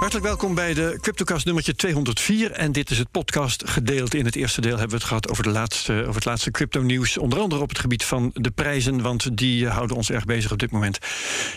Hartelijk 0.00 0.26
welkom 0.26 0.54
bij 0.54 0.74
de 0.74 0.98
CryptoCast 1.00 1.44
nummertje 1.44 1.74
204. 1.74 2.50
En 2.50 2.72
dit 2.72 2.90
is 2.90 2.98
het 2.98 3.10
podcast 3.10 3.68
gedeelte. 3.68 4.18
In 4.18 4.24
het 4.24 4.36
eerste 4.36 4.60
deel 4.60 4.70
hebben 4.70 4.88
we 4.88 4.94
het 4.94 5.04
gehad 5.04 5.30
over, 5.30 5.42
de 5.42 5.50
laatste, 5.50 5.92
over 5.92 6.14
het 6.14 6.24
laatste 6.24 6.50
crypto-nieuws. 6.50 7.18
Onder 7.18 7.38
andere 7.38 7.62
op 7.62 7.68
het 7.68 7.78
gebied 7.78 8.04
van 8.04 8.30
de 8.34 8.50
prijzen, 8.50 9.02
want 9.02 9.36
die 9.36 9.66
eh, 9.66 9.74
houden 9.74 9.96
ons 9.96 10.10
erg 10.10 10.24
bezig 10.24 10.52
op 10.52 10.58
dit 10.58 10.70
moment. 10.70 10.98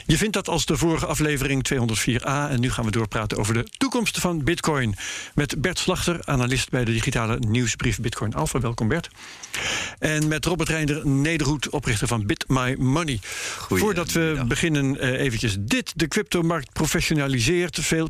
Je 0.06 0.18
vindt 0.18 0.34
dat 0.34 0.48
als 0.48 0.66
de 0.66 0.78
vorige 0.78 1.06
aflevering 1.06 1.68
204a. 1.74 2.50
En 2.50 2.60
nu 2.60 2.72
gaan 2.72 2.86
we 2.86 2.92
doorpraten 2.92 3.38
over 3.38 3.54
de 3.54 3.64
toekomst 3.78 4.20
van 4.20 4.44
Bitcoin. 4.44 4.96
Met 5.36 5.62
Bert 5.62 5.80
Slachter, 5.80 6.20
analist 6.26 6.70
bij 6.70 6.86
de 6.86 6.92
digitale 6.92 7.40
nieuwsbrief 7.40 8.00
Bitcoin 8.00 8.34
Alpha. 8.34 8.60
Welkom 8.60 8.88
Bert. 8.88 9.10
En 10.00 10.28
met 10.28 10.46
Robert 10.46 10.70
Reinder 10.70 11.08
Nederhoed, 11.08 11.70
oprichter 11.70 12.08
van 12.08 12.26
Bit 12.26 12.46
My 12.48 12.76
Money. 12.80 13.20
Voordat 13.70 14.12
we 14.12 14.44
beginnen, 14.48 14.96
uh, 14.96 15.20
eventjes 15.20 15.56
dit. 15.60 15.92
De 15.96 16.08
cryptomarkt 16.08 16.74
professionaliseert. 16.74 17.80
Veel 17.82 18.10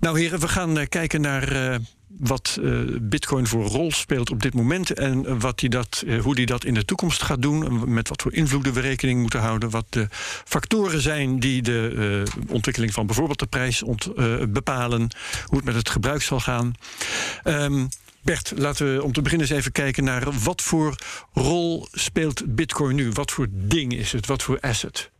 Nou, 0.00 0.20
heren, 0.20 0.40
we 0.40 0.48
gaan 0.48 0.78
uh, 0.78 0.84
kijken 0.88 1.20
naar 1.20 1.52
uh, 1.52 1.76
wat 2.08 2.58
uh, 2.60 2.80
Bitcoin 3.00 3.46
voor 3.46 3.64
rol 3.64 3.92
speelt 3.92 4.30
op 4.30 4.42
dit 4.42 4.54
moment 4.54 4.90
en 4.90 5.38
wat 5.38 5.58
die 5.58 5.68
dat, 5.68 6.04
hoe 6.22 6.34
die 6.34 6.46
dat 6.46 6.64
in 6.64 6.74
de 6.74 6.84
toekomst 6.84 7.22
gaat 7.22 7.42
doen. 7.42 7.92
Met 7.94 8.08
wat 8.08 8.22
voor 8.22 8.32
invloeden 8.32 8.72
we 8.72 8.80
rekening 8.80 9.20
moeten 9.20 9.40
houden. 9.40 9.70
Wat 9.70 9.86
de 9.88 10.06
factoren 10.44 11.00
zijn 11.00 11.38
die 11.40 11.62
de 11.62 12.22
ontwikkeling 12.48 12.92
van 12.92 13.06
bijvoorbeeld 13.06 13.38
de 13.38 13.46
prijs 13.46 13.82
ont, 13.82 14.14
bepalen. 14.52 15.08
Hoe 15.46 15.56
het 15.56 15.64
met 15.64 15.74
het 15.74 15.88
gebruik 15.88 16.22
zal 16.22 16.40
gaan. 16.40 16.74
Um, 17.44 17.88
Bert, 18.24 18.52
laten 18.56 18.94
we 18.94 19.02
om 19.02 19.12
te 19.12 19.22
beginnen 19.22 19.48
eens 19.48 19.58
even 19.58 19.72
kijken 19.72 20.04
naar 20.04 20.32
wat 20.32 20.62
voor 20.62 20.94
rol 21.32 21.88
speelt 21.92 22.54
Bitcoin 22.54 22.94
nu? 22.94 23.10
Wat 23.12 23.30
voor 23.30 23.46
ding 23.50 23.94
is 23.94 24.12
het? 24.12 24.26
Wat 24.26 24.42
voor 24.42 24.60
asset? 24.60 25.10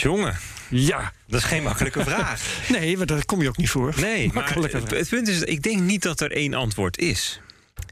Jongen. 0.00 0.36
Ja. 0.68 1.12
Dat 1.26 1.40
is 1.40 1.46
geen 1.46 1.62
makkelijke 1.62 2.04
vraag. 2.04 2.42
nee, 2.78 2.96
maar 2.96 3.06
daar 3.06 3.24
kom 3.24 3.42
je 3.42 3.48
ook 3.48 3.56
niet 3.56 3.70
voor. 3.70 3.94
Nee, 3.96 4.30
maar 4.34 4.54
het, 4.54 4.90
het, 4.90 5.08
punt 5.08 5.28
is, 5.28 5.40
ik 5.40 5.62
denk 5.62 5.80
niet 5.80 6.02
dat 6.02 6.20
er 6.20 6.32
één 6.32 6.54
antwoord 6.54 6.98
is. 6.98 7.40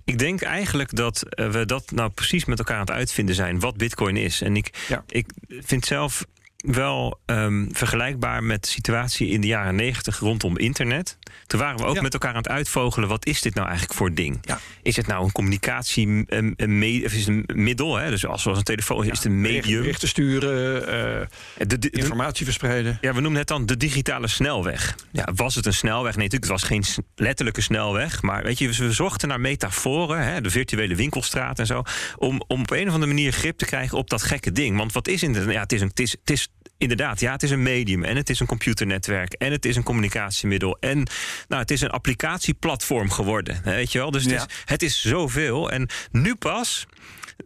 Ik 0.04 0.18
denk 0.18 0.42
eigenlijk 0.42 0.96
dat 0.96 1.22
we 1.34 1.62
dat 1.66 1.90
nou 1.90 2.10
precies 2.10 2.44
met 2.44 2.58
elkaar 2.58 2.74
aan 2.74 2.80
het 2.80 2.90
uitvinden 2.90 3.34
zijn, 3.34 3.60
wat 3.60 3.76
Bitcoin 3.76 4.16
is. 4.16 4.40
En 4.40 4.56
ik, 4.56 4.70
ja. 4.88 5.04
ik 5.08 5.26
vind 5.48 5.86
zelf 5.86 6.24
wel 6.66 7.20
um, 7.26 7.68
vergelijkbaar 7.72 8.44
met 8.44 8.62
de 8.62 8.68
situatie 8.68 9.28
in 9.28 9.40
de 9.40 9.46
jaren 9.46 9.74
negentig 9.74 10.18
rondom 10.18 10.58
internet. 10.58 11.18
Toen 11.46 11.60
waren 11.60 11.78
we 11.78 11.84
ook 11.84 11.94
ja. 11.94 12.02
met 12.02 12.12
elkaar 12.12 12.30
aan 12.30 12.36
het 12.36 12.48
uitvogelen: 12.48 13.08
wat 13.08 13.26
is 13.26 13.40
dit 13.40 13.54
nou 13.54 13.66
eigenlijk 13.66 13.98
voor 13.98 14.14
ding? 14.14 14.38
Ja. 14.42 14.60
Is 14.82 14.96
het 14.96 15.06
nou 15.06 15.24
een 15.24 15.32
communicatie 15.32 16.24
een, 16.26 16.54
een, 16.56 17.02
of 17.04 17.12
is 17.12 17.26
het 17.26 17.28
een 17.28 17.62
middel? 17.62 17.96
Hè? 17.96 18.10
Dus 18.10 18.26
als 18.26 18.42
zoals 18.42 18.58
een 18.58 18.64
telefoon 18.64 19.04
is 19.04 19.10
het 19.10 19.24
een 19.24 19.40
medium. 19.40 19.80
Berichten 19.80 20.08
sturen, 20.08 20.80
uh, 20.80 21.66
de, 21.66 21.78
de, 21.78 21.90
informatie 21.90 22.44
verspreiden. 22.44 22.98
Ja, 23.00 23.14
we 23.14 23.20
noemen 23.20 23.38
het 23.38 23.48
dan 23.48 23.66
de 23.66 23.76
digitale 23.76 24.28
snelweg. 24.28 24.94
Ja, 25.12 25.28
was 25.34 25.54
het 25.54 25.66
een 25.66 25.74
snelweg? 25.74 26.16
Nee, 26.16 26.24
natuurlijk, 26.28 26.52
het 26.52 26.60
was 26.60 26.70
geen 26.70 27.04
letterlijke 27.14 27.60
snelweg. 27.60 28.22
Maar 28.22 28.42
weet 28.42 28.58
je, 28.58 28.68
we 28.68 28.92
zochten 28.92 29.28
naar 29.28 29.40
metaforen, 29.40 30.24
hè, 30.24 30.40
de 30.40 30.50
virtuele 30.50 30.94
winkelstraat 30.94 31.58
en 31.58 31.66
zo. 31.66 31.82
Om, 32.16 32.42
om 32.46 32.60
op 32.60 32.70
een 32.70 32.88
of 32.88 32.94
andere 32.94 33.12
manier 33.12 33.32
grip 33.32 33.58
te 33.58 33.64
krijgen 33.64 33.98
op 33.98 34.10
dat 34.10 34.22
gekke 34.22 34.52
ding. 34.52 34.76
Want 34.76 34.92
wat 34.92 35.08
is 35.08 35.22
internet? 35.22 35.54
Ja, 35.54 35.60
het 35.60 35.72
is, 35.72 35.80
een, 35.80 35.88
het 35.88 36.00
is, 36.00 36.10
het 36.10 36.30
is 36.30 36.48
inderdaad, 36.78 37.20
ja, 37.20 37.32
het 37.32 37.42
is 37.42 37.50
een 37.50 37.62
medium 37.62 38.04
en 38.04 38.16
het 38.16 38.30
is 38.30 38.40
een 38.40 38.46
computernetwerk 38.46 39.32
en 39.32 39.52
het 39.52 39.64
is 39.64 39.76
een 39.76 39.82
communicatiemiddel 39.82 40.76
en 40.80 41.08
nou, 41.48 41.60
het 41.62 41.70
is 41.70 41.80
een 41.80 41.90
applicatieplatform 41.90 43.10
geworden, 43.10 43.60
weet 43.64 43.92
je 43.92 43.98
wel? 43.98 44.10
Dus 44.10 44.22
het, 44.22 44.32
ja. 44.32 44.46
is, 44.46 44.62
het 44.64 44.82
is 44.82 45.00
zoveel 45.00 45.70
en 45.70 45.88
nu 46.10 46.34
pas, 46.34 46.86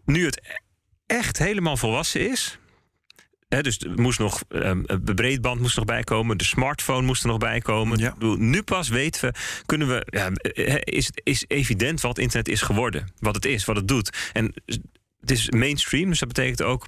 nu 0.04 0.24
het 0.24 0.58
echt 1.06 1.38
helemaal 1.38 1.76
volwassen 1.76 2.30
is, 2.30 2.58
He, 3.50 3.62
dus 3.62 3.78
er 3.78 4.00
moest 4.00 4.18
nog, 4.18 4.42
um, 4.48 4.86
de 5.02 5.14
breedband 5.14 5.60
moest 5.60 5.76
nog 5.76 5.84
bijkomen, 5.84 6.38
de 6.38 6.44
smartphone 6.44 7.06
moest 7.06 7.22
er 7.22 7.28
nog 7.28 7.38
bijkomen. 7.38 7.98
Ja. 7.98 8.14
Nu 8.18 8.62
pas 8.62 8.88
weten 8.88 9.20
we, 9.20 9.34
kunnen 9.66 9.88
we, 9.88 10.06
ja, 10.06 10.30
is, 10.80 11.10
is 11.22 11.44
evident 11.47 12.00
wat 12.00 12.18
internet 12.18 12.48
is 12.48 12.62
geworden. 12.62 13.12
Wat 13.18 13.34
het 13.34 13.44
is, 13.44 13.64
wat 13.64 13.76
het 13.76 13.88
doet. 13.88 14.30
En 14.32 14.54
het 15.20 15.30
is 15.30 15.50
mainstream, 15.50 16.08
dus 16.08 16.18
dat 16.18 16.28
betekent 16.28 16.62
ook 16.62 16.86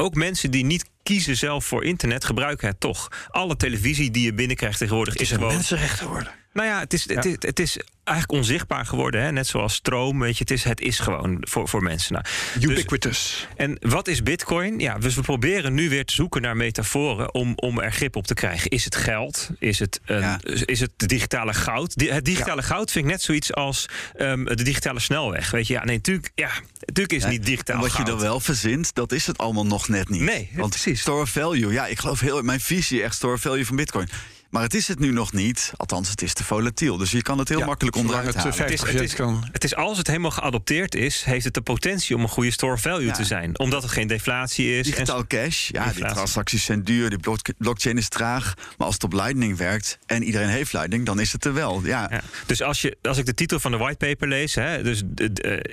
ook 0.00 0.14
mensen 0.14 0.50
die 0.50 0.64
niet 0.64 0.90
kiezen 1.02 1.36
zelf 1.36 1.64
voor 1.64 1.84
internet 1.84 2.24
gebruiken 2.24 2.68
het 2.68 2.80
toch. 2.80 3.08
Alle 3.28 3.56
televisie 3.56 4.10
die 4.10 4.24
je 4.24 4.34
binnenkrijgt 4.34 4.78
tegenwoordig 4.78 5.12
het 5.12 5.22
is, 5.22 5.30
is 5.30 5.36
gewoon. 5.36 5.52
mensenrechten 5.52 6.06
geworden. 6.06 6.32
Nou 6.58 6.70
ja, 6.70 6.78
het 6.78 6.92
is, 6.92 7.04
ja. 7.04 7.14
Het, 7.14 7.24
is, 7.24 7.36
het 7.38 7.60
is 7.60 7.78
eigenlijk 8.04 8.38
onzichtbaar 8.38 8.86
geworden. 8.86 9.22
Hè? 9.22 9.32
Net 9.32 9.46
zoals 9.46 9.74
stroom. 9.74 10.20
Weet 10.20 10.38
je, 10.38 10.38
het, 10.38 10.50
is, 10.50 10.64
het 10.64 10.80
is 10.80 10.98
gewoon 10.98 11.36
voor, 11.40 11.68
voor 11.68 11.82
mensen. 11.82 12.12
Nou, 12.12 12.24
Ubiquitous. 12.60 13.46
Dus, 13.48 13.48
en 13.56 13.76
wat 13.80 14.08
is 14.08 14.22
Bitcoin? 14.22 14.78
Ja, 14.78 14.98
dus 14.98 15.14
we 15.14 15.20
proberen 15.20 15.74
nu 15.74 15.88
weer 15.88 16.04
te 16.04 16.14
zoeken 16.14 16.42
naar 16.42 16.56
metaforen 16.56 17.34
om, 17.34 17.52
om 17.56 17.80
er 17.80 17.92
grip 17.92 18.16
op 18.16 18.26
te 18.26 18.34
krijgen. 18.34 18.70
Is 18.70 18.84
het 18.84 18.96
geld? 18.96 19.50
Is 19.58 19.78
het, 19.78 20.00
een, 20.04 20.20
ja. 20.20 20.40
is 20.42 20.80
het 20.80 20.90
de 20.96 21.06
digitale 21.06 21.54
goud? 21.54 21.94
Het 21.96 22.24
digitale 22.24 22.60
ja. 22.60 22.66
goud 22.66 22.90
vind 22.90 23.04
ik 23.04 23.10
net 23.10 23.22
zoiets 23.22 23.52
als 23.52 23.88
um, 24.16 24.44
de 24.44 24.62
digitale 24.62 25.00
snelweg. 25.00 25.50
Weet 25.50 25.66
je, 25.66 25.72
ja, 25.72 25.84
nee, 25.84 25.96
natuurlijk, 25.96 26.30
ja, 26.34 26.50
natuurlijk 26.80 27.12
is 27.12 27.22
het 27.22 27.32
niet 27.32 27.44
digitaal. 27.44 27.76
En 27.76 27.82
wat 27.82 27.90
goud. 27.90 28.06
je 28.06 28.12
dan 28.12 28.20
wel 28.20 28.40
verzint, 28.40 28.94
dat 28.94 29.12
is 29.12 29.26
het 29.26 29.38
allemaal 29.38 29.66
nog 29.66 29.88
net 29.88 30.08
niet. 30.08 30.20
Nee, 30.20 30.50
Want 30.54 30.70
precies. 30.70 31.00
Store 31.00 31.26
value, 31.26 31.72
ja, 31.72 31.86
ik 31.86 31.98
geloof 31.98 32.20
heel 32.20 32.42
mijn 32.42 32.60
visie 32.60 33.02
echt 33.02 33.14
store 33.14 33.38
value 33.38 33.66
van 33.66 33.76
Bitcoin. 33.76 34.08
Maar 34.50 34.62
het 34.62 34.74
is 34.74 34.88
het 34.88 34.98
nu 34.98 35.12
nog 35.12 35.32
niet. 35.32 35.72
Althans, 35.76 36.10
het 36.10 36.22
is 36.22 36.32
te 36.32 36.44
volatiel. 36.44 36.96
Dus 36.96 37.10
je 37.10 37.22
kan 37.22 37.38
het 37.38 37.48
heel 37.48 37.58
ja, 37.58 37.66
makkelijk 37.66 37.96
onderuit 37.96 38.26
het, 38.26 38.34
halen. 38.34 38.52
Het 38.52 38.70
is, 38.70 38.80
het, 38.80 39.00
is, 39.00 39.14
het 39.52 39.64
is 39.64 39.74
als 39.74 39.98
het 39.98 40.06
helemaal 40.06 40.30
geadopteerd 40.30 40.94
is... 40.94 41.22
heeft 41.22 41.44
het 41.44 41.54
de 41.54 41.60
potentie 41.60 42.16
om 42.16 42.22
een 42.22 42.28
goede 42.28 42.50
store 42.50 42.78
value 42.78 43.06
ja. 43.06 43.12
te 43.12 43.24
zijn. 43.24 43.58
Omdat 43.58 43.82
het 43.82 43.90
geen 43.90 44.06
deflatie 44.06 44.78
is. 44.78 44.86
Digitaal 44.86 45.26
cash. 45.26 45.68
Ja, 45.70 45.92
die 45.92 46.04
transacties 46.04 46.64
zijn 46.64 46.82
duur. 46.82 47.10
Die 47.10 47.18
blockchain 47.58 47.98
is 47.98 48.08
traag. 48.08 48.54
Maar 48.76 48.86
als 48.86 48.94
het 48.94 49.04
op 49.04 49.12
Lightning 49.12 49.56
werkt... 49.56 49.98
en 50.06 50.22
iedereen 50.22 50.48
heeft 50.48 50.72
Lightning, 50.72 51.06
dan 51.06 51.20
is 51.20 51.32
het 51.32 51.44
er 51.44 51.54
wel. 51.54 51.80
Ja. 51.84 52.08
ja. 52.10 52.20
Dus 52.46 52.62
als, 52.62 52.82
je, 52.82 52.96
als 53.02 53.18
ik 53.18 53.26
de 53.26 53.34
titel 53.34 53.60
van 53.60 53.70
de 53.70 53.76
whitepaper 53.76 54.28
lees... 54.28 54.54
Hè, 54.54 54.82
dus 54.82 55.02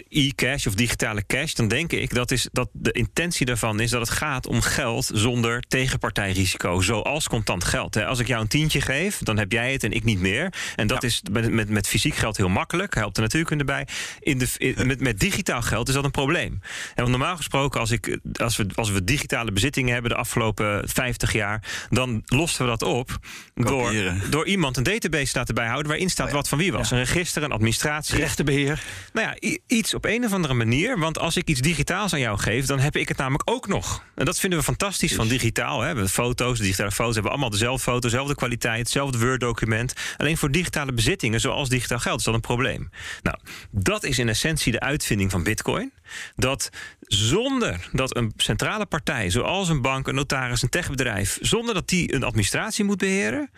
e-cash 0.09 0.65
of 0.65 0.73
digitale 0.73 1.25
cash... 1.25 1.53
dan 1.53 1.67
denk 1.67 1.91
ik 1.91 2.13
dat, 2.13 2.31
is, 2.31 2.47
dat 2.51 2.69
de 2.71 2.91
intentie 2.91 3.45
daarvan 3.45 3.79
is... 3.79 3.89
dat 3.89 4.01
het 4.01 4.17
gaat 4.17 4.47
om 4.47 4.61
geld 4.61 5.09
zonder 5.13 5.61
tegenpartijrisico. 5.67 6.81
Zoals 6.81 7.27
contant 7.27 7.63
geld. 7.63 7.93
Hè. 7.93 8.05
Als 8.05 8.19
ik 8.19 8.27
jou 8.27 8.41
een 8.41 8.47
tientje 8.47 8.64
geef, 8.71 9.17
dan 9.17 9.37
heb 9.37 9.51
jij 9.51 9.71
het 9.71 9.83
en 9.83 9.91
ik 9.91 10.03
niet 10.03 10.19
meer. 10.19 10.53
En 10.75 10.87
dat 10.87 11.01
ja. 11.01 11.07
is 11.07 11.21
met, 11.31 11.51
met, 11.51 11.69
met 11.69 11.87
fysiek 11.87 12.15
geld 12.15 12.37
heel 12.37 12.49
makkelijk. 12.49 12.95
Helpt 12.95 13.15
de 13.15 13.21
natuurkunde 13.21 13.63
bij. 13.63 13.87
In 14.19 14.37
de, 14.37 14.47
in, 14.57 14.87
met, 14.87 14.99
met 14.99 15.19
digitaal 15.19 15.61
geld 15.61 15.87
is 15.87 15.93
dat 15.93 16.03
een 16.03 16.11
probleem. 16.11 16.59
En 16.61 16.91
want 16.95 17.09
normaal 17.09 17.35
gesproken, 17.35 17.79
als, 17.79 17.91
ik, 17.91 18.19
als, 18.33 18.57
we, 18.57 18.67
als 18.75 18.91
we 18.91 19.03
digitale 19.03 19.51
bezittingen 19.51 19.93
hebben 19.93 20.11
de 20.11 20.17
afgelopen 20.17 20.89
50 20.89 21.33
jaar, 21.33 21.87
dan 21.89 22.23
losten 22.25 22.63
we 22.63 22.69
dat 22.69 22.81
op 22.81 23.19
door, 23.55 23.93
door 24.29 24.45
iemand 24.45 24.77
een 24.77 24.83
database 24.83 25.31
te 25.31 25.37
laten 25.37 25.55
bijhouden 25.55 25.87
waarin 25.87 26.09
staat 26.09 26.25
oh 26.25 26.31
ja. 26.31 26.37
wat 26.37 26.47
van 26.47 26.57
wie 26.57 26.71
was. 26.71 26.89
Ja. 26.89 26.97
Een 26.97 27.03
register, 27.03 27.43
een 27.43 27.51
administratie. 27.51 28.17
Rechtenbeheer. 28.17 28.83
Nou 29.13 29.27
ja, 29.27 29.57
iets 29.67 29.93
op 29.93 30.05
een 30.05 30.25
of 30.25 30.33
andere 30.33 30.53
manier. 30.53 30.99
Want 30.99 31.19
als 31.19 31.37
ik 31.37 31.47
iets 31.47 31.61
digitaals 31.61 32.13
aan 32.13 32.19
jou 32.19 32.37
geef, 32.37 32.65
dan 32.65 32.79
heb 32.79 32.95
ik 32.95 33.07
het 33.07 33.17
namelijk 33.17 33.49
ook 33.49 33.67
nog. 33.67 34.03
En 34.15 34.25
dat 34.25 34.39
vinden 34.39 34.59
we 34.59 34.65
fantastisch 34.65 35.09
dus. 35.09 35.17
van 35.17 35.27
digitaal. 35.27 35.81
Hè. 35.81 35.93
We 35.95 36.07
foto's, 36.07 36.59
digitale 36.59 36.91
foto's 36.91 37.13
hebben 37.13 37.31
allemaal 37.31 37.49
dezelfde 37.49 37.83
foto, 37.83 37.99
dezelfde 37.99 38.35
kwaliteit 38.35 38.54
hetzelfde 38.63 39.19
Word-document. 39.19 39.93
Alleen 40.17 40.37
voor 40.37 40.51
digitale 40.51 40.93
bezittingen, 40.93 41.39
zoals 41.39 41.69
digitaal 41.69 41.99
geld, 41.99 42.19
is 42.19 42.25
dat 42.25 42.33
een 42.33 42.41
probleem. 42.41 42.89
Nou, 43.21 43.37
dat 43.71 44.03
is 44.03 44.19
in 44.19 44.29
essentie 44.29 44.71
de 44.71 44.79
uitvinding 44.79 45.31
van 45.31 45.43
Bitcoin. 45.43 45.91
Dat 46.35 46.69
zonder 47.01 47.89
dat 47.91 48.15
een 48.15 48.33
centrale 48.37 48.85
partij, 48.85 49.29
zoals 49.29 49.69
een 49.69 49.81
bank, 49.81 50.07
een 50.07 50.15
notaris, 50.15 50.61
een 50.61 50.69
techbedrijf, 50.69 51.37
zonder 51.41 51.73
dat 51.73 51.87
die 51.87 52.13
een 52.13 52.23
administratie 52.23 52.83
moet 52.83 52.97
beheren, 52.97 53.49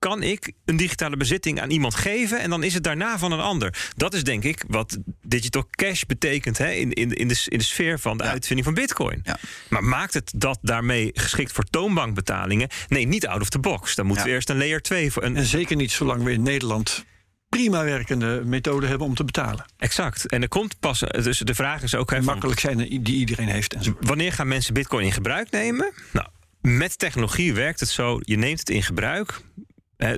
kan 0.00 0.22
ik 0.22 0.52
een 0.64 0.76
digitale 0.76 1.16
bezitting 1.16 1.60
aan 1.60 1.70
iemand 1.70 1.94
geven 1.94 2.40
en 2.40 2.50
dan 2.50 2.62
is 2.62 2.74
het 2.74 2.82
daarna 2.82 3.18
van 3.18 3.32
een 3.32 3.40
ander. 3.40 3.90
Dat 3.96 4.14
is 4.14 4.24
denk 4.24 4.44
ik 4.44 4.64
wat 4.68 4.98
digital 5.22 5.66
cash 5.70 6.02
betekent 6.02 6.58
hè, 6.58 6.70
in, 6.70 6.92
in, 6.92 7.12
in, 7.12 7.28
de, 7.28 7.42
in 7.44 7.58
de 7.58 7.64
sfeer 7.64 7.98
van 7.98 8.16
de 8.16 8.24
ja. 8.24 8.30
uitvinding 8.30 8.66
van 8.66 8.74
Bitcoin. 8.74 9.20
Ja. 9.22 9.38
Maar 9.68 9.84
maakt 9.84 10.14
het 10.14 10.32
dat 10.36 10.58
daarmee 10.62 11.10
geschikt 11.14 11.52
voor 11.52 11.64
toonbankbetalingen? 11.64 12.68
Nee, 12.88 13.06
niet 13.06 13.26
out 13.26 13.40
of 13.40 13.48
the 13.48 13.58
box. 13.58 13.94
Dan 13.94 14.06
moeten 14.06 14.24
ja. 14.24 14.30
we 14.30 14.36
eerst 14.36 14.50
een 14.50 14.58
layer 14.58 14.82
2 14.82 15.12
voor. 15.12 15.22
Een... 15.22 15.36
En 15.36 15.46
zeker 15.46 15.76
niet 15.76 15.92
zolang 15.92 16.22
we 16.22 16.32
in 16.32 16.42
Nederland 16.42 17.04
prima 17.48 17.84
werkende 17.84 18.42
methode 18.44 18.86
hebben 18.86 19.06
om 19.06 19.14
te 19.14 19.24
betalen. 19.24 19.64
Exact. 19.78 20.26
En 20.26 20.42
er 20.42 20.48
komt 20.48 20.80
pas. 20.80 20.98
Dus 20.98 21.38
de 21.38 21.54
vraag 21.54 21.82
is 21.82 21.94
ook. 21.94 22.10
Hè, 22.10 22.20
makkelijk 22.20 22.60
zijn 22.60 22.76
die 22.76 23.16
iedereen 23.16 23.48
heeft. 23.48 23.74
En 23.74 23.84
zo. 23.84 23.96
Wanneer 24.00 24.32
gaan 24.32 24.48
mensen 24.48 24.74
Bitcoin 24.74 25.04
in 25.04 25.12
gebruik 25.12 25.50
nemen? 25.50 25.92
Nou 26.12 26.26
Met 26.60 26.98
technologie 26.98 27.54
werkt 27.54 27.80
het 27.80 27.88
zo: 27.88 28.18
je 28.20 28.36
neemt 28.36 28.58
het 28.58 28.70
in 28.70 28.82
gebruik. 28.82 29.40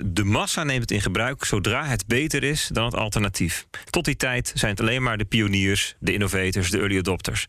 De 0.05 0.25
massa 0.25 0.65
neemt 0.65 0.81
het 0.81 0.91
in 0.91 1.01
gebruik 1.01 1.45
zodra 1.45 1.85
het 1.85 2.07
beter 2.07 2.43
is 2.43 2.69
dan 2.73 2.85
het 2.85 2.95
alternatief. 2.95 3.67
Tot 3.91 4.05
die 4.05 4.17
tijd 4.17 4.53
zijn 4.55 4.71
het 4.71 4.81
alleen 4.81 5.03
maar 5.03 5.19
de 5.19 5.25
pioniers, 5.25 5.95
de 5.99 6.13
innovators, 6.13 6.71
de 6.71 6.79
early 6.79 6.99
adopters. 6.99 7.47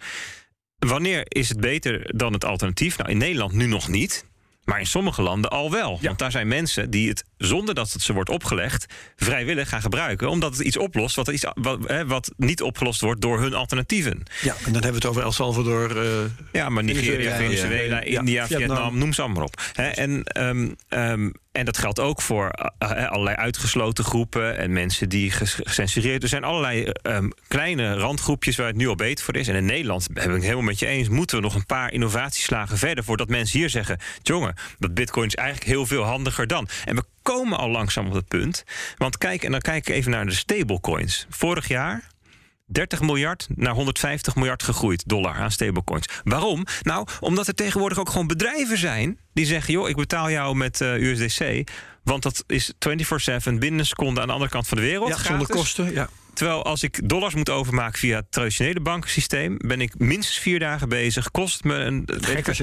Wanneer 0.77 1.23
is 1.27 1.49
het 1.49 1.59
beter 1.59 2.17
dan 2.17 2.33
het 2.33 2.45
alternatief? 2.45 2.97
Nou, 2.97 3.09
in 3.09 3.17
Nederland 3.17 3.53
nu 3.53 3.65
nog 3.65 3.87
niet. 3.87 4.25
Maar 4.63 4.79
in 4.79 4.85
sommige 4.85 5.21
landen 5.21 5.49
al 5.49 5.71
wel. 5.71 5.99
Want 6.01 6.19
daar 6.19 6.31
zijn 6.31 6.47
mensen 6.47 6.89
die 6.89 7.09
het, 7.09 7.23
zonder 7.37 7.75
dat 7.75 7.91
het 7.91 8.01
ze 8.01 8.13
wordt 8.13 8.29
opgelegd, 8.29 8.93
vrijwillig 9.15 9.69
gaan 9.69 9.81
gebruiken. 9.81 10.29
Omdat 10.29 10.57
het 10.57 10.65
iets 10.65 10.77
oplost 10.77 11.15
wat, 11.15 11.27
iets, 11.27 11.45
wat, 11.53 11.79
hè, 11.87 12.05
wat 12.05 12.31
niet 12.37 12.61
opgelost 12.61 13.01
wordt 13.01 13.21
door 13.21 13.41
hun 13.41 13.53
alternatieven. 13.53 14.23
Ja, 14.41 14.55
en 14.55 14.63
dan 14.63 14.73
hebben 14.73 14.89
we 14.89 14.95
het 14.95 15.05
over 15.05 15.21
El 15.21 15.31
Salvador. 15.31 16.05
Uh, 16.05 16.23
ja, 16.51 16.69
maar 16.69 16.83
Nigeria, 16.83 17.35
Venezuela, 17.35 18.01
India, 18.01 18.47
Vietnam, 18.47 18.97
noem 18.97 19.13
ze 19.13 19.21
allemaal 19.21 19.43
op. 19.43 19.61
en 19.73 20.23
um, 20.37 20.75
um, 20.89 21.33
en 21.53 21.65
dat 21.65 21.77
geldt 21.77 21.99
ook 21.99 22.21
voor 22.21 22.51
uh, 22.79 23.07
allerlei 23.09 23.35
uitgesloten 23.35 24.03
groepen 24.03 24.57
en 24.57 24.73
mensen 24.73 25.09
die 25.09 25.31
gecensureerd. 25.31 26.23
Er 26.23 26.29
zijn 26.29 26.43
allerlei 26.43 26.91
um, 27.01 27.31
kleine 27.47 27.93
randgroepjes 27.93 28.55
waar 28.55 28.67
het 28.67 28.75
nu 28.75 28.87
al 28.87 28.95
beter 28.95 29.25
voor 29.25 29.35
is. 29.35 29.47
En 29.47 29.55
in 29.55 29.65
Nederland, 29.65 30.07
ben 30.11 30.23
ik 30.23 30.31
het 30.31 30.41
helemaal 30.41 30.63
met 30.63 30.79
je 30.79 30.85
eens, 30.85 31.09
moeten 31.09 31.37
we 31.37 31.43
nog 31.43 31.55
een 31.55 31.65
paar 31.65 31.91
innovatieslagen 31.91 32.77
verder 32.77 33.03
voordat 33.03 33.29
mensen 33.29 33.59
hier 33.59 33.69
zeggen: 33.69 33.99
jongen, 34.21 34.55
dat 34.79 34.93
Bitcoin 34.93 35.27
is 35.27 35.35
eigenlijk 35.35 35.67
heel 35.67 35.85
veel 35.85 36.03
handiger 36.03 36.47
dan. 36.47 36.67
En 36.85 36.95
we 36.95 37.03
komen 37.21 37.57
al 37.57 37.69
langzaam 37.69 38.07
op 38.07 38.13
het 38.13 38.27
punt. 38.27 38.63
Want 38.97 39.17
kijk, 39.17 39.43
en 39.43 39.51
dan 39.51 39.61
kijk 39.61 39.87
ik 39.87 39.95
even 39.95 40.11
naar 40.11 40.25
de 40.25 40.33
stablecoins. 40.33 41.25
Vorig 41.29 41.67
jaar 41.67 42.11
30 42.65 43.01
miljard 43.01 43.47
naar 43.55 43.73
150 43.73 44.35
miljard 44.35 44.63
gegroeid 44.63 45.03
dollar 45.05 45.35
aan 45.35 45.51
stablecoins. 45.51 46.05
Waarom? 46.23 46.65
Nou, 46.81 47.07
omdat 47.19 47.47
er 47.47 47.55
tegenwoordig 47.55 47.99
ook 47.99 48.09
gewoon 48.09 48.27
bedrijven 48.27 48.77
zijn 48.77 49.19
die 49.33 49.45
zeggen: 49.45 49.73
joh, 49.73 49.89
ik 49.89 49.95
betaal 49.95 50.31
jou 50.31 50.55
met 50.55 50.81
uh, 50.81 50.95
eh, 50.95 51.01
USDC. 51.01 51.69
Want 52.03 52.23
dat 52.23 52.43
is 52.47 52.73
24-7 52.73 52.73
binnen 53.43 53.79
een 53.79 53.85
seconde 53.85 54.21
aan 54.21 54.27
de 54.27 54.33
andere 54.33 54.51
kant 54.51 54.67
van 54.67 54.77
de 54.77 54.83
wereld. 54.83 55.09
Ja, 55.09 55.17
zonder 55.17 55.47
kosten. 55.47 55.93
Ja. 55.93 56.09
Terwijl 56.33 56.63
als 56.63 56.83
ik 56.83 57.09
dollars 57.09 57.33
moet 57.33 57.49
overmaken 57.49 57.99
via 57.99 58.15
het 58.15 58.25
traditionele 58.29 58.79
bankensysteem, 58.79 59.57
ben 59.57 59.81
ik 59.81 59.99
minstens 59.99 60.39
vier 60.39 60.59
dagen 60.59 60.89
bezig. 60.89 61.31
Kost 61.31 61.63
me 61.63 61.75
een. 61.75 62.05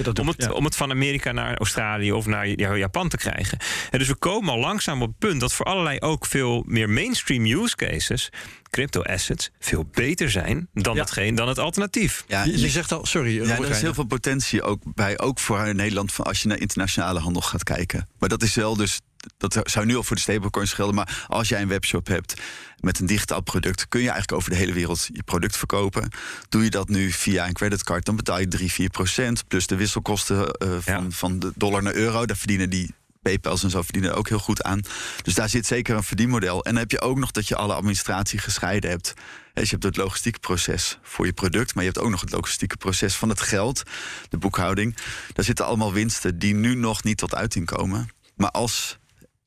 dat 0.03 0.19
om, 0.19 0.29
het, 0.29 0.53
om 0.53 0.65
het 0.65 0.77
van 0.77 0.91
Amerika 0.91 1.33
naar 1.33 1.59
Australië 1.59 2.13
of 2.13 2.27
naar 2.27 2.77
Japan 2.79 3.09
te 3.09 3.17
krijgen. 3.17 3.59
En 3.91 3.99
dus 3.99 4.09
we 4.09 4.15
komen 4.15 4.53
al 4.53 4.59
langzaam 4.59 5.03
op 5.03 5.09
het 5.09 5.19
punt 5.19 5.41
dat 5.41 5.53
voor 5.53 5.67
allerlei 5.67 5.99
ook 5.99 6.27
veel 6.27 6.65
meer 6.67 6.91
mainstream 6.91 7.45
use 7.45 7.77
cases 7.77 8.31
crypto 8.71 9.03
assets 9.03 9.51
veel 9.59 9.87
beter 9.93 10.31
zijn 10.31 10.69
dan, 10.73 10.95
ja. 10.95 11.01
hetgeen, 11.01 11.35
dan 11.35 11.49
het 11.49 11.59
alternatief. 11.59 12.25
Ja, 12.27 12.45
je, 12.45 12.69
zegt 12.69 12.93
al, 12.93 13.07
sorry. 13.07 13.47
Ja, 13.47 13.59
er 13.59 13.71
is 13.71 13.81
heel 13.81 13.95
veel 13.95 14.05
potentie 14.05 14.63
ook 14.63 14.83
bij, 14.95 15.19
ook 15.19 15.39
voor 15.39 15.75
Nederland, 15.75 16.13
van 16.13 16.25
als 16.25 16.43
je 16.43 16.49
naar 16.49 16.61
internationale 16.61 17.19
handel 17.19 17.43
gaat 17.43 17.65
kijken. 17.65 18.09
Maar 18.19 18.29
dat 18.29 18.43
is 18.43 18.55
wel 18.55 18.77
dus 18.77 19.01
dat 19.37 19.61
zou 19.63 19.87
nu 19.87 19.97
al 19.97 20.03
voor 20.03 20.17
de 20.17 20.23
stablecoins 20.23 20.73
gelden. 20.73 20.95
Maar 20.95 21.25
als 21.29 21.49
jij 21.49 21.63
een 21.63 21.69
webshop 21.69 22.07
hebt 22.07 22.41
met 22.81 22.99
een 22.99 23.07
digitaal 23.07 23.41
product, 23.41 23.89
kun 23.89 24.01
je 24.01 24.11
eigenlijk 24.11 24.39
over 24.39 24.51
de 24.51 24.57
hele 24.57 24.73
wereld 24.73 25.09
je 25.13 25.23
product 25.23 25.57
verkopen. 25.57 26.09
Doe 26.49 26.65
je 26.65 26.71
dat 26.71 26.89
nu 26.89 27.13
via 27.13 27.47
een 27.47 27.53
creditcard, 27.53 28.05
dan 28.05 28.17
betaal 28.17 28.39
je 28.39 28.49
3, 28.49 28.73
4 28.73 28.91
procent. 28.91 29.49
Plus 29.49 29.67
de 29.67 29.77
wisselkosten 29.77 30.57
uh, 30.65 30.77
van, 30.81 31.13
van 31.13 31.39
de 31.39 31.53
dollar 31.55 31.83
naar 31.83 31.95
euro. 31.95 32.27
Daar 32.27 32.37
verdienen 32.37 32.71
die 32.71 32.95
PayPal's 33.23 33.63
en 33.63 33.71
zo 33.71 33.83
verdienen 33.83 34.15
ook 34.15 34.29
heel 34.29 34.39
goed 34.39 34.63
aan. 34.63 34.81
Dus 35.23 35.35
daar 35.35 35.49
zit 35.49 35.67
zeker 35.67 35.97
een 35.97 36.03
verdienmodel. 36.03 36.65
En 36.65 36.71
dan 36.71 36.81
heb 36.81 36.91
je 36.91 37.01
ook 37.01 37.19
nog 37.19 37.31
dat 37.31 37.49
je 37.49 37.57
alle 37.57 37.75
administratie 37.75 38.39
gescheiden 38.39 38.91
hebt. 38.91 39.15
Dus 39.55 39.65
je 39.65 39.71
hebt 39.71 39.83
het 39.83 39.97
logistieke 39.97 40.39
proces 40.39 40.99
voor 41.03 41.27
je 41.27 41.33
product, 41.33 41.75
maar 41.75 41.85
je 41.85 41.91
hebt 41.91 42.03
ook 42.03 42.11
nog 42.11 42.21
het 42.21 42.33
logistieke 42.33 42.77
proces 42.77 43.15
van 43.15 43.29
het 43.29 43.41
geld, 43.41 43.83
de 44.29 44.39
boekhouding. 44.39 44.97
Daar 45.33 45.45
zitten 45.45 45.67
allemaal 45.67 45.93
winsten 45.93 46.39
die 46.39 46.55
nu 46.55 46.75
nog 46.75 47.05
niet 47.05 47.19
tot 47.19 47.35
uiting 47.35 47.67
komen. 47.67 48.09
Maar 48.35 48.51
als 48.51 48.99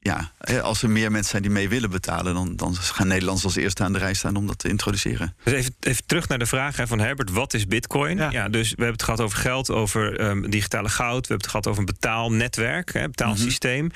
ja, 0.04 0.32
als 0.62 0.84
er 0.84 0.90
meer 0.90 1.12
mensen 1.12 1.30
zijn 1.30 1.42
die 1.42 1.52
mee 1.52 1.70
willen 1.70 1.90
betalen, 1.90 2.34
dan, 2.34 2.56
dan 2.56 2.76
gaan 2.76 3.08
Nederlanders 3.08 3.46
als 3.46 3.56
eerste 3.56 3.84
aan 3.84 3.94
de 3.94 4.00
rij 4.00 4.14
staan 4.14 4.36
om 4.36 4.48
dat 4.48 4.60
te 4.60 4.70
introduceren. 4.70 5.36
Dus 5.44 5.54
even, 5.54 5.76
even 5.80 6.06
terug 6.06 6.28
naar 6.28 6.40
de 6.40 6.46
vraag 6.46 6.76
van 6.76 7.00
Herbert: 7.00 7.32
wat 7.32 7.54
is 7.54 7.68
Bitcoin? 7.68 8.18
Ja. 8.18 8.50
dus 8.50 8.70
we 8.70 8.76
hebben 8.76 8.92
het 8.94 9.04
gehad 9.04 9.22
over 9.22 9.38
geld, 9.38 9.70
over 9.72 10.22
um, 10.22 10.50
digitale 10.50 10.90
goud, 10.90 11.28
we 11.28 11.34
hebben 11.34 11.38
het 11.38 11.48
gehad 11.48 11.68
over 11.68 11.80
een 11.80 11.86
betaalnetwerk, 11.86 12.94
hè, 12.94 13.10
betaalsysteem. 13.10 13.84
Mm 13.84 13.92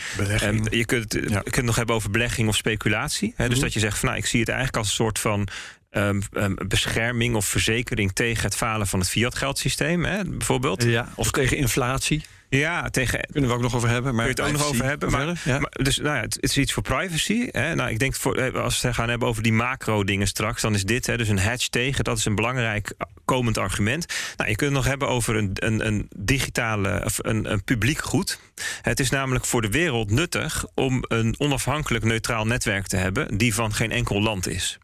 je, 0.69 0.85
kunt, 0.85 1.13
je 1.13 1.29
kunt 1.29 1.55
het 1.55 1.65
nog 1.65 1.75
hebben 1.75 1.95
over 1.95 2.09
belegging 2.09 2.47
of 2.47 2.55
speculatie. 2.55 3.33
Hè, 3.35 3.45
dus 3.47 3.55
mhm. 3.55 3.63
dat 3.63 3.73
je 3.73 3.79
zegt 3.79 3.97
van 3.97 4.09
nou, 4.09 4.21
ik 4.21 4.25
zie 4.25 4.39
het 4.39 4.49
eigenlijk 4.49 4.77
als 4.77 4.87
een 4.87 4.93
soort 4.93 5.19
van 5.19 5.47
Um, 5.91 6.21
bescherming 6.67 7.35
of 7.35 7.45
verzekering 7.45 8.13
tegen 8.13 8.43
het 8.43 8.55
falen 8.55 8.87
van 8.87 8.99
het 8.99 9.09
fiat-geldsysteem, 9.09 10.01
bijvoorbeeld. 10.01 10.83
Ja, 10.83 11.09
of 11.15 11.31
tegen 11.31 11.57
inflatie. 11.57 12.23
Ja, 12.49 12.89
tegen. 12.89 13.19
Kunnen 13.31 13.49
we 13.49 13.55
ook 13.55 13.61
nog 13.61 13.75
over 13.75 13.89
hebben. 13.89 14.15
Maar 14.15 14.25
Kun 14.25 14.35
je 14.35 14.41
het 14.41 14.51
ook 14.51 14.59
nog 14.59 14.69
over 14.69 14.85
hebben. 14.85 15.11
Maar, 15.11 15.25
maar, 15.45 15.69
dus 15.71 15.97
nou 15.97 16.15
ja, 16.15 16.21
het, 16.21 16.37
is 16.39 16.57
iets 16.57 16.73
voor 16.73 16.83
privacy. 16.83 17.47
Hè. 17.51 17.75
Nou, 17.75 17.89
ik 17.89 17.99
denk 17.99 18.15
voor, 18.15 18.35
eh, 18.35 18.63
als 18.63 18.81
we 18.81 18.87
het 18.87 18.95
gaan 18.95 19.09
hebben 19.09 19.27
over 19.27 19.43
die 19.43 19.53
macro-dingen 19.53 20.27
straks, 20.27 20.61
dan 20.61 20.73
is 20.73 20.83
dit 20.83 21.05
hè, 21.05 21.17
dus 21.17 21.27
een 21.27 21.39
hedge 21.39 21.69
tegen. 21.69 22.03
Dat 22.03 22.17
is 22.17 22.25
een 22.25 22.35
belangrijk 22.35 22.93
komend 23.25 23.57
argument. 23.57 24.05
Nou, 24.37 24.49
je 24.49 24.55
kunt 24.55 24.69
het 24.69 24.79
nog 24.79 24.87
hebben 24.87 25.07
over 25.07 25.35
een, 25.35 25.51
een, 25.53 25.87
een 25.87 26.07
digitale 26.15 27.01
of 27.05 27.17
een, 27.21 27.51
een 27.51 27.63
publiek 27.63 27.99
goed. 27.99 28.39
Het 28.81 28.99
is 28.99 29.09
namelijk 29.09 29.45
voor 29.45 29.61
de 29.61 29.69
wereld 29.69 30.11
nuttig 30.11 30.65
om 30.73 31.03
een 31.07 31.35
onafhankelijk 31.37 32.03
neutraal 32.03 32.45
netwerk 32.45 32.87
te 32.87 32.97
hebben 32.97 33.37
die 33.37 33.53
van 33.53 33.73
geen 33.73 33.91
enkel 33.91 34.21
land 34.21 34.47
is. 34.47 34.79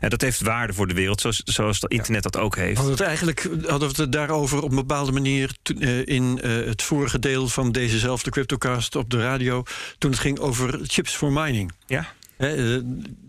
En 0.00 0.10
dat 0.10 0.20
heeft 0.20 0.40
waarde 0.40 0.72
voor 0.72 0.86
de 0.86 0.94
wereld, 0.94 1.20
zoals, 1.20 1.42
zoals 1.44 1.80
het 1.80 1.90
internet 1.90 2.22
dat 2.22 2.36
ook 2.36 2.56
heeft. 2.56 2.76
Hadden 2.76 2.96
we 2.96 3.02
het 3.02 3.08
eigenlijk 3.08 3.48
hadden 3.66 3.94
we 3.94 4.02
het 4.02 4.12
daarover 4.12 4.62
op 4.62 4.70
een 4.70 4.76
bepaalde 4.76 5.12
manier 5.12 5.50
uh, 5.78 6.06
in 6.06 6.40
uh, 6.44 6.66
het 6.66 6.82
vorige 6.82 7.18
deel 7.18 7.48
van 7.48 7.72
dezezelfde 7.72 8.30
Cryptocast 8.30 8.96
op 8.96 9.10
de 9.10 9.20
radio, 9.20 9.62
toen 9.98 10.10
het 10.10 10.20
ging 10.20 10.38
over 10.38 10.78
chips 10.82 11.14
for 11.14 11.32
mining. 11.32 11.72
Ja. 11.86 12.12
Uh, 12.38 12.80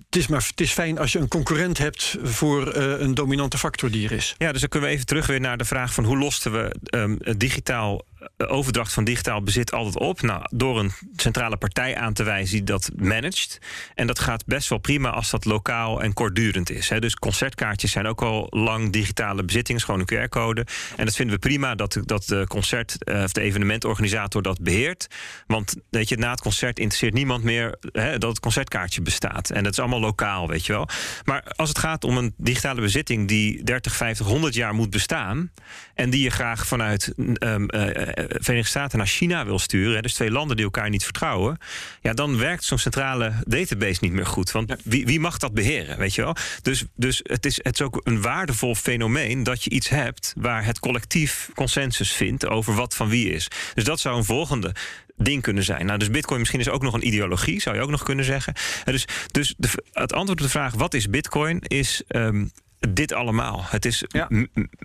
het 0.06 0.24
is, 0.24 0.28
maar, 0.28 0.46
het 0.50 0.62
is 0.62 0.72
fijn 0.72 1.00
als 1.00 1.12
je 1.12 1.20
een 1.20 1.28
concurrent 1.28 1.78
hebt 1.78 2.18
voor 2.24 2.78
uh, 2.78 3.00
een 3.00 3.14
dominante 3.14 3.58
factor 3.58 3.92
die 3.92 4.06
er 4.06 4.12
is. 4.12 4.36
Ja, 4.38 4.52
dus 4.52 4.62
dan 4.62 4.70
kunnen 4.70 4.90
we 4.90 4.96
even 4.96 5.08
terug 5.08 5.28
weer 5.28 5.40
naar 5.40 5.58
de 5.58 5.66
vraag 5.66 5.94
van 5.94 6.04
hoe 6.04 6.18
losten 6.18 6.52
we 6.52 6.76
um, 6.90 7.18
digitaal 7.38 8.06
overdracht 8.38 8.94
van 8.94 9.04
digitaal 9.04 9.44
bezit 9.44 9.72
altijd 9.72 10.00
op? 10.00 10.22
Nou, 10.22 10.42
door 10.50 10.80
een 10.80 10.92
centrale 11.16 11.58
partij 11.58 11.98
aan 11.98 12.14
te 12.14 12.24
wijzen 12.24 12.56
die 12.56 12.64
dat 12.64 12.90
managt. 12.96 13.58
En 13.94 14.08
dat 14.08 14.20
gaat 14.20 14.46
best 14.46 14.70
wel 14.70 14.78
prima 14.80 15.10
als 15.10 15.30
dat 15.30 15.46
lokaal 15.46 16.02
en 16.02 16.14
kortdurend 16.14 16.70
is. 16.70 16.90
Hè. 16.90 17.00
Dus 17.00 17.16
concertkaartjes 17.16 17.92
zijn 17.92 18.08
ook 18.08 18.22
al 18.22 18.48
lang 18.50 18.92
digitale 18.92 19.44
bezittingen, 19.44 19.82
gewoon 19.82 20.04
een 20.06 20.26
QR-code. 20.26 20.66
En 20.96 21.06
dat 21.06 21.16
vinden 21.16 21.36
we 21.36 21.42
prima 21.42 21.76
dat, 21.76 22.00
dat 22.02 22.26
de 22.26 22.46
concert 22.48 22.98
uh, 23.10 23.24
of 23.24 23.32
de 23.32 23.42
evenementorganisator 23.42 24.42
dat 24.42 24.62
beheert. 24.62 25.08
Want 25.48 25.76
weet 25.90 26.10
je, 26.10 26.18
na 26.18 26.32
het 26.32 26.42
concert 26.42 26.80
interesseert 26.80 27.14
niemand 27.14 27.44
meer 27.44 27.78
hè, 27.92 28.18
dat 28.18 28.30
het 28.30 28.40
concertkaartje 28.40 29.02
bestaat. 29.02 29.50
En 29.50 29.64
dat 29.64 29.72
is 29.72 29.80
allemaal 29.80 30.00
lokaal, 30.00 30.48
weet 30.48 30.66
je 30.66 30.74
wel. 30.74 30.88
Maar 31.24 31.44
als 31.56 31.70
het 31.70 31.78
gaat 31.78 32.04
om 32.04 32.18
een 32.18 32.34
digitale 32.38 32.82
bezitting 32.82 33.28
die 33.28 33.64
30, 33.64 33.96
50, 33.96 34.26
100 34.26 34.54
jaar 34.54 34.74
moet 34.74 34.90
bestaan. 34.90 35.52
en 35.94 36.10
die 36.10 36.24
je 36.24 36.30
graag 36.30 36.68
vanuit 36.68 37.14
um, 37.18 37.68
uh, 37.76 37.88
Verenigde 38.28 38.70
Staten 38.70 38.98
naar 38.98 39.08
China 39.08 39.46
wil 39.46 39.60
sturen, 39.60 40.04
dus 40.04 40.14
twee 40.14 40.32
landen 40.32 40.56
die 40.56 40.66
elkaar 40.66 40.90
niet 40.90 41.04
vertrouwen, 41.04 41.58
ja, 42.02 42.14
dan 42.14 42.38
werkt 42.38 42.64
zo'n 42.64 42.78
centrale 42.78 43.34
database 43.48 44.00
niet 44.02 44.12
meer 44.12 44.26
goed. 44.26 44.52
Want 44.52 44.76
wie, 44.84 45.06
wie 45.06 45.20
mag 45.20 45.38
dat 45.38 45.54
beheren, 45.54 45.98
weet 45.98 46.16
je 46.16 46.22
wel? 46.22 46.36
Dus, 46.62 46.86
dus 46.96 47.20
het, 47.24 47.46
is, 47.46 47.60
het 47.64 47.74
is 47.74 47.82
ook 47.82 48.02
een 48.04 48.22
waardevol 48.22 48.76
fenomeen 48.76 49.44
dat 49.44 49.64
je 49.64 49.70
iets 49.70 49.90
hebt 49.90 50.34
waar 50.38 50.66
het 50.66 50.80
collectief 50.80 51.50
consensus 51.54 52.12
vindt 52.12 52.48
over 52.48 52.74
wat 52.74 52.96
van 52.96 53.10
wie 53.10 53.30
is. 53.30 53.48
Dus 53.74 53.84
dat 53.84 54.00
zou 54.00 54.18
een 54.18 54.24
volgende 54.24 54.76
ding 55.18 55.42
kunnen 55.42 55.64
zijn. 55.64 55.86
Nou, 55.86 56.00
dus 56.00 56.10
Bitcoin 56.10 56.40
misschien 56.40 56.60
is 56.60 56.70
ook 56.70 56.82
nog 56.82 56.94
een 56.94 57.08
ideologie, 57.08 57.62
zou 57.62 57.76
je 57.76 57.82
ook 57.82 57.90
nog 57.90 58.04
kunnen 58.04 58.26
zeggen. 58.26 58.54
Dus, 58.84 59.06
dus 59.32 59.54
de, 59.58 59.70
het 59.92 60.14
antwoord 60.14 60.40
op 60.40 60.46
de 60.46 60.52
vraag 60.52 60.74
wat 60.74 60.94
is 60.94 61.10
Bitcoin 61.10 61.60
is 61.62 62.04
um, 62.08 62.52
dit 62.94 63.14
allemaal. 63.14 63.64
Het 63.66 63.86
is, 63.86 64.04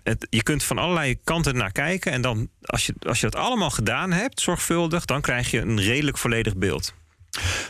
het, 0.03 0.27
je 0.31 0.43
kunt 0.43 0.63
van 0.63 0.79
allerlei 0.79 1.19
kanten 1.25 1.57
naar 1.57 1.73
kijken. 1.73 2.13
En 2.13 2.23
dan, 2.23 2.49
als 2.63 2.87
je, 2.87 2.95
als 3.07 3.21
je 3.21 3.31
dat 3.31 3.41
allemaal 3.41 3.71
gedaan 3.71 4.13
hebt, 4.13 4.41
zorgvuldig, 4.41 5.05
dan 5.05 5.21
krijg 5.21 5.51
je 5.51 5.61
een 5.61 5.81
redelijk 5.81 6.19
volledig 6.19 6.57
beeld. 6.57 6.95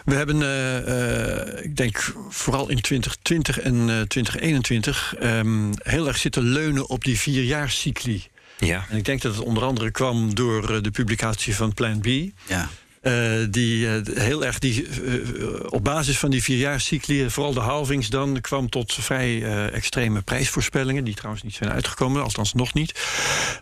We 0.05 0.15
hebben, 0.15 0.37
uh, 0.41 1.57
uh, 1.57 1.65
ik 1.65 1.77
denk 1.77 2.15
vooral 2.29 2.69
in 2.69 2.81
2020 2.81 3.61
en 3.61 3.75
uh, 3.75 4.01
2021, 4.01 5.15
um, 5.23 5.71
heel 5.83 6.07
erg 6.07 6.17
zitten 6.17 6.43
leunen 6.43 6.89
op 6.89 7.05
die 7.05 7.19
vierjaarscycli. 7.19 8.29
Ja. 8.59 8.87
En 8.89 8.97
ik 8.97 9.05
denk 9.05 9.23
dat 9.23 9.35
het 9.35 9.45
onder 9.45 9.63
andere 9.63 9.91
kwam 9.91 10.35
door 10.35 10.75
eh, 10.75 10.83
de 10.83 10.91
publicatie 10.91 11.57
van 11.57 11.75
Plan 11.75 12.01
B. 12.01 12.07
Ja. 12.47 12.69
Uh, 13.03 13.47
die 13.51 13.87
uh, 13.87 14.01
heel 14.15 14.45
erg 14.45 14.59
die, 14.59 14.87
uh, 15.03 15.67
op 15.69 15.85
basis 15.85 16.19
van 16.19 16.31
die 16.31 16.43
vierjaarscycli, 16.43 17.31
vooral 17.31 17.53
de 17.53 17.61
halvings 17.61 18.09
dan, 18.09 18.41
kwam 18.41 18.69
tot 18.69 18.95
vrij 18.95 19.43
extreme 19.71 20.23
prijsvoorspellingen, 20.23 21.05
die 21.05 21.15
trouwens 21.15 21.43
niet 21.43 21.55
zijn 21.55 21.71
uitgekomen, 21.71 22.23
althans 22.23 22.55
nog 22.55 22.75
niet. 22.75 23.01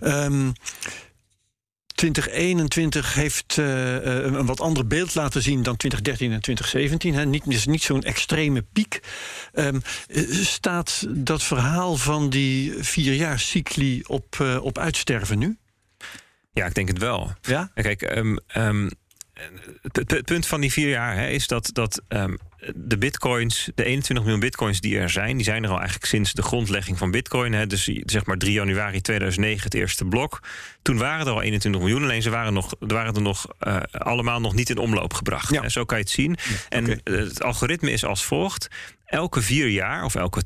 Um, 0.03 0.53
2021 1.95 3.15
heeft 3.15 3.57
een 3.57 4.47
wat 4.47 4.61
ander 4.61 4.87
beeld 4.87 5.15
laten 5.15 5.43
zien 5.43 5.63
dan 5.63 5.77
2013 5.77 6.33
en 6.33 6.41
2017. 6.41 7.15
Hè. 7.15 7.27
Niet, 7.27 7.47
is 7.47 7.67
niet 7.67 7.83
zo'n 7.83 8.03
extreme 8.03 8.63
piek. 8.73 9.01
Um, 9.53 9.83
staat 10.31 11.07
dat 11.09 11.43
verhaal 11.43 11.97
van 11.97 12.31
die 12.31 12.75
vierjaarscycli 12.81 14.03
op, 14.07 14.59
op 14.61 14.79
uitsterven 14.79 15.39
nu? 15.39 15.59
Ja, 16.53 16.67
ik 16.67 16.75
denk 16.75 16.89
het 16.89 16.99
wel. 16.99 17.33
Ja? 17.43 17.71
Kijk, 17.75 18.03
ehm, 18.03 18.37
ehm, 18.47 18.89
het, 19.83 20.11
het 20.11 20.25
punt 20.25 20.47
van 20.47 20.61
die 20.61 20.73
vier 20.73 20.89
jaar 20.89 21.17
hè, 21.17 21.29
is 21.29 21.47
dat, 21.47 21.71
dat 21.73 22.03
ehm, 22.09 22.35
de 22.75 22.99
bitcoins, 22.99 23.71
de 23.75 23.85
21 23.85 24.25
miljoen 24.25 24.41
bitcoins 24.41 24.81
die 24.81 24.99
er 24.99 25.11
zijn, 25.11 25.37
die 25.37 25.45
zijn 25.45 25.65
er 25.65 25.71
al 25.71 25.77
eigenlijk 25.77 26.07
sinds 26.07 26.33
de 26.33 26.43
grondlegging 26.43 26.99
van 26.99 27.11
bitcoin. 27.11 27.53
Hè, 27.53 27.67
dus 27.67 27.91
zeg 28.05 28.27
maar 28.27 28.37
3 28.37 28.53
januari 28.53 29.01
2009 29.01 29.65
het 29.65 29.75
eerste 29.75 30.05
blok. 30.05 30.43
Toen 30.83 30.99
waren 30.99 31.27
er 31.27 31.33
al 31.33 31.43
21 31.43 31.81
miljoen, 31.81 32.03
alleen 32.03 32.23
ze 32.23 32.31
waren, 32.31 32.53
nog, 32.53 32.75
waren 32.79 33.15
er 33.15 33.23
nog 33.23 33.47
uh, 33.67 33.81
allemaal 33.93 34.41
nog 34.41 34.55
niet 34.55 34.71
in 34.71 34.79
omloop 34.79 35.15
gebracht. 35.15 35.53
Ja. 35.53 35.63
Hè, 35.63 35.69
zo 35.69 35.85
kan 35.85 35.99
je 35.99 36.05
het 36.05 36.13
zien. 36.13 36.37
En 36.69 37.01
het 37.05 37.43
algoritme 37.43 37.91
is 37.91 38.05
als 38.05 38.25
volgt. 38.25 38.69
Elke 39.09 39.43
vier 39.43 39.69
jaar, 39.69 40.05
of 40.05 40.15
elke 40.15 40.43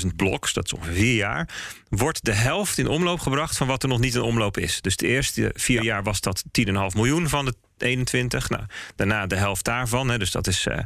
210.000 0.00 0.06
bloks, 0.16 0.52
dat 0.52 0.64
is 0.64 0.72
ongeveer 0.72 0.94
vier 0.94 1.14
jaar, 1.14 1.48
wordt 1.88 2.24
de 2.24 2.32
helft 2.32 2.78
in 2.78 2.88
omloop 2.88 3.20
gebracht 3.20 3.56
van 3.56 3.66
wat 3.66 3.82
er 3.82 3.88
nog 3.88 4.00
niet 4.00 4.14
in 4.14 4.20
omloop 4.20 4.58
is. 4.58 4.80
Dus 4.80 4.96
de 4.96 5.06
eerste 5.06 5.50
vier 5.54 5.82
jaar 5.82 6.02
was 6.02 6.20
dat 6.20 6.44
10,5 6.60 6.72
miljoen 6.94 7.28
van 7.28 7.44
de 7.44 7.54
21. 7.78 8.48
Nou, 8.48 8.62
daarna 8.96 9.26
de 9.26 9.36
helft 9.36 9.64
daarvan, 9.64 10.08
hè, 10.08 10.18
dus 10.18 10.30
dat 10.30 10.46
is 10.46 10.66
uh, 10.66 10.76
5,25 10.76 10.84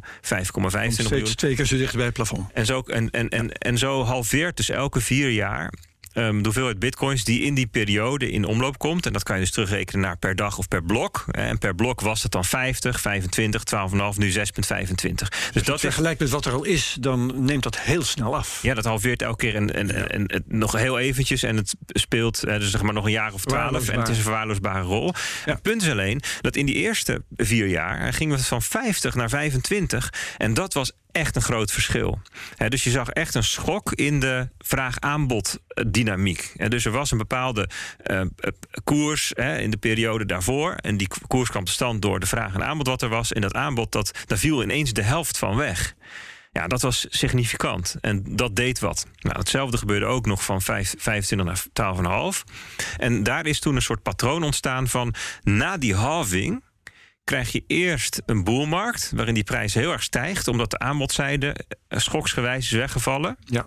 miljoen. 0.54 0.92
Steeds 0.92 1.34
twee 1.34 1.54
keer 1.54 1.64
zo 1.64 1.76
dicht 1.76 1.94
bij 1.94 2.04
het 2.04 2.14
plafond. 2.14 2.52
En 2.52 2.66
zo, 2.66 2.80
en, 2.80 3.10
en, 3.10 3.28
en, 3.28 3.52
en 3.52 3.78
zo 3.78 4.04
halveert 4.04 4.56
dus 4.56 4.68
elke 4.68 5.00
vier 5.00 5.30
jaar 5.30 5.72
um, 6.14 6.38
de 6.38 6.44
hoeveelheid 6.44 6.78
bitcoins 6.78 7.24
die 7.24 7.42
in 7.42 7.54
die 7.54 7.66
periode 7.66 8.30
in 8.30 8.44
omloop 8.44 8.78
komt. 8.78 9.06
En 9.06 9.12
dat 9.12 9.22
kan 9.22 9.36
je 9.36 9.42
dus 9.42 9.50
terugrekenen 9.50 10.00
naar 10.00 10.16
per 10.16 10.36
dag 10.36 10.58
of 10.58 10.68
per 10.68 10.82
blok. 10.82 11.24
En 11.30 11.58
per 11.58 11.74
blok 11.74 12.00
was 12.00 12.22
het 12.22 12.32
dan 12.32 12.44
50, 12.44 13.00
25, 13.00 13.62
12,5, 13.74 13.98
nu 14.16 14.32
6,25. 14.32 14.34
Dus, 14.34 15.28
dus 15.52 15.62
dat 15.62 15.80
vergelijkt 15.80 16.20
met 16.20 16.30
wat 16.30 16.44
er 16.44 16.52
al 16.52 16.64
is, 16.64 16.96
dan 17.00 17.44
neemt 17.44 17.62
dat 17.62 17.80
heel 17.80 18.02
snel 18.02 18.36
af. 18.36 18.62
Ja, 18.62 18.74
dat 18.74 18.84
halveert 18.84 19.22
elke 19.22 19.36
keer 19.36 19.54
en, 19.54 19.74
en, 19.74 20.10
en, 20.10 20.26
en 20.26 20.44
nog 20.46 20.72
heel 20.72 20.98
eventjes. 20.98 21.42
En 21.42 21.56
het 21.56 21.74
speelt 21.86 22.40
dus 22.40 22.70
zeg 22.70 22.82
maar 22.82 22.94
nog 22.94 23.04
een 23.04 23.10
jaar 23.10 23.32
of 23.32 23.44
twaalf. 23.44 23.88
En 23.88 23.98
het 23.98 24.08
is 24.08 24.16
een 24.16 24.22
verwaarloosbare 24.22 24.84
rol. 24.84 25.12
Ja. 25.44 25.52
Het 25.52 25.62
punt 25.62 25.82
is 25.82 25.90
alleen 25.90 26.20
dat 26.40 26.56
in 26.56 26.66
die 26.66 26.74
eerste 26.74 27.22
vier 27.36 27.66
jaar 27.66 28.12
gingen 28.12 28.36
we 28.36 28.44
van 28.44 28.62
50 28.62 29.14
naar 29.14 29.28
25. 29.28 30.12
En 30.36 30.54
dat 30.54 30.74
was 30.74 30.92
echt 31.12 31.36
een 31.36 31.42
groot 31.42 31.72
verschil. 31.72 32.20
Dus 32.68 32.84
je 32.84 32.90
zag 32.90 33.08
echt 33.08 33.34
een 33.34 33.44
schok 33.44 33.92
in 33.92 34.20
de 34.20 34.48
vraag-aanbod 34.58 35.58
dynamiek. 35.86 36.70
Dus 36.70 36.84
er 36.84 36.92
was 36.92 37.10
een 37.10 37.18
bepaalde 37.18 37.68
uh, 38.10 38.20
koers 38.84 39.32
he, 39.34 39.58
in 39.58 39.70
de 39.70 39.76
periode 39.76 40.26
daarvoor. 40.26 40.72
En 40.72 40.96
die 40.96 41.08
koers 41.26 41.50
kwam 41.50 41.64
tot 41.64 41.74
stand 41.74 42.02
door 42.02 42.20
de 42.20 42.26
vraag 42.26 42.54
en 42.54 42.64
aanbod 42.64 42.86
wat 42.86 43.02
er 43.02 43.08
was. 43.08 43.32
En 43.32 43.40
dat 43.40 43.54
aanbod, 43.54 43.92
dat, 43.92 44.24
daar 44.26 44.38
viel 44.38 44.62
ineens 44.62 44.92
de 44.92 45.02
helft 45.02 45.38
van 45.38 45.56
weg. 45.56 45.94
Ja, 46.52 46.66
dat 46.66 46.82
was 46.82 47.06
significant. 47.08 47.96
En 48.00 48.24
dat 48.36 48.56
deed 48.56 48.78
wat. 48.78 49.06
Nou, 49.18 49.38
hetzelfde 49.38 49.78
gebeurde 49.78 50.06
ook 50.06 50.26
nog 50.26 50.44
van 50.44 50.62
5, 50.62 50.94
25 50.98 51.70
naar 51.72 52.34
12,5. 52.36 52.44
En 52.96 53.22
daar 53.22 53.46
is 53.46 53.60
toen 53.60 53.76
een 53.76 53.82
soort 53.82 54.02
patroon 54.02 54.42
ontstaan 54.42 54.88
van... 54.88 55.14
na 55.42 55.76
die 55.76 55.94
halving 55.94 56.62
krijg 57.28 57.52
je 57.52 57.64
eerst 57.66 58.22
een 58.26 58.44
boelmarkt... 58.44 59.12
waarin 59.14 59.34
die 59.34 59.44
prijs 59.44 59.74
heel 59.74 59.92
erg 59.92 60.02
stijgt... 60.02 60.48
omdat 60.48 60.70
de 60.70 60.78
aanbodzijde 60.78 61.56
schoksgewijs 61.88 62.64
is 62.64 62.78
weggevallen. 62.78 63.36
Ja. 63.44 63.66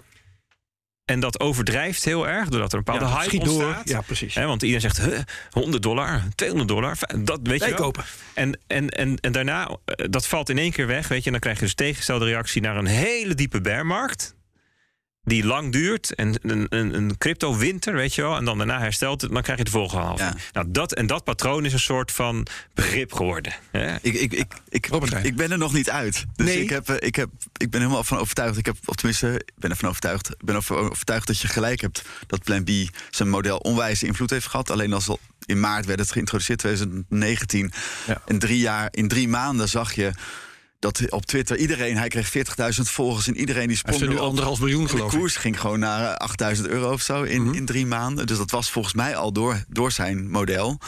En 1.06 1.20
dat 1.20 1.40
overdrijft 1.40 2.06
heel 2.06 2.28
erg, 2.28 2.50
doordat 2.50 2.72
er 2.72 2.78
een 2.78 2.84
bepaalde 2.84 3.06
ja, 3.06 3.20
hype 3.20 3.40
ontstaat. 3.40 3.86
Door. 3.86 3.96
Ja, 3.96 4.02
precies. 4.02 4.36
He, 4.36 4.46
want 4.46 4.62
iedereen 4.62 4.92
zegt, 4.92 5.10
huh, 5.10 5.20
100 5.50 5.84
dollar, 5.84 6.24
200 6.36 6.70
dollar, 6.70 6.98
dat 7.20 7.40
weet 7.44 7.60
Wij 7.60 7.70
je 7.70 7.74
wel. 7.74 7.84
kopen. 7.84 8.04
En, 8.34 8.60
en, 8.68 8.90
en, 8.90 9.18
en 9.18 9.32
daarna, 9.32 9.78
dat 10.10 10.28
valt 10.28 10.50
in 10.50 10.58
één 10.58 10.72
keer 10.72 10.88
weg, 10.88 11.08
weet 11.08 11.20
je. 11.20 11.26
En 11.26 11.32
dan 11.32 11.40
krijg 11.40 11.58
je 11.58 11.64
dus 11.64 11.74
tegengestelde 11.74 12.26
reactie 12.26 12.62
naar 12.62 12.78
een 12.78 12.86
hele 12.86 13.36
diepe 13.36 13.62
bearmarkt 13.62 14.36
die 15.24 15.46
lang 15.46 15.72
duurt 15.72 16.16
en 16.16 16.40
een, 16.42 16.66
een, 16.70 16.94
een 16.94 17.18
crypto-winter, 17.18 17.94
weet 17.94 18.16
je 18.16 18.22
wel. 18.22 18.36
En 18.36 18.46
dan 18.46 18.58
daarna 18.58 18.80
herstelt 18.80 19.22
het, 19.22 19.32
dan 19.32 19.42
krijg 19.42 19.58
je 19.58 19.64
de 19.64 19.72
volgende 19.72 20.06
halve. 20.06 20.24
Ja. 20.24 20.36
Nou, 20.52 20.66
dat, 20.70 20.94
en 20.94 21.08
dat 21.08 21.24
patroon 21.24 21.66
is 21.66 21.74
een 21.74 21.80
soort 21.80 22.12
van 22.12 22.48
begrip 22.74 23.14
geworden. 23.14 23.54
Hè? 23.72 23.96
Ik, 24.02 24.14
ik, 24.14 24.34
ik, 24.34 24.54
ik, 24.70 24.86
Robert 24.88 25.26
ik 25.26 25.36
ben 25.36 25.52
er 25.52 25.58
nog 25.58 25.74
niet 25.74 25.90
uit. 25.90 26.26
Dus 26.36 26.46
Nee. 26.46 26.62
ik, 26.62 26.70
heb, 26.70 26.90
eh, 26.90 27.08
ik, 27.08 27.16
heb, 27.16 27.30
ik 27.58 27.70
ben 27.70 27.82
helemaal 27.82 28.04
van 28.04 28.18
overtuigd. 28.18 28.58
Ik 28.58 28.66
heb, 28.66 28.76
of 28.86 28.96
tenminste, 28.96 29.34
ik 29.46 29.54
ben 29.56 29.70
ervan 29.70 29.90
overtuigd. 29.90 30.30
Ik 30.30 30.46
ben 30.46 30.56
ervan 30.56 30.78
overtuigd 30.78 31.28
dat 31.28 31.40
je 31.40 31.48
gelijk 31.48 31.82
hebt 31.82 32.02
dat 32.28 32.44
Plan 32.44 32.64
B 32.64 32.70
zijn 33.10 33.30
model 33.30 33.58
onwijs 33.58 34.04
invloed 34.04 34.30
heeft 34.30 34.48
gehad. 34.48 34.70
Alleen 34.72 34.94
als 34.94 35.08
al 35.08 35.20
in 35.46 35.60
maart 35.60 35.86
werd 35.86 36.00
het 36.00 36.12
geïntroduceerd, 36.12 36.60
2019. 36.60 37.72
Ja. 38.08 38.22
In 38.26 38.40
drie 38.40 38.60
jaar, 38.60 38.88
in 38.92 39.08
drie 39.08 39.28
maanden 39.28 39.70
zag 39.70 39.94
je 39.94 40.12
dat 40.82 41.10
op 41.12 41.26
Twitter 41.26 41.58
iedereen, 41.58 41.98
hij 41.98 42.08
kreeg 42.08 42.30
40.000 42.76 42.82
volgers 42.90 43.28
en 43.28 43.38
iedereen 43.38 43.68
die 43.68 43.80
Hij 43.84 43.94
sprong 43.94 44.02
er 44.12 44.18
nu 44.18 44.24
anderhalf 44.26 44.60
miljoen 44.60 44.80
En 44.82 44.86
de 44.88 44.92
geloof 44.92 45.12
ik. 45.14 45.20
koers 45.20 45.36
ging 45.36 45.60
gewoon 45.60 45.80
naar 45.80 46.04
eh, 46.12 46.16
8000 46.16 46.68
euro 46.68 46.92
of 46.92 47.02
zo 47.02 47.24
in, 47.24 47.44
Mhm. 47.44 47.54
in 47.54 47.66
drie 47.66 47.86
maanden. 47.86 48.28
Dus 48.28 48.38
dat 48.38 48.52
was 48.52 48.72
volgens 48.72 48.94
mij 48.94 49.16
al 49.16 49.32
door, 49.34 49.64
door 49.68 49.92
zijn 49.92 50.30
model. 50.30 50.80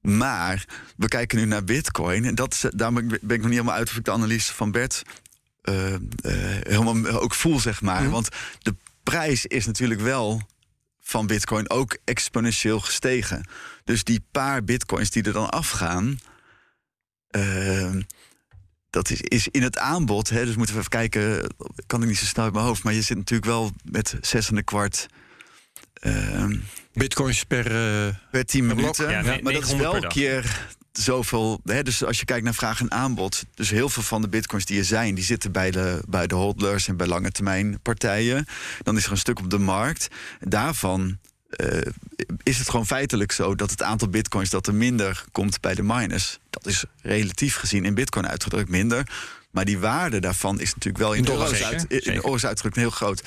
Maar 0.00 0.64
we 0.96 1.08
kijken 1.08 1.38
nu 1.38 1.44
naar 1.44 1.64
Bitcoin. 1.64 2.24
En 2.24 2.34
dat 2.34 2.52
is, 2.52 2.64
daar 2.74 2.92
ben 2.92 3.02
ik 3.04 3.08
ben 3.08 3.18
ik 3.20 3.42
nog 3.42 3.50
niet 3.50 3.50
helemaal 3.58 3.74
uit 3.74 3.88
of 3.90 3.96
ik 3.96 4.04
de 4.04 4.10
analyse 4.10 4.54
van 4.54 4.70
Bert 4.70 5.02
eh, 5.62 5.94
eh, 5.94 6.00
helemaal 6.62 7.06
ook 7.20 7.34
voel, 7.34 7.60
zeg 7.60 7.80
maar. 7.80 8.02
Mhm. 8.02 8.10
Want 8.10 8.28
de 8.58 8.74
prijs 9.02 9.46
is 9.46 9.66
natuurlijk 9.66 10.00
wel 10.00 10.42
van 11.00 11.26
Bitcoin 11.26 11.70
ook 11.70 11.96
exponentieel 12.04 12.80
gestegen. 12.80 13.48
Dus 13.84 14.04
die 14.04 14.24
paar 14.30 14.64
Bitcoins 14.64 15.10
die 15.10 15.22
er 15.22 15.32
dan 15.32 15.50
afgaan. 15.50 16.18
eh, 17.28 17.90
dat 18.90 19.10
is, 19.10 19.20
is 19.20 19.48
in 19.50 19.62
het 19.62 19.78
aanbod. 19.78 20.28
Hè, 20.28 20.44
dus 20.44 20.56
moeten 20.56 20.74
we 20.74 20.80
even 20.80 20.90
kijken. 20.90 21.54
Kan 21.86 22.02
ik 22.02 22.08
niet 22.08 22.18
zo 22.18 22.24
snel 22.24 22.44
uit 22.44 22.52
mijn 22.54 22.64
hoofd. 22.64 22.82
Maar 22.82 22.92
je 22.92 23.02
zit 23.02 23.16
natuurlijk 23.16 23.50
wel 23.50 23.72
met 23.84 24.14
zes 24.20 24.50
en 24.50 24.56
een 24.56 24.64
kwart. 24.64 25.06
ehm, 25.92 26.56
Bitcoins 26.92 27.44
per... 27.44 27.66
eh, 27.66 28.14
per 28.30 28.44
10 28.44 28.66
Per 28.66 28.76
blok? 28.76 28.98
minuten. 28.98 29.10
Ja, 29.10 29.22
maar 29.42 29.52
dat 29.52 29.62
is 29.62 29.68
900 29.68 29.80
wel 29.80 30.02
een 30.02 30.08
keer 30.08 30.68
zoveel. 30.92 31.60
Hè, 31.64 31.82
dus 31.82 32.04
als 32.04 32.18
je 32.18 32.24
kijkt 32.24 32.44
naar 32.44 32.54
vraag 32.54 32.80
en 32.80 32.90
aanbod. 32.90 33.44
Dus 33.54 33.70
heel 33.70 33.88
veel 33.88 34.02
van 34.02 34.22
de 34.22 34.28
bitcoins 34.28 34.64
die 34.64 34.78
er 34.78 34.84
zijn, 34.84 35.14
die 35.14 35.24
zitten 35.24 35.52
bij 35.52 35.70
de, 35.70 36.02
bij 36.08 36.26
de 36.26 36.34
hodlers 36.34 36.88
en 36.88 36.96
bij 36.96 37.06
lange 37.06 37.30
termijn 37.30 37.80
partijen. 37.82 38.46
Dan 38.82 38.96
is 38.96 39.04
er 39.04 39.10
een 39.10 39.16
stuk 39.18 39.38
op 39.38 39.50
de 39.50 39.58
markt. 39.58 40.08
Daarvan. 40.40 41.18
Eh, 41.50 41.92
is 42.42 42.58
het 42.58 42.70
gewoon 42.70 42.86
feitelijk 42.86 43.32
zo 43.32 43.54
dat 43.54 43.70
het 43.70 43.82
aantal 43.82 44.08
bitcoins 44.08 44.50
dat 44.50 44.66
er 44.66 44.74
minder 44.74 45.24
komt 45.32 45.60
bij 45.60 45.74
de 45.74 45.82
miners, 45.82 46.38
dat 46.50 46.66
is 46.66 46.84
relatief 47.02 47.56
gezien 47.56 47.84
in 47.84 47.94
bitcoin 47.94 48.28
uitgedrukt 48.28 48.68
minder. 48.68 49.06
Maar 49.50 49.64
die 49.64 49.78
waarde 49.78 50.20
daarvan 50.20 50.60
is 50.60 50.74
natuurlijk 50.74 51.04
wel 51.04 51.12
in, 51.12 51.24
dollars, 51.24 51.62
uit, 51.62 51.84
in 51.88 52.22
uitgedrukt 52.24 52.76
heel 52.76 52.90
groot. 52.90 53.22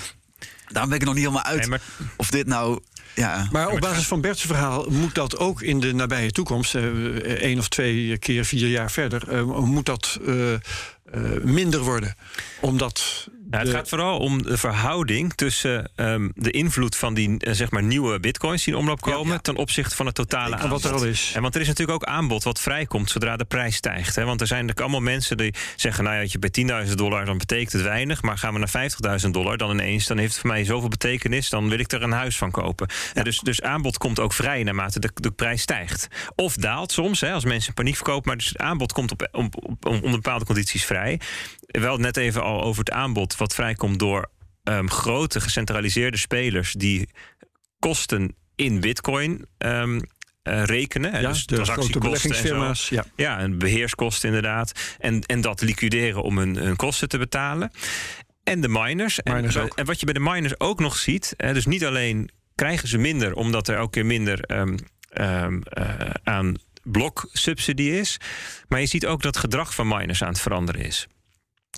Daarom 0.67 0.89
ben 0.89 0.99
ik 0.99 1.01
er 1.01 1.13
nog 1.13 1.15
niet 1.15 1.25
helemaal 1.25 1.43
uit 1.51 1.59
Nee, 1.59 1.69
maar 1.69 1.81
of 2.17 2.29
dit 2.29 2.47
nou. 2.47 2.79
Ja, 3.15 3.47
Maar 3.51 3.69
op 3.69 3.79
basis 3.79 4.07
van 4.07 4.21
Bert's 4.21 4.41
verhaal 4.41 4.89
moet 4.89 5.15
dat 5.15 5.37
ook 5.37 5.61
in 5.61 5.79
de 5.79 5.93
nabije 5.93 6.31
toekomst, 6.31 6.75
eh, 6.75 6.83
één 7.21 7.59
of 7.59 7.67
twee 7.67 8.17
keer 8.17 8.45
vier 8.45 8.67
jaar 8.67 8.91
verder, 8.91 9.29
eh, 9.29 9.43
moet 9.43 9.85
dat 9.85 10.19
eh, 10.25 10.53
eh, 10.53 10.59
minder 11.43 11.79
worden. 11.79 12.15
Omdat. 12.61 13.27
Nou, 13.53 13.65
het 13.65 13.73
de- 13.73 13.79
gaat 13.79 13.89
vooral 13.89 14.17
om 14.17 14.43
de 14.43 14.57
verhouding 14.57 15.33
tussen 15.33 15.91
ehm, 15.95 16.29
de 16.35 16.51
invloed 16.51 16.95
van 16.95 17.13
die 17.13 17.39
eh, 17.39 17.53
zeg 17.53 17.71
maar 17.71 17.83
nieuwe 17.83 18.19
bitcoins 18.19 18.63
die 18.63 18.73
in 18.73 18.79
omloop 18.79 19.01
komen 19.01 19.33
ja. 19.33 19.37
ten 19.37 19.55
opzichte 19.55 19.95
van 19.95 20.05
het 20.05 20.15
totale 20.15 20.55
aanbod. 20.55 20.81
wat 20.81 20.91
er 20.91 20.97
al 20.97 21.05
is. 21.05 21.31
En 21.35 21.41
want 21.41 21.55
er 21.55 21.61
is 21.61 21.67
natuurlijk 21.67 22.01
ook 22.01 22.09
aanbod 22.09 22.43
wat 22.43 22.59
vrijkomt 22.59 23.09
zodra 23.09 23.37
de 23.37 23.45
prijs 23.45 23.75
stijgt. 23.75 24.15
Hè? 24.15 24.23
Want 24.23 24.41
er 24.41 24.47
zijn 24.47 24.65
natuurlijk 24.65 24.91
allemaal 24.91 25.11
mensen 25.11 25.37
die 25.37 25.53
zeggen: 25.75 26.03
Nou 26.03 26.15
ja, 26.15 26.25
je 26.27 26.39
bij 26.39 26.85
10.000 26.87 26.93
dollar 26.93 27.25
dan 27.25 27.37
betekent 27.37 27.71
het 27.71 27.81
weinig. 27.81 28.21
Maar 28.21 28.37
gaan 28.37 28.53
we 28.53 28.59
naar 28.59 29.19
50.000 29.21 29.29
dollar, 29.29 29.57
dan 29.57 29.71
ineens 29.71 30.07
dan 30.07 30.17
heeft 30.17 30.31
het 30.31 30.41
voor 30.41 30.49
mij 30.49 30.65
zoveel 30.65 30.89
betekenis. 30.89 31.49
Dan 31.49 31.69
wil 31.69 31.79
ik 31.79 31.91
er 31.91 32.03
een 32.03 32.11
huis 32.11 32.37
van 32.37 32.51
kopen. 32.51 32.87
En 33.13 33.23
dus, 33.23 33.39
dus 33.39 33.61
aanbod 33.61 33.97
komt 33.97 34.19
ook 34.19 34.33
vrij 34.33 34.63
naarmate 34.63 34.99
de, 34.99 35.09
de 35.13 35.31
prijs 35.31 35.61
stijgt. 35.61 36.07
Of 36.35 36.55
daalt 36.55 36.91
soms, 36.91 37.19
hè, 37.21 37.31
als 37.31 37.45
mensen 37.45 37.73
paniek 37.73 37.95
verkopen. 37.95 38.27
Maar 38.27 38.37
dus 38.37 38.47
het 38.47 38.57
aanbod 38.57 38.93
komt 38.93 39.11
op, 39.11 39.27
op, 39.31 39.55
op, 39.67 39.85
onder 39.85 40.11
bepaalde 40.11 40.45
condities 40.45 40.85
vrij. 40.85 41.19
Wel 41.67 41.97
net 41.97 42.17
even 42.17 42.43
al 42.43 42.63
over 42.63 42.79
het 42.79 42.93
aanbod 42.93 43.35
wat 43.43 43.53
vrijkomt 43.53 43.99
door 43.99 44.29
ehm, 44.63 44.87
grote 44.87 45.41
gecentraliseerde 45.41 46.17
spelers 46.17 46.73
die 46.73 47.09
kosten 47.79 48.35
in 48.55 48.79
bitcoin 48.79 49.45
ehm, 49.57 49.99
eh, 50.43 50.63
rekenen. 50.63 51.21
dus 51.21 51.45
de 51.45 51.55
transactiekosten 51.55 52.35
en 52.35 52.75
zo. 52.75 52.95
Ja. 52.95 53.05
Ja, 53.15 53.39
en 53.39 53.57
beheerskosten 53.57 54.27
inderdaad. 54.27 54.71
En, 54.99 55.21
en 55.21 55.41
dat 55.41 55.61
liquideren 55.61 56.23
om 56.23 56.37
hun, 56.37 56.55
hun 56.55 56.75
kosten 56.75 57.09
te 57.09 57.17
betalen. 57.17 57.71
En 58.43 58.61
de 58.61 58.67
miners. 58.67 59.19
Miners 59.23 59.55
en, 59.55 59.67
en 59.75 59.85
wat 59.85 59.99
je 59.99 60.05
bij 60.05 60.13
de 60.13 60.19
miners 60.19 60.59
ook 60.59 60.79
nog 60.79 60.97
ziet, 60.97 61.33
hè, 61.37 61.53
dus 61.53 61.65
niet 61.65 61.85
alleen 61.85 62.29
krijgen 62.55 62.87
ze 62.87 62.97
minder 62.97 63.33
omdat 63.33 63.67
er 63.67 63.75
elke 63.75 63.89
keer 63.89 64.05
minder 64.05 64.39
ehm, 64.39 64.77
ehm, 65.09 65.61
eh, 65.61 66.09
aan 66.23 66.55
bloksubsidie 66.83 67.99
is, 67.99 68.19
maar 68.67 68.79
je 68.79 68.85
ziet 68.85 69.05
ook 69.05 69.21
dat 69.21 69.37
gedrag 69.37 69.75
van 69.75 69.87
miners 69.87 70.23
aan 70.23 70.29
het 70.29 70.41
veranderen 70.41 70.81
is. 70.81 71.07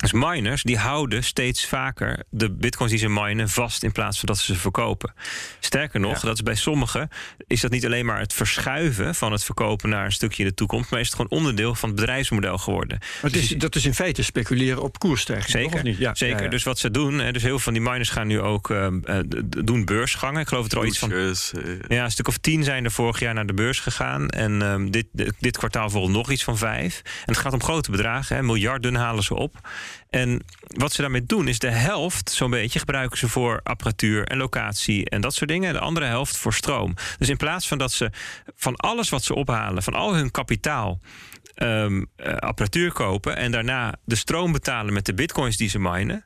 Dus 0.01 0.11
miners 0.11 0.63
die 0.63 0.77
houden 0.77 1.23
steeds 1.23 1.65
vaker 1.65 2.23
de 2.29 2.51
bitcoins 2.51 2.91
die 2.91 2.99
ze 2.99 3.09
minen 3.09 3.49
vast 3.49 3.83
in 3.83 3.91
plaats 3.91 4.19
van 4.19 4.27
dat 4.27 4.37
ze 4.37 4.53
ze 4.53 4.59
verkopen. 4.59 5.13
Sterker 5.59 5.99
nog, 5.99 6.19
dat 6.19 6.33
is 6.33 6.43
bij 6.43 6.55
sommigen 6.55 7.09
is 7.47 7.61
dat 7.61 7.71
niet 7.71 7.85
alleen 7.85 8.05
maar 8.05 8.19
het 8.19 8.33
verschuiven 8.33 9.15
van 9.15 9.31
het 9.31 9.43
verkopen 9.43 9.89
naar 9.89 10.05
een 10.05 10.11
stukje 10.11 10.43
in 10.43 10.49
de 10.49 10.55
toekomst, 10.55 10.89
maar 10.89 10.99
is 10.99 11.05
het 11.05 11.15
gewoon 11.15 11.31
onderdeel 11.39 11.75
van 11.75 11.89
het 11.89 11.99
bedrijfsmodel 11.99 12.57
geworden. 12.57 12.97
Maar 12.99 13.31
het 13.31 13.35
is, 13.35 13.49
dat 13.49 13.75
is 13.75 13.85
in 13.85 13.93
feite 13.93 14.23
speculeren 14.23 14.81
op 14.81 14.99
koersstijging. 14.99 15.49
Zeker, 15.49 15.69
toch, 15.69 15.79
of 15.79 15.85
niet? 15.85 15.97
Ja, 15.97 16.15
zeker. 16.15 16.43
ja. 16.43 16.49
Dus 16.49 16.63
wat 16.63 16.79
ze 16.79 16.91
doen, 16.91 17.17
dus 17.17 17.23
heel 17.23 17.41
veel 17.41 17.59
van 17.59 17.73
die 17.73 17.81
miners 17.81 18.09
gaan 18.09 18.27
nu 18.27 18.41
ook 18.41 18.69
ehm, 18.69 18.99
eh, 19.03 19.19
doen 19.63 19.85
beursgangen. 19.85 20.41
Ik 20.41 20.47
geloof 20.47 20.63
dat 20.63 20.71
er 20.71 20.77
al 20.77 20.85
iets 20.85 20.99
van 20.99 21.11
eh, 21.11 21.31
ja, 21.87 22.03
een 22.03 22.11
stuk 22.11 22.27
of 22.27 22.37
tien 22.37 22.63
zijn 22.63 22.85
er 22.85 22.91
vorig 22.91 23.19
jaar 23.19 23.33
naar 23.33 23.45
de 23.45 23.53
beurs 23.53 23.79
gegaan. 23.79 24.29
En 24.29 24.61
ehm, 24.61 24.89
dit, 24.89 25.05
dit, 25.11 25.33
dit 25.39 25.57
kwartaal 25.57 25.89
volgt 25.89 26.11
nog 26.11 26.31
iets 26.31 26.43
van 26.43 26.57
vijf. 26.57 27.01
En 27.03 27.33
het 27.33 27.37
gaat 27.37 27.53
om 27.53 27.63
grote 27.63 27.91
bedragen. 27.91 28.35
Hè. 28.35 28.43
Miljarden 28.43 28.95
halen 28.95 29.23
ze 29.23 29.35
op. 29.35 29.69
En 30.09 30.43
wat 30.67 30.93
ze 30.93 31.01
daarmee 31.01 31.25
doen 31.25 31.47
is 31.47 31.59
de 31.59 31.69
helft, 31.71 32.29
zo'n 32.31 32.49
beetje, 32.49 32.79
gebruiken 32.79 33.17
ze 33.17 33.29
voor 33.29 33.59
apparatuur 33.63 34.23
en 34.27 34.37
locatie 34.37 35.09
en 35.09 35.21
dat 35.21 35.33
soort 35.33 35.49
dingen. 35.49 35.67
En 35.67 35.73
de 35.73 35.79
andere 35.79 36.05
helft 36.05 36.37
voor 36.37 36.53
stroom. 36.53 36.93
Dus 37.17 37.29
in 37.29 37.37
plaats 37.37 37.67
van 37.67 37.77
dat 37.77 37.91
ze 37.91 38.09
van 38.55 38.75
alles 38.75 39.09
wat 39.09 39.23
ze 39.23 39.35
ophalen, 39.35 39.83
van 39.83 39.93
al 39.93 40.15
hun 40.15 40.31
kapitaal. 40.31 40.99
ehm, 41.55 42.03
eh, 42.15 42.33
apparatuur 42.35 42.91
kopen 42.91 43.35
en 43.35 43.51
daarna 43.51 43.95
de 44.05 44.15
stroom 44.15 44.51
betalen 44.51 44.93
met 44.93 45.05
de 45.05 45.13
bitcoins 45.13 45.57
die 45.57 45.69
ze 45.69 45.79
minen 45.79 46.25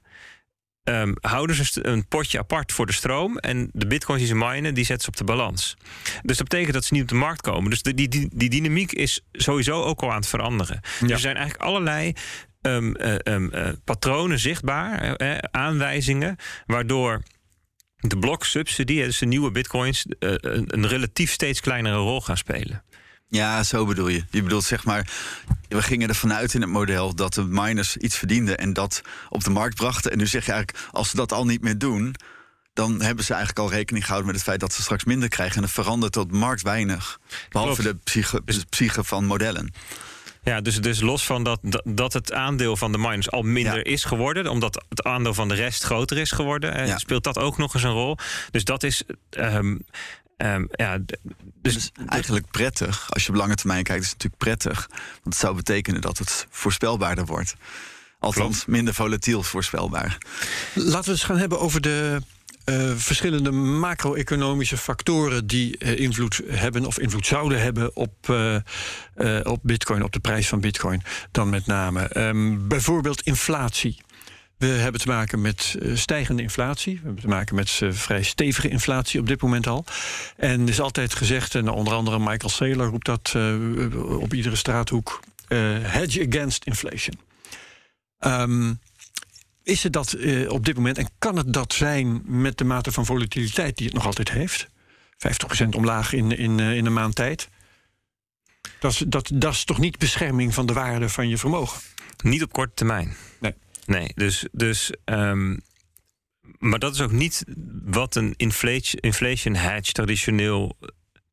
ehm, 0.84 1.14
houden 1.22 1.66
ze 1.66 1.88
een 1.88 2.08
potje 2.08 2.40
apart 2.40 2.72
voor 2.72 2.86
de 2.86 2.94
stroom. 2.94 3.38
En 3.38 3.70
de 3.74 3.88
bitcoins 3.88 4.20
die 4.20 4.28
ze 4.28 4.36
minen, 4.36 4.74
die 4.74 4.86
zetten 4.86 5.04
ze 5.04 5.10
op 5.10 5.28
de 5.28 5.34
balans. 5.34 5.78
Dus 6.22 6.38
dat 6.38 6.50
betekent 6.50 6.74
dat 6.74 6.86
ze 6.86 6.94
niet 6.94 7.02
op 7.02 7.08
de 7.10 7.16
markt 7.16 7.42
komen. 7.42 7.70
Dus 7.70 7.82
de, 7.82 7.94
die, 7.94 8.08
die, 8.08 8.30
die 8.34 8.50
dynamiek 8.50 8.92
is 8.92 9.22
sowieso 9.32 9.84
ook 9.84 10.02
al 10.02 10.10
aan 10.10 10.16
het 10.16 10.28
veranderen. 10.28 10.80
Dus 11.00 11.12
er 11.12 11.20
zijn 11.20 11.36
eigenlijk 11.36 11.66
allerlei 11.66 12.14
ehm, 12.62 12.94
eh, 12.94 13.16
ehm, 13.24 13.50
eh, 13.50 13.70
patronen 13.84 14.40
zichtbaar, 14.40 15.18
aanwijzingen, 15.52 16.36
waardoor 16.66 17.22
de 18.00 18.18
bloksubsidie, 18.18 19.04
dus 19.04 19.18
de 19.18 19.26
nieuwe 19.26 19.52
bitcoins, 19.52 20.06
eh, 20.20 20.34
een, 20.36 20.66
een 20.68 20.88
relatief 20.88 21.32
steeds 21.32 21.60
kleinere 21.60 21.96
rol 21.96 22.22
gaan 22.22 22.38
spelen. 22.38 22.84
Ja, 23.28 23.64
zo 23.64 23.86
bedoel 23.86 24.08
je. 24.08 24.24
Je 24.30 24.44
bedoelt 24.44 24.64
zeg 24.64 24.86
maar, 24.86 25.10
we 25.68 25.82
gingen 25.82 26.10
ervan 26.10 26.34
uit 26.34 26.54
in 26.54 26.62
het 26.62 26.70
model 26.70 27.16
dat 27.16 27.34
de 27.34 27.44
miners 27.44 27.98
iets 27.98 28.18
verdienden 28.18 28.58
en 28.58 28.74
dat 28.74 29.02
op 29.30 29.44
de 29.44 29.50
markt 29.50 29.76
brachten. 29.76 30.12
En 30.12 30.18
nu 30.18 30.28
zeg 30.28 30.46
je 30.46 30.52
eigenlijk, 30.52 30.88
als 30.92 31.10
ze 31.10 31.16
dat 31.16 31.32
al 31.32 31.46
niet 31.46 31.62
meer 31.62 31.78
doen, 31.78 32.16
dan 32.74 33.02
hebben 33.02 33.26
ze 33.26 33.34
eigenlijk 33.34 33.62
al 33.62 33.72
rekening 33.72 34.06
gehouden 34.06 34.32
met 34.32 34.40
het 34.40 34.50
feit 34.50 34.60
dat 34.60 34.74
ze 34.74 34.82
straks 34.82 35.04
minder 35.04 35.30
krijgen. 35.30 35.56
En 35.56 35.64
het 35.64 35.72
verandert 35.72 36.14
de 36.14 36.26
markt 36.30 36.62
weinig. 36.62 37.20
Behalve 37.50 37.82
Klopt. 37.82 37.98
de 37.98 38.04
psyche, 38.04 38.42
de 38.46 38.66
psyche 38.70 39.04
van 39.04 39.26
modellen. 39.26 39.74
Ja, 40.44 40.62
dus, 40.62 40.82
dus 40.82 41.02
los 41.02 41.26
van 41.26 41.44
dat, 41.44 41.60
dat, 41.62 41.82
dat 41.86 42.14
het 42.14 42.34
aandeel 42.34 42.78
van 42.78 42.92
de 42.92 42.98
miners 42.98 43.32
al 43.32 43.42
minder 43.42 43.78
Ja. 43.78 43.84
is 43.84 44.04
geworden, 44.04 44.48
omdat 44.48 44.84
het 44.90 45.04
aandeel 45.04 45.34
van 45.34 45.48
de 45.48 45.54
rest 45.54 45.84
groter 45.84 46.18
is 46.18 46.32
geworden, 46.32 46.74
eh, 46.76 46.88
Ja. 46.88 46.98
speelt 46.98 47.24
dat 47.24 47.38
ook 47.38 47.58
nog 47.58 47.74
eens 47.74 47.84
een 47.84 47.92
rol. 47.92 48.18
Dus 48.52 48.64
dat 48.64 48.84
is. 48.84 49.04
ehm, 49.30 49.78
ehm, 50.38 50.66
ja, 50.72 50.98
dus, 51.62 51.74
Dus 51.74 51.92
eigenlijk 52.08 52.52
prettig. 52.52 53.08
Als 53.14 53.24
je 53.24 53.30
op 53.30 53.36
lange 53.36 53.56
termijn 53.56 53.84
kijkt, 53.84 54.04
is 54.04 54.10
het 54.10 54.24
natuurlijk 54.24 54.44
prettig. 54.60 54.88
Want 54.90 55.22
het 55.24 55.36
zou 55.36 55.56
betekenen 55.56 56.02
dat 56.02 56.18
het 56.18 56.48
voorspelbaarder 56.50 57.26
wordt. 57.26 57.56
Althans, 58.20 58.48
Klopt. 58.56 58.68
minder 58.68 58.94
volatiel 58.94 59.44
voorspelbaar. 59.44 60.18
Laten 60.74 61.04
we 61.06 61.12
eens 61.12 61.24
gaan 61.24 61.38
hebben 61.38 61.60
over 61.60 61.82
de 61.82 62.22
eh, 62.70 62.92
verschillende 62.96 63.52
macro-economische 63.52 64.78
factoren 64.78 65.48
die 65.48 65.78
eh, 65.78 66.00
invloed 66.00 66.42
hebben 66.48 66.86
of 66.86 67.00
invloed 67.00 67.26
zouden 67.26 67.62
hebben 67.62 67.96
op, 67.96 68.30
eh, 68.30 69.40
op 69.44 69.60
Bitcoin, 69.62 70.04
op 70.04 70.12
de 70.12 70.20
prijs 70.20 70.48
van 70.48 70.60
Bitcoin 70.60 71.02
dan 71.32 71.50
met 71.50 71.66
name. 71.66 72.02
Ehm, 72.02 72.68
bijvoorbeeld 72.68 73.22
inflatie. 73.22 74.02
We 74.58 74.66
hebben 74.66 75.02
te 75.02 75.08
maken 75.08 75.42
met 75.42 75.78
stijgende 75.94 76.42
inflatie. 76.42 76.94
We 76.94 77.02
hebben 77.04 77.22
te 77.22 77.28
maken 77.28 77.56
met 77.56 77.82
vrij 77.90 78.24
stevige 78.24 78.70
inflatie 78.70 79.20
op 79.20 79.28
dit 79.28 79.42
moment 79.42 79.68
al. 79.68 79.86
En 80.38 80.68
is 80.68 80.82
altijd 80.82 81.14
gezegd, 81.14 81.56
en 81.56 81.70
onder 81.70 81.94
andere 81.94 82.20
Michael 82.20 82.50
Saylor 82.50 82.88
roept 82.88 83.06
dat 83.06 83.36
op 84.20 84.34
iedere 84.34 84.56
straathoek: 84.56 85.20
hedge 85.82 86.28
against 86.28 86.66
inflation. 86.66 87.20
Ehm, 88.20 88.74
is 89.70 89.84
het 89.84 89.94
dat 89.94 90.14
eh, 90.14 90.52
op 90.52 90.66
dit 90.66 90.76
moment 90.76 90.98
en 90.98 91.10
kan 91.20 91.38
het 91.38 91.54
dat 91.54 91.74
zijn 91.74 92.22
met 92.26 92.58
de 92.58 92.64
mate 92.64 92.92
van 92.92 93.06
volatiliteit 93.06 93.78
die 93.78 93.86
het 93.86 93.96
nog 93.96 94.06
altijd 94.06 94.32
heeft? 94.32 94.68
50% 95.64 95.68
omlaag 95.70 96.14
in, 96.14 96.38
in, 96.38 96.60
eh, 96.60 96.76
in 96.76 96.86
een 96.86 96.94
maand 96.94 97.16
tijd. 97.16 97.50
Dat 98.80 98.92
is, 98.92 99.04
dat, 99.08 99.32
dat 99.34 99.54
is 99.54 99.64
toch 99.64 99.80
niet 99.80 99.98
bescherming 99.98 100.54
van 100.54 100.66
de 100.66 100.74
waarde 100.74 101.10
van 101.10 101.30
je 101.30 101.38
vermogen? 101.38 101.82
niet 102.24 102.44
op 102.44 102.54
korte 102.54 102.74
termijn. 102.74 103.16
Nee. 103.40 103.54
Nee, 103.86 104.12
dus. 104.16 104.46
dus 104.52 104.92
ehm, 105.06 105.58
maar 106.58 106.80
dat 106.80 106.94
is 106.94 107.02
ook 107.02 107.12
niet 107.12 107.44
wat 107.84 108.16
een 108.16 108.34
inflation, 108.38 109.02
inflation 109.02 109.56
hedge 109.56 109.92
traditioneel 109.92 110.78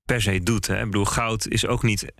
per 0.04 0.22
se 0.22 0.42
doet. 0.42 0.66
Hè. 0.66 0.78
Ik 0.78 0.84
bedoel, 0.84 1.04
goud 1.04 1.46
is 1.46 1.66
ook 1.66 1.82
niet 1.82 2.12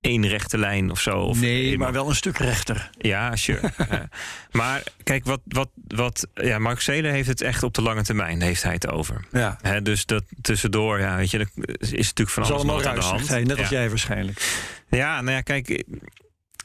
één 0.00 0.26
rechte 0.28 0.58
lijn 0.58 0.90
of 0.90 1.00
zo. 1.00 1.18
Of 1.18 1.40
nee, 1.40 1.78
maar 1.78 1.92
wel 1.92 2.08
een 2.08 2.14
stuk 2.14 2.38
rechter. 2.38 2.90
Ja, 2.98 3.36
sure. 3.36 3.72
Ja. 3.90 4.08
Maar 4.50 4.82
kijk, 5.02 5.24
wat, 5.24 5.40
wat, 5.44 5.70
wat, 5.86 6.26
ja, 6.34 6.58
Mark 6.58 6.80
Saylor 6.80 7.10
heeft 7.10 7.28
het 7.28 7.40
echt 7.40 7.62
op 7.62 7.74
de 7.74 7.82
lange 7.82 8.02
termijn 8.02 8.40
heeft 8.42 8.62
hij 8.62 8.72
het 8.72 8.88
over. 8.90 9.24
Ja. 9.32 9.58
Hè, 9.62 9.82
dus 9.82 10.06
dat 10.06 10.24
tussendoor, 10.40 10.98
ja, 11.00 11.16
weet 11.16 11.30
je, 11.30 11.38
er 11.38 11.50
is 11.78 11.90
natuurlijk 11.90 12.30
van 12.30 12.42
Dat 12.42 12.52
alles 12.52 12.64
nog 12.64 12.84
aan 12.84 12.94
de 12.94 13.00
hand. 13.00 13.28
hij, 13.28 13.42
net 13.42 13.58
als 13.58 13.68
jij 13.68 13.88
waarschijnlijk. 13.88 14.62
Ja, 14.90 15.20
nou 15.20 15.34
ja, 15.36 15.40
kijk, 15.40 15.84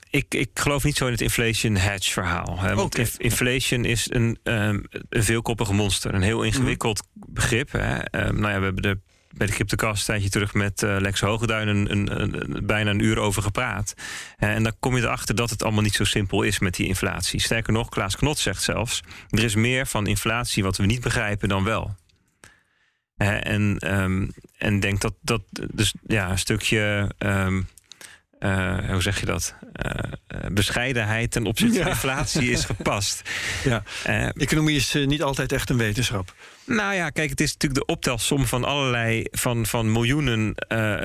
ik, 0.09 0.25
ik 0.33 0.49
geloof 0.53 0.83
niet 0.83 0.97
zo 0.97 1.05
in 1.05 1.11
het 1.11 1.21
inflation 1.21 1.75
hedge 1.75 2.11
verhaal. 2.11 2.59
Hè, 2.59 2.75
want 2.75 3.19
inflation 3.19 3.85
is 3.85 4.07
een, 4.11 4.37
ehm, 4.43 4.79
een 5.09 5.23
veelkoppig 5.23 5.71
monster. 5.71 6.13
Een 6.13 6.21
heel 6.21 6.43
ingewikkeld 6.43 7.03
Mhm. 7.13 7.33
begrip. 7.33 7.71
Hè. 7.71 7.97
Ehm, 7.97 8.39
nou 8.39 8.53
ja, 8.53 8.59
we 8.59 8.65
hebben 8.65 8.83
er 8.83 8.99
bij 9.37 9.47
de 9.47 9.53
Cryptocast 9.53 9.99
een 9.99 10.05
tijdje 10.05 10.29
terug 10.29 10.53
met 10.53 10.83
eh, 10.83 10.95
Lex 10.99 11.19
Hogeduin 11.19 11.67
een, 11.67 12.21
een, 12.21 12.65
bijna 12.65 12.89
een 12.89 13.03
uur 13.03 13.17
over 13.17 13.41
gepraat. 13.41 13.93
Eh, 14.37 14.49
en 14.49 14.63
dan 14.63 14.73
kom 14.79 14.95
je 14.95 15.01
erachter 15.01 15.35
dat 15.35 15.49
het 15.49 15.63
allemaal 15.63 15.81
niet 15.81 15.93
zo 15.95 16.03
simpel 16.03 16.41
is 16.41 16.59
met 16.59 16.75
die 16.75 16.87
inflatie. 16.87 17.39
Sterker 17.39 17.73
nog, 17.73 17.89
Klaas 17.89 18.15
Knot 18.15 18.37
zegt 18.37 18.63
zelfs... 18.63 19.01
er 19.29 19.43
is 19.43 19.55
meer 19.55 19.87
van 19.87 20.07
inflatie 20.07 20.63
wat 20.63 20.77
we 20.77 20.85
niet 20.85 21.01
begrijpen 21.01 21.49
dan 21.49 21.63
wel. 21.63 21.95
En, 23.17 23.77
ehm, 23.79 24.27
en 24.57 24.79
denk 24.79 25.01
dat 25.01 25.13
dat 25.21 25.41
dus 25.51 25.93
ja, 26.07 26.29
een 26.29 26.39
stukje... 26.39 27.11
ehm, 27.17 27.61
eh, 28.39 28.89
hoe 28.89 29.01
zeg 29.01 29.19
je 29.19 29.25
dat? 29.25 29.55
Eh, 29.73 29.91
eh, 30.27 30.39
bescheidenheid 30.51 31.31
ten 31.31 31.45
opzichte 31.45 31.75
van 31.75 31.83
Ja. 31.85 31.89
inflatie 31.91 32.51
is 32.51 32.65
gepast. 32.75 33.21
Ja. 33.63 33.83
Economie 34.33 34.75
is 34.75 34.93
niet 35.05 35.21
altijd 35.23 35.51
echt 35.51 35.69
een 35.69 35.77
wetenschap. 35.77 36.33
nou 36.65 36.93
ja, 36.93 37.09
kijk, 37.09 37.29
het 37.29 37.41
is 37.41 37.53
natuurlijk 37.53 37.85
de 37.87 37.93
optelsom 37.93 38.45
van 38.45 38.63
allerlei, 38.63 39.25
van, 39.31 39.65
van 39.65 39.91
miljoenen 39.91 40.53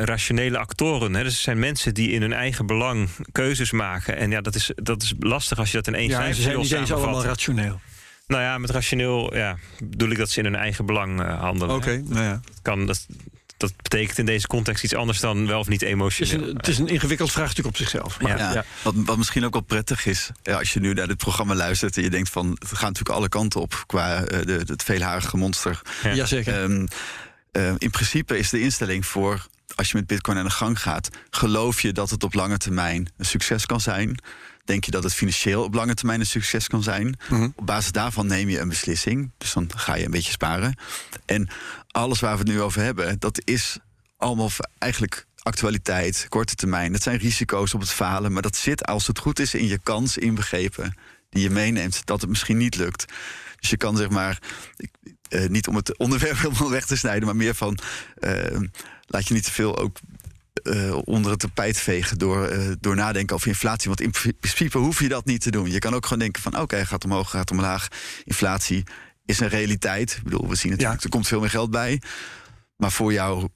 rationele 0.05 0.59
actoren. 0.59 1.14
Hè. 1.14 1.23
Dus 1.23 1.37
er 1.37 1.43
zijn 1.43 1.59
mensen 1.59 1.95
die 1.95 2.11
in 2.11 2.21
hun 2.21 2.33
eigen 2.33 2.66
belang 2.66 3.09
keuzes 3.33 3.71
maken. 3.73 4.16
En 4.16 4.31
ja, 4.31 4.40
dat 4.40 4.55
is, 4.55 4.71
dat 4.75 5.03
is 5.03 5.14
lastig 5.19 5.59
als 5.59 5.71
je 5.71 5.77
dat 5.77 5.87
in 5.87 5.95
één 5.95 6.09
Ja, 6.09 6.16
cijfer 6.16 6.35
ze 6.35 6.43
zijn 6.43 6.57
niet 6.59 6.73
eens 6.73 6.93
allemaal 6.93 7.25
rationeel. 7.25 7.81
Nou 8.27 8.43
ja, 8.43 8.59
met 8.59 8.71
rationeel 8.71 9.37
ja, 9.37 9.57
bedoel 9.85 10.11
ik 10.11 10.19
dat 10.19 10.31
ze 10.31 10.38
in 10.38 10.45
hun 10.45 10.55
eigen 10.55 10.87
belang 10.87 11.21
handelen. 11.38 11.75
Oké, 11.77 12.03
nou 12.07 12.23
ja. 12.25 12.40
Dat 12.45 12.59
Kan, 12.62 12.87
dat, 12.87 13.07
dat 13.61 13.73
betekent 13.77 14.18
in 14.18 14.27
deze 14.27 14.46
context 14.46 14.85
iets 14.85 14.94
anders 14.94 15.20
dan 15.20 15.46
wel 15.46 15.59
of 15.59 15.68
niet 15.68 15.81
Het 15.81 15.88
is, 15.88 15.94
emotioneel. 15.94 16.49
een, 16.49 16.57
het 16.57 16.68
is 16.68 16.79
een 16.79 16.88
ingewikkeld 16.88 17.33
vraagstuk 17.33 17.66
op 17.66 17.77
zichzelf. 17.77 18.20
Maar, 18.20 18.38
Ja. 18.38 18.53
Ja, 18.53 18.64
Wat, 18.83 18.94
wat 18.96 19.16
misschien 19.16 19.44
ook 19.44 19.53
wel 19.53 19.62
prettig 19.62 20.07
is, 20.07 20.31
ja, 20.42 20.59
als 20.59 20.73
je 20.73 20.81
nu 20.81 20.92
naar 20.92 21.07
dit 21.07 21.16
programma 21.16 21.55
luistert 21.55 21.96
en 21.96 22.03
je 22.03 22.11
denkt 22.11 22.29
van 22.29 22.51
het 22.51 22.68
gaat 22.68 22.81
natuurlijk 22.81 23.16
alle 23.16 23.29
kanten 23.29 23.61
op 23.61 23.85
qua 23.87 24.25
eh, 24.25 24.46
de, 24.46 24.62
het 24.66 24.83
veelharige 24.83 25.37
monster. 25.37 25.81
Ja. 26.03 26.14
Jazeker. 26.14 26.62
Ehm, 26.62 26.87
eh, 27.53 27.73
in 27.79 27.90
principe 27.90 28.38
is 28.38 28.51
de 28.51 28.61
instelling 28.61 29.07
voor 29.07 29.46
als 29.75 29.90
je 29.90 29.96
met 29.96 30.07
Bitcoin 30.07 30.38
aan 30.38 30.44
de 30.44 30.51
gang 30.51 30.81
gaat, 30.81 31.09
geloof 31.31 31.81
je 31.81 31.92
dat 31.92 32.11
het 32.11 32.25
op 32.25 32.35
lange 32.35 32.57
termijn 32.57 33.09
een 33.16 33.25
succes 33.25 33.66
kan 33.66 33.81
zijn? 33.81 34.18
Denk 34.64 34.85
je 34.85 34.90
dat 34.90 35.03
het 35.03 35.14
financieel 35.14 35.62
op 35.64 35.75
lange 35.75 35.94
termijn 35.94 36.20
een 36.20 36.27
succes 36.27 36.66
kan 36.68 36.83
zijn? 36.83 37.16
Mhm. 37.31 37.49
Op 37.57 37.66
basis 37.66 37.92
daarvan 37.92 38.27
neem 38.27 38.49
je 38.49 38.59
een 38.59 38.68
beslissing. 38.68 39.31
Dus 39.38 39.53
dan 39.53 39.70
ga 39.77 39.94
je 39.94 40.05
een 40.05 40.11
beetje 40.11 40.33
sparen. 40.33 40.77
En 41.27 41.49
alles 41.90 42.20
waar 42.20 42.33
we 42.33 42.38
het 42.38 42.49
nu 42.49 42.61
over 42.61 42.83
hebben, 42.83 43.16
dat 43.18 43.40
is 43.44 43.79
allemaal 44.16 44.51
eigenlijk 44.79 45.27
actualiteit, 45.42 46.27
korte 46.29 46.55
termijn. 46.55 46.92
Dat 46.92 47.03
zijn 47.03 47.18
risico's 47.18 47.75
op 47.75 47.81
het 47.81 47.90
falen, 47.90 48.33
maar 48.33 48.42
dat 48.42 48.57
zit 48.57 48.87
als 48.87 49.07
het 49.07 49.18
goed 49.18 49.38
is 49.38 49.55
in 49.55 49.66
je 49.66 49.79
kans 49.79 50.18
inbegrepen 50.18 50.96
die 51.31 51.42
je 51.42 51.51
meeneemt 51.51 52.07
dat 52.07 52.20
het 52.20 52.31
misschien 52.31 52.57
niet 52.57 52.77
lukt. 52.77 53.05
Dus 53.61 53.70
je 53.70 53.77
kan 53.77 53.96
zeg 53.96 54.09
maar, 54.09 54.38
ik- 54.77 54.90
eh, 55.29 55.49
niet 55.49 55.68
om 55.68 55.77
het 55.77 55.99
onderwerp 55.99 56.38
helemaal 56.42 56.70
weg 56.70 56.87
te 56.87 56.96
snijden, 56.96 57.25
maar 57.27 57.37
meer 57.37 57.55
van 57.55 57.79
eh, 58.14 58.61
laat 59.07 59.29
je 59.29 59.35
niet 59.35 59.44
te 59.44 59.53
veel 59.53 59.79
ook 59.79 59.99
eh, 60.62 60.99
onder 61.05 61.31
het 61.31 61.40
tapijt 61.40 61.79
vegen 61.79 62.18
door, 62.18 62.46
eh, 62.46 62.70
door 62.81 62.96
nadenken 62.96 63.35
over 63.37 63.49
inflatie. 63.49 63.88
Want 63.88 64.01
in 64.01 64.35
principe 64.40 64.79
hoef 64.79 65.01
je 65.01 65.09
dat 65.09 65.25
niet 65.25 65.40
te 65.40 65.51
doen. 65.51 65.70
Je 65.70 65.79
kan 65.79 65.94
ook 65.94 66.05
gewoon 66.05 66.18
denken 66.18 66.42
van 66.42 66.59
oké, 66.61 66.87
gaat 66.87 67.05
omhoog, 67.05 67.31
gaat 67.31 67.51
omlaag. 67.51 67.88
Inflatie 68.25 68.85
is 69.25 69.40
een 69.40 69.49
realiteit. 69.49 70.12
Ik 70.16 70.23
bedoel, 70.23 70.49
we 70.49 70.55
zien 70.55 70.70
natuurlijk, 70.70 70.99
Ja. 70.99 71.05
er 71.05 71.11
komt 71.11 71.27
veel 71.27 71.40
meer 71.40 71.51
geld 71.51 71.70
bij. 71.70 72.03
Maar 72.77 72.92
voor 72.92 73.12
jouw 73.12 73.51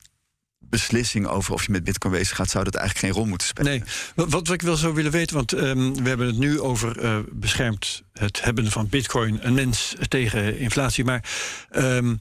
beslissing 0.59 1.27
over 1.27 1.53
of 1.53 1.67
je 1.67 1.73
met 1.73 1.85
bitcoin 1.85 2.13
bezig 2.15 2.37
gaat, 2.37 2.51
zou 2.51 2.65
dat 2.65 2.75
eigenlijk 2.75 3.07
geen 3.07 3.17
rol 3.17 3.29
moeten 3.29 3.47
spelen. 3.47 3.71
Nee, 3.71 3.83
wat, 4.15 4.31
wat 4.31 4.53
ik 4.53 4.63
wel 4.63 4.77
zou 4.77 4.95
willen 4.95 5.11
weten, 5.11 5.37
want 5.37 5.53
ehm, 5.53 5.93
we 5.93 6.09
hebben 6.09 6.27
het 6.27 6.39
nu 6.39 6.61
over 6.61 7.05
uh, 7.05 7.19
beschermd 7.33 8.03
het 8.13 8.45
hebben 8.45 8.71
van 8.71 8.89
bitcoin 8.89 9.39
een 9.47 9.55
mens 9.55 9.95
tegen 10.09 10.59
inflatie. 10.59 11.05
Maar 11.05 11.25
ehm, 11.71 12.15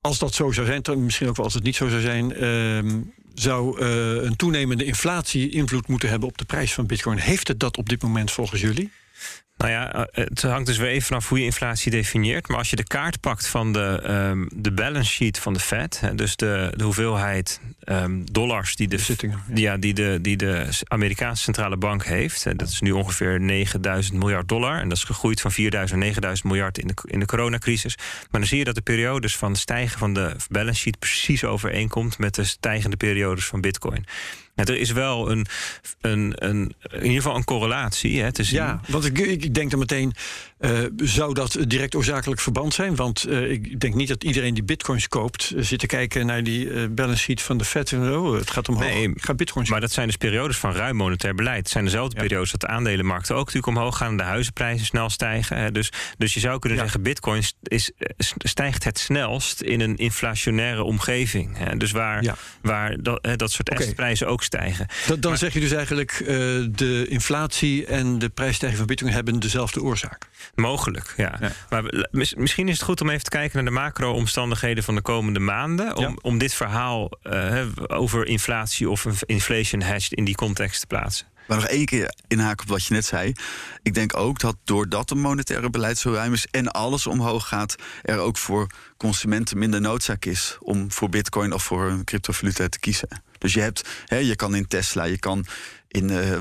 als 0.00 0.18
dat 0.18 0.34
zo 0.34 0.52
zou 0.52 0.66
zijn, 0.66 0.82
dan 0.82 1.04
misschien 1.04 1.28
ook 1.28 1.36
wel 1.36 1.44
als 1.44 1.54
het 1.54 1.62
niet 1.62 1.76
zo 1.76 1.88
zou 1.88 2.00
zijn, 2.00 2.34
ehm, 2.34 3.00
zou 3.40 3.80
uh, 3.80 4.22
een 4.22 4.36
toenemende 4.36 4.84
inflatie 4.84 5.50
invloed 5.50 5.88
moeten 5.88 6.08
hebben 6.08 6.28
op 6.28 6.38
de 6.38 6.44
prijs 6.44 6.74
van 6.74 6.86
bitcoin. 6.86 7.18
Heeft 7.18 7.48
het 7.48 7.60
dat 7.60 7.76
op 7.76 7.88
dit 7.88 8.02
moment 8.02 8.30
volgens 8.30 8.60
jullie? 8.60 8.90
Nou 9.58 9.70
ja, 9.70 9.92
eh, 9.92 10.24
het 10.24 10.42
hangt 10.42 10.66
dus 10.66 10.76
weer 10.76 10.88
even 10.88 11.06
vanaf 11.06 11.28
hoe 11.28 11.38
je 11.38 11.44
inflatie 11.44 11.90
definieert. 11.90 12.48
Maar 12.48 12.58
als 12.58 12.70
je 12.70 12.76
de 12.76 12.84
kaart 12.84 13.20
pakt 13.20 13.46
van 13.46 13.72
de, 13.72 14.02
um, 14.30 14.48
de 14.54 14.72
balance 14.72 15.12
sheet 15.12 15.38
van 15.38 15.52
de 15.52 15.60
Fed, 15.60 16.02
dus 16.14 16.36
de, 16.36 16.72
de 16.76 16.84
hoeveelheid 16.84 17.60
um, 17.84 18.32
dollars 18.32 18.76
die 18.76 18.88
de, 18.88 18.96
Bezittingen, 18.96 19.42
ja. 19.46 19.60
ja. 19.60 19.76
die, 19.76 19.94
de, 19.94 20.18
die 20.22 20.36
de 20.36 20.68
Amerikaanse 20.84 21.42
centrale 21.42 21.76
bank 21.76 22.04
heeft, 22.04 22.58
dat 22.58 22.68
is 22.68 22.80
nu 22.80 22.90
ongeveer 22.90 23.40
9000 23.40 24.18
miljard 24.18 24.48
dollar. 24.48 24.80
En 24.80 24.88
dat 24.88 24.96
is 24.98 25.04
gegroeid 25.04 25.40
van 25.40 25.52
4000 25.52 25.98
naar 25.98 26.06
9000 26.08 26.48
miljard 26.48 26.78
in 26.78 26.86
de, 26.86 26.94
in 27.04 27.20
de 27.20 27.26
coronacrisis. 27.26 27.96
Maar 27.96 28.40
dan 28.40 28.46
zie 28.46 28.58
je 28.58 28.64
dat 28.64 28.74
de 28.74 28.80
periodes 28.80 29.36
van 29.36 29.50
het 29.50 29.60
stijgen 29.60 29.98
van 29.98 30.14
de 30.14 30.36
balance 30.48 30.80
sheet 30.80 30.98
precies 30.98 31.44
overeenkomt 31.44 32.18
met 32.18 32.34
de 32.34 32.44
stijgende 32.44 32.96
periodes 32.96 33.46
van 33.46 33.60
Bitcoin 33.60 34.04
er 34.66 34.78
is 34.78 34.92
wel 34.92 35.30
een, 35.30 35.46
een, 36.00 36.34
een, 36.36 36.74
in 36.90 37.02
ieder 37.02 37.22
geval 37.22 37.36
een 37.36 37.44
correlatie 37.44 38.22
hè, 38.22 38.32
te 38.32 38.44
zien. 38.44 38.58
Ja, 38.58 38.80
want 38.88 39.04
ik, 39.04 39.18
ik 39.18 39.54
denk 39.54 39.70
dan 39.70 39.78
meteen, 39.78 40.14
uh, 40.60 40.78
zou 40.96 41.34
dat 41.34 41.58
direct 41.66 41.94
oorzakelijk 41.94 42.40
verband 42.40 42.74
zijn? 42.74 42.96
Want 42.96 43.28
uh, 43.28 43.50
ik 43.50 43.80
denk 43.80 43.94
niet 43.94 44.08
dat 44.08 44.24
iedereen 44.24 44.54
die 44.54 44.62
bitcoins 44.62 45.08
koopt... 45.08 45.52
Uh, 45.56 45.62
zit 45.62 45.78
te 45.78 45.86
kijken 45.86 46.26
naar 46.26 46.42
die 46.42 46.88
balance 46.88 47.22
sheet 47.22 47.42
van 47.42 47.58
de 47.58 47.64
Fed. 47.64 47.92
En, 47.92 48.16
oh, 48.16 48.38
het 48.38 48.50
gaat 48.50 48.68
omhoog, 48.68 48.84
nee, 48.84 49.08
ik 49.08 49.24
ga 49.24 49.34
bitcoins 49.34 49.70
Maar 49.70 49.80
dat 49.80 49.92
zijn 49.92 50.06
dus 50.06 50.16
periodes 50.16 50.56
van 50.56 50.72
ruim 50.72 50.96
monetair 50.96 51.34
beleid. 51.34 51.58
Het 51.58 51.68
zijn 51.68 51.84
dezelfde 51.84 52.16
ja. 52.16 52.22
periodes 52.22 52.50
dat 52.50 52.60
de 52.60 52.66
aandelenmarkten 52.66 53.34
ook 53.34 53.46
natuurlijk 53.46 53.76
omhoog 53.76 53.96
gaan... 53.96 54.16
de 54.16 54.22
huizenprijzen 54.22 54.86
snel 54.86 55.10
stijgen. 55.10 55.72
Dus, 55.72 55.92
dus 56.18 56.34
je 56.34 56.40
zou 56.40 56.58
kunnen 56.58 56.78
ja. 56.78 56.84
zeggen, 56.84 57.02
bitcoin 57.02 57.42
is, 57.62 57.90
stijgt 58.38 58.84
het 58.84 58.98
snelst... 58.98 59.60
in 59.60 59.80
een 59.80 59.96
inflationaire 59.96 60.82
omgeving. 60.82 61.56
Hè. 61.56 61.76
Dus 61.76 61.90
waar, 61.90 62.22
ja. 62.22 62.36
waar 62.62 63.02
dat, 63.02 63.28
dat 63.36 63.52
soort 63.52 63.70
okay. 63.70 64.16
ook 64.24 64.42
stijgen. 64.42 64.86
Dat, 65.06 65.22
dan 65.22 65.30
maar, 65.30 65.40
zeg 65.40 65.52
je 65.52 65.60
dus 65.60 65.72
eigenlijk, 65.72 66.22
de 66.70 67.06
inflatie 67.08 67.86
en 67.86 68.18
de 68.18 68.28
prijsstijging 68.28 68.78
van 68.78 68.86
bitcoin 68.86 69.12
hebben 69.12 69.38
dezelfde 69.40 69.82
oorzaak. 69.82 70.28
Mogelijk, 70.54 71.14
ja. 71.16 71.36
ja. 71.40 71.52
Maar 71.70 72.08
misschien 72.36 72.68
is 72.68 72.74
het 72.74 72.84
goed 72.84 73.00
om 73.00 73.10
even 73.10 73.24
te 73.24 73.30
kijken 73.30 73.56
naar 73.56 73.64
de 73.64 73.80
macro-omstandigheden 73.80 74.84
van 74.84 74.94
de 74.94 75.02
komende 75.02 75.40
maanden. 75.40 75.96
Om, 75.96 76.02
ja. 76.02 76.14
om 76.20 76.38
dit 76.38 76.54
verhaal 76.54 77.10
uh, 77.22 77.66
over 77.86 78.26
inflatie 78.26 78.90
of 78.90 79.06
inflation 79.26 79.82
hedge 79.82 80.14
in 80.14 80.24
die 80.24 80.34
context 80.34 80.80
te 80.80 80.86
plaatsen. 80.86 81.26
Maar 81.48 81.56
nog 81.56 81.66
één 81.66 81.84
keer 81.84 82.14
inhaken 82.26 82.62
op 82.64 82.70
wat 82.70 82.84
je 82.84 82.94
net 82.94 83.04
zei. 83.04 83.32
Ik 83.82 83.94
denk 83.94 84.16
ook 84.16 84.38
dat 84.40 84.56
doordat 84.64 85.08
het 85.08 85.18
monetaire 85.18 85.70
beleid 85.70 85.98
zo 85.98 86.12
ruim 86.12 86.32
is 86.32 86.46
en 86.50 86.70
alles 86.70 87.06
omhoog 87.06 87.48
gaat, 87.48 87.76
er 88.02 88.18
ook 88.18 88.36
voor 88.36 88.66
consumenten 88.96 89.58
minder 89.58 89.80
noodzaak 89.80 90.24
is 90.24 90.56
om 90.60 90.92
voor 90.92 91.08
bitcoin 91.08 91.52
of 91.52 91.62
voor 91.62 91.90
een 91.90 92.04
cryptovaluta 92.04 92.68
te 92.68 92.78
kiezen. 92.78 93.08
Dus 93.38 93.54
je 93.54 93.60
hebt, 93.60 93.88
hè, 94.06 94.16
je 94.16 94.36
kan 94.36 94.54
in 94.54 94.66
Tesla, 94.66 95.04
je 95.04 95.18
kan 95.18 95.46
in 95.88 96.10
uh, 96.10 96.30
uh, 96.30 96.38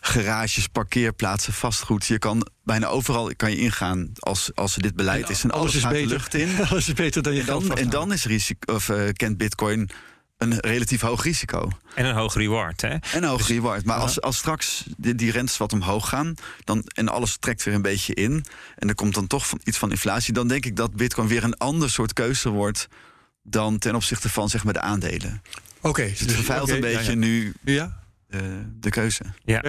garages, 0.00 0.66
parkeerplaatsen, 0.66 1.52
vastgoed. 1.52 2.06
Je 2.06 2.18
kan 2.18 2.46
bijna 2.64 2.86
overal 2.86 3.32
kan 3.36 3.50
je 3.50 3.56
ingaan 3.56 4.10
als, 4.18 4.50
als 4.54 4.76
er 4.76 4.82
dit 4.82 4.96
beleid 4.96 5.24
en 5.24 5.30
is. 5.30 5.44
En 5.44 5.50
alles, 5.50 5.62
alles 5.62 5.84
is 5.84 5.88
beter. 5.90 6.08
lucht 6.08 6.34
in. 6.34 6.56
alles 6.70 6.88
is 6.88 6.94
beter 6.94 7.22
dan 7.22 7.34
je 7.34 7.40
en 7.40 7.46
dan, 7.46 7.76
en 7.76 7.90
dan 7.90 8.12
is 8.12 8.24
risico, 8.24 8.74
of, 8.74 8.88
uh, 8.88 9.08
kent 9.12 9.36
Bitcoin 9.36 9.90
een 10.38 10.60
relatief 10.60 11.00
hoog 11.00 11.22
risico. 11.22 11.70
En 11.94 12.04
een 12.04 12.14
hoog 12.14 12.34
reward, 12.34 12.80
hè? 12.80 12.88
En 12.88 13.00
een 13.12 13.24
hoog 13.24 13.38
dus, 13.38 13.46
reward. 13.48 13.84
Maar 13.84 13.96
als, 13.96 14.20
als 14.20 14.36
straks 14.36 14.84
die, 14.96 15.14
die 15.14 15.30
rentes 15.30 15.56
wat 15.56 15.72
omhoog 15.72 16.08
gaan... 16.08 16.34
Dan, 16.64 16.84
en 16.86 17.08
alles 17.08 17.36
trekt 17.36 17.62
weer 17.62 17.74
een 17.74 17.82
beetje 17.82 18.14
in... 18.14 18.44
en 18.76 18.88
er 18.88 18.94
komt 18.94 19.14
dan 19.14 19.26
toch 19.26 19.46
van, 19.46 19.60
iets 19.64 19.78
van 19.78 19.90
inflatie... 19.90 20.32
dan 20.32 20.48
denk 20.48 20.66
ik 20.66 20.76
dat 20.76 20.94
bitcoin 20.94 21.28
weer 21.28 21.44
een 21.44 21.56
ander 21.56 21.90
soort 21.90 22.12
keuze 22.12 22.48
wordt... 22.48 22.88
dan 23.42 23.78
ten 23.78 23.94
opzichte 23.94 24.28
van 24.28 24.48
zeg 24.48 24.64
maar, 24.64 24.72
de 24.72 24.80
aandelen. 24.80 25.42
Oké. 25.76 25.88
Okay, 25.88 26.08
dus 26.08 26.20
het 26.20 26.32
vervuilt 26.32 26.62
okay, 26.62 26.74
een 26.74 26.80
beetje 26.80 27.04
ja, 27.04 27.10
ja. 27.10 27.16
nu 27.16 27.54
ja? 27.64 28.04
Uh, 28.28 28.40
de 28.80 28.90
keuze. 28.90 29.24
Ja, 29.44 29.62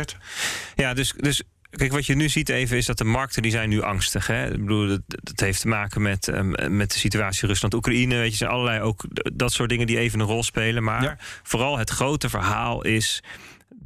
ja 0.76 0.94
dus... 0.94 1.14
dus 1.18 1.44
Kijk, 1.70 1.92
wat 1.92 2.06
je 2.06 2.16
nu 2.16 2.30
ziet 2.30 2.50
even 2.50 2.78
is 2.78 2.86
dat 2.86 2.98
de 2.98 3.04
markten 3.04 3.42
die 3.42 3.52
zijn 3.52 3.70
nu 3.70 3.82
angstig. 3.82 4.28
Hè? 4.28 4.46
Ik 4.46 4.60
bedoel, 4.60 4.88
dat, 4.88 5.02
dat 5.08 5.40
heeft 5.40 5.62
te 5.62 5.68
maken 5.68 6.02
met, 6.02 6.28
um, 6.28 6.78
met 6.78 6.92
de 6.92 7.00
situatie 7.00 7.48
Rusland-Oekraïne. 7.48 8.16
Weet 8.16 8.32
je, 8.32 8.38
zijn 8.38 8.50
allerlei 8.50 8.82
ook 8.82 9.06
dat 9.34 9.52
soort 9.54 9.70
dingen 9.70 9.88
die 9.88 9.98
even 9.98 10.20
een 10.20 10.26
rol 10.26 10.44
spelen. 10.44 10.84
Maar 10.84 11.04
ja. 11.04 11.18
vooral 11.44 11.78
het 11.78 11.90
grote 11.90 12.30
verhaal 12.30 12.84
is 12.84 13.24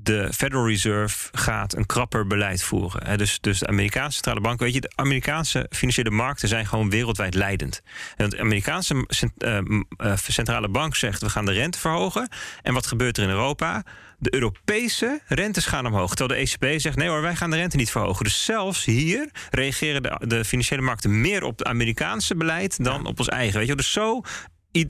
de 0.03 0.33
Federal 0.33 0.67
Reserve 0.67 1.29
gaat 1.31 1.75
een 1.75 1.85
krapper 1.85 2.27
beleid 2.27 2.63
voeren. 2.63 3.07
He, 3.07 3.17
dus, 3.17 3.39
dus 3.39 3.59
de 3.59 3.67
Amerikaanse 3.67 4.13
centrale 4.13 4.41
bank, 4.41 4.59
weet 4.59 4.73
je, 4.73 4.81
de 4.81 4.91
Amerikaanse 4.95 5.65
financiële 5.69 6.09
markten 6.09 6.47
zijn 6.47 6.65
gewoon 6.65 6.89
wereldwijd 6.89 7.33
leidend. 7.33 7.81
En 8.15 8.29
de 8.29 8.39
Amerikaanse 8.39 9.05
uh, 9.37 10.15
centrale 10.15 10.69
bank 10.69 10.95
zegt: 10.95 11.21
we 11.21 11.29
gaan 11.29 11.45
de 11.45 11.51
rente 11.51 11.79
verhogen. 11.79 12.29
En 12.61 12.73
wat 12.73 12.87
gebeurt 12.87 13.17
er 13.17 13.23
in 13.23 13.29
Europa? 13.29 13.83
De 14.21 14.33
Europese 14.33 15.21
rentes 15.27 15.65
gaan 15.65 15.85
omhoog. 15.85 16.15
Terwijl 16.15 16.39
de 16.39 16.51
ECB 16.51 16.79
zegt: 16.79 16.95
nee 16.95 17.07
hoor, 17.07 17.21
wij 17.21 17.35
gaan 17.35 17.49
de 17.49 17.55
rente 17.55 17.77
niet 17.77 17.91
verhogen. 17.91 18.23
Dus 18.23 18.45
zelfs 18.45 18.85
hier 18.85 19.29
reageren 19.49 20.03
de, 20.03 20.19
de 20.27 20.45
financiële 20.45 20.81
markten 20.81 21.21
meer 21.21 21.43
op 21.43 21.57
het 21.59 21.67
Amerikaanse 21.67 22.35
beleid 22.35 22.83
dan 22.83 23.01
ja. 23.03 23.09
op 23.09 23.19
ons 23.19 23.27
eigen. 23.27 23.59
Weet 23.59 23.67
je, 23.67 23.75
dus 23.75 23.91
zo 23.91 24.21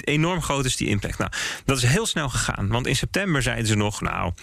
enorm 0.04 0.41
groot 0.41 0.65
is 0.65 0.76
die 0.76 0.88
impact. 0.88 1.17
Nou, 1.17 1.32
dat 1.65 1.78
is 1.78 1.84
heel 1.84 2.06
snel 2.06 2.30
gegaan. 2.30 2.67
Want 2.67 2.88
in 2.88 2.96
september 2.96 3.41
zeiden 3.41 3.67
ze 3.67 3.76
nog, 3.76 4.02
nou, 4.02 4.34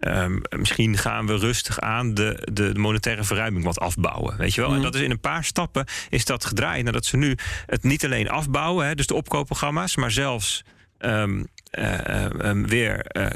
um, 0.00 0.40
misschien 0.58 0.96
gaan 0.96 1.26
we 1.26 1.36
rustig 1.36 1.80
aan 1.80 2.14
de, 2.14 2.48
de, 2.52 2.72
de, 2.72 2.78
monetaire 2.78 3.24
verruiming 3.24 3.64
wat 3.64 3.80
afbouwen. 3.80 4.36
Weet 4.36 4.54
je 4.54 4.60
wel? 4.60 4.70
Mm. 4.70 4.76
En 4.76 4.82
dat 4.82 4.94
is 4.94 5.00
in 5.00 5.10
een 5.10 5.20
paar 5.20 5.44
stappen 5.44 5.86
is 6.08 6.24
dat 6.24 6.44
gedraaid. 6.44 6.84
Nadat 6.84 7.04
ze 7.04 7.16
nu 7.16 7.36
het 7.66 7.82
niet 7.82 8.04
alleen 8.04 8.28
afbouwen, 8.28 8.86
hè, 8.86 8.94
dus 8.94 9.06
de 9.06 9.14
opkoopprogramma's, 9.14 9.96
maar 9.96 10.10
zelfs 10.10 10.64
um, 10.98 11.38
uh, 11.38 11.44
um, 12.46 12.66
weer 12.66 13.16
uh, 13.16 13.26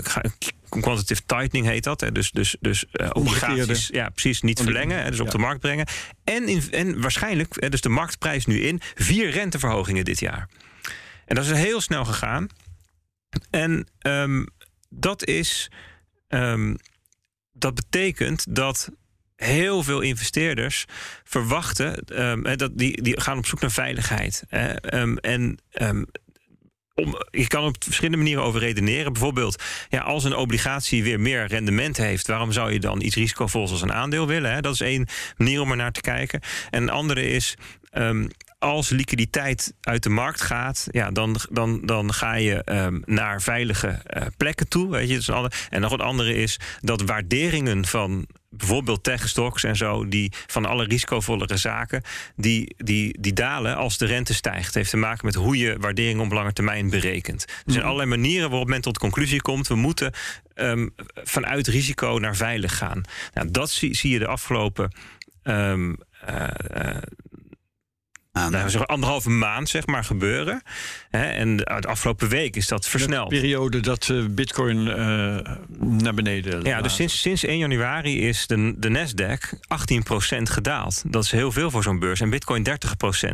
quantitative 0.68 1.22
tightening 1.26 1.66
heet 1.66 1.84
dat. 1.84 2.00
Hè. 2.00 2.12
Dus, 2.12 2.30
dus, 2.30 2.56
dus 2.60 2.84
uh, 2.92 3.10
obligaties 3.12 3.88
ja, 3.92 4.08
precies 4.08 4.42
niet 4.42 4.60
verlengen, 4.60 5.02
hè, 5.02 5.10
dus 5.10 5.20
op 5.20 5.26
ja. 5.26 5.32
de 5.32 5.38
markt 5.38 5.60
brengen. 5.60 5.86
En, 6.24 6.48
in, 6.48 6.62
en 6.70 7.00
waarschijnlijk, 7.00 7.70
dus 7.70 7.80
de 7.80 7.88
marktprijs 7.88 8.46
nu 8.46 8.60
in, 8.60 8.80
vier 8.94 9.30
renteverhogingen 9.30 10.04
dit 10.04 10.20
jaar. 10.20 10.48
En 11.24 11.34
dat 11.34 11.44
is 11.44 11.50
heel 11.50 11.80
snel 11.80 12.04
gegaan. 12.04 12.46
En 13.50 13.86
um, 14.02 14.46
dat 14.88 15.24
is. 15.24 15.70
Um, 16.28 16.76
dat 17.52 17.74
betekent 17.74 18.54
dat 18.56 18.90
heel 19.36 19.82
veel 19.82 20.00
investeerders 20.00 20.84
verwachten. 21.24 22.20
Um, 22.22 22.56
dat 22.56 22.78
die, 22.78 23.02
die 23.02 23.20
gaan 23.20 23.38
op 23.38 23.46
zoek 23.46 23.60
naar 23.60 23.70
veiligheid. 23.70 24.42
en. 24.48 25.58
Je 27.30 27.46
kan 27.46 27.64
op 27.64 27.76
verschillende 27.84 28.16
manieren 28.16 28.42
over 28.42 28.60
redeneren. 28.60 29.12
Bijvoorbeeld, 29.12 29.62
ja, 29.88 30.00
als 30.00 30.24
een 30.24 30.36
obligatie 30.36 31.02
weer 31.02 31.20
meer 31.20 31.46
rendement 31.46 31.96
heeft, 31.96 32.26
waarom 32.26 32.52
zou 32.52 32.72
je 32.72 32.80
dan 32.80 33.00
iets 33.00 33.16
risicovols 33.16 33.70
als 33.70 33.82
een 33.82 33.92
aandeel 33.92 34.26
willen? 34.26 34.52
Hè? 34.52 34.60
Dat 34.60 34.72
is 34.72 34.80
één 34.80 35.06
manier 35.36 35.60
om 35.60 35.70
er 35.70 35.76
naar 35.76 35.92
te 35.92 36.00
kijken. 36.00 36.40
En 36.70 36.82
een 36.82 36.90
andere 36.90 37.28
is. 37.28 37.56
Um, 37.92 38.28
als 38.58 38.88
liquiditeit 38.88 39.74
uit 39.80 40.02
de 40.02 40.08
markt 40.08 40.40
gaat, 40.40 40.86
ja, 40.90 41.10
dan, 41.10 41.36
dan, 41.50 41.80
dan 41.84 42.12
ga 42.12 42.34
je 42.34 42.62
um, 42.64 43.02
naar 43.04 43.42
veilige 43.42 44.02
uh, 44.16 44.22
plekken 44.36 44.68
toe. 44.68 44.90
Weet 44.90 45.08
je, 45.08 45.50
en 45.68 45.80
nog 45.80 45.92
een 45.92 46.00
andere 46.00 46.34
is 46.34 46.60
dat 46.80 47.02
waarderingen 47.02 47.86
van 47.86 48.26
bijvoorbeeld 48.50 49.04
techstocks 49.04 49.64
en 49.64 49.76
zo, 49.76 50.08
die 50.08 50.32
van 50.46 50.66
alle 50.66 50.84
risicovollere 50.84 51.56
zaken, 51.56 52.02
die, 52.36 52.74
die, 52.76 53.20
die 53.20 53.32
dalen 53.32 53.76
als 53.76 53.98
de 53.98 54.06
rente 54.06 54.34
stijgt. 54.34 54.66
Het 54.66 54.74
heeft 54.74 54.90
te 54.90 54.96
maken 54.96 55.26
met 55.26 55.34
hoe 55.34 55.56
je 55.56 55.76
waardering 55.78 56.20
op 56.20 56.32
lange 56.32 56.52
termijn 56.52 56.90
berekent. 56.90 57.44
Er 57.66 57.72
zijn 57.72 57.84
allerlei 57.84 58.08
manieren 58.08 58.50
waarop 58.50 58.68
men 58.68 58.80
tot 58.80 58.94
de 58.94 59.00
conclusie 59.00 59.42
komt: 59.42 59.68
we 59.68 59.74
moeten 59.74 60.12
um, 60.54 60.94
vanuit 61.14 61.66
risico 61.66 62.18
naar 62.20 62.36
veilig 62.36 62.76
gaan. 62.76 63.02
Nou, 63.34 63.50
dat 63.50 63.70
zie, 63.70 63.94
zie 63.94 64.12
je 64.12 64.18
de 64.18 64.26
afgelopen. 64.26 64.92
Um, 65.42 65.96
uh, 66.28 66.46
uh, 66.76 66.96
Nou, 68.46 68.68
zo 68.68 68.78
anderhalve 68.78 69.30
maand 69.30 69.68
zeg 69.68 69.86
maar 69.86 70.04
gebeuren. 70.04 70.62
en 71.10 71.56
de 71.56 71.66
afgelopen 71.66 72.28
week 72.28 72.56
is 72.56 72.68
dat 72.68 72.88
versneld. 72.88 73.30
De 73.30 73.36
periode 73.36 73.80
dat 73.80 74.08
uh, 74.08 74.24
bitcoin 74.30 74.86
uh, 74.86 74.94
naar 75.78 76.14
beneden 76.14 76.62
Ja, 76.62 76.80
dus 76.80 76.94
sinds, 76.94 77.20
sinds 77.20 77.44
1 77.44 77.58
januari 77.58 78.20
is 78.20 78.46
de, 78.46 78.74
de 78.76 78.88
Nasdaq 78.88 79.58
18% 80.38 80.42
gedaald. 80.42 81.02
Dat 81.06 81.24
is 81.24 81.30
heel 81.30 81.52
veel 81.52 81.70
voor 81.70 81.82
zo'n 81.82 81.98
beurs. 81.98 82.20
En 82.20 82.30
bitcoin 82.30 82.66
30%. 82.68 82.70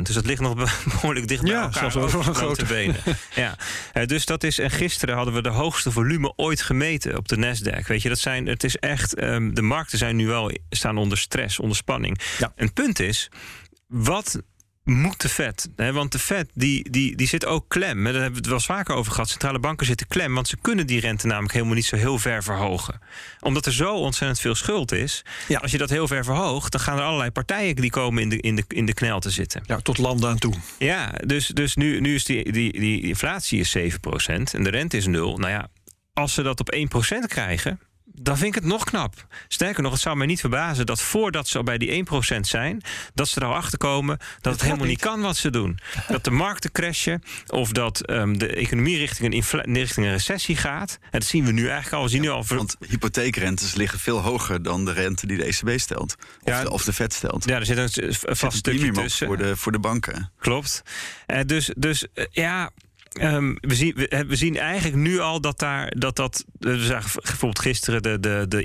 Dus 0.03 0.15
dat 0.15 0.27
ligt 0.27 0.41
nog 0.41 0.55
behoorlijk 0.85 1.29
dicht 1.29 1.43
bij 1.43 1.53
ja, 1.53 1.63
elkaar. 1.63 1.91
Zelfs 1.91 1.97
over 1.97 2.29
een 2.29 2.35
grote 2.35 2.65
benen. 2.65 2.97
ja. 3.35 3.57
Uh, 3.95 4.07
dus 4.07 4.27
dat 4.27 4.45
is, 4.45 4.59
en 4.59 4.71
gisteren 4.71 5.15
hadden 5.15 5.35
we 5.35 5.43
de 5.43 5.49
hoogste 5.49 5.91
volume 5.91 6.33
ooit 6.37 6.63
gemeten 6.63 7.17
op 7.17 7.29
de 7.29 7.37
Nasdaq. 7.37 7.87
Weet 7.87 8.03
je, 8.03 8.09
dat 8.09 8.19
zijn, 8.19 8.47
het 8.47 8.65
is 8.65 8.77
echt, 8.77 9.23
um, 9.23 9.55
de 9.55 9.63
markten 9.63 9.99
zijn 9.99 10.17
nu 10.17 10.27
wel, 10.27 10.51
staan 10.71 10.97
onder 10.97 11.19
stress, 11.19 11.59
onder 11.59 11.77
spanning. 11.77 12.21
Ja. 12.39 12.53
En 12.57 12.65
het 12.65 12.75
punt 12.75 13.01
is, 13.01 13.31
wat 13.87 14.43
moet 14.85 15.21
de 15.21 15.29
vet. 15.29 15.69
Hè? 15.77 15.93
Want 15.93 16.13
de 16.13 16.19
vet 16.19 16.51
die, 16.55 16.91
die, 16.91 17.17
die 17.17 17.27
zit 17.27 17.47
ook 17.47 17.69
klem. 17.69 18.05
Daar 18.05 18.13
hebben 18.13 18.31
we 18.31 18.37
het 18.37 18.47
wel 18.47 18.55
eens 18.55 18.67
vaker 18.67 18.95
over 18.95 19.13
gehad. 19.13 19.29
Centrale 19.29 19.59
banken 19.59 19.87
zitten 19.87 20.07
klem. 20.07 20.35
Want 20.35 20.49
ze 20.49 20.57
kunnen 20.61 20.87
die 20.87 21.01
rente 21.01 21.27
namelijk 21.27 21.53
helemaal 21.53 21.75
niet 21.75 21.85
zo 21.85 21.97
heel 21.97 22.19
ver 22.19 22.43
verhogen. 22.43 23.01
Omdat 23.41 23.67
er 23.67 23.73
zo 23.73 23.95
ontzettend 23.95 24.41
veel 24.41 24.55
schuld 24.55 24.93
is. 24.93 25.25
Ja. 25.49 25.59
Als 25.59 25.71
je 25.71 25.79
dat 25.79 25.91
heel 25.91 26.09
ver 26.09 26.25
verhoogt, 26.25 26.73
dan 26.73 26.81
gaan 26.81 26.99
er 26.99 27.05
allerlei 27.05 27.31
partijen 27.31 27.77
die 27.77 27.91
komen 27.91 28.23
in 28.23 28.29
de, 28.29 28.41
in 28.41 28.57
de, 28.57 28.65
in 28.69 28.87
de 28.87 28.95
knel 28.95 29.21
te 29.21 29.31
zitten. 29.31 29.63
Ja, 29.67 29.79
tot 29.81 29.99
landen 29.99 30.31
aan 30.31 30.39
toe. 30.39 30.55
Ja, 30.79 31.13
dus, 31.27 31.47
dus 31.47 31.75
nu, 31.75 32.01
nu 32.01 32.15
is 32.15 32.25
die, 32.25 32.53
die, 32.53 32.73
die 32.81 33.03
inflatie 33.03 33.61
is 33.61 33.77
7% 33.79 33.83
en 34.53 34.63
de 34.63 34.71
rente 34.71 34.97
is 34.97 35.07
0. 35.07 35.37
Nou 35.37 35.53
ja, 35.53 35.69
als 36.13 36.35
ze 36.35 36.43
dat 36.43 36.61
op 36.61 36.75
1% 36.75 37.19
krijgen, 37.27 37.81
dan 38.19 38.37
vind 38.39 38.49
ik 38.57 38.63
het 38.63 38.71
nog 38.71 38.85
knap. 38.85 39.27
Sterker 39.49 39.83
nog, 39.83 39.93
het 39.93 40.01
zou 40.01 40.17
mij 40.17 40.27
niet 40.27 40.41
verbazen 40.41 40.87
dat 40.87 41.01
voordat 41.01 41.49
ze 41.49 41.57
al 41.59 41.65
bij 41.65 41.79
die 41.79 42.05
1% 42.37 42.41
zijn, 42.41 42.81
dat 43.15 43.29
ze 43.29 43.41
er 43.41 43.47
al 43.47 43.55
achter 43.55 43.79
komen 43.79 44.19
dat 44.41 44.53
het 44.53 44.63
helemaal 44.63 44.87
niet 44.87 45.01
kan 45.01 45.21
wat 45.21 45.37
ze 45.37 45.51
doen. 45.51 45.79
Dat 46.09 46.25
de 46.25 46.31
markten 46.31 46.73
crashen 46.73 47.23
of 47.47 47.73
dat 47.73 48.01
ehm, 48.07 48.33
de 48.33 48.47
economie 48.47 48.97
richting 48.99 49.35
een, 49.35 49.75
richting 49.75 50.07
een 50.07 50.13
recessie 50.13 50.57
gaat. 50.57 50.99
En 51.03 51.09
dat 51.11 51.25
zien 51.25 51.45
we 51.45 51.53
nu 51.53 51.63
eigenlijk 51.63 51.93
al. 51.93 52.03
We 52.03 52.09
zien 52.09 52.21
nu 52.21 52.29
al. 52.29 52.45
Want 52.47 52.77
hypotheekrentes 52.89 53.75
liggen 53.75 53.99
veel 53.99 54.19
hoger 54.21 54.63
dan 54.63 54.85
de 54.85 54.93
rente 54.93 55.27
die 55.27 55.37
de 55.37 55.45
ECB 55.45 55.79
stelt. 55.81 56.17
Of, 56.43 56.51
Ja. 56.51 56.63
de, 56.63 56.71
of 56.71 56.85
de 56.85 56.93
Fed 56.93 57.13
stelt. 57.13 57.45
ja, 57.45 57.57
er 57.57 57.67
zit 57.67 57.77
een 57.77 57.83
Er 58.09 58.15
vast 58.37 58.39
zit 58.39 58.43
een 58.43 58.53
stukje 58.53 58.93
tussen. 58.93 59.27
voor 59.27 59.37
de, 59.37 59.57
voor 59.57 59.73
de 59.73 59.79
banken. 59.79 60.33
Klopt. 60.39 60.83
Eh, 61.27 61.41
dus 61.47 61.71
dus 61.77 62.07
eh, 62.15 62.25
ja. 62.31 62.71
Ehm, 63.15 63.55
we, 63.61 63.75
zien, 63.75 63.95
we, 64.27 64.37
zien 64.37 64.57
eigenlijk 64.57 64.97
nu 64.97 65.19
al 65.19 65.41
dat 65.41 65.59
daar 65.59 65.93
dat 65.97 66.17
dat. 66.17 66.45
We 66.59 66.85
zagen 66.85 67.11
bijvoorbeeld 67.23 67.59
gisteren 67.59 68.03
de, 68.03 68.21
de, 68.21 68.45
de 68.49 68.63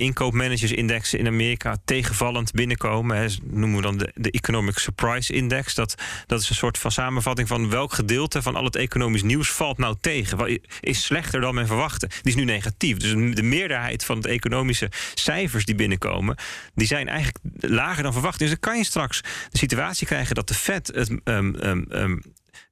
in 1.17 1.27
Amerika 1.27 1.77
tegenvallend 1.85 2.51
binnenkomen. 2.51 3.17
Hè, 3.17 3.27
noemen 3.43 3.75
we 3.75 3.81
dan 3.81 3.97
de, 3.97 4.11
de 4.15 4.31
Economic 4.31 4.77
Surprise 4.77 5.33
Index. 5.33 5.75
Dat, 5.75 5.95
dat 6.25 6.41
is 6.41 6.49
een 6.49 6.55
soort 6.55 6.77
van 6.77 6.91
samenvatting 6.91 7.47
van 7.47 7.69
welk 7.69 7.93
gedeelte 7.93 8.41
van 8.41 8.55
al 8.55 8.63
het 8.63 8.75
economisch 8.75 9.23
nieuws 9.23 9.51
valt 9.51 9.77
nou 9.77 9.95
tegen. 10.01 10.59
Is 10.79 11.03
slechter 11.03 11.41
dan 11.41 11.55
men 11.55 11.67
verwachtte. 11.67 12.07
Die 12.07 12.31
is 12.31 12.35
nu 12.35 12.43
negatief. 12.43 12.97
Dus 12.97 13.35
de 13.35 13.43
meerderheid 13.43 14.05
van 14.05 14.19
de 14.21 14.29
economische 14.29 14.91
cijfers 15.13 15.65
die 15.65 15.75
binnenkomen, 15.75 16.37
die 16.75 16.87
zijn 16.87 17.07
eigenlijk 17.07 17.37
lager 17.59 18.03
dan 18.03 18.13
verwacht. 18.13 18.39
Dus 18.39 18.49
dan 18.49 18.59
kan 18.59 18.77
je 18.77 18.83
straks 18.83 19.21
de 19.49 19.57
situatie 19.57 20.07
krijgen 20.07 20.35
dat 20.35 20.47
de 20.47 20.53
Fed 20.53 20.87
het 20.87 21.11
ehm, 21.23 21.55
ehm, 21.55 22.17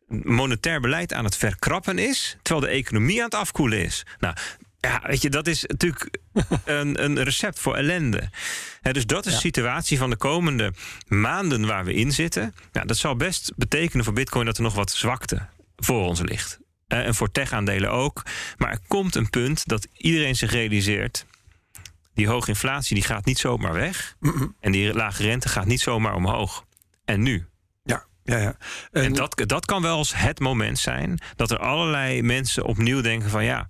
monetair 0.07 0.79
beleid 0.79 1.13
aan 1.13 1.23
het 1.23 1.37
verkrappen 1.37 1.97
is, 1.97 2.37
terwijl 2.41 2.65
de 2.65 2.73
economie 2.77 3.17
aan 3.17 3.25
het 3.25 3.35
afkoelen 3.35 3.83
is. 3.83 4.05
Nou, 4.19 4.35
ja, 4.79 5.01
weet 5.05 5.21
je, 5.21 5.29
dat 5.29 5.47
is 5.47 5.63
natuurlijk 5.65 6.17
een, 6.65 7.03
een 7.03 7.23
recept 7.23 7.59
voor 7.59 7.75
ellende. 7.75 8.29
Dus 8.81 9.05
dat 9.05 9.25
is 9.25 9.33
de 9.33 9.39
situatie 9.39 9.97
van 9.97 10.09
de 10.09 10.17
komende 10.17 10.73
maanden 11.07 11.65
waar 11.65 11.85
we 11.85 11.93
in 11.93 12.11
zitten. 12.11 12.55
Nou, 12.71 12.87
dat 12.87 12.97
zal 12.97 13.15
best 13.15 13.51
betekenen 13.55 14.05
voor 14.05 14.13
Bitcoin 14.13 14.45
dat 14.45 14.57
er 14.57 14.63
nog 14.63 14.75
wat 14.75 14.91
zwakte 14.91 15.47
voor 15.75 16.05
ons 16.05 16.21
ligt. 16.21 16.59
En 16.87 17.15
voor 17.15 17.31
tech-aandelen 17.31 17.91
ook. 17.91 18.23
Maar 18.57 18.71
er 18.71 18.79
komt 18.87 19.15
een 19.15 19.29
punt 19.29 19.67
dat 19.67 19.87
iedereen 19.93 20.35
zich 20.35 20.51
realiseert. 20.51 21.25
Die 22.13 22.27
hoge 22.27 22.49
inflatie 22.49 22.95
die 22.95 23.03
gaat 23.03 23.25
niet 23.25 23.39
zomaar 23.39 23.73
weg. 23.73 24.15
En 24.59 24.71
die 24.71 24.93
lage 24.93 25.23
rente 25.23 25.49
gaat 25.49 25.65
niet 25.65 25.81
zomaar 25.81 26.15
omhoog. 26.15 26.65
En 27.05 27.21
nu? 27.21 27.45
Ja, 28.27 28.37
ja. 28.37 28.57
En 28.91 29.13
dat, 29.13 29.43
dat 29.45 29.65
kan 29.65 29.81
wel 29.81 29.97
eens 29.97 30.15
het 30.15 30.39
moment 30.39 30.79
zijn 30.79 31.19
dat 31.35 31.51
er 31.51 31.57
allerlei 31.57 32.21
mensen 32.21 32.65
opnieuw 32.65 33.01
denken 33.01 33.29
van 33.29 33.43
ja, 33.43 33.69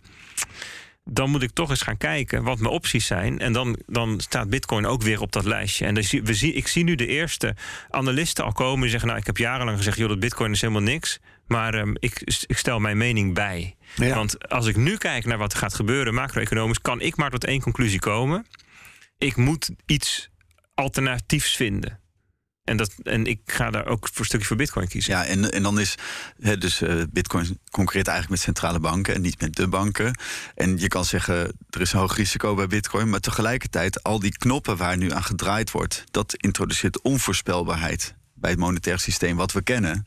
dan 1.04 1.30
moet 1.30 1.42
ik 1.42 1.52
toch 1.52 1.70
eens 1.70 1.82
gaan 1.82 1.98
kijken 1.98 2.44
wat 2.44 2.60
mijn 2.60 2.74
opties 2.74 3.06
zijn. 3.06 3.40
En 3.40 3.54
dan, 3.54 3.80
dan 3.86 4.20
staat 4.20 4.50
Bitcoin 4.50 4.86
ook 4.86 5.02
weer 5.02 5.22
op 5.22 5.32
dat 5.32 5.46
lijstje. 5.46 5.86
En 5.86 5.94
we 6.24 6.34
zie, 6.34 6.54
ik 6.54 6.68
zie 6.68 6.84
nu 6.84 6.96
de 6.96 7.08
eerste 7.08 7.56
analisten 7.90 8.46
al 8.46 8.52
komen 8.52 8.82
die 8.82 8.90
zeggen: 8.90 9.08
Nou, 9.08 9.20
ik 9.20 9.26
heb 9.26 9.38
jarenlang 9.38 9.78
gezegd, 9.78 9.98
joh, 9.98 10.10
dat 10.10 10.20
Bitcoin 10.20 10.52
is 10.52 10.62
helemaal 10.62 10.82
niks. 10.82 11.20
Maar 11.48 11.74
ehm, 11.74 11.94
ik, 12.00 12.22
ik 12.48 12.58
stel 12.58 12.80
mijn 12.80 12.98
mening 12.98 13.34
bij. 13.34 13.76
Ja. 13.96 14.16
Want 14.16 14.50
als 14.50 14.66
ik 14.66 14.76
nu 14.76 14.98
kijk 14.98 15.26
naar 15.26 15.38
wat 15.38 15.52
er 15.52 15.60
gaat 15.60 15.74
gebeuren, 15.74 16.14
macro-economisch, 16.14 16.82
kan 16.82 17.02
ik 17.02 17.16
maar 17.16 17.30
tot 17.30 17.46
één 17.46 17.62
conclusie 17.62 18.00
komen. 18.00 18.46
Ik 19.18 19.36
moet 19.36 19.70
iets 19.86 20.30
alternatiefs 20.74 21.56
vinden. 21.56 22.00
En, 22.68 22.78
dat, 22.78 22.94
en 23.04 23.26
ik 23.26 23.40
ga 23.46 23.70
daar 23.70 23.86
ook 23.86 24.08
voor 24.08 24.20
een 24.20 24.26
stukje 24.26 24.46
voor 24.46 24.56
Bitcoin 24.56 24.88
kiezen. 24.88 25.14
Ja, 25.14 25.26
en, 25.26 25.52
en 25.52 25.64
dan 25.64 25.80
is 25.80 25.96
hè, 26.42 26.58
dus 26.58 26.82
eh, 26.82 27.02
Bitcoin 27.10 27.60
concurreert 27.72 28.08
eigenlijk 28.08 28.30
met 28.38 28.46
centrale 28.46 28.80
banken 28.80 29.16
en 29.16 29.22
niet 29.22 29.42
met 29.42 29.56
de 29.56 29.68
banken. 29.68 30.20
En 30.56 30.78
je 30.78 30.88
kan 30.88 31.06
zeggen, 31.06 31.36
er 31.70 31.82
is 31.82 31.94
een 31.94 32.00
hoog 32.00 32.16
risico 32.16 32.56
bij 32.56 32.68
Bitcoin, 32.68 33.10
maar 33.10 33.20
tegelijkertijd 33.20 34.04
al 34.04 34.20
die 34.20 34.38
knoppen 34.38 34.78
waar 34.78 34.98
nu 34.98 35.12
aan 35.12 35.24
gedraaid 35.24 35.72
wordt, 35.72 36.04
dat 36.12 36.34
introduceert 36.36 37.02
onvoorspelbaarheid 37.02 38.16
bij 38.34 38.50
het 38.50 38.60
monetair 38.60 39.00
systeem 39.00 39.36
wat 39.36 39.52
we 39.52 39.62
kennen. 39.62 40.06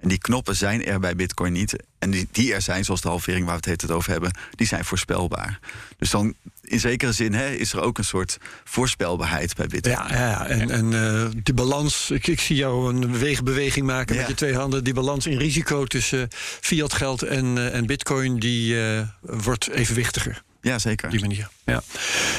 En 0.00 0.08
die 0.08 0.18
knoppen 0.18 0.56
zijn 0.56 0.84
er 0.84 1.00
bij 1.00 1.16
Bitcoin 1.16 1.52
niet. 1.52 1.76
En 1.98 2.10
die, 2.10 2.28
die 2.32 2.54
er 2.54 2.62
zijn, 2.62 2.84
zoals 2.84 3.00
de 3.00 3.08
halvering 3.08 3.46
waar 3.46 3.58
we 3.60 3.70
het 3.70 3.82
het 3.82 3.90
over 3.90 4.10
hebben, 4.10 4.30
die 4.54 4.66
zijn 4.66 4.84
voorspelbaar. 4.84 5.58
Dus 5.98 6.10
dan 6.10 6.34
in 6.62 6.80
zekere 6.80 7.12
zin 7.12 7.34
hè, 7.34 7.50
is 7.50 7.72
er 7.72 7.80
ook 7.80 7.98
een 7.98 8.04
soort 8.04 8.38
voorspelbaarheid 8.64 9.56
bij 9.56 9.66
Bitcoin. 9.66 9.96
Ja, 9.96 10.14
ja, 10.14 10.46
en, 10.46 10.70
en 10.70 10.94
eh, 10.94 11.30
die 11.42 11.54
balans, 11.54 12.10
ik, 12.10 12.26
ik 12.26 12.40
zie 12.40 12.56
jou 12.56 12.94
een 12.94 13.18
weegbeweging 13.18 13.86
maken 13.86 14.14
Ja. 14.14 14.20
met 14.20 14.30
je 14.30 14.36
twee 14.36 14.54
handen. 14.54 14.84
Die 14.84 14.94
balans 14.94 15.26
in 15.26 15.38
risico 15.38 15.84
tussen 15.84 16.28
fiat 16.60 16.92
geld 16.92 17.22
en, 17.22 17.58
eh, 17.58 17.74
en 17.74 17.86
bitcoin, 17.86 18.38
die 18.38 18.82
eh, 18.84 19.02
wordt 19.20 19.68
evenwichtiger. 19.70 20.42
Ja, 20.60 20.78
zeker. 20.78 21.04
Op 21.04 21.10
die 21.10 21.20
manier. 21.20 21.48
Ja. 21.64 21.82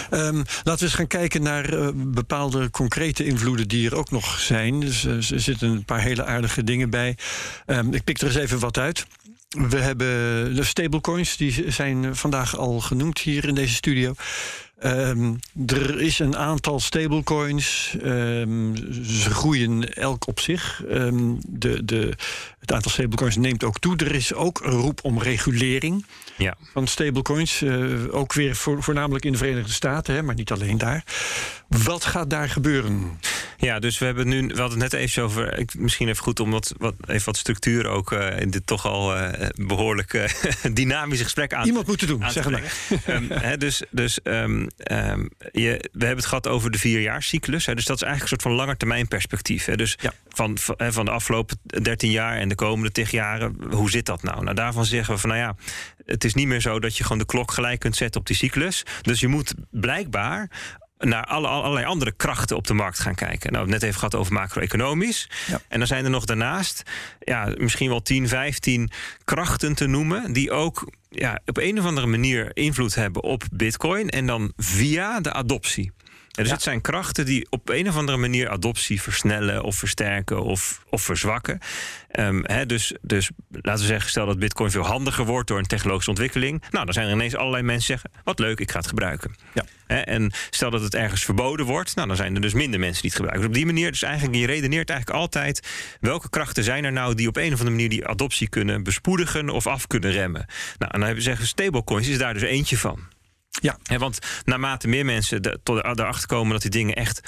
Ehm, 0.10 0.36
laten 0.36 0.77
we 0.77 0.81
eens 0.81 0.93
gaan 0.93 1.07
kijken 1.07 1.41
naar 1.41 1.73
eh, 1.73 1.89
bepaalde 1.95 2.69
concrete 2.69 3.25
invloeden 3.25 3.67
die 3.67 3.89
er 3.89 3.95
ook 3.95 4.12
nog 4.12 4.39
zijn. 4.39 4.79
Dus, 4.79 5.05
eh, 5.05 5.13
er 5.13 5.39
zitten 5.39 5.69
een 5.69 5.86
paar 5.86 6.01
hele 6.01 6.25
aardige 6.25 6.63
dingen 6.63 6.89
bij. 6.89 7.17
Ehm, 7.65 7.93
ik 7.93 8.03
pik 8.03 8.21
er 8.21 8.27
eens 8.27 8.36
even 8.36 8.60
wat 8.60 8.77
uit. 8.77 9.05
We 9.49 9.77
hebben 9.77 10.07
de 10.55 10.63
stablecoins, 10.63 11.38
die 11.38 11.71
zijn 11.71 12.15
vandaag 12.15 12.57
al 12.57 12.79
genoemd 12.79 13.19
hier 13.19 13.45
in 13.47 13.55
deze 13.55 13.73
studio. 13.73 14.13
Ehm, 14.79 15.34
er 15.65 16.01
is 16.01 16.19
een 16.19 16.38
aantal 16.38 16.79
stablecoins. 16.79 17.95
Ze 19.03 19.27
groeien 19.29 19.93
elk 19.93 20.27
op 20.27 20.39
zich. 20.39 20.84
De, 21.47 21.86
de, 21.86 22.13
het 22.60 22.71
aantal 22.71 22.91
stablecoins 22.91 23.36
neemt 23.36 23.63
ook 23.63 23.79
toe. 23.79 23.95
Er 23.95 24.15
is 24.15 24.34
ook 24.34 24.62
een 24.63 24.71
roep 24.71 24.99
om 25.03 25.19
regulering 25.19 26.05
Ja. 26.41 26.56
van 26.73 26.88
stablecoins. 26.88 27.62
eh, 27.62 28.13
ook 28.15 28.34
weer 28.34 28.56
voor, 28.56 28.84
voornamelijk 28.84 29.25
in 29.25 29.32
de 29.32 29.38
Verenigde 29.38 29.71
Staten, 29.71 30.15
hè, 30.15 30.21
maar 30.21 30.36
niet 30.36 30.51
alleen 30.51 30.77
daar. 30.77 31.04
Wat 31.67 32.06
gaat 32.06 32.30
daar 32.30 32.49
gebeuren? 32.49 33.19
Ja, 33.58 33.80
dus 33.80 33.97
we 33.99 34.06
hebben 34.06 34.27
nu, 34.27 34.47
we 34.47 34.60
hadden 34.60 34.82
het 34.82 34.91
net 34.91 35.01
even 35.01 35.23
over, 35.23 35.58
ik, 35.58 35.73
misschien 35.77 36.08
even 36.08 36.23
goed 36.23 36.39
om 36.39 36.51
wat, 36.51 36.73
wat, 36.77 36.93
even 37.08 37.25
wat 37.25 37.38
structuur 37.38 37.88
ook 37.88 38.12
eh, 38.12 38.39
in 38.39 38.49
dit 38.49 38.67
toch 38.67 38.86
al 38.86 39.15
eh, 39.15 39.49
behoorlijk 39.56 40.13
eh, 40.13 40.30
dynamische 40.73 41.23
gesprek 41.23 41.54
aan 41.54 41.65
Iemand 41.65 41.88
moet 41.88 42.01
het 42.01 42.10
doen, 42.10 42.23
zeg 42.32 42.49
maar. 42.49 42.73
Ehm, 43.06 43.23
hè, 43.30 43.58
dus 43.58 43.84
dus 43.89 44.21
ehm, 44.21 44.67
ehm, 44.77 45.25
je, 45.51 45.89
we 45.91 46.06
hebben 46.06 46.15
het 46.15 46.25
gehad 46.25 46.47
over 46.47 46.71
de 46.71 46.77
vierjaarscyclus. 46.77 47.65
Hè, 47.65 47.75
dus 47.75 47.86
dat 47.86 47.95
is 47.95 48.01
eigenlijk 48.01 48.32
een 48.32 48.39
soort 48.41 48.56
van 48.56 48.65
langetermijn 48.65 49.08
perspectief. 49.08 49.65
Hè, 49.65 49.75
dus 49.75 49.97
Ja. 50.01 50.13
van, 50.30 50.58
van, 50.58 50.75
van 50.77 51.06
de 51.06 51.12
afgelopen 51.12 51.58
13 51.63 52.12
jaar 52.12 52.38
en 52.38 52.49
de 52.49 52.56
komende 52.56 52.91
10 52.91 53.06
jaren, 53.12 53.56
hoe 53.71 53.89
zit 53.89 54.06
dat 54.06 54.23
nou? 54.23 54.43
Nou, 54.43 54.56
daarvan 54.56 54.86
zeggen 54.86 55.13
we 55.13 55.19
van, 55.19 55.30
nou 55.30 55.41
ja, 55.41 55.56
het 56.12 56.24
is 56.24 56.34
niet 56.34 56.47
meer 56.47 56.62
zo 56.62 56.80
dat 56.80 56.97
je 56.97 57.04
gewoon 57.04 57.17
de 57.17 57.26
klok 57.26 57.52
gelijk 57.52 57.80
kunt 57.80 57.95
zetten 57.95 58.19
op 58.19 58.28
die 58.28 58.36
cyclus. 58.36 58.84
Dus 59.02 59.19
je 59.19 59.28
moet 59.28 59.54
blijkbaar 59.71 60.50
naar 60.97 61.24
alle, 61.24 61.47
allerlei 61.47 61.86
andere 61.86 62.12
krachten 62.12 62.58
op 62.58 62.67
de 62.67 62.74
markt 62.74 63.00
gaan 63.00 63.15
kijken. 63.15 63.52
Nou, 63.52 63.52
we 63.52 63.58
hebben 63.58 63.74
het 63.74 63.82
net 63.82 63.89
even 63.89 64.00
gehad 64.00 64.15
over 64.15 64.34
macro-economisch. 64.34 65.30
Ja. 65.47 65.62
En 65.67 65.78
dan 65.78 65.88
zijn 65.88 66.04
er 66.04 66.10
nog 66.10 66.26
daarnaast 66.26 66.84
ja, 67.19 67.54
misschien 67.58 67.89
wel 67.89 68.02
10, 68.02 68.28
15 68.28 68.91
krachten 69.24 69.76
te 69.76 69.88
noemen... 69.88 70.34
die 70.34 70.52
ook 70.52 70.91
ja, 71.10 71.39
op 71.45 71.58
een 71.58 71.80
of 71.80 71.86
andere 71.86 72.08
manier 72.08 72.50
invloed 72.54 72.95
hebben 72.95 73.24
op 73.24 73.43
bitcoin... 73.52 74.10
en 74.10 74.26
dan 74.26 74.54
via 74.58 75.19
de 75.19 75.34
adoptie. 75.34 75.91
Dus 76.32 76.48
Ja. 76.48 76.54
het 76.54 76.62
zijn 76.62 76.82
krachten 76.82 77.26
die 77.26 77.48
op 77.50 77.70
een 77.70 77.88
of 77.88 77.96
andere 77.96 78.17
manier 78.17 78.50
adoptie 78.50 79.02
versnellen 79.02 79.63
of 79.63 79.76
versterken 79.76 80.44
of, 80.44 80.84
of 80.89 81.02
verzwakken. 81.02 81.60
Ehm, 82.12 82.67
dus, 82.67 82.94
dus 83.02 83.30
laten 83.52 83.82
we 83.82 83.88
zeggen, 83.88 84.10
stel 84.10 84.26
dat 84.26 84.39
Bitcoin 84.39 84.72
veel 84.72 84.86
handiger 84.86 85.26
wordt 85.26 85.48
door 85.48 85.58
een 85.58 85.65
technologische 85.65 86.10
ontwikkeling. 86.10 86.63
Nou, 86.72 86.86
dan 86.86 86.94
zijn 86.94 87.08
er 87.08 87.13
ineens 87.13 87.36
allerlei 87.36 87.63
mensen 87.63 87.88
die 87.88 87.98
zeggen: 88.00 88.22
wat 88.24 88.39
leuk, 88.39 88.60
ik 88.60 88.72
ga 88.72 88.78
het 88.78 88.88
gebruiken. 88.88 89.36
Ja. 89.54 89.63
En 90.06 90.32
stel 90.50 90.70
dat 90.70 90.82
het 90.82 90.96
ergens 90.96 91.24
verboden 91.24 91.65
wordt, 91.65 91.96
nou, 91.96 92.08
dan 92.08 92.17
zijn 92.17 92.36
er 92.36 92.41
dus 92.41 92.54
minder 92.54 92.80
mensen 92.80 93.02
die 93.02 93.12
het 93.12 93.20
gebruiken. 93.20 93.50
Dus 93.50 93.58
op 93.58 93.65
die 93.65 93.74
manier, 93.74 93.91
dus 93.91 94.02
eigenlijk, 94.04 94.38
je 94.38 94.46
redeneert 94.46 94.89
eigenlijk 94.89 95.20
altijd 95.20 95.67
welke 96.00 96.30
krachten 96.30 96.63
zijn 96.63 96.84
er 96.84 96.91
nou 96.91 97.15
die 97.15 97.28
op 97.28 97.38
een 97.38 97.46
of 97.54 97.60
andere 97.60 97.70
manier 97.70 97.89
die 97.89 98.08
adoptie 98.08 98.50
kunnen 98.50 98.84
bespoedigen 98.84 99.50
of 99.50 99.67
af 99.67 99.88
kunnen 99.88 100.12
remmen. 100.12 100.46
Nou, 100.48 100.56
en 100.78 100.88
dan 100.89 101.00
hebben 101.02 101.15
we 101.15 101.22
zeggen, 101.30 101.48
stablecoins 101.48 102.08
is 102.08 102.17
daar 102.17 102.34
dus 102.34 102.41
eentje 102.44 102.78
van. 102.78 103.00
Ja. 103.62 103.78
Want 103.97 104.19
naarmate 104.43 104.88
meer 104.88 105.06
mensen 105.06 105.41
de, 105.41 105.60
tot 105.63 105.78
erachter 105.84 106.28
komen 106.28 106.52
dat 106.52 106.62
die 106.62 106.71
dingen 106.71 106.95
echt 106.95 107.21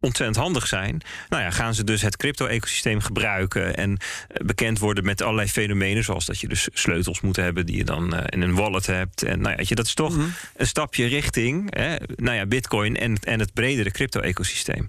ontzettend 0.00 0.36
handig 0.36 0.66
zijn. 0.66 1.00
Nou 1.28 1.42
ja, 1.42 1.50
gaan 1.50 1.74
ze 1.74 1.84
dus 1.84 2.02
het 2.02 2.16
crypto-ecosysteem 2.16 3.00
gebruiken 3.00 3.76
en 3.76 3.96
eh, 4.28 4.46
bekend 4.46 4.78
worden 4.78 5.04
met 5.04 5.22
allerlei 5.22 5.48
fenomenen, 5.48 6.04
zoals 6.04 6.26
dat 6.26 6.40
je 6.40 6.48
dus 6.48 6.68
sleutels 6.72 7.20
moet 7.20 7.36
hebben 7.36 7.66
die 7.66 7.76
je 7.76 7.84
dan 7.84 8.14
uh, 8.14 8.20
in 8.26 8.40
een 8.40 8.54
wallet 8.54 8.86
hebt. 8.86 9.22
En 9.22 9.40
nou 9.40 9.62
ja, 9.62 9.74
dat 9.74 9.86
is 9.86 9.94
toch 9.94 10.16
mhm. 10.16 10.26
een 10.56 10.66
stapje 10.66 11.06
richting 11.06 11.76
hè, 11.76 11.96
nou 12.16 12.36
ja, 12.36 12.46
Bitcoin 12.46 12.96
en, 12.96 13.16
en 13.16 13.40
het 13.40 13.52
bredere 13.52 13.90
crypto-ecosysteem. 13.90 14.86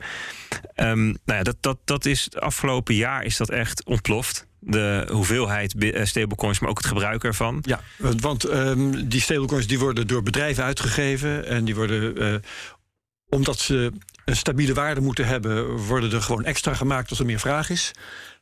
Um, 0.76 1.06
nou 1.06 1.38
ja, 1.38 1.44
dat, 1.44 1.58
dat, 1.60 1.78
dat 1.86 2.06
is 2.06 2.24
het 2.24 2.40
afgelopen 2.40 2.96
jaar 2.96 3.24
is 3.24 3.38
dat 3.38 3.50
echt 3.50 3.84
ontploft 3.84 4.48
de 4.60 5.08
hoeveelheid 5.12 5.74
eh, 5.74 6.06
stablecoins, 6.06 6.60
maar 6.60 6.70
ook 6.70 6.78
het 6.78 6.88
gebruik 6.88 7.24
ervan. 7.24 7.64
Ja, 7.66 7.82
want 7.98 8.50
um, 8.50 9.10
die 9.10 9.22
stablecoins 9.22 9.68
die 9.68 9.80
worden 9.80 10.08
door 10.08 10.24
bedrijven 10.24 10.64
uitgegeven 10.64 11.46
en 11.46 11.66
die 11.66 11.76
worden 11.76 12.22
uh, 12.22 12.36
omdat 13.30 13.60
ze 13.60 13.92
een 14.26 14.36
stabiele 14.36 14.74
waarde 14.74 15.02
moeten 15.02 15.26
hebben, 15.26 15.78
worden 15.78 16.12
er 16.12 16.22
gewoon 16.22 16.44
extra 16.44 16.74
gemaakt 16.74 17.10
als 17.10 17.20
er 17.20 17.26
meer 17.26 17.40
vraag 17.40 17.70
is. 17.70 17.92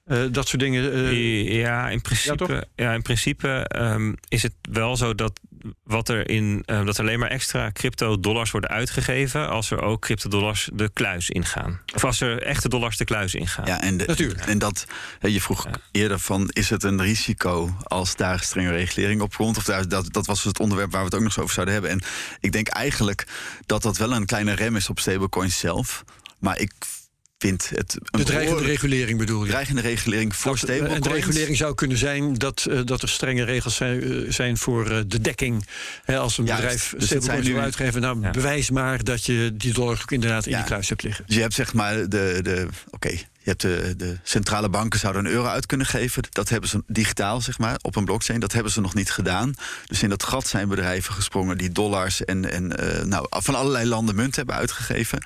Uh, 0.08 0.26
dat 0.32 0.48
soort 0.48 0.62
dingen. 0.62 0.94
Uh, 0.94 1.60
ja, 1.60 1.90
in 1.90 2.02
principe, 2.02 2.68
ja, 2.76 2.94
in 2.94 3.02
principe 3.02 3.72
um, 3.76 4.16
is 4.28 4.44
het 4.44 4.54
wel 4.62 4.98
zo 4.98 5.16
dat 5.16 5.40
wat 5.84 6.10
er 6.10 6.30
in 6.30 6.64
uh, 6.66 6.86
dat 6.86 6.98
er 6.98 7.04
alleen 7.04 7.20
maar 7.20 7.30
extra 7.30 7.72
crypto-dollars 7.72 8.52
worden 8.52 8.70
uitgegeven 8.70 9.50
als 9.50 9.72
er 9.72 9.82
ook 9.82 10.02
crypto-dollars 10.02 10.70
de 10.74 10.90
kluis 10.94 11.30
ingaan. 11.30 11.82
Of 11.96 12.04
als 12.04 12.22
er 12.22 12.42
echte 12.42 12.70
dollars 12.70 12.98
de 12.98 13.06
kluis 13.06 13.36
ingaan. 13.36 13.66
Ja, 13.66 13.82
en, 13.82 13.98
de, 13.98 14.06
Natuurlijk. 14.06 14.42
en 14.42 14.58
dat 14.58 14.86
je 15.20 15.42
vroeg 15.42 15.64
ja. 15.64 15.72
eerder 15.92 16.20
van 16.20 16.50
is 16.54 16.70
het 16.70 16.84
een 16.84 17.02
risico 17.02 17.76
als 17.84 18.16
daar 18.16 18.40
strenge 18.40 18.72
regulering 18.72 19.22
op 19.22 19.36
komt? 19.36 19.58
Of 19.58 19.64
daar, 19.64 19.88
dat, 19.88 20.14
dat 20.14 20.26
was 20.26 20.44
het 20.44 20.60
onderwerp 20.60 20.92
waar 20.92 21.00
we 21.00 21.06
het 21.06 21.16
ook 21.16 21.22
nog 21.22 21.30
eens 21.30 21.44
over 21.44 21.54
zouden 21.54 21.74
hebben. 21.74 21.92
En 21.92 22.02
ik 22.40 22.52
denk 22.52 22.68
eigenlijk 22.68 23.28
dat 23.66 23.82
dat 23.82 23.98
wel 23.98 24.14
een 24.14 24.26
kleine 24.26 24.54
rem 24.54 24.76
is 24.76 24.90
op 24.90 25.00
stablecoins 25.00 25.60
zelf. 25.60 26.04
Maar 26.40 26.60
ik 26.60 26.74
vindt 27.38 27.70
het. 27.70 27.98
Een 28.02 28.20
de 28.20 28.26
dreigende 28.26 28.64
regulering 28.64 29.18
bedoel 29.18 29.44
je? 29.44 29.50
Dreigende 29.50 29.82
regulering 29.82 30.36
voor 30.36 30.58
stablecoins. 30.58 30.94
En 30.94 31.02
de 31.02 31.10
regulering 31.10 31.58
zou 31.58 31.76
kunnen 31.76 31.98
zijn 31.98 32.34
dat, 32.34 32.66
uh, 32.70 32.80
dat 32.86 33.02
er 33.02 33.10
strenge 33.10 33.44
regels 33.44 33.76
zijn, 33.76 34.04
uh, 34.04 34.32
zijn 34.32 34.58
voor 34.58 34.92
uh, 34.92 35.00
de 35.08 35.22
dekking. 35.22 35.68
He, 36.04 36.18
als 36.18 36.38
een 36.38 36.46
ja, 36.46 36.56
bedrijf 36.56 36.94
dus 36.98 37.06
stablecoins 37.06 37.48
wil 37.48 37.60
uitgeven, 37.60 38.02
nou 38.02 38.22
ja. 38.22 38.32
bewijs 38.32 38.70
maar 38.70 39.04
dat 39.04 39.26
je 39.26 39.52
die 39.54 39.74
dollar 39.74 40.00
ook 40.02 40.12
inderdaad 40.12 40.46
in 40.46 40.56
die 40.56 40.66
kluis 40.66 40.90
hebt 40.90 41.04
liggen. 41.04 41.24
Dus 41.28 41.36
je 41.36 41.42
hebt 41.42 41.54
zeg 41.54 41.74
maar 41.74 41.96
de. 41.96 42.40
de 42.42 42.68
Oké, 42.86 43.08
okay. 43.08 43.28
Je 43.48 43.54
hebt 43.54 43.62
de, 43.62 43.94
de, 43.98 44.18
centrale 44.24 44.70
banken 44.70 45.00
zouden 45.00 45.26
een 45.26 45.32
euro 45.32 45.48
uit 45.48 45.66
kunnen 45.66 45.88
geven. 45.88 46.24
Dat 46.30 46.50
hebben 46.50 46.70
ze 46.70 46.84
digitaal, 46.88 47.42
zeg 47.42 47.58
maar, 47.58 47.78
op 47.82 47.96
een 47.96 48.06
blockchain. 48.06 48.40
Dat 48.40 48.52
hebben 48.52 48.72
ze 48.72 48.82
nog 48.82 48.94
niet 48.94 49.12
gedaan. 49.12 49.54
Dus 49.86 50.04
in 50.04 50.10
dat 50.10 50.24
gat 50.24 50.48
zijn 50.48 50.68
bedrijven 50.68 51.14
gesprongen 51.14 51.58
die 51.58 51.72
dollars 51.72 52.26
en, 52.26 52.52
en 52.52 52.74
uh, 52.84 53.04
nou, 53.04 53.26
van 53.30 53.56
allerlei 53.56 53.86
landen 53.86 54.16
munt 54.16 54.36
hebben 54.36 54.56
uitgegeven. 54.56 55.26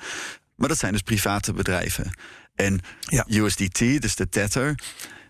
Maar 0.56 0.68
dat 0.68 0.78
zijn 0.78 0.92
dus 0.92 1.02
private 1.02 1.52
bedrijven. 1.52 2.10
En 2.54 2.80
ja. 3.00 3.26
USDT, 3.28 3.78
dus 3.78 4.14
de 4.14 4.28
Tether, 4.28 4.78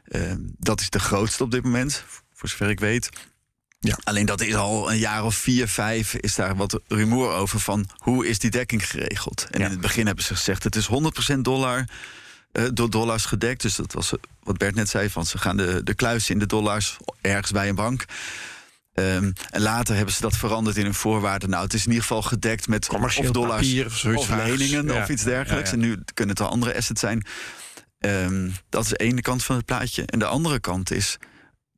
uh, 0.09 0.33
dat 0.59 0.81
is 0.81 0.91
de 0.91 0.99
grootste 0.99 1.43
op 1.43 1.51
dit 1.51 1.63
moment, 1.63 2.05
voor 2.33 2.49
zover 2.49 2.71
ik 2.71 2.81
weet. 2.81 3.09
Ja. 3.81 3.99
Alleen 4.05 4.27
dat 4.27 4.41
is 4.41 4.55
al 4.55 4.93
een 4.93 4.99
jaar 4.99 5.25
of 5.25 5.35
vier, 5.35 5.69
vijf, 5.69 6.15
is 6.15 6.35
daar 6.35 6.57
wat 6.57 6.81
rumoer 6.89 7.33
over 7.33 7.61
van 7.61 7.89
hoe 7.97 8.27
is 8.27 8.39
die 8.39 8.51
dekking 8.51 8.91
geregeld. 8.91 9.47
En 9.51 9.59
ja. 9.61 9.65
in 9.65 9.71
het 9.71 9.81
begin 9.81 10.07
hebben 10.07 10.25
ze 10.25 10.35
gezegd, 10.35 10.65
het 10.65 10.77
is 10.77 10.89
100% 11.35 11.39
dollar, 11.39 11.85
uh, 12.53 12.65
door 12.73 12.91
dollars 12.91 13.25
gedekt. 13.25 13.63
Dus 13.63 13.75
dat 13.75 13.93
was 13.93 14.13
wat 14.43 14.59
Bert 14.59 14.75
net 14.75 14.89
zei, 14.89 15.11
van 15.11 15.27
ze 15.27 15.39
gaan 15.39 15.57
de, 15.57 15.81
de 15.85 15.95
kluis 15.95 16.31
in 16.31 16.39
de 16.39 16.47
dollars 16.47 16.97
ergens 17.21 17.51
bij 17.51 17.69
een 17.69 17.75
bank. 17.75 18.05
Um, 18.95 19.33
en 19.51 19.61
later 19.61 19.97
hebben 19.97 20.15
ze 20.15 20.21
dat 20.21 20.37
veranderd 20.37 20.77
in 20.77 20.87
een 20.87 20.95
voorwaarde. 20.95 21.49
Nou, 21.49 21.65
het 21.65 21.75
is 21.75 21.81
in 21.81 21.89
ieder 21.89 22.03
geval 22.03 22.23
gedekt 22.23 22.69
met 22.69 22.89
of 22.89 23.31
dollars 23.31 23.85
of, 23.85 24.05
of 24.05 24.29
leningen 24.29 24.87
ja. 24.87 25.03
of 25.03 25.09
iets 25.09 25.23
dergelijks. 25.23 25.71
Ja, 25.71 25.77
ja. 25.77 25.83
En 25.83 25.89
nu 25.89 26.03
kunnen 26.15 26.35
het 26.35 26.45
wel 26.45 26.53
andere 26.53 26.77
assets 26.77 27.01
zijn. 27.01 27.27
Um, 27.99 28.55
dat 28.69 28.83
is 28.83 28.89
de 28.89 28.97
ene 28.97 29.21
kant 29.21 29.45
van 29.45 29.57
het 29.57 29.65
plaatje. 29.65 30.03
En 30.07 30.19
de 30.19 30.27
andere 30.27 30.61
kant 30.61 30.91
is 30.91 31.19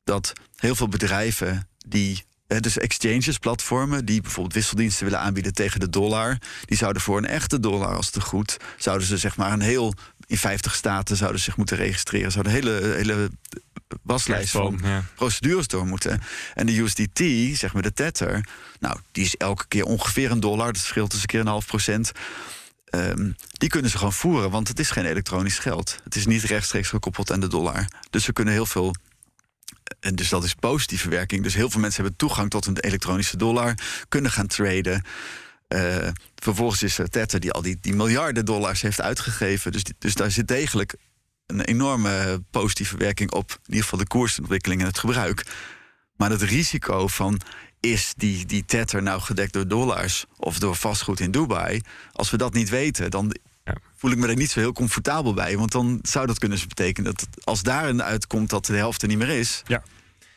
dat 0.05 0.33
heel 0.57 0.75
veel 0.75 0.89
bedrijven 0.89 1.69
die 1.87 2.25
dus 2.47 2.79
exchanges, 2.79 3.39
platformen 3.39 4.05
die 4.05 4.21
bijvoorbeeld 4.21 4.55
wisseldiensten 4.55 5.05
willen 5.05 5.21
aanbieden 5.21 5.55
tegen 5.55 5.81
de 5.81 5.91
dollar, 5.91 6.39
die 6.65 6.77
zouden 6.77 7.03
voor 7.03 7.19
een 7.19 7.27
echte 7.27 7.61
dollar 7.61 7.97
als 7.97 8.11
te 8.11 8.21
goed, 8.21 8.57
zouden 8.79 9.07
ze 9.07 9.19
zeg 9.19 9.37
maar 9.37 9.53
een 9.53 9.61
heel 9.61 9.95
in 10.27 10.39
50 10.39 10.75
staten 10.75 11.17
zouden 11.17 11.41
zich 11.41 11.57
moeten 11.57 11.77
registreren, 11.77 12.33
zouden 12.33 12.53
hele, 12.53 12.95
hele 12.97 13.31
waslijst 14.03 14.51
van 14.51 14.81
ja. 14.83 15.05
procedures 15.15 15.69
door 15.69 15.87
moeten. 15.87 16.23
En 16.55 16.67
de 16.67 16.81
USDT, 16.81 17.21
zeg 17.59 17.73
maar 17.73 17.83
de 17.83 17.93
Tether, 17.93 18.49
nou, 18.81 18.99
die 19.13 19.25
is 19.25 19.37
elke 19.37 19.65
keer 19.69 19.85
ongeveer 19.85 20.31
een 20.31 20.41
dollar. 20.41 20.73
Dat 20.73 20.83
scheelt 20.83 21.11
dus 21.11 21.21
een 21.21 21.27
keer 21.27 21.41
een 21.41 21.47
half 21.47 21.67
procent. 21.67 22.13
Um, 22.91 23.37
die 23.53 23.69
kunnen 23.69 23.91
ze 23.91 23.97
gewoon 23.97 24.13
voeren, 24.13 24.51
want 24.51 24.69
het 24.69 24.79
is 24.79 24.91
geen 24.91 25.05
elektronisch 25.05 25.59
geld. 25.59 26.01
Het 26.05 26.17
is 26.17 26.27
niet 26.27 26.43
rechtstreeks 26.43 26.89
gekoppeld 26.89 27.33
aan 27.33 27.41
de 27.41 27.49
dollar. 27.49 27.87
Dus 28.11 28.27
we 28.27 28.33
kunnen 28.33 28.55
heel 28.55 28.67
veel. 28.67 28.95
En 30.01 30.15
dus 30.15 30.29
dat 30.29 30.45
is 30.45 30.55
positieve 30.55 31.09
werking. 31.09 31.43
Dus 31.43 31.55
heel 31.55 31.71
veel 31.71 31.81
mensen 31.81 32.03
hebben 32.03 32.19
toegang 32.19 32.51
tot 32.51 32.67
een 32.67 32.79
elektronische 32.79 33.37
dollar, 33.37 33.75
kunnen 34.09 34.31
gaan 34.31 34.47
traden. 34.47 35.05
Uh, 35.69 36.09
vervolgens 36.37 36.83
is 36.83 36.99
er 36.99 37.11
Tether 37.11 37.41
die 37.41 37.53
al 37.53 37.63
die, 37.63 37.79
die 37.81 37.95
miljarden 37.95 38.45
dollars 38.45 38.83
heeft 38.83 39.01
uitgegeven. 39.01 39.73
Dus, 39.73 39.83
dus 39.99 40.15
daar 40.15 40.31
zit 40.31 40.49
degelijk 40.49 40.95
een 41.47 41.61
enorme 41.61 42.43
positieve 42.51 42.97
werking 42.97 43.33
op 43.33 43.51
in 43.51 43.59
ieder 43.67 43.83
geval 43.83 43.99
de 43.99 44.07
koersontwikkeling 44.07 44.81
en 44.81 44.87
het 44.87 44.99
gebruik. 44.99 45.47
Maar 46.17 46.31
het 46.31 46.43
risico 46.43 47.09
van 47.09 47.41
is 47.81 48.15
die, 48.17 48.47
die 48.47 48.65
tether 48.65 49.03
nou 49.03 49.21
gedekt 49.21 49.53
door 49.53 49.69
dollars 49.69 50.25
of 50.37 50.59
door 50.59 50.77
vastgoed 50.77 51.21
in 51.21 51.31
Dubai? 51.31 51.81
Als 52.13 52.31
we 52.31 52.37
dat 52.37 52.53
niet 52.53 52.69
weten, 52.69 53.11
dan 53.11 53.37
ja. 53.65 53.75
voel 53.97 54.11
ik 54.11 54.19
me 54.19 54.29
er 54.29 54.37
niet 54.37 54.51
zo 54.51 54.61
heel 54.61 54.73
comfortabel 54.73 55.35
bij. 55.35 55.57
Want 55.57 55.73
dan 55.73 55.99
zou 56.03 56.27
dat 56.27 56.39
kunnen 56.39 56.59
betekenen 56.69 57.15
dat 57.15 57.29
als 57.45 57.63
daarin 57.63 58.03
uitkomt 58.03 58.51
dat 58.51 58.67
de 58.67 58.77
helft 58.77 59.03
er 59.03 59.09
niet 59.09 59.19
meer 59.19 59.29
is. 59.29 59.63
Ja 59.67 59.83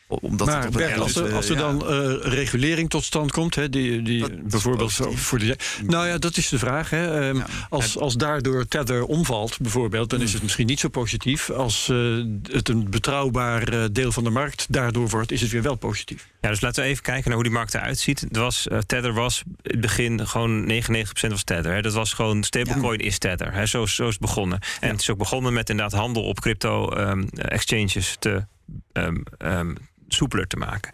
omdat 0.08 0.46
maar 0.46 0.62
het 0.62 0.72
Bert, 0.72 0.98
als, 0.98 1.16
er, 1.16 1.34
als 1.34 1.48
er 1.48 1.56
dan 1.56 1.82
uh, 1.82 2.14
regulering 2.20 2.90
tot 2.90 3.04
stand 3.04 3.30
komt, 3.30 3.54
hè, 3.54 3.68
die, 3.68 4.02
die 4.02 4.42
bijvoorbeeld 4.42 4.92
voor 5.14 5.38
de. 5.38 5.56
Nou 5.86 6.06
ja, 6.06 6.18
dat 6.18 6.36
is 6.36 6.48
de 6.48 6.58
vraag. 6.58 6.90
Hè. 6.90 7.28
Um, 7.28 7.36
ja. 7.36 7.46
als, 7.70 7.98
als 7.98 8.16
daardoor 8.16 8.66
Tether 8.68 9.04
omvalt, 9.04 9.58
bijvoorbeeld, 9.60 10.10
dan 10.10 10.20
is 10.20 10.32
het 10.32 10.42
misschien 10.42 10.66
niet 10.66 10.80
zo 10.80 10.88
positief. 10.88 11.50
Als 11.50 11.88
uh, 11.88 12.24
het 12.42 12.68
een 12.68 12.90
betrouwbaar 12.90 13.92
deel 13.92 14.12
van 14.12 14.24
de 14.24 14.30
markt 14.30 14.66
daardoor 14.68 15.08
wordt, 15.08 15.32
is 15.32 15.40
het 15.40 15.50
weer 15.50 15.62
wel 15.62 15.74
positief. 15.74 16.28
Ja, 16.40 16.48
dus 16.48 16.60
laten 16.60 16.82
we 16.82 16.88
even 16.88 17.02
kijken 17.02 17.24
naar 17.24 17.34
hoe 17.34 17.42
die 17.42 17.52
markt 17.52 17.74
eruit 17.74 17.98
ziet. 17.98 18.20
Het 18.20 18.36
was, 18.36 18.66
Tether 18.86 19.12
was 19.12 19.42
in 19.46 19.72
het 19.72 19.80
begin 19.80 20.26
gewoon 20.26 20.72
99% 20.72 21.28
was 21.28 21.44
Tether. 21.44 21.72
Hè. 21.72 21.82
Dat 21.82 21.92
was 21.92 22.12
gewoon 22.12 22.42
stablecoin 22.42 22.98
ja. 22.98 23.06
is 23.06 23.18
Tether. 23.18 23.52
Hè. 23.52 23.66
Zo, 23.66 23.86
zo 23.86 24.06
is 24.06 24.12
het 24.12 24.20
begonnen. 24.20 24.58
En 24.80 24.90
het 24.90 25.00
is 25.00 25.10
ook 25.10 25.18
begonnen 25.18 25.52
met 25.52 25.70
inderdaad 25.70 26.00
handel 26.00 26.22
op 26.22 26.40
crypto 26.40 26.96
um, 26.96 27.28
exchanges 27.28 28.16
te. 28.18 28.46
Um, 28.92 29.22
um, 29.38 29.76
soepeler 30.08 30.46
te 30.46 30.56
maken. 30.56 30.90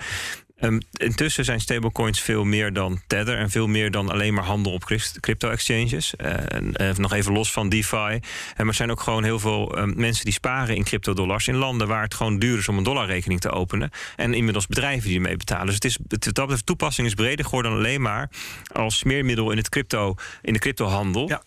Um, 0.61 0.81
intussen 0.93 1.45
zijn 1.45 1.61
stablecoins 1.61 2.21
veel 2.21 2.45
meer 2.45 2.73
dan 2.73 3.01
Tether 3.07 3.39
en 3.39 3.51
veel 3.51 3.67
meer 3.67 3.91
dan 3.91 4.11
alleen 4.11 4.35
maar 4.35 4.45
handel 4.45 4.73
op 4.73 4.85
crypto-exchanges. 5.21 6.15
Uh, 6.17 6.35
uh, 6.81 6.97
nog 6.97 7.13
even 7.13 7.33
los 7.33 7.53
van 7.53 7.69
DeFi. 7.69 7.97
Uh, 7.97 8.21
maar 8.57 8.67
er 8.67 8.75
zijn 8.75 8.91
ook 8.91 9.01
gewoon 9.01 9.25
heel 9.25 9.39
veel 9.39 9.79
um, 9.79 9.93
mensen 9.97 10.25
die 10.25 10.33
sparen 10.33 10.77
in 10.77 10.85
cryptodollars 10.85 11.49
in 11.49 11.57
landen 11.57 11.89
waar 11.89 12.03
het 12.03 12.15
gewoon 12.15 12.39
duur 12.39 12.59
is 12.59 12.69
om 12.69 12.79
een 12.79 12.85
dollarrekening 12.85 13.41
te 13.41 13.51
openen. 13.51 13.91
En 14.17 14.35
inmiddels 14.35 14.67
bedrijven 14.67 15.09
die 15.09 15.17
ermee 15.17 15.37
betalen. 15.37 15.67
Dus 15.67 15.75
het 15.75 15.85
is, 15.85 15.99
het, 16.09 16.35
dat 16.35 16.67
toepassing 16.67 17.07
is 17.07 17.15
breder 17.15 17.45
geworden 17.45 17.71
dan 17.71 17.81
alleen 17.81 18.03
maar 18.03 18.31
als 18.73 18.99
smeermiddel 18.99 19.51
in, 19.51 19.57
het 19.57 19.69
crypto, 19.69 20.15
in 20.43 20.53
de 20.53 20.59
cryptohandel. 20.59 21.29
Ja. 21.29 21.43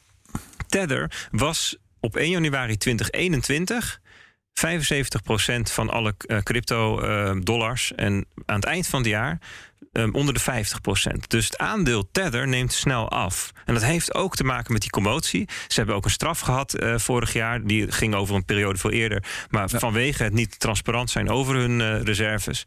Tether 0.68 1.28
was 1.32 1.78
op 2.00 2.16
1 2.16 2.30
januari 2.30 2.78
2021 2.78 4.02
75% 4.58 4.60
van 5.62 5.90
alle 5.90 6.16
uh, 6.28 6.38
crypto 6.38 7.04
uh, 7.04 7.32
dollars. 7.42 7.94
En 7.96 8.26
aan 8.46 8.56
het 8.56 8.66
eind 8.66 8.88
van 8.88 9.00
het 9.00 9.10
jaar 9.10 9.40
um, 9.94 10.14
onder 10.14 10.34
de 10.34 10.40
50%. 10.40 11.18
Dus 11.28 11.46
het 11.46 11.58
aandeel 11.58 12.12
Tether 12.12 12.48
neemt 12.48 12.74
snel 12.74 13.10
af. 13.10 13.52
En 13.66 13.74
dat 13.74 13.84
heeft 13.84 14.16
ook 14.16 14.36
te 14.36 14.44
maken 14.44 14.74
met 14.74 14.82
die 14.82 14.90
commotie. 14.90 15.50
Ze 15.68 15.78
hebben 15.78 15.96
ook 15.96 16.06
een 16.06 16.12
straf 16.12 16.40
gehad 16.40 16.82
uh, 16.82 16.98
vorig 16.98 17.34
jaar. 17.34 17.64
Die 17.64 17.92
ging 17.92 18.16
over 18.16 18.36
een 18.36 18.46
periode 18.46 18.80
veel 18.80 18.92
eerder. 18.92 19.24
Maar 19.50 19.70
ja. 19.72 19.80
vanwege 19.80 20.24
het 20.24 20.34
niet 20.34 20.60
transparant 20.60 21.10
zijn 21.10 21.30
over 21.30 21.56
hun 21.56 22.04
reserves. 22.04 22.64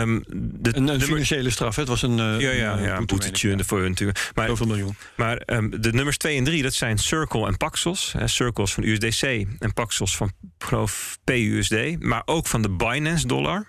Um, 0.00 0.24
de, 0.28 0.76
een, 0.76 0.88
een 0.88 1.00
financiële 1.00 1.50
straf, 1.50 1.76
het 1.76 1.88
was 1.88 2.02
een, 2.02 2.18
uh, 2.18 2.40
ja, 2.40 2.50
ja, 2.50 2.78
ja, 2.78 2.96
een 2.96 3.06
boetetje 3.06 3.64
voor 3.64 3.80
hun 3.80 3.88
natuurlijk. 3.88 4.30
Maar, 4.34 4.46
Zoveel 4.46 4.66
miljoen. 4.66 4.96
Maar 5.16 5.42
um, 5.46 5.80
de 5.80 5.92
nummers 5.92 6.16
2 6.16 6.36
en 6.36 6.44
3, 6.44 6.62
dat 6.62 6.74
zijn 6.74 6.98
Circle 6.98 7.46
en 7.46 7.56
Paxos. 7.56 8.12
Hè, 8.12 8.28
Circles 8.28 8.74
van 8.74 8.84
USDC 8.84 9.22
en 9.58 9.72
Paxos 9.74 10.16
van, 10.16 10.32
geloof 10.58 11.18
PUSD. 11.24 11.74
Maar 11.98 12.22
ook 12.24 12.46
van 12.46 12.62
de 12.62 12.70
Binance 12.70 13.26
dollar. 13.26 13.66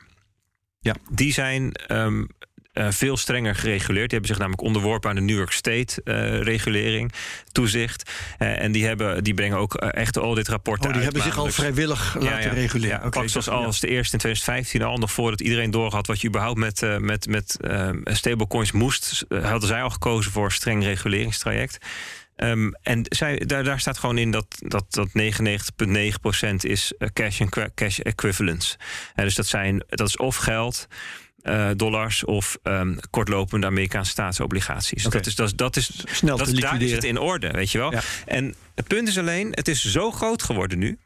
Ja. 0.79 0.95
Die 1.11 1.33
zijn 1.33 1.71
um, 1.91 2.27
uh, 2.75 2.87
veel 2.91 3.17
strenger 3.17 3.55
gereguleerd. 3.55 4.09
Die 4.09 4.19
hebben 4.19 4.27
zich 4.27 4.37
namelijk 4.37 4.61
onderworpen 4.61 5.09
aan 5.09 5.15
de 5.15 5.21
New 5.21 5.37
York 5.37 5.51
State 5.51 6.01
uh, 6.03 6.41
regulering, 6.41 7.11
toezicht. 7.51 8.11
Uh, 8.39 8.61
en 8.61 8.71
die, 8.71 8.85
hebben, 8.85 9.23
die 9.23 9.33
brengen 9.33 9.57
ook 9.57 9.75
echte 9.75 10.19
audit-rapporten 10.19 10.87
oh, 10.87 10.93
die 10.93 11.03
hebben 11.03 11.21
zich 11.21 11.37
al 11.37 11.51
vrijwillig 11.51 12.15
laten 12.19 12.49
ja, 12.49 12.53
reguleren. 12.53 12.99
Ja, 12.99 13.05
okay, 13.05 13.21
Paxos 13.21 13.49
als 13.49 13.79
de 13.79 13.87
eerste 13.87 14.13
in 14.13 14.19
2015 14.19 14.81
al, 14.81 14.97
nog 14.97 15.11
voordat 15.11 15.41
iedereen 15.41 15.71
doorhad 15.71 16.07
wat 16.07 16.21
je 16.21 16.27
überhaupt 16.27 16.57
met, 16.59 16.99
met, 16.99 17.27
met 17.27 17.57
stablecoins 18.03 18.71
moest, 18.71 19.25
hadden 19.29 19.67
zij 19.67 19.81
al 19.81 19.89
gekozen 19.89 20.31
voor 20.31 20.45
een 20.45 20.51
streng 20.51 20.83
reguleringstraject. 20.83 21.77
Ehm, 22.35 22.71
en 22.81 23.05
zij, 23.09 23.37
daar, 23.45 23.63
daar 23.63 23.79
staat 23.79 23.97
gewoon 23.97 24.17
in 24.17 24.31
dat, 24.31 24.45
dat, 24.59 24.85
dat 24.89 25.07
99,9% 25.07 26.55
is 26.57 26.93
eh, 26.97 27.09
cash 27.13 27.41
en 27.41 27.73
cash 27.73 27.99
equivalents. 27.99 28.77
Eh, 29.15 29.25
dus 29.25 29.35
dat, 29.35 29.45
zijn, 29.45 29.83
dat 29.89 30.07
is 30.07 30.17
of 30.17 30.35
geld, 30.35 30.87
eh, 31.45 31.69
dollars 31.75 32.23
of 32.23 32.57
ehm, 32.63 32.95
kortlopende 33.09 33.65
Amerikaanse 33.67 34.11
staatsobligaties. 34.11 35.03
Dat 35.03 35.25
is, 35.25 35.35
dat, 35.35 35.47
is- 35.47 35.55
dat 35.55 35.75
is 35.75 35.91
Snel 36.17 36.37
dat, 36.37 36.47
te 36.47 36.53
daar 36.59 36.81
is 36.81 36.91
het 36.91 37.03
in 37.03 37.17
orde, 37.19 37.51
weet 37.51 37.71
je 37.71 37.77
wel. 37.77 37.91
Ja. 37.91 38.01
En 38.25 38.55
het 38.75 38.87
punt 38.87 39.07
is 39.07 39.17
alleen, 39.17 39.47
het 39.51 39.67
is 39.67 39.85
zo 39.85 40.11
groot 40.11 40.43
geworden 40.43 40.77
nu 40.79 40.97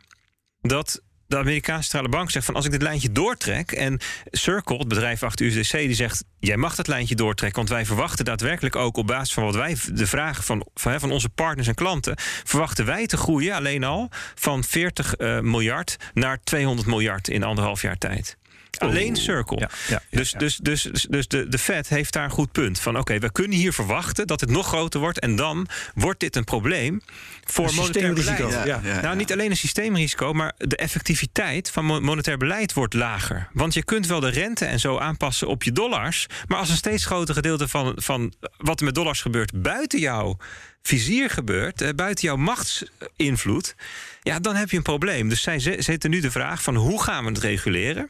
dat 0.61 1.01
de 1.27 1.37
Amerikaanse 1.37 1.83
centrale 1.89 2.09
bank 2.09 2.31
zegt 2.31 2.45
van 2.45 2.55
als 2.55 2.65
ik 2.65 2.71
dit 2.71 2.81
lijntje 2.81 3.11
doortrek 3.11 3.71
en 3.71 3.99
Circle, 4.31 4.77
het 4.77 4.87
bedrijf 4.87 5.23
achter 5.23 5.45
USDC, 5.45 5.71
die 5.71 5.93
zegt 5.93 6.23
jij 6.39 6.57
mag 6.57 6.75
dat 6.75 6.87
lijntje 6.87 7.15
doortrekken, 7.15 7.57
want 7.57 7.69
wij 7.73 7.85
verwachten 7.85 8.25
daadwerkelijk 8.25 8.75
ook 8.75 8.97
op 8.97 9.07
basis 9.07 9.33
van 9.33 9.43
wat 9.43 9.55
wij 9.55 9.75
de 9.93 10.07
vragen 10.07 10.43
van, 10.43 10.67
van, 10.73 10.99
van 10.99 11.11
onze 11.11 11.29
partners 11.29 11.67
en 11.67 11.75
klanten 11.75 12.13
verwachten 12.43 12.85
wij 12.85 13.05
te 13.05 13.17
groeien 13.17 13.55
alleen 13.55 13.83
al 13.83 14.09
van 14.35 14.63
40 14.63 15.15
eh, 15.15 15.39
miljard 15.39 15.97
naar 16.13 16.39
200 16.43 16.87
miljard 16.87 17.27
in 17.27 17.43
anderhalf 17.43 17.81
jaar 17.81 17.97
tijd. 17.97 18.37
Alleen 18.79 19.15
Circle. 19.15 19.59
Ja, 19.59 19.69
ja, 19.87 20.01
ja, 20.09 20.17
dus 20.17 20.31
dus, 20.31 20.57
dus, 20.57 20.81
dus, 20.83 21.01
dus 21.09 21.27
de, 21.27 21.47
de 21.47 21.57
Fed 21.57 21.89
heeft 21.89 22.13
daar 22.13 22.23
een 22.23 22.29
goed 22.29 22.51
punt. 22.51 22.79
Van 22.79 22.97
oké, 22.97 23.17
we 23.19 23.31
kunnen 23.31 23.57
hier 23.57 23.73
verwachten 23.73 24.27
dat 24.27 24.39
het 24.39 24.49
nog 24.49 24.67
groter 24.67 24.99
wordt. 24.99 25.19
En 25.19 25.35
dan 25.35 25.67
wordt 25.93 26.19
dit 26.19 26.35
een 26.35 26.43
probleem 26.43 27.01
voor 27.45 27.67
Een 27.67 27.75
monetair 27.75 28.13
beleid. 28.13 28.37
Ja, 28.65 28.81
ja, 28.83 29.01
Nou, 29.01 29.15
niet 29.15 29.31
alleen 29.31 29.49
een 29.51 29.57
systeemrisico, 29.57 30.33
maar 30.33 30.53
de 30.57 30.75
effectiviteit 30.75 31.71
van 31.71 31.85
mo- 31.85 31.99
monetair 31.99 32.37
beleid 32.37 32.73
wordt 32.73 32.93
lager. 32.93 33.47
Want 33.53 33.73
je 33.73 33.83
kunt 33.83 34.07
wel 34.07 34.19
de 34.19 34.29
rente 34.29 34.65
en 34.65 34.79
zo 34.79 34.97
aanpassen 34.97 35.47
op 35.47 35.63
je 35.63 35.71
dollars. 35.71 36.25
Maar 36.47 36.57
als 36.57 36.69
een 36.69 36.75
steeds 36.75 37.05
groter 37.05 37.33
gedeelte 37.35 37.67
van, 37.67 37.91
van 37.95 38.33
wat 38.57 38.79
er 38.79 38.85
met 38.85 38.95
dollars 38.95 39.21
gebeurt 39.21 39.61
buiten 39.61 39.99
jouw 39.99 40.37
vizier 40.81 41.29
gebeurt, 41.29 41.81
eh, 41.81 41.89
buiten 41.95 42.25
jouw 42.25 42.35
machtsinvloed, 42.35 43.75
ja, 44.21 44.39
dan 44.39 44.55
heb 44.55 44.69
je 44.69 44.77
een 44.77 44.83
probleem. 44.83 45.29
Dus 45.29 45.41
zij 45.41 45.59
ze- 45.59 45.75
zitten 45.79 46.09
nu 46.09 46.19
de 46.19 46.31
vraag 46.31 46.63
van 46.63 46.75
hoe 46.75 47.03
gaan 47.03 47.23
we 47.23 47.29
het 47.29 47.39
reguleren? 47.39 48.09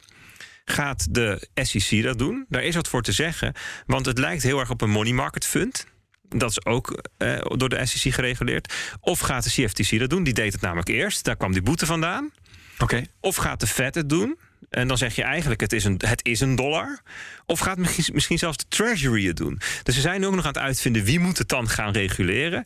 Gaat 0.71 1.13
de 1.13 1.47
SEC 1.55 2.03
dat 2.03 2.17
doen? 2.17 2.45
Daar 2.49 2.63
is 2.63 2.75
wat 2.75 2.87
voor 2.87 3.01
te 3.01 3.11
zeggen, 3.11 3.53
want 3.85 4.05
het 4.05 4.17
lijkt 4.17 4.43
heel 4.43 4.59
erg 4.59 4.69
op 4.69 4.81
een 4.81 4.89
money 4.89 5.13
market 5.13 5.45
fund. 5.45 5.85
Dat 6.29 6.49
is 6.49 6.65
ook 6.65 7.03
eh, 7.17 7.41
door 7.41 7.69
de 7.69 7.85
SEC 7.85 8.13
gereguleerd. 8.13 8.73
Of 8.99 9.19
gaat 9.19 9.43
de 9.43 9.49
CFTC 9.49 9.99
dat 9.99 10.09
doen? 10.09 10.23
Die 10.23 10.33
deed 10.33 10.53
het 10.53 10.61
namelijk 10.61 10.87
eerst. 10.87 11.23
Daar 11.23 11.35
kwam 11.35 11.51
die 11.51 11.61
boete 11.61 11.85
vandaan. 11.85 12.31
Oké. 12.79 13.03
Of 13.19 13.35
gaat 13.35 13.59
de 13.59 13.67
Fed 13.67 13.95
het 13.95 14.09
doen? 14.09 14.39
En 14.69 14.87
dan 14.87 14.97
zeg 14.97 15.15
je 15.15 15.23
eigenlijk, 15.23 15.61
het 15.61 15.73
is 15.73 15.83
een, 15.83 16.01
het 16.05 16.25
is 16.25 16.39
een 16.39 16.55
dollar. 16.55 17.01
Of 17.45 17.59
gaat 17.59 17.77
misschien, 17.77 18.13
misschien 18.13 18.37
zelfs 18.37 18.57
de 18.57 18.65
Treasury 18.67 19.27
het 19.27 19.37
doen? 19.37 19.59
Dus 19.83 19.95
ze 19.95 20.01
zijn 20.01 20.25
ook 20.25 20.35
nog 20.35 20.45
aan 20.45 20.53
het 20.53 20.61
uitvinden 20.61 21.03
wie 21.03 21.19
moet 21.19 21.37
het 21.37 21.49
dan 21.49 21.69
gaan 21.69 21.91
reguleren. 21.91 22.63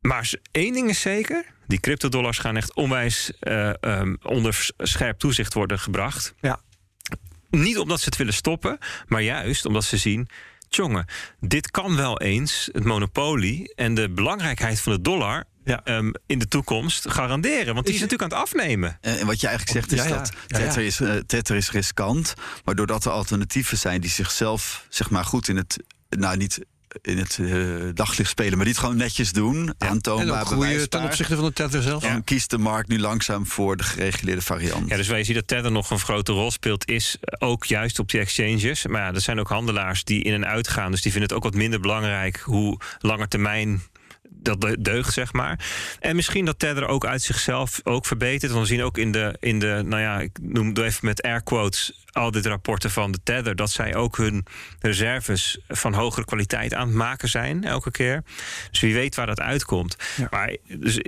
Maar 0.00 0.32
één 0.50 0.72
ding 0.72 0.88
is 0.88 1.00
zeker: 1.00 1.44
die 1.66 1.80
cryptodollars 1.80 2.38
gaan 2.38 2.56
echt 2.56 2.74
onwijs 2.74 3.32
eh, 3.40 3.82
ehm, 3.82 4.14
onder 4.22 4.70
scherp 4.76 5.18
toezicht 5.18 5.54
worden 5.54 5.78
gebracht. 5.78 6.34
Ja. 6.40 6.60
Niet 7.62 7.78
omdat 7.78 7.98
ze 7.98 8.04
het 8.04 8.16
willen 8.16 8.34
stoppen, 8.34 8.78
maar 9.06 9.22
juist 9.22 9.64
omdat 9.64 9.84
ze 9.84 9.96
zien. 9.96 10.28
Tjonge, 10.68 11.06
dit 11.40 11.70
kan 11.70 11.96
wel 11.96 12.20
eens 12.20 12.68
het 12.72 12.84
monopolie 12.84 13.74
en 13.74 13.94
de 13.94 14.10
belangrijkheid 14.10 14.80
van 14.80 14.92
de 14.92 15.00
dollar 15.00 15.44
Ja. 15.64 15.80
ehm, 15.84 16.10
in 16.26 16.38
de 16.38 16.48
toekomst 16.48 17.10
garanderen. 17.10 17.74
Want 17.74 17.86
die 17.86 17.94
Is- 17.94 18.00
is 18.02 18.08
natuurlijk 18.10 18.32
aan 18.32 18.38
het 18.38 18.48
afnemen. 18.48 18.98
En 19.00 19.18
en 19.18 19.26
wat 19.26 19.40
je 19.40 19.46
eigenlijk 19.46 19.78
zegt 19.78 19.92
is 19.92 19.98
Ja, 20.08 20.14
ja. 20.14 20.18
dat 20.18 20.32
Ja, 20.46 20.58
ja. 20.58 20.64
Tether, 20.64 20.82
is, 20.84 21.00
eh, 21.00 21.16
Tether 21.16 21.56
is 21.56 21.70
riskant. 21.70 22.34
Maar 22.64 22.74
doordat 22.74 23.04
er 23.04 23.10
alternatieven 23.10 23.78
zijn 23.78 24.00
die 24.00 24.10
zichzelf 24.10 24.86
zeg 24.88 25.10
maar, 25.10 25.24
goed 25.24 25.48
in 25.48 25.56
het... 25.56 25.76
Nou, 26.08 26.36
niet 26.36 26.60
in 27.02 27.18
het 27.18 27.38
eh, 27.40 27.48
daglicht 27.94 28.30
spelen, 28.30 28.52
maar 28.56 28.64
die 28.64 28.74
het 28.74 28.82
gewoon 28.82 28.96
netjes 28.96 29.32
doen. 29.32 29.74
En 29.78 29.88
Aantoonbaar, 29.88 30.40
ook 30.40 30.46
groeien 30.46 30.90
ten 30.90 31.02
opzichte 31.02 31.34
van 31.36 31.44
de 31.44 31.52
tether 31.52 31.82
zelf. 31.82 32.02
Dan 32.02 32.24
kiest 32.24 32.50
de 32.50 32.58
markt 32.58 32.88
nu 32.88 33.00
langzaam 33.00 33.46
voor 33.46 33.76
de 33.76 33.82
gereguleerde 33.82 34.42
variant. 34.42 34.88
Ja, 34.88 34.96
dus 34.96 35.08
waar 35.08 35.18
je 35.18 35.24
ziet 35.24 35.34
dat 35.34 35.48
Tether 35.48 35.72
nog 35.72 35.90
een 35.90 35.98
grote 35.98 36.32
rol 36.32 36.50
speelt, 36.50 36.88
is 36.88 37.16
ook 37.38 37.64
juist 37.64 37.98
op 37.98 38.10
die 38.10 38.20
exchanges. 38.20 38.86
Maar 38.86 39.00
ja, 39.00 39.14
er 39.14 39.20
zijn 39.20 39.40
ook 39.40 39.48
handelaars 39.48 40.04
die 40.04 40.22
in 40.22 40.32
en 40.32 40.46
uit 40.46 40.68
gaan. 40.68 40.90
Dus 40.90 41.02
die 41.02 41.12
vinden 41.12 41.28
het 41.28 41.38
ook 41.38 41.52
wat 41.52 41.60
minder 41.60 41.80
belangrijk 41.80 42.40
hoe 42.40 42.80
langer 42.98 43.28
termijn 43.28 43.82
dat 44.30 44.60
de- 44.60 44.80
deugt, 44.80 45.12
zeg 45.12 45.32
maar. 45.32 45.58
En 46.00 46.16
misschien 46.16 46.44
dat 46.44 46.58
Tether 46.58 46.86
ook 46.86 47.06
uit 47.06 47.22
zichzelf 47.22 47.80
ook 47.82 48.06
verbetert. 48.06 48.52
Want 48.52 48.68
we 48.68 48.74
zien 48.74 48.82
ook 48.82 48.98
in 48.98 49.12
de, 49.12 49.36
in 49.40 49.58
de 49.58 49.82
nou 49.84 50.02
ja, 50.02 50.20
ik 50.20 50.38
noem 50.42 50.68
het 50.68 50.78
even 50.78 51.06
met 51.06 51.22
air 51.22 51.42
quotes, 51.42 52.03
auditrapporten 52.14 52.90
van 52.90 53.12
de 53.12 53.18
Tether, 53.22 53.56
dat 53.56 53.70
zij 53.70 53.94
ook 53.94 54.16
hun 54.16 54.46
reserves 54.80 55.58
van 55.68 55.94
hogere 55.94 56.24
kwaliteit 56.24 56.74
aan 56.74 56.86
het 56.86 56.96
maken 56.96 57.28
zijn, 57.28 57.64
elke 57.64 57.90
keer. 57.90 58.22
Dus 58.70 58.80
wie 58.80 58.94
weet 58.94 59.14
waar 59.14 59.26
dat 59.26 59.40
uitkomt. 59.40 59.96
Ja. 60.16 60.28
Maar 60.30 60.56
dus, 60.68 60.98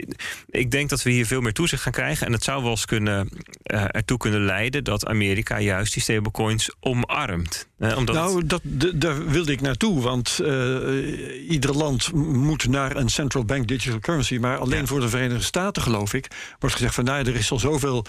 ik 0.47 0.71
denk 0.71 0.89
dat 0.89 1.03
we 1.03 1.11
hier 1.11 1.27
veel 1.27 1.41
meer 1.41 1.53
toezicht 1.53 1.83
gaan 1.83 1.93
krijgen. 1.93 2.27
En 2.27 2.33
het 2.33 2.45
zou 2.45 2.63
wel 2.63 2.71
eens 2.71 2.85
kunnen, 2.85 3.29
eh, 3.63 3.85
ertoe 3.91 4.19
kunnen 4.19 4.45
leiden 4.45 4.85
dat 4.85 5.07
Amerika 5.07 5.61
juist 5.61 5.93
die 5.93 6.03
stablecoins 6.03 6.71
omarmt. 6.81 7.69
Eh, 7.79 7.97
omdat 7.97 8.15
Nou, 8.15 8.47
dat, 8.47 8.61
daar 8.95 9.29
wilde 9.29 9.53
ik 9.53 9.61
naartoe. 9.61 10.01
Want 10.01 10.39
eh, 10.39 11.51
ieder 11.51 11.77
land 11.77 12.13
moet 12.13 12.69
naar 12.69 12.97
een 12.97 13.09
central 13.09 13.45
bank 13.45 13.69
digital 13.69 13.99
currency. 13.99 14.37
Maar 14.39 14.57
alleen 14.59 14.81
Ja. 14.81 14.87
voor 14.87 15.01
de 15.01 15.09
Verenigde 15.09 15.45
Staten, 15.45 15.83
geloof 15.83 16.15
ik, 16.15 16.27
wordt 16.59 16.75
gezegd 16.75 16.95
van 16.95 17.05
nou, 17.05 17.27
er 17.27 17.35
is 17.35 17.51
al 17.51 17.59
zoveel 17.59 18.05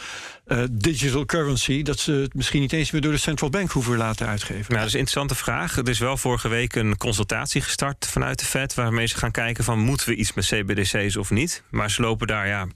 eh, 0.46 0.64
digital 0.72 1.26
currency 1.26 1.84
dat 1.84 2.00
ze 2.00 2.12
het 2.12 2.34
misschien 2.34 2.62
niet 2.62 2.74
eens 2.74 2.87
meer 2.92 3.02
door 3.02 3.12
de 3.12 3.18
central 3.18 3.50
bank 3.50 3.72
hoeven 3.72 3.98
laten 3.98 4.28
uitgeven. 4.28 4.66
Nou, 4.68 4.78
dat 4.78 4.88
is 4.88 4.94
een 4.94 5.00
interessante 5.00 5.36
vraag. 5.36 5.78
Er 5.78 5.90
is 5.90 6.00
wel 6.00 6.18
vorige 6.18 6.48
week 6.48 6.76
een 6.76 6.98
consultatie 6.98 7.62
gestart 7.62 8.08
vanuit 8.08 8.40
de 8.40 8.46
Fed... 8.46 8.74
waarmee 8.74 9.06
ze 9.06 9.18
gaan 9.18 9.32
kijken 9.32 9.64
van 9.64 9.80
moeten 9.80 10.10
we 10.10 10.16
iets 10.16 10.34
met 10.34 10.46
CBDC's 10.46 11.16
of 11.16 11.30
niet. 11.30 11.64
Maar 11.70 11.92
ze 11.92 12.02
lopen 12.02 12.28
daar 12.28 12.48
ja, 12.48 12.68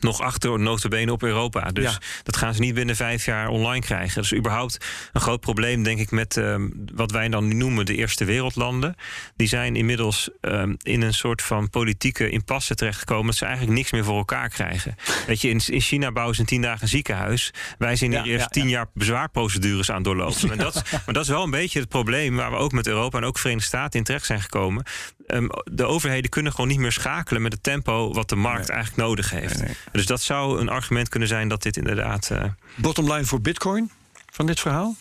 nog 0.00 0.20
achter 0.20 0.58
notabene 0.58 1.12
op 1.12 1.22
Europa. 1.22 1.70
Dus 1.72 1.84
Ja. 1.84 1.98
dat 2.22 2.36
gaan 2.36 2.54
ze 2.54 2.60
niet 2.60 2.74
binnen 2.74 2.96
vijf 2.96 3.24
jaar 3.24 3.48
online 3.48 3.80
krijgen. 3.84 4.14
Dat 4.14 4.24
is 4.24 4.34
überhaupt 4.34 4.86
een 5.12 5.20
groot 5.20 5.40
probleem, 5.40 5.82
denk 5.82 5.98
ik... 5.98 6.10
met 6.10 6.36
ehm, 6.36 6.68
wat 6.94 7.10
wij 7.10 7.28
dan 7.28 7.48
nu 7.48 7.54
noemen 7.54 7.86
de 7.86 7.94
eerste 7.96 8.24
wereldlanden. 8.24 8.94
Die 9.36 9.48
zijn 9.48 9.76
inmiddels 9.76 10.30
ehm, 10.40 10.74
in 10.82 11.02
een 11.02 11.14
soort 11.14 11.42
van 11.42 11.70
politieke 11.70 12.28
impasse 12.30 12.74
terechtgekomen... 12.74 13.26
dat 13.26 13.34
ze 13.36 13.44
eigenlijk 13.44 13.76
niks 13.76 13.90
meer 13.92 14.04
voor 14.04 14.16
elkaar 14.16 14.48
krijgen. 14.48 14.94
Weet 15.26 15.40
je, 15.40 15.48
in, 15.48 15.60
in 15.66 15.80
China 15.80 16.12
bouwen 16.12 16.34
ze 16.34 16.40
in 16.40 16.46
tien 16.46 16.62
dagen 16.62 16.82
een 16.82 16.88
ziekenhuis. 16.88 17.52
Wij 17.78 17.96
zijn 17.96 18.10
hier 18.10 18.24
Ja, 18.24 18.26
eerst 18.26 18.40
ja, 18.40 18.48
tien 18.60 18.68
jaar 18.68 18.86
bezwaarprocedures 18.94 19.90
aan 19.90 20.02
doorlopen. 20.02 20.50
En 20.50 20.58
dat, 20.58 20.74
maar 21.04 21.14
dat 21.14 21.22
is 21.22 21.28
wel 21.28 21.42
een 21.42 21.50
beetje 21.50 21.80
het 21.80 21.88
probleem 21.88 22.36
waar 22.36 22.50
we 22.50 22.56
ook 22.56 22.72
met 22.72 22.86
Europa 22.86 23.18
en 23.18 23.24
ook 23.24 23.38
Verenigde 23.38 23.66
Staten 23.68 23.98
in 23.98 24.04
terecht 24.04 24.26
zijn 24.26 24.40
gekomen. 24.40 24.84
Ehm, 25.26 25.46
de 25.64 25.84
overheden 25.84 26.30
kunnen 26.30 26.52
gewoon 26.52 26.68
niet 26.68 26.78
meer 26.78 26.92
schakelen 26.92 27.42
met 27.42 27.52
het 27.52 27.62
tempo 27.62 28.12
wat 28.12 28.28
de 28.28 28.36
markt 28.36 28.68
eigenlijk 28.68 29.08
nodig 29.08 29.30
heeft. 29.30 29.58
Nee, 29.58 29.66
nee. 29.66 29.76
Dus 29.92 30.06
dat 30.06 30.22
zou 30.22 30.60
een 30.60 30.68
argument 30.68 31.08
kunnen 31.08 31.28
zijn 31.28 31.48
dat 31.48 31.62
dit 31.62 31.76
inderdaad. 31.76 32.30
eh, 32.30 32.44
Bottom 32.74 33.12
line 33.12 33.24
voor 33.24 33.40
Bitcoin 33.40 33.90
van 34.32 34.46
dit 34.46 34.60
verhaal? 34.60 34.96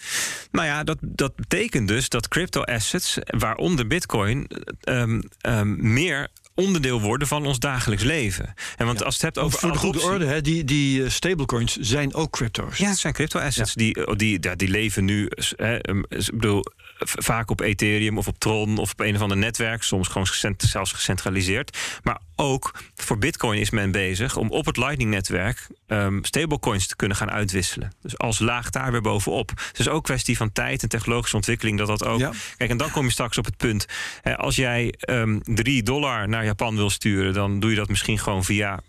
nou 0.52 0.68
ja, 0.68 0.84
dat, 0.84 0.98
dat 1.02 1.36
betekent 1.36 1.88
dus 1.88 2.10
dat 2.10 2.28
crypto 2.28 2.62
assets, 2.62 3.18
waaronder 3.26 3.88
Bitcoin, 3.88 4.48
ehm, 4.82 5.22
ehm, 5.42 5.94
meer 5.94 6.28
onderdeel 6.54 7.02
worden 7.02 7.28
van 7.28 7.46
ons 7.46 7.60
dagelijks 7.60 8.04
leven. 8.04 8.54
En 8.78 8.86
want 8.86 9.04
als 9.04 9.14
het 9.14 9.24
hebt 9.24 9.38
over 9.38 9.60
voor 9.60 9.72
de 9.72 9.78
goede 9.78 10.02
orde, 10.02 10.26
hè, 10.26 10.42
die, 10.42 10.64
die 10.64 11.04
eh, 11.04 11.10
stablecoins 11.10 11.76
zijn 11.76 12.14
ook 12.14 12.32
crypto's. 12.32 12.78
Ja, 12.78 12.90
het 12.90 12.98
zijn 12.98 13.14
crypto 13.14 13.40
assets 13.40 13.74
die, 13.74 14.16
die, 14.16 14.38
ja, 14.42 14.56
die 14.56 14.70
leven 14.70 15.06
nu. 15.06 15.30
Hè, 15.56 15.90
um, 15.90 16.06
ik 16.10 16.32
bedoel, 16.34 16.66
vaak 16.98 17.50
op 17.50 17.60
Ethereum 17.60 18.18
of 18.18 18.28
op 18.28 18.40
Tron 18.40 18.78
of 18.78 18.92
op 18.92 19.00
een 19.00 19.16
of 19.16 19.22
ander 19.22 19.38
netwerk, 19.38 19.84
soms 19.84 20.08
gewoon 20.08 20.28
zelfs 20.58 20.92
gecentraliseerd. 20.92 21.78
Maar 22.04 22.20
ook 22.36 22.74
voor 22.96 23.18
Bitcoin 23.18 23.60
is 23.60 23.70
men 23.70 23.92
bezig 23.92 24.38
om 24.38 24.50
op 24.50 24.66
het 24.66 24.78
Lightning-netwerk 24.78 25.68
um, 25.88 26.24
stablecoins 26.24 26.88
te 26.88 26.96
kunnen 26.96 27.18
gaan 27.18 27.32
uitwisselen. 27.32 27.94
Dus 28.02 28.18
als 28.18 28.40
laag 28.40 28.70
daar 28.70 28.92
weer 28.92 29.02
bovenop. 29.02 29.50
Het 29.50 29.80
is 29.80 29.88
ook 29.88 30.04
kwestie 30.04 30.38
van 30.38 30.52
tijd 30.52 30.84
en 30.84 30.90
technologische 30.90 31.36
ontwikkeling 31.36 31.78
dat 31.78 31.88
dat 31.88 32.06
ook. 32.06 32.20
Ja. 32.20 32.32
Kijk, 32.58 32.70
en 32.70 32.78
dan 32.78 32.92
kom 32.92 33.06
je 33.06 33.12
straks 33.12 33.38
op 33.38 33.46
het 33.46 33.58
punt. 33.58 33.86
Hè, 34.22 34.38
als 34.38 34.56
jij 34.56 34.94
um, 35.10 35.42
3 35.44 35.84
dollar 35.84 36.30
naar 36.30 36.46
Japan 36.46 36.76
wil 36.76 36.90
sturen, 36.90 37.34
dan 37.34 37.60
doe 37.60 37.70
je 37.70 37.76
dat 37.76 37.90
misschien 37.90 38.20
gewoon 38.20 38.44
via 38.44 38.80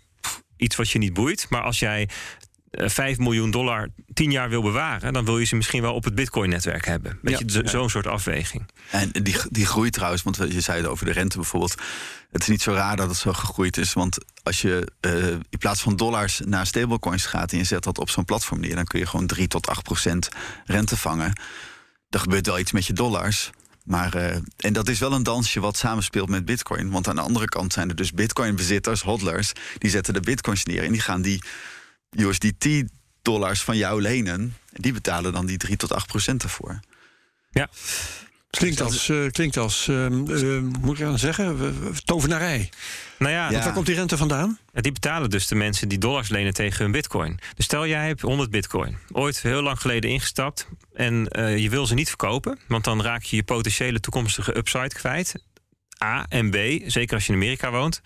iets 0.57 0.75
wat 0.75 0.89
je 0.89 0.99
niet 0.99 1.13
boeit. 1.13 1.45
Maar 1.49 1.61
als 1.61 1.79
jij 1.79 2.09
5 2.71 3.17
miljoen 3.17 3.51
dollar 3.51 3.87
10 4.13 4.31
jaar 4.31 4.49
wil 4.49 4.61
bewaren, 4.61 5.13
dan 5.13 5.25
wil 5.25 5.39
je 5.39 5.45
ze 5.45 5.55
misschien 5.55 5.81
wel 5.81 5.93
op 5.93 6.03
het 6.03 6.15
Bitcoin-netwerk 6.15 6.85
hebben. 6.85 7.19
Weet 7.21 7.39
Ja, 7.39 7.45
je, 7.45 7.51
zo- 7.51 7.61
ja. 7.63 7.67
zo'n 7.69 7.89
soort 7.89 8.07
afweging. 8.07 8.65
En 8.91 9.09
die, 9.11 9.35
die 9.49 9.65
groeit 9.65 9.93
trouwens, 9.93 10.23
want 10.23 10.37
je 10.37 10.61
zei 10.61 10.77
het 10.81 10.87
over 10.87 11.05
de 11.05 11.11
rente 11.11 11.35
bijvoorbeeld. 11.37 11.75
Het 12.31 12.41
is 12.41 12.47
niet 12.47 12.61
zo 12.61 12.73
raar 12.73 12.95
dat 12.95 13.09
het 13.09 13.17
zo 13.17 13.33
gegroeid 13.33 13.77
is. 13.77 13.93
Want 13.93 14.17
als 14.43 14.61
je 14.61 14.91
eh, 14.99 15.27
in 15.27 15.57
plaats 15.59 15.81
van 15.81 15.95
dollars 15.95 16.41
naar 16.45 16.65
stablecoins 16.65 17.25
gaat 17.25 17.51
en 17.51 17.57
je 17.57 17.63
zet 17.63 17.83
dat 17.83 17.97
op 17.97 18.09
zo'n 18.09 18.25
platform 18.25 18.59
neer, 18.59 18.75
dan 18.75 18.85
kun 18.85 18.99
je 18.99 19.05
gewoon 19.05 19.27
3 19.27 19.47
tot 19.47 19.67
8 19.67 19.83
procent 19.83 20.29
rente 20.65 20.97
vangen. 20.97 21.39
Er 22.09 22.19
gebeurt 22.19 22.45
wel 22.45 22.59
iets 22.59 22.71
met 22.71 22.85
je 22.85 22.93
dollars. 22.93 23.49
Maar, 23.83 24.13
eh, 24.13 24.37
en 24.57 24.73
dat 24.73 24.87
is 24.89 24.99
wel 24.99 25.13
een 25.13 25.23
dansje 25.23 25.59
wat 25.59 25.77
samenspeelt 25.77 26.29
met 26.29 26.45
bitcoin. 26.45 26.89
Want 26.91 27.07
aan 27.07 27.15
de 27.15 27.21
andere 27.21 27.45
kant 27.45 27.73
zijn 27.73 27.89
er 27.89 27.95
dus 27.95 28.11
bitcoin-bezitters, 28.11 29.01
hodlers... 29.01 29.51
die 29.77 29.89
zetten 29.89 30.13
de 30.13 30.19
bitcoins 30.19 30.63
neer 30.63 30.83
en 30.83 30.91
die 30.91 31.01
gaan 31.01 31.21
die 31.21 31.41
USDT-dollars 32.11 33.63
van 33.63 33.77
jou 33.77 34.01
lenen. 34.01 34.55
En 34.73 34.81
die 34.81 34.93
betalen 34.93 35.33
dan 35.33 35.45
die 35.45 35.57
3 35.57 35.77
tot 35.77 35.93
8 35.93 36.07
procent 36.07 36.43
ervoor. 36.43 36.79
Ja. 37.51 37.69
Klinkt 38.49 38.81
als, 38.81 39.09
uh, 39.09 39.29
klinkt 39.29 39.57
als 39.57 39.87
uh, 39.87 40.05
uh, 40.05 40.61
moet 40.81 40.99
ik 40.99 41.05
aan 41.05 41.19
zeggen, 41.19 41.73
tovenarij. 42.05 42.69
Nou 43.17 43.31
ja, 43.31 43.51
Want 43.51 43.63
waar 43.63 43.73
komt 43.73 43.85
die 43.85 43.95
rente 43.95 44.17
vandaan? 44.17 44.59
Die 44.73 44.91
betalen 44.91 45.29
dus 45.29 45.47
de 45.47 45.55
mensen 45.55 45.87
die 45.87 45.97
dollars 45.97 46.29
lenen 46.29 46.53
tegen 46.53 46.83
hun 46.83 46.91
bitcoin. 46.91 47.39
Dus 47.55 47.65
stel 47.65 47.87
jij 47.87 48.07
hebt 48.07 48.21
100 48.21 48.49
bitcoin, 48.49 48.97
ooit 49.11 49.41
heel 49.41 49.61
lang 49.61 49.81
geleden 49.81 50.09
ingestapt... 50.09 50.67
en 50.93 51.27
je 51.57 51.69
wil 51.69 51.85
ze 51.85 51.93
niet 51.93 52.07
verkopen, 52.07 52.59
want 52.67 52.83
dan 52.83 53.01
raak 53.01 53.23
je 53.23 53.35
je 53.35 53.43
potentiële 53.43 53.99
toekomstige 53.99 54.57
upside 54.57 54.93
kwijt. 54.93 55.35
A 56.03 56.25
en 56.29 56.49
B, 56.49 56.55
zeker 56.85 57.15
als 57.15 57.25
je 57.25 57.31
in 57.31 57.37
Amerika 57.37 57.71
woont... 57.71 58.01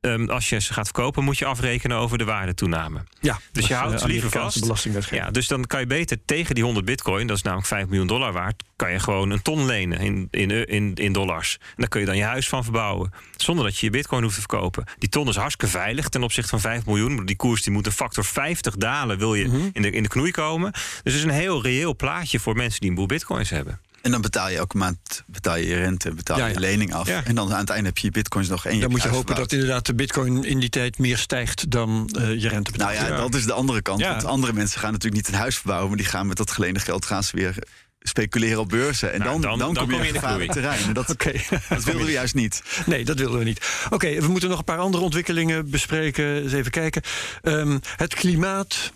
Um, 0.00 0.30
als 0.30 0.48
je 0.48 0.60
ze 0.60 0.72
gaat 0.72 0.84
verkopen, 0.84 1.24
moet 1.24 1.38
je 1.38 1.44
afrekenen 1.44 1.96
over 1.96 2.18
de 2.18 2.24
waardetoename. 2.24 3.04
Ja, 3.20 3.40
dus 3.52 3.66
je 3.66 3.74
houdt 3.74 4.00
ze 4.00 4.06
liever 4.06 4.30
vast. 4.30 5.10
Ja, 5.10 5.30
dus 5.30 5.48
dan 5.48 5.66
kan 5.66 5.80
je 5.80 5.86
beter 5.86 6.18
tegen 6.24 6.54
die 6.54 6.64
100 6.64 6.86
bitcoin, 6.86 7.26
dat 7.26 7.36
is 7.36 7.42
namelijk 7.42 7.68
5 7.68 7.86
miljoen 7.86 8.06
dollar 8.06 8.32
waard, 8.32 8.62
kan 8.76 8.92
je 8.92 8.98
gewoon 8.98 9.30
een 9.30 9.42
ton 9.42 9.66
lenen 9.66 9.98
in, 9.98 10.28
in, 10.30 10.66
in, 10.66 10.94
in 10.94 11.12
dollars. 11.12 11.58
En 11.60 11.74
daar 11.76 11.88
kun 11.88 12.00
je 12.00 12.06
dan 12.06 12.16
je 12.16 12.22
huis 12.22 12.48
van 12.48 12.62
verbouwen. 12.62 13.12
Zonder 13.36 13.64
dat 13.64 13.78
je 13.78 13.86
je 13.86 13.92
bitcoin 13.92 14.22
hoeft 14.22 14.34
te 14.34 14.40
verkopen. 14.40 14.84
Die 14.98 15.08
ton 15.08 15.28
is 15.28 15.36
hartstikke 15.36 15.76
veilig 15.76 16.08
ten 16.08 16.22
opzichte 16.22 16.50
van 16.50 16.60
5 16.60 16.86
miljoen. 16.86 17.26
Die 17.26 17.36
koers 17.36 17.62
die 17.62 17.72
moet 17.72 17.86
een 17.86 17.92
factor 17.92 18.24
50 18.24 18.76
dalen, 18.76 19.18
wil 19.18 19.34
je 19.34 19.46
mhm. 19.46 19.68
in, 19.72 19.82
de, 19.82 19.90
in 19.90 20.02
de 20.02 20.08
knoei 20.08 20.30
komen. 20.30 20.72
Dus 20.72 20.82
het 21.02 21.14
is 21.14 21.22
een 21.22 21.30
heel 21.30 21.62
reëel 21.62 21.96
plaatje 21.96 22.40
voor 22.40 22.56
mensen 22.56 22.80
die 22.80 22.88
een 22.88 22.94
boel 22.96 23.06
bitcoins 23.06 23.50
hebben. 23.50 23.80
En 24.06 24.12
dan 24.12 24.20
betaal 24.20 24.48
je 24.48 24.56
elke 24.56 24.76
maand 24.76 25.24
betaal 25.26 25.56
je, 25.56 25.66
je 25.66 25.76
rente, 25.76 26.14
betaal 26.14 26.38
je, 26.38 26.52
je 26.52 26.60
lening 26.60 26.94
af. 26.94 27.08
En 27.08 27.34
dan 27.34 27.52
aan 27.52 27.60
het 27.60 27.70
einde 27.70 27.86
heb 27.88 27.98
je 27.98 28.06
je 28.06 28.12
bitcoins 28.12 28.48
nog 28.48 28.66
één. 28.66 28.80
Dan 28.80 28.90
moet 28.90 29.02
je 29.02 29.08
hopen 29.08 29.34
dat 29.34 29.52
inderdaad 29.52 29.86
de 29.86 29.94
bitcoin 29.94 30.44
in 30.44 30.58
die 30.58 30.68
tijd 30.68 30.98
meer 30.98 31.18
stijgt 31.18 31.70
dan 31.70 32.10
uh, 32.18 32.40
je 32.40 32.48
rente 32.48 32.70
betaalt. 32.70 32.98
Nou 32.98 33.10
ja, 33.10 33.16
dat 33.16 33.34
is 33.34 33.44
de 33.44 33.52
andere 33.52 33.82
kant. 33.82 34.00
Want 34.00 34.24
andere 34.24 34.52
mensen 34.52 34.80
gaan 34.80 34.92
natuurlijk 34.92 35.22
niet 35.22 35.34
een 35.34 35.40
huis 35.40 35.54
verbouwen, 35.54 35.88
maar 35.88 35.96
die 35.96 36.06
gaan 36.06 36.26
met 36.26 36.36
dat 36.36 36.50
geleende 36.50 36.80
geld 36.80 37.06
gaan 37.06 37.22
ze 37.22 37.36
weer 37.36 37.56
speculeren 38.00 38.58
op 38.58 38.68
beurzen. 38.68 39.12
En 39.12 39.18
nou, 39.18 39.40
dan, 39.40 39.58
dan, 39.58 39.74
dan, 39.74 39.88
kom 39.88 40.02
je 40.02 40.08
in 40.08 40.14
gevaarlijk 40.14 40.52
terrein. 40.52 40.92
Dat, 40.92 41.10
okay. 41.14 41.46
dat 41.68 41.84
wilden 41.84 42.06
we 42.06 42.12
juist 42.12 42.34
niet. 42.34 42.62
Nee, 42.86 43.04
dat 43.04 43.18
wilden 43.18 43.38
we 43.38 43.44
niet. 43.44 43.86
Oké, 43.90 44.20
we 44.20 44.28
moeten 44.28 44.48
nog 44.48 44.58
een 44.58 44.64
paar 44.64 44.78
andere 44.78 45.04
ontwikkelingen 45.04 45.70
bespreken. 45.70 46.42
Eens 46.42 46.52
even 46.52 46.70
kijken. 46.70 47.02
Um, 47.42 47.80
het 47.96 48.14
klimaat 48.14 48.92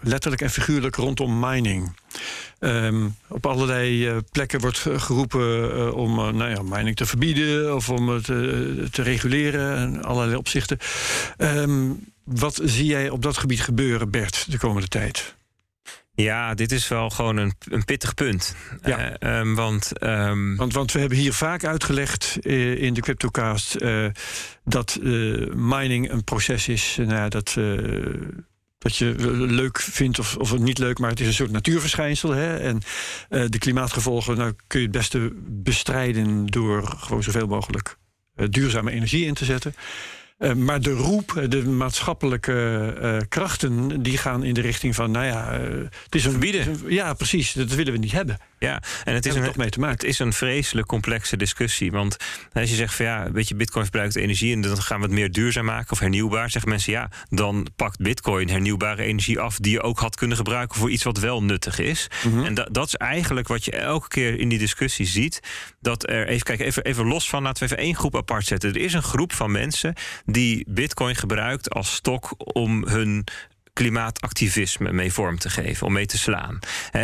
letterlijk 0.00 0.42
en 0.42 0.50
figuurlijk 0.50 0.96
rondom 0.96 1.38
mining. 1.38 1.92
Um, 2.60 3.16
op 3.28 3.46
allerlei 3.46 4.08
uh, 4.08 4.16
plekken 4.30 4.60
wordt 4.60 4.78
geroepen 4.78 5.76
uh, 5.76 5.94
om 5.94 6.18
uh, 6.18 6.28
nou 6.28 6.50
ja, 6.50 6.62
mining 6.62 6.96
te 6.96 7.06
verbieden 7.06 7.74
of 7.74 7.90
om 7.90 8.08
het 8.08 8.24
te 8.92 9.02
reguleren 9.02 9.82
in 9.82 10.04
allerlei 10.04 10.36
opzichten. 10.36 10.78
Um, 11.38 12.04
wat 12.24 12.60
zie 12.64 12.86
jij 12.86 13.10
op 13.10 13.22
dat 13.22 13.36
gebied 13.36 13.60
gebeuren, 13.60 14.10
Bert, 14.10 14.50
de 14.50 14.58
komende 14.58 14.88
tijd? 14.88 15.36
Ja, 16.14 16.54
dit 16.54 16.72
is 16.72 16.88
wel 16.88 17.10
gewoon 17.10 17.36
een, 17.36 17.52
een 17.68 17.84
pittig 17.84 18.14
punt. 18.14 18.54
Ja. 18.82 19.16
Um, 19.40 19.54
want, 19.54 19.92
want, 20.56 20.72
want 20.72 20.92
we 20.92 20.98
hebben 20.98 21.18
hier 21.18 21.32
vaak 21.32 21.64
uitgelegd 21.64 22.38
in 22.46 22.94
de 22.94 23.00
CryptoCast 23.00 23.76
dat 24.64 24.98
mining 25.54 26.10
een 26.10 26.24
proces 26.24 26.68
is 26.68 26.98
nou 27.06 27.28
dat 27.28 27.56
dat 28.78 28.96
je 28.96 29.14
leuk 29.36 29.80
vindt 29.80 30.18
of, 30.18 30.36
of 30.36 30.58
niet 30.58 30.78
leuk, 30.78 30.98
maar 30.98 31.10
het 31.10 31.20
is 31.20 31.26
een 31.26 31.32
soort 31.32 31.50
natuurverschijnsel. 31.50 32.30
Hè? 32.30 32.56
En 32.56 32.80
uh, 33.30 33.44
de 33.48 33.58
klimaatgevolgen 33.58 34.36
nou, 34.36 34.52
kun 34.66 34.80
je 34.80 34.86
het 34.86 34.96
beste 34.96 35.32
bestrijden 35.46 36.46
door 36.46 36.86
gewoon 36.86 37.22
zoveel 37.22 37.46
mogelijk 37.46 37.96
uh, 38.36 38.46
duurzame 38.50 38.90
energie 38.90 39.24
in 39.24 39.34
te 39.34 39.44
zetten. 39.44 39.74
Uh, 40.38 40.52
maar 40.52 40.80
de 40.80 40.92
roep, 40.92 41.46
de 41.48 41.64
maatschappelijke 41.66 43.26
krachten, 43.28 44.02
die 44.02 44.18
gaan 44.18 44.44
in 44.44 44.54
de 44.54 44.60
richting 44.60 44.94
van, 44.94 45.10
nou 45.10 45.26
ja, 45.26 45.52
het 46.04 46.14
is 46.14 46.24
een. 46.24 46.30
Verbieden. 46.30 46.82
Ja, 46.86 47.14
precies, 47.14 47.52
dat 47.52 47.74
willen 47.74 47.92
we 47.92 47.98
niet 47.98 48.12
hebben. 48.12 48.38
Ja, 48.58 48.82
en 49.04 49.14
het 49.14 49.26
is, 49.26 49.34
een, 49.34 49.52
mee 49.56 49.70
te 49.70 49.80
maken. 49.80 49.96
het 49.98 50.08
is 50.08 50.18
een 50.18 50.32
vreselijk 50.32 50.86
complexe 50.86 51.36
discussie. 51.36 51.90
Want 51.90 52.16
als 52.52 52.70
je 52.70 52.76
zegt 52.76 52.94
van 52.94 53.04
ja, 53.04 53.30
weet 53.32 53.48
je, 53.48 53.54
bitcoin 53.54 53.84
verbruikt 53.84 54.16
energie 54.16 54.52
en 54.52 54.60
dan 54.60 54.82
gaan 54.82 54.98
we 54.98 55.04
het 55.04 55.14
meer 55.14 55.32
duurzaam 55.32 55.64
maken 55.64 55.92
of 55.92 55.98
hernieuwbaar, 55.98 56.50
zeggen 56.50 56.70
mensen 56.70 56.92
ja, 56.92 57.10
dan 57.30 57.66
pakt 57.76 57.98
bitcoin 57.98 58.48
hernieuwbare 58.48 59.02
energie 59.02 59.38
af 59.38 59.58
die 59.58 59.72
je 59.72 59.82
ook 59.82 59.98
had 59.98 60.16
kunnen 60.16 60.36
gebruiken 60.36 60.78
voor 60.78 60.90
iets 60.90 61.02
wat 61.02 61.18
wel 61.18 61.42
nuttig 61.42 61.78
is. 61.78 62.08
Mhm. 62.24 62.44
En 62.44 62.54
dat, 62.54 62.68
dat 62.70 62.86
is 62.86 62.94
eigenlijk 62.94 63.48
wat 63.48 63.64
je 63.64 63.70
elke 63.70 64.08
keer 64.08 64.38
in 64.38 64.48
die 64.48 64.58
discussie 64.58 65.06
ziet. 65.06 65.40
Dat 65.80 66.08
er, 66.08 66.26
even 66.26 66.44
kijken, 66.44 66.66
even, 66.66 66.84
even 66.84 67.06
los 67.06 67.28
van, 67.28 67.42
laten 67.42 67.62
we 67.62 67.72
even 67.72 67.84
één 67.84 67.96
groep 67.96 68.16
apart 68.16 68.46
zetten. 68.46 68.70
Er 68.70 68.80
is 68.80 68.92
een 68.92 69.02
groep 69.02 69.32
van 69.32 69.50
mensen 69.50 69.94
die 70.30 70.64
bitcoin 70.68 71.16
gebruikt 71.16 71.70
als 71.70 71.94
stok 71.94 72.34
om 72.36 72.86
hun 72.86 73.24
klimaatactivisme 73.72 74.92
mee 74.92 75.12
vorm 75.12 75.38
te 75.38 75.50
geven, 75.50 75.86
om 75.86 75.92
mee 75.92 76.06
te 76.06 76.18
slaan. 76.18 76.58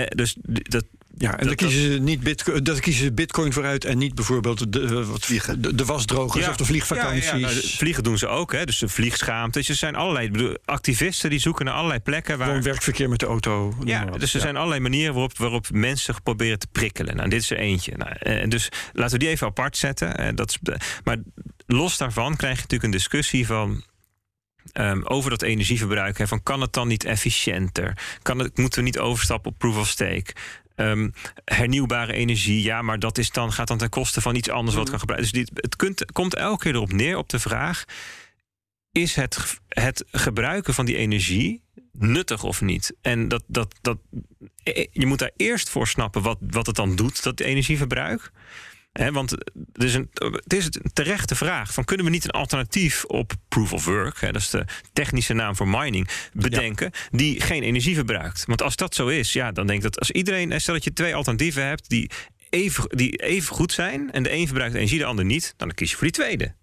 dus 0.09 0.37
dat, 0.43 0.85
ja, 1.19 1.39
en 1.39 1.47
dan 1.47 1.55
kiezen 1.55 1.93
ze 1.93 1.99
niet 1.99 2.21
bitcoin, 2.21 2.65
dat 2.65 2.81
kiezen 2.81 3.05
ze 3.05 3.13
bitcoin 3.13 3.53
vooruit 3.53 3.85
en 3.85 3.99
niet 3.99 4.15
bijvoorbeeld 4.15 4.73
de, 4.73 4.83
eh, 4.83 5.09
wat, 5.09 5.25
vliegen. 5.25 5.63
de, 5.63 5.75
de 5.75 5.85
wasdrogers 5.85 6.49
of 6.49 6.57
de 6.57 6.65
vliegvakanties. 6.65 7.31
Ja, 7.31 7.37
nou, 7.37 7.55
vliegen 7.55 8.03
doen 8.03 8.19
ze 8.19 8.27
ook, 8.27 8.53
hè? 8.53 8.65
dus 8.65 8.79
de 8.79 8.89
vliegschaamte. 8.89 9.59
Dus 9.59 9.69
er 9.69 9.75
zijn 9.75 9.95
allerlei 9.95 10.31
bedoel, 10.31 10.57
activisten 10.65 11.31
die 11.31 11.39
zoeken 11.39 11.65
naar 11.65 11.75
allerlei 11.75 12.01
plekken 12.01 12.39
waar. 12.39 12.47
Gewoon 12.47 12.63
werkverkeer 12.63 13.09
met 13.09 13.19
de 13.19 13.27
auto. 13.27 13.75
Ja, 13.85 14.05
dus 14.05 14.35
er 14.35 14.41
zijn 14.41 14.57
allerlei 14.57 14.81
manieren 14.81 15.13
waarop, 15.13 15.39
waarop 15.39 15.71
mensen 15.71 16.15
proberen 16.23 16.59
te 16.59 16.67
prikkelen. 16.73 17.17
Nou, 17.17 17.29
dit 17.29 17.41
is 17.41 17.51
er 17.51 17.59
eentje. 17.59 17.93
Nou, 17.97 18.13
eh, 18.19 18.49
dus 18.49 18.69
laten 18.93 19.13
we 19.13 19.19
die 19.19 19.29
even 19.29 19.47
apart 19.47 19.77
zetten. 19.77 20.17
Eh, 20.17 20.29
dat 20.35 20.51
is, 20.51 20.75
maar 21.05 21.17
los 21.67 21.97
daarvan 21.97 22.37
krijg 22.37 22.55
je 22.55 22.63
natuurlijk 22.63 22.93
een 22.93 22.99
discussie 22.99 23.47
van. 23.47 23.85
Um, 24.73 25.07
over 25.07 25.31
dat 25.31 25.43
energieverbruik. 25.43 26.19
Hè, 26.19 26.27
van 26.27 26.43
kan 26.43 26.61
het 26.61 26.73
dan 26.73 26.89
niet 26.89 27.05
efficiënter? 27.05 27.99
Kan 28.23 28.39
het, 28.39 28.59
moeten 28.59 28.79
we 28.79 28.85
niet 28.85 28.99
overstappen 28.99 29.51
op 29.51 29.59
proof 29.59 29.77
of 29.77 29.89
stake? 29.89 30.33
Um, 30.77 31.13
hernieuwbare 31.45 32.13
energie, 32.13 32.63
ja, 32.63 32.83
maar 32.83 32.99
dat 32.99 33.19
is 33.19 33.31
dan, 33.31 33.53
gaat 33.53 33.69
dan 33.69 33.79
ten 33.79 33.89
koste 33.89 34.21
van 34.21 34.35
iets 34.35 34.49
anders 34.51 34.77
wat 34.77 34.85
mm. 34.85 34.91
kan 34.91 35.01
gebruiken. 35.01 35.33
Dus 35.33 35.45
dit, 35.45 35.63
het 35.63 35.77
kunt, 35.77 36.13
komt 36.13 36.35
elke 36.35 36.63
keer 36.63 36.75
erop 36.75 36.93
neer 36.93 37.17
op 37.17 37.29
de 37.29 37.39
vraag: 37.39 37.85
is 38.93 39.15
het, 39.15 39.61
het 39.69 40.05
gebruiken 40.11 40.75
van 40.75 40.85
die 40.85 40.97
energie 40.97 41.63
nuttig 41.93 42.43
of 42.43 42.61
niet? 42.61 42.97
En 43.01 43.29
dat, 43.29 43.43
dat, 43.47 43.75
dat, 43.81 43.99
eh, 44.63 44.87
je 44.93 45.07
moet 45.07 45.19
daar 45.19 45.33
eerst 45.37 45.69
voor 45.69 45.87
snappen 45.87 46.23
wat, 46.23 46.39
wat 46.41 46.67
het 46.67 46.77
dan 46.77 46.97
doet, 46.97 47.23
dat 47.23 47.41
energieverbruik 47.41 48.33
want 48.95 49.31
het 49.31 49.85
is, 49.85 49.95
een, 49.95 50.11
het 50.15 50.53
is 50.53 50.69
terechte 50.93 51.35
vraag: 51.35 51.73
van 51.73 51.85
kunnen 51.85 52.07
we 52.07 52.13
niet 52.13 52.25
een 52.25 52.31
alternatief 52.31 53.05
op 53.05 53.33
proof 53.49 53.73
of 53.73 53.85
work, 53.85 54.21
dat 54.21 54.37
is 54.37 54.51
de 54.51 54.65
technische 54.93 55.35
naam 55.35 55.57
voor 55.57 55.69
mining, 55.69 56.09
bedenken 56.33 56.91
die 57.11 57.41
geen 57.41 57.63
energie 57.63 57.95
verbruikt? 57.95 58.45
Want 58.47 58.63
als 58.63 58.77
dat 58.77 58.95
zo 58.95 59.07
is, 59.07 59.33
ja, 59.33 59.53
dan 59.53 59.67
denk 59.67 59.79
ik 59.79 59.85
dat 59.85 59.99
als 59.99 60.11
iedereen, 60.11 60.61
stel 60.61 60.75
dat 60.75 60.85
je 60.85 60.93
twee 60.93 61.15
alternatieven 61.15 61.67
hebt 61.67 61.89
die 61.89 62.11
even, 62.51 62.85
die 62.89 63.17
even 63.17 63.55
goed 63.55 63.73
zijn 63.73 64.13
en 64.13 64.23
de 64.23 64.33
een 64.33 64.47
verbruikt 64.47 64.75
energie, 64.75 64.99
de 64.99 65.05
ander 65.05 65.25
niet, 65.25 65.55
dan 65.57 65.75
kies 65.75 65.91
je 65.91 65.97
voor 65.97 66.07
die 66.07 66.17
tweede. 66.17 66.55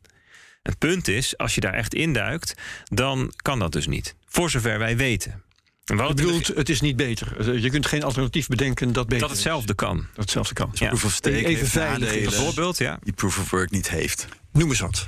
Het 0.64 0.78
punt 0.78 1.08
is, 1.08 1.38
als 1.38 1.56
je 1.56 1.62
daar 1.62 1.74
echt 1.74 1.94
induikt, 1.94 2.54
dan 2.84 3.34
kan 3.36 3.60
dat 3.60 3.72
dus 3.72 3.88
niet. 3.88 4.16
Voor 4.26 4.50
zover 4.50 4.80
wij 4.80 4.98
weten. 4.98 5.44
Je 5.84 5.96
bedoelt, 5.96 6.48
het 6.48 6.70
is 6.70 6.82
niet 6.82 6.96
beter. 6.96 7.60
Je 7.60 7.70
kunt 7.70 7.86
geen 7.86 8.04
alternatief 8.04 8.48
bedenken 8.48 8.94
dat 8.94 9.08
beter 9.08 9.22
Dat 9.22 9.30
hetzelfde 9.30 9.74
kan. 9.74 9.98
Dat 9.98 10.24
hetzelfde 10.24 10.54
kan. 10.54 10.72
Ja. 10.74 10.88
Proof 10.88 11.06
of 11.06 11.14
stake 11.14 11.46
Even 11.46 11.68
veilig. 11.68 12.12
Bijvoorbeeld, 12.12 12.78
ja. 12.78 13.00
Die 13.04 13.14
proof 13.14 13.40
of 13.40 13.50
work 13.50 13.70
niet 13.72 13.90
heeft. 13.90 14.28
Noem 14.52 14.70
eens 14.70 14.80
wat. 14.80 15.08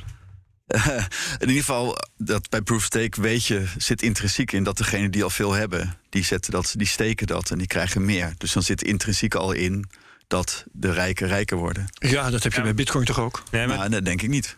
in 1.40 1.48
ieder 1.48 1.64
geval, 1.64 1.98
dat 2.18 2.50
bij 2.50 2.62
proof 2.62 2.80
of 2.80 2.86
stake 2.86 3.22
weet 3.22 3.46
je, 3.46 3.66
zit 3.78 4.02
intrinsiek 4.02 4.52
in 4.52 4.64
dat 4.64 4.78
degenen 4.78 5.12
die 5.12 5.24
al 5.24 5.30
veel 5.30 5.52
hebben, 5.52 5.98
die, 6.10 6.24
zetten 6.24 6.52
dat, 6.52 6.74
die 6.78 6.88
steken 6.88 7.28
dat 7.28 7.52
en 7.52 7.58
die 7.58 7.68
krijgen 7.68 8.06
meer. 8.06 8.34
Dus 8.38 8.54
dan 8.54 8.64
zit 8.64 8.84
intrinsiek 8.84 9.36
al 9.36 9.52
in 9.52 9.90
dat 10.28 10.66
de 10.72 10.92
rijken 10.92 11.28
rijker 11.28 11.58
worden. 11.58 11.86
Ja, 11.94 12.30
dat 12.30 12.44
heb 12.44 12.54
je 12.54 12.62
bij 12.62 12.74
Bitcoin 12.74 13.06
toch 13.06 13.20
ook? 13.20 13.44
Nee, 13.52 13.68
maar... 13.68 13.78
Nou, 13.78 13.90
dat 13.90 14.06
denk 14.06 14.22
ik 14.22 14.30
niet. 14.30 14.58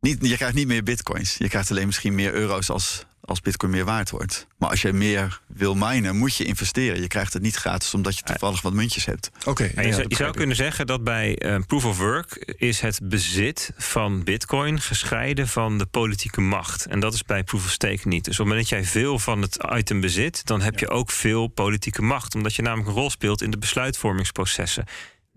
niet. 0.00 0.18
Je 0.20 0.36
krijgt 0.36 0.54
niet 0.54 0.66
meer 0.66 0.82
bitcoins. 0.82 1.36
Je 1.38 1.48
krijgt 1.48 1.70
alleen 1.70 1.86
misschien 1.86 2.14
meer 2.14 2.32
euro's 2.32 2.70
als 2.70 3.04
als 3.20 3.40
Bitcoin 3.40 3.72
meer 3.72 3.84
waard 3.84 4.10
wordt. 4.10 4.46
Maar 4.58 4.68
als 4.68 4.82
je 4.82 4.92
meer 4.92 5.40
wil 5.46 5.74
minen, 5.74 6.16
moet 6.16 6.36
je 6.36 6.44
investeren. 6.44 7.00
Je 7.00 7.06
krijgt 7.06 7.32
het 7.32 7.42
niet 7.42 7.56
gratis 7.56 7.94
omdat 7.94 8.16
je 8.16 8.22
toevallig 8.22 8.62
wat 8.62 8.72
muntjes 8.72 9.04
hebt. 9.04 9.30
Oké. 9.44 9.64
je, 9.80 10.04
zou 10.08 10.32
kunnen 10.32 10.56
zeggen 10.56 10.86
dat 10.86 11.04
bij 11.04 11.42
uh, 11.42 11.56
proof 11.66 11.84
of 11.84 11.98
work 11.98 12.54
is 12.56 12.80
het 12.80 13.00
bezit 13.02 13.72
van 13.76 14.24
Bitcoin 14.24 14.80
gescheiden 14.80 15.48
van 15.48 15.78
de 15.78 15.86
politieke 15.86 16.40
macht. 16.40 16.86
En 16.86 17.00
dat 17.00 17.14
is 17.14 17.24
bij 17.24 17.44
proof 17.44 17.64
of 17.64 17.70
stake 17.70 18.08
niet. 18.08 18.24
Dus 18.24 18.40
op 18.40 18.46
het 18.46 18.48
moment 18.48 18.68
dat 18.68 18.78
jij 18.78 18.88
veel 18.88 19.18
van 19.18 19.42
het 19.42 19.66
item 19.74 20.00
bezit, 20.00 20.46
dan 20.46 20.60
heb 20.60 20.78
je 20.78 20.88
ook 20.88 21.10
veel 21.10 21.46
politieke 21.46 22.02
macht, 22.02 22.34
omdat 22.34 22.54
je 22.54 22.62
namelijk 22.62 22.88
een 22.88 22.94
rol 22.94 23.10
speelt 23.10 23.42
in 23.42 23.50
de 23.50 23.58
besluitvormingsprocessen. 23.58 24.84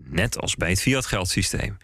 Net 0.06 0.40
als 0.40 0.56
bij 0.56 0.68
het 0.68 0.80
fiat 0.80 1.06
geldsysteem. 1.06 1.78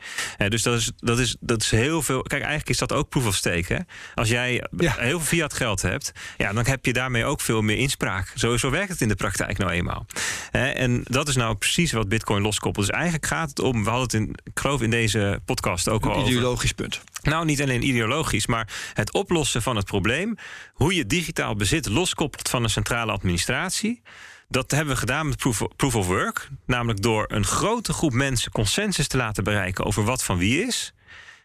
dus 0.49 0.63
dat 0.63 0.79
is, 0.79 0.93
dat, 0.97 1.19
is, 1.19 1.37
dat 1.41 1.63
is 1.63 1.71
heel 1.71 2.03
veel. 2.03 2.23
Kijk, 2.23 2.41
eigenlijk 2.41 2.71
is 2.71 2.79
dat 2.79 2.93
ook 2.93 3.09
proof 3.09 3.27
of 3.27 3.35
stake. 3.35 3.75
Hè? 3.75 3.79
Als 4.15 4.29
jij 4.29 4.65
heel 4.71 5.21
veel 5.21 5.39
fiat 5.39 5.53
geld 5.53 5.83
hebt, 5.83 6.13
ja, 6.37 6.53
dan 6.53 6.67
heb 6.67 6.87
je 6.87 6.93
daarmee 6.93 7.25
ook 7.25 7.41
veel 7.41 7.63
meer 7.63 7.77
inspraak. 7.77 8.33
Zo, 8.35 8.57
zo 8.57 8.71
werkt 8.71 8.91
het 8.91 9.01
in 9.01 9.09
de 9.09 9.15
praktijk 9.15 9.59
nou 9.59 9.71
eenmaal. 9.71 10.07
en 10.51 11.01
dat 11.05 11.29
is 11.29 11.37
nou 11.37 11.55
precies 11.55 11.93
wat 11.93 12.09
Bitcoin 12.09 12.43
loskoppelt. 12.43 12.87
Dus 12.87 12.95
eigenlijk 12.95 13.27
gaat 13.27 13.49
het 13.49 13.59
om, 13.59 13.85
we 13.85 13.91
hadden 13.91 14.21
het 14.21 14.29
in, 14.29 14.35
ik 14.45 14.59
geloof 14.61 14.83
in 14.83 14.91
deze 14.91 15.41
podcast 15.45 15.89
ook 15.89 16.07
al. 16.07 16.17
Een 16.17 16.27
ideologisch 16.27 16.73
punt. 16.73 17.01
Nou, 17.23 17.45
niet 17.45 17.63
alleen 17.63 17.87
ideologisch, 17.87 18.47
maar 18.47 18.69
het 18.95 19.13
oplossen 19.13 19.63
van 19.63 19.77
het 19.77 19.85
probleem. 19.85 20.37
Hoe 20.73 20.95
je 20.95 21.07
digitaal 21.07 21.55
bezit 21.57 21.89
loskoppelt 21.89 22.49
van 22.49 22.63
een 22.63 22.71
centrale 22.71 23.13
administratie 23.13 24.03
Dat 24.51 24.71
hebben 24.71 24.95
we 24.95 25.01
gedaan 25.01 25.29
met 25.29 25.37
proof 25.37 25.63
of, 25.63 25.77
proof 25.77 25.95
of 25.95 26.07
work. 26.07 26.49
Namelijk 26.67 27.03
door 27.03 27.25
een 27.29 27.45
grote 27.45 27.93
groep 27.93 28.13
mensen 28.13 28.51
consensus 28.53 29.07
te 29.09 29.17
laten 29.17 29.45
bereiken 29.45 29.85
over 29.85 30.05
wat 30.05 30.25
van 30.25 30.39
wie 30.39 30.63
is. 30.67 30.93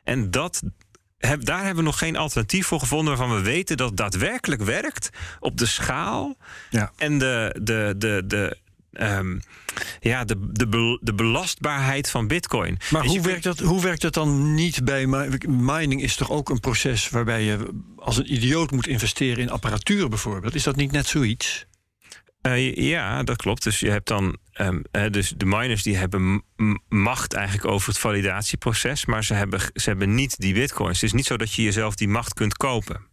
En 0.04 0.32
dat, 0.32 0.62
heb, 1.18 1.46
daar 1.46 1.58
hebben 1.64 1.76
we 1.76 1.90
nog 1.90 1.98
geen 1.98 2.16
alternatief 2.16 2.68
voor 2.68 2.80
gevonden 2.80 3.18
waarvan 3.18 3.36
we 3.36 3.42
weten 3.42 3.78
dat 3.78 3.88
het 3.88 3.98
daadwerkelijk 3.98 4.62
werkt 4.62 5.10
op 5.40 5.58
de 5.58 5.66
schaal 5.66 6.38
Ja. 6.70 6.92
en 6.98 7.18
de, 7.18 7.56
de, 7.62 7.94
de, 7.98 8.24
de, 8.26 8.58
ehm, 8.92 9.40
ja, 10.00 10.24
de, 10.26 10.36
de, 10.52 11.00
de 11.02 11.14
belastbaarheid 11.14 12.10
van 12.10 12.28
Bitcoin. 12.28 12.78
Maar 12.92 13.02
Dus 13.02 13.12
hoe 13.12 13.22
werkt, 13.22 13.44
dat, 13.44 13.60
hoe 13.60 13.82
werkt 13.82 14.02
dat 14.02 14.14
dan 14.14 14.54
niet 14.54 14.84
bij 14.86 15.06
mi- 15.08 15.38
mining? 15.48 16.02
Is 16.02 16.16
toch 16.16 16.30
ook 16.32 16.50
een 16.50 16.60
proces 16.60 17.10
waarbij 17.10 17.44
je 17.44 17.84
als 17.98 18.18
een 18.18 18.34
idioot 18.34 18.72
moet 18.72 18.88
investeren 18.88 19.44
in 19.44 19.50
apparatuur 19.50 20.10
bijvoorbeeld? 20.10 20.56
Is 20.56 20.64
dat 20.64 20.76
niet 20.76 20.92
net 20.92 21.08
zoiets? 21.08 21.66
Eh, 22.46 22.76
ja, 22.76 23.24
dat 23.24 23.36
klopt. 23.36 23.64
Dus 23.64 23.80
je 23.80 23.90
hebt 23.90 24.08
dan. 24.08 24.38
eh, 24.92 25.06
dus 25.12 25.34
de 25.38 25.46
miners 25.46 25.84
die 25.84 25.98
hebben 25.98 26.44
macht 26.90 27.34
eigenlijk 27.34 27.68
over 27.68 27.88
het 27.88 27.98
validatieproces, 27.98 29.06
maar 29.06 29.24
ze 29.24 29.34
hebben, 29.34 29.60
ze 29.60 29.90
hebben 29.90 30.16
niet 30.16 30.40
die 30.40 30.54
bitcoins. 30.54 31.02
Het 31.02 31.04
is 31.04 31.14
niet 31.14 31.26
zo 31.26 31.38
dat 31.38 31.54
je 31.54 31.64
jezelf 31.64 31.96
die 31.96 32.08
macht 32.08 32.34
kunt 32.34 32.58
kopen. 32.58 33.08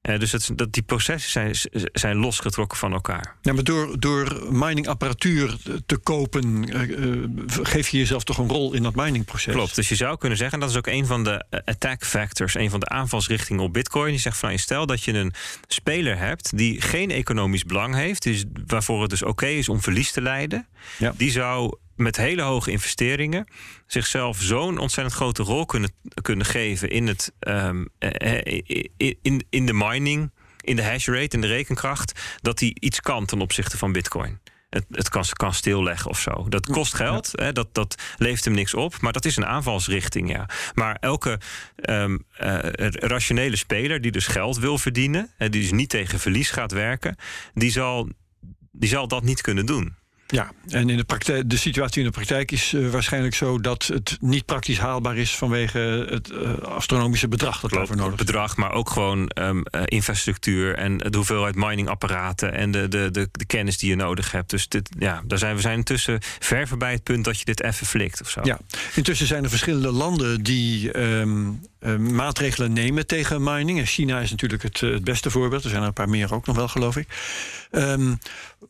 Eh, 0.00 0.18
dus 0.18 0.30
dat, 0.30 0.50
dat 0.54 0.72
die 0.72 0.82
processen 0.82 1.30
zijn, 1.30 1.54
zijn 1.92 2.16
losgetrokken 2.16 2.78
van 2.78 2.92
elkaar. 2.92 3.36
Ja, 3.42 3.52
maar 3.52 3.64
door, 3.64 4.00
door 4.00 4.46
miningapparatuur 4.50 5.56
te 5.86 5.96
kopen, 5.96 6.68
eh, 6.68 6.82
eh, 6.82 7.30
geef 7.62 7.88
je 7.88 7.98
jezelf 7.98 8.24
toch 8.24 8.38
een 8.38 8.48
rol 8.48 8.74
in 8.74 8.82
dat 8.82 8.94
miningproces? 8.94 9.54
Klopt. 9.54 9.74
Dus 9.74 9.88
je 9.88 9.94
zou 9.94 10.18
kunnen 10.18 10.38
zeggen, 10.38 10.54
en 10.54 10.60
dat 10.60 10.70
is 10.70 10.78
ook 10.78 10.86
een 10.86 11.06
van 11.06 11.24
de 11.24 11.44
attack 11.64 12.04
factors, 12.04 12.54
een 12.54 12.70
van 12.70 12.80
de 12.80 12.88
aanvalsrichtingen 12.88 13.62
op 13.62 13.72
Bitcoin. 13.72 14.10
Die 14.10 14.20
zegt 14.20 14.38
van 14.38 14.52
je 14.52 14.58
stel 14.58 14.86
dat 14.86 15.02
je 15.02 15.12
een 15.12 15.32
speler 15.66 16.18
hebt 16.18 16.56
die 16.56 16.80
geen 16.80 17.10
economisch 17.10 17.64
belang 17.64 17.94
heeft, 17.94 18.22
dus 18.22 18.44
waarvoor 18.66 19.00
het 19.00 19.10
dus 19.10 19.22
oké 19.22 19.46
is 19.46 19.68
om 19.68 19.80
verlies 19.80 20.12
te 20.12 20.22
leiden. 20.22 20.66
Ja. 20.98 21.12
Die 21.16 21.30
zou 21.30 21.76
met 21.98 22.16
hele 22.16 22.42
hoge 22.42 22.70
investeringen 22.70 23.46
zichzelf 23.86 24.40
zo'n 24.40 24.78
ontzettend 24.78 25.16
grote 25.16 25.42
rol 25.42 25.66
kunnen, 25.66 25.90
kunnen 26.22 26.46
geven 26.46 26.90
in, 26.90 27.06
het, 27.06 27.32
ehm, 27.38 27.84
eh, 27.98 28.40
eh, 28.96 29.14
in, 29.22 29.46
in 29.50 29.66
de 29.66 29.72
mining, 29.72 30.30
in 30.60 30.76
de 30.76 30.84
hash 30.84 31.06
rate, 31.06 31.34
in 31.34 31.40
de 31.40 31.46
rekenkracht, 31.46 32.20
dat 32.40 32.60
hij 32.60 32.76
iets 32.80 33.00
kan 33.00 33.26
ten 33.26 33.40
opzichte 33.40 33.78
van 33.78 33.92
Bitcoin. 33.92 34.38
Het, 34.70 34.84
het 34.90 35.08
kan, 35.08 35.24
kan 35.32 35.54
stilleggen 35.54 36.10
of 36.10 36.20
zo. 36.20 36.48
Dat 36.48 36.66
kost 36.66 36.94
geld, 36.94 37.30
hè, 37.32 37.52
dat, 37.52 37.74
dat 37.74 38.02
levert 38.16 38.44
hem 38.44 38.54
niks 38.54 38.74
op. 38.74 39.00
Maar 39.00 39.12
dat 39.12 39.24
is 39.24 39.36
een 39.36 39.46
aanvalsrichting, 39.46 40.30
ja. 40.30 40.48
Maar 40.74 40.96
elke 41.00 41.40
ehm, 41.76 42.18
eh, 42.32 42.58
rationele 42.90 43.56
speler 43.56 44.00
die 44.00 44.10
dus 44.10 44.26
geld 44.26 44.58
wil 44.58 44.78
verdienen... 44.78 45.30
en 45.36 45.50
die 45.50 45.60
dus 45.60 45.72
niet 45.72 45.88
tegen 45.88 46.20
verlies 46.20 46.50
gaat 46.50 46.72
werken... 46.72 47.16
die 47.54 47.70
zal, 47.70 48.08
die 48.72 48.88
zal 48.88 49.08
dat 49.08 49.22
niet 49.22 49.40
kunnen 49.40 49.66
doen. 49.66 49.96
Ja, 50.30 50.50
en 50.68 50.90
in 50.90 50.96
de, 50.96 51.04
praktijk, 51.04 51.50
de 51.50 51.56
situatie 51.56 51.98
in 51.98 52.06
de 52.06 52.12
praktijk 52.12 52.50
is 52.50 52.72
eh, 52.72 52.88
waarschijnlijk 52.88 53.34
zo 53.34 53.60
dat 53.60 53.86
het 53.86 54.16
niet 54.20 54.44
praktisch 54.44 54.78
haalbaar 54.78 55.16
is 55.16 55.36
vanwege 55.36 56.06
het 56.08 56.30
eh, 56.30 56.52
astronomische 56.58 57.28
bedrag 57.28 57.60
dat 57.60 57.70
daarvoor 57.70 57.96
nodig 57.96 58.12
is. 58.18 58.24
bedrag, 58.26 58.56
maar 58.56 58.72
ook 58.72 58.90
gewoon 58.90 59.28
ehm, 59.28 59.62
eh, 59.62 59.82
infrastructuur 59.84 60.74
en 60.74 60.98
de 60.98 61.16
hoeveelheid 61.16 61.54
miningapparaten 61.54 62.52
en 62.52 62.70
de, 62.70 62.88
de, 62.88 63.10
de, 63.10 63.28
de 63.32 63.46
kennis 63.46 63.78
die 63.78 63.90
je 63.90 63.96
nodig 63.96 64.32
hebt. 64.32 64.50
Dus 64.50 64.68
dit, 64.68 64.88
ja, 64.98 65.22
daar 65.26 65.38
zijn 65.38 65.54
we 65.54 65.60
zijn 65.60 65.76
intussen 65.76 66.18
ver 66.38 66.68
voorbij 66.68 66.92
het 66.92 67.02
punt 67.02 67.24
dat 67.24 67.38
je 67.38 67.44
dit 67.44 67.62
even 67.62 67.86
flikt 67.86 68.20
of 68.20 68.30
zo. 68.30 68.40
Ja, 68.44 68.58
intussen 68.94 69.26
zijn 69.26 69.44
er 69.44 69.50
verschillende 69.50 69.92
landen 69.92 70.42
die 70.42 70.92
ehm, 70.92 71.50
eh, 71.78 71.96
maatregelen 71.96 72.72
nemen 72.72 73.06
tegen 73.06 73.42
mining. 73.42 73.78
En 73.78 73.86
China 73.86 74.20
is 74.20 74.30
natuurlijk 74.30 74.62
het, 74.62 74.82
eh, 74.82 74.90
het 74.90 75.04
beste 75.04 75.30
voorbeeld. 75.30 75.64
Er 75.64 75.70
zijn 75.70 75.82
er 75.82 75.88
een 75.88 75.94
paar 75.94 76.08
meer 76.08 76.34
ook 76.34 76.46
nog 76.46 76.56
wel, 76.56 76.68
geloof 76.68 76.96
ik. 76.96 77.08
Ehm, 77.70 78.14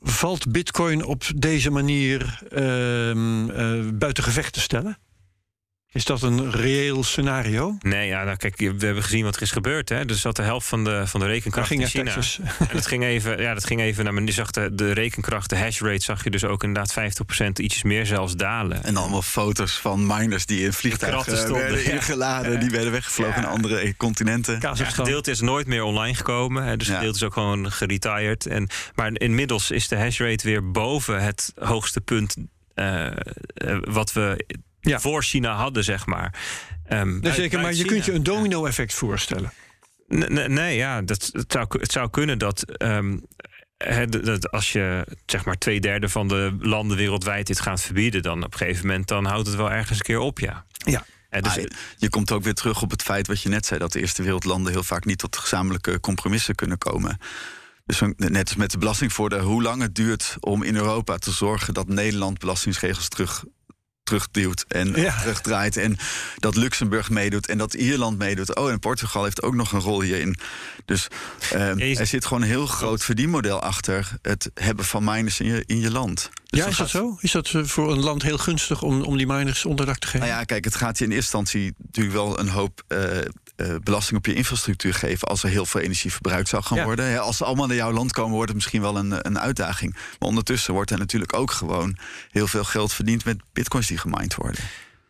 valt 0.03 0.53
Bitcoin 0.53 1.05
op 1.05 1.25
deze 1.37 1.71
manier 1.71 2.41
ehm, 2.51 3.51
eh, 3.51 3.89
buiten 3.95 4.25
gevecht 4.25 4.53
te 4.53 4.61
stellen? 4.61 4.99
Is 5.93 6.05
dat 6.05 6.23
een 6.23 6.51
reëel 6.51 7.05
scenario? 7.05 7.77
Nee, 7.81 8.09
ja, 8.09 8.25
nou 8.25 8.37
kijk, 8.37 8.57
we 8.57 8.65
hebben 8.87 9.03
gezien 9.03 9.25
wat 9.25 9.37
er 9.37 9.43
is 9.43 9.51
gebeurd. 9.51 9.89
Hè? 9.89 10.05
Dus 10.05 10.23
dat 10.23 10.37
de 10.37 10.43
helft 10.43 10.67
van 10.67 10.85
de, 10.85 11.07
van 11.07 11.21
de 11.21 11.27
rekenkracht 11.27 11.67
ging 11.67 11.81
in 11.81 11.87
naar 11.87 12.05
China. 12.05 12.15
Texas. 12.15 12.41
En 12.59 12.69
dat 12.77 12.87
ging 12.87 13.05
even, 13.05 13.41
ja, 13.41 13.55
dat 13.55 13.65
ging 13.65 13.81
even 13.81 14.05
naar 14.05 14.13
beneden. 14.15 14.35
Je 14.35 14.41
zag 14.41 14.51
de, 14.51 14.75
de 14.75 14.93
rekenkracht, 14.93 15.51
de 15.51 15.57
hash 15.57 15.81
rate, 15.81 16.03
zag 16.05 16.25
je 16.25 16.31
dus 16.31 16.45
ook 16.45 16.63
inderdaad 16.63 16.95
50% 17.41 17.47
ietsjes 17.53 17.83
meer 17.83 18.07
zelfs 18.07 18.37
dalen. 18.37 18.85
En 18.85 18.97
allemaal 18.97 19.23
foto's 19.23 19.79
van 19.79 20.07
miners 20.07 20.47
die 20.47 20.65
in 20.65 20.73
vliegtuigen 20.73 21.37
stonden, 21.37 21.63
werden 21.63 21.83
ja. 21.85 21.91
ingeladen. 21.91 22.61
Die 22.61 22.71
werden 22.71 22.93
weggevlogen 22.93 23.35
Ja. 23.35 23.41
naar 23.41 23.51
andere 23.51 23.97
continenten. 23.97 24.55
Ja, 24.55 24.59
Kazachstan. 24.61 25.05
gedeelte 25.05 25.31
is 25.31 25.41
nooit 25.41 25.67
meer 25.67 25.83
online 25.83 26.15
gekomen. 26.15 26.65
Hè, 26.65 26.77
dus 26.77 26.87
Ja. 26.87 26.95
gedeelte 26.95 27.17
is 27.19 27.25
ook 27.25 27.33
gewoon 27.33 27.73
geretired. 27.73 28.47
En, 28.47 28.69
maar 28.95 29.11
inmiddels 29.13 29.71
is 29.71 29.89
de 29.89 29.97
hash 29.97 30.21
rate 30.21 30.47
weer 30.47 30.71
boven 30.71 31.23
het 31.23 31.53
hoogste 31.59 32.01
punt 32.01 32.37
eh, 32.75 33.07
eh, 33.07 33.13
wat 33.85 34.13
we 34.13 34.45
Ja. 34.81 35.01
voor 35.01 35.23
China 35.23 35.55
hadden, 35.55 35.85
zeg 35.85 36.07
maar. 36.07 36.35
Ehm, 36.85 37.09
Nee, 37.13 37.21
uit- 37.25 37.35
zeker, 37.35 37.61
maar 37.61 37.71
je 37.71 37.77
China. 37.77 37.89
kunt 37.93 38.05
je 38.05 38.13
een 38.13 38.23
domino-effect 38.23 38.95
voorstellen. 38.95 39.53
Nee, 40.09 40.29
nee, 40.29 40.49
nee, 40.49 40.77
ja, 40.77 41.03
dat, 41.03 41.31
het, 41.33 41.53
zou, 41.53 41.67
het 41.69 41.93
zou 41.93 42.11
kunnen 42.11 42.39
dat. 42.39 42.63
ehm, 42.77 43.19
dat- 44.09 44.51
als 44.51 44.73
je 44.73 45.07
zeg 45.27 45.45
maar 45.45 45.59
twee 45.59 45.81
derde 45.81 46.09
van 46.09 46.29
de 46.29 46.57
landen 46.61 46.97
wereldwijd 46.97 47.47
dit 47.47 47.61
gaat 47.61 47.81
verbieden, 47.81 48.23
dan 48.23 48.45
op 48.45 48.53
een 48.53 48.59
gegeven 48.59 48.87
moment 48.87 49.09
dan 49.09 49.25
houdt 49.25 49.47
het 49.47 49.57
wel 49.57 49.71
ergens 49.71 49.99
een 49.99 50.05
keer 50.05 50.19
op, 50.19 50.39
ja. 50.39 50.65
Ja. 50.73 51.05
Hè, 51.29 51.41
dus, 51.41 51.57
Maar 51.57 51.65
je 51.97 52.09
komt 52.11 52.33
ook 52.33 52.43
weer 52.43 52.55
terug 52.55 52.83
op 52.83 52.91
het 52.91 53.03
feit 53.03 53.27
wat 53.27 53.43
je 53.43 53.49
net 53.49 53.67
zei... 53.67 53.81
dat 53.81 53.93
de 53.93 54.01
eerste 54.01 54.23
wereldlanden 54.23 54.73
heel 54.73 54.83
vaak 54.83 55.05
niet 55.05 55.19
tot 55.19 55.37
gezamenlijke 55.37 56.01
compromissen 56.01 56.55
kunnen 56.55 56.79
komen. 56.79 57.19
Dus 57.87 58.01
net 58.17 58.49
als 58.49 58.57
met 58.57 58.71
de 58.71 58.79
belastingvoordeel, 58.79 59.41
hoe 59.41 59.63
lang 59.63 59.83
het 59.83 59.95
duurt 59.95 60.37
om 60.41 60.63
in 60.63 60.77
Europa 60.77 61.17
te 61.17 61.31
zorgen... 61.31 61.75
dat 61.75 61.89
Nederland 61.89 62.39
belastingsregels 62.39 63.09
terug, 63.09 63.45
terugduwt 64.09 64.65
en 64.69 64.93
Ja. 65.01 65.21
terugdraait... 65.21 65.77
en 65.77 65.97
dat 66.37 66.57
Luxemburg 66.57 67.11
meedoet 67.11 67.47
en 67.49 67.59
dat 67.59 67.75
Ierland 67.75 68.19
meedoet. 68.19 68.57
Oh, 68.57 68.71
en 68.71 68.79
Portugal 68.79 69.25
heeft 69.25 69.43
ook 69.43 69.55
nog 69.55 69.73
een 69.73 69.81
rol 69.81 70.01
hierin. 70.01 70.37
Dus 70.85 71.09
eh, 71.53 71.75
je 71.75 71.87
ziet- 71.87 71.99
er 71.99 72.07
zit 72.07 72.27
gewoon 72.27 72.43
een 72.43 72.49
heel 72.49 72.67
groot 72.67 73.05
verdienmodel 73.05 73.61
achter... 73.63 74.09
het 74.23 74.51
hebben 74.55 74.85
van 74.85 75.05
miners 75.05 75.41
in 75.41 75.47
je, 75.47 75.63
in 75.67 75.81
je 75.81 75.91
land. 75.91 76.31
Dus 76.47 76.61
ja, 76.61 76.67
is 76.67 76.77
dat 76.77 76.91
gaat- 76.91 77.01
zo? 77.01 77.17
Is 77.21 77.33
dat 77.33 77.49
eh, 77.55 77.65
voor 77.65 77.93
een 77.93 78.01
land 78.01 78.23
heel 78.23 78.39
gunstig 78.39 78.83
om, 78.83 79.03
om 79.03 79.17
die 79.17 79.27
miners 79.27 79.65
onderdak 79.65 79.99
te 79.99 80.07
geven? 80.07 80.27
Nou 80.27 80.39
ja, 80.39 80.45
kijk, 80.45 80.65
het 80.65 80.75
gaat 80.75 80.99
je 80.99 81.05
in 81.05 81.11
eerste 81.13 81.37
instantie 81.39 81.75
natuurlijk 81.85 82.15
wel 82.17 82.39
een 82.39 82.49
hoop 82.49 82.83
eh, 82.89 83.01
eh, 83.59 83.75
belasting 83.83 84.19
op 84.19 84.27
je 84.27 84.35
infrastructuur 84.35 84.95
geven. 84.95 85.29
als 85.29 85.43
er 85.43 85.49
heel 85.49 85.67
veel 85.67 85.81
energie 85.81 86.13
verbruikt 86.13 86.49
zou 86.49 86.63
gaan 86.63 86.79
Ja. 86.79 86.85
worden. 86.85 87.21
Als 87.21 87.37
ze 87.37 87.45
allemaal 87.45 87.67
naar 87.67 87.77
jouw 87.77 87.93
land 87.93 88.13
komen, 88.13 88.33
wordt 88.33 88.47
het 88.49 88.57
misschien 88.57 88.81
wel 88.81 88.97
een, 88.97 89.27
een 89.27 89.39
uitdaging. 89.39 89.93
Maar 89.93 90.29
ondertussen 90.29 90.73
wordt 90.75 90.91
er 90.91 90.99
natuurlijk 90.99 91.33
ook 91.37 91.51
gewoon 91.51 91.97
heel 92.31 92.47
veel 92.47 92.65
geld 92.65 92.93
verdiend 92.93 93.25
met 93.25 93.39
bitcoins 93.53 93.87
die 93.87 93.99
gemined 93.99 94.35
worden. 94.35 94.61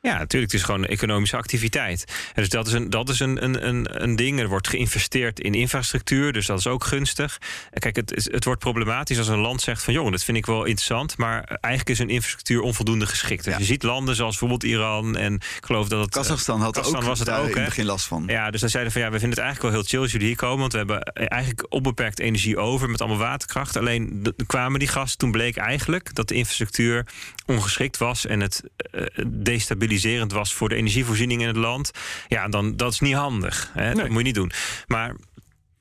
Ja, 0.08 0.18
natuurlijk. 0.18 0.52
Het 0.52 0.60
is 0.60 0.66
gewoon 0.66 0.84
economische 0.84 1.36
activiteit. 1.36 2.04
En 2.34 2.42
dus 2.42 2.48
dat 2.48 2.66
is, 2.66 2.72
een, 2.72 2.90
dat 2.90 3.08
is 3.08 3.20
een, 3.20 3.44
een, 3.44 3.66
een, 3.68 4.02
een 4.02 4.16
ding. 4.16 4.40
Er 4.40 4.48
wordt 4.48 4.68
geïnvesteerd 4.68 5.40
in 5.40 5.54
infrastructuur, 5.54 6.32
dus 6.32 6.46
dat 6.46 6.58
is 6.58 6.66
ook 6.66 6.84
gunstig. 6.84 7.38
En 7.70 7.80
Kijk, 7.80 7.96
het, 7.96 8.28
het 8.32 8.44
wordt 8.44 8.60
problematisch 8.60 9.18
als 9.18 9.28
een 9.28 9.38
land 9.38 9.60
zegt 9.60 9.82
van... 9.82 9.92
joh, 9.94 10.10
dat 10.10 10.24
vind 10.24 10.36
ik 10.36 10.46
wel 10.46 10.64
interessant, 10.64 11.16
maar 11.16 11.44
eigenlijk 11.44 11.88
is 11.88 11.98
een 11.98 12.10
infrastructuur 12.10 12.60
onvoldoende 12.60 13.06
geschikt. 13.06 13.44
Dus 13.44 13.52
Ja. 13.52 13.58
je 13.58 13.64
ziet 13.64 13.82
landen 13.82 14.14
zoals 14.14 14.38
bijvoorbeeld 14.38 14.72
Iran 14.72 15.16
en 15.16 15.34
ik 15.34 15.64
geloof 15.64 15.88
dat 15.88 16.00
het... 16.00 16.10
Kazachstan 16.10 16.60
had 16.60 16.72
Kazachstan 16.72 17.02
ook 17.02 17.08
was 17.08 17.18
het 17.18 17.28
daar 17.28 17.40
ook, 17.40 17.48
in 17.48 17.52
hè? 17.52 17.58
het 17.58 17.68
begin 17.68 17.84
last 17.84 18.06
van. 18.06 18.24
Ja, 18.26 18.50
dus 18.50 18.60
dan 18.60 18.70
zeiden 18.70 18.92
van 18.92 19.00
ja, 19.00 19.10
we 19.10 19.18
vinden 19.18 19.38
het 19.38 19.46
eigenlijk 19.46 19.74
wel 19.74 19.82
heel 19.82 19.90
chill 19.90 20.00
als 20.02 20.12
jullie 20.12 20.26
hier 20.26 20.36
komen. 20.36 20.58
Want 20.58 20.72
we 20.72 20.78
hebben 20.78 21.02
eigenlijk 21.02 21.66
onbeperkt 21.68 22.18
energie 22.18 22.56
over 22.58 22.90
met 22.90 23.00
allemaal 23.00 23.18
waterkracht. 23.18 23.76
Alleen 23.76 24.34
kwamen 24.46 24.78
die 24.78 24.88
gasten, 24.88 25.18
toen 25.18 25.30
bleek 25.30 25.56
eigenlijk 25.56 26.14
dat 26.14 26.28
de 26.28 26.34
infrastructuur 26.34 27.06
ongeschikt 27.48 27.96
was 27.96 28.26
en 28.26 28.40
het 28.40 28.62
eh, 28.76 29.04
destabiliserend 29.26 30.32
was 30.32 30.54
voor 30.54 30.68
de 30.68 30.74
energievoorziening 30.74 31.40
in 31.40 31.46
het 31.46 31.56
land. 31.56 31.90
Ja, 32.28 32.48
dan 32.48 32.76
dat 32.76 32.92
is 32.92 33.00
niet 33.00 33.14
handig. 33.14 33.70
Hè? 33.74 33.94
Dat 33.94 34.08
moet 34.08 34.18
je 34.18 34.24
niet 34.24 34.34
doen. 34.34 34.52
Maar. 34.86 35.14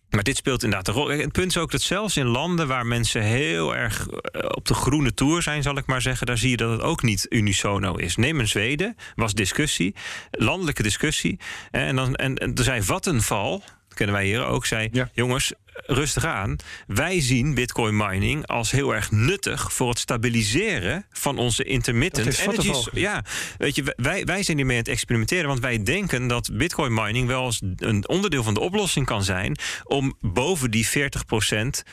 Maar 0.08 0.24
dit 0.24 0.38
speelt 0.38 0.64
inderdaad 0.64 0.88
een 0.88 0.94
rol. 0.94 1.08
Het 1.08 1.32
punt 1.32 1.48
is 1.48 1.58
ook 1.58 1.72
dat 1.72 1.82
zelfs 1.82 2.18
in 2.18 2.26
landen 2.26 2.68
waar 2.68 2.86
mensen 2.86 3.22
heel 3.22 3.76
erg 3.76 4.08
eh, 4.08 4.42
op 4.50 4.66
de 4.66 4.74
groene 4.74 5.14
tour 5.14 5.42
zijn, 5.42 5.64
zal 5.64 5.78
ik 5.78 5.86
maar 5.86 6.02
zeggen, 6.02 6.28
daar 6.28 6.38
zie 6.38 6.50
je 6.50 6.58
dat 6.58 6.72
het 6.72 6.82
ook 6.82 7.02
niet 7.02 7.26
unisono 7.30 7.96
is. 7.96 8.16
Neem 8.16 8.40
een 8.40 8.48
Zweden, 8.48 8.96
was 9.16 9.34
discussie, 9.34 9.96
landelijke 10.32 10.84
discussie. 10.84 11.40
En, 11.72 11.96
dan, 11.96 12.16
en, 12.16 12.36
en 12.36 12.56
er 12.56 12.64
zei 12.64 12.82
Vattenfall, 12.84 13.52
dat 13.52 13.64
kennen 13.98 14.16
wij 14.16 14.26
hier 14.26 14.46
ook, 14.46 14.66
zei: 14.66 14.90
Ja. 14.92 15.10
jongens, 15.14 15.54
rustig 15.86 16.26
aan. 16.26 16.56
Wij 16.88 17.22
zien 17.22 17.54
bitcoin 17.54 17.98
mining 17.98 18.48
als 18.48 18.72
heel 18.72 18.96
erg 18.96 19.12
nuttig 19.12 19.74
voor 19.74 19.90
het 19.90 20.00
stabiliseren 20.00 21.06
van 21.12 21.38
onze 21.38 21.64
intermittent. 21.64 22.36
Vattenfall 22.36 22.84
Ja, 22.92 23.24
weet 23.58 23.76
je, 23.76 23.94
wij, 23.96 24.26
wij 24.26 24.44
zijn 24.44 24.58
hiermee 24.58 24.78
aan 24.78 24.84
het 24.84 24.92
experimenteren, 24.92 25.48
want 25.48 25.60
wij 25.60 25.84
denken 25.84 26.28
dat 26.28 26.50
bitcoin 26.54 26.94
mining 26.94 27.28
wel 27.28 27.46
eens 27.46 27.62
een 27.76 28.08
onderdeel 28.08 28.44
van 28.44 28.54
de 28.54 28.60
oplossing 28.60 29.06
kan 29.06 29.24
zijn 29.24 29.58
om 29.84 30.16
boven 30.22 30.72
die 30.72 30.88
40% 30.88 30.92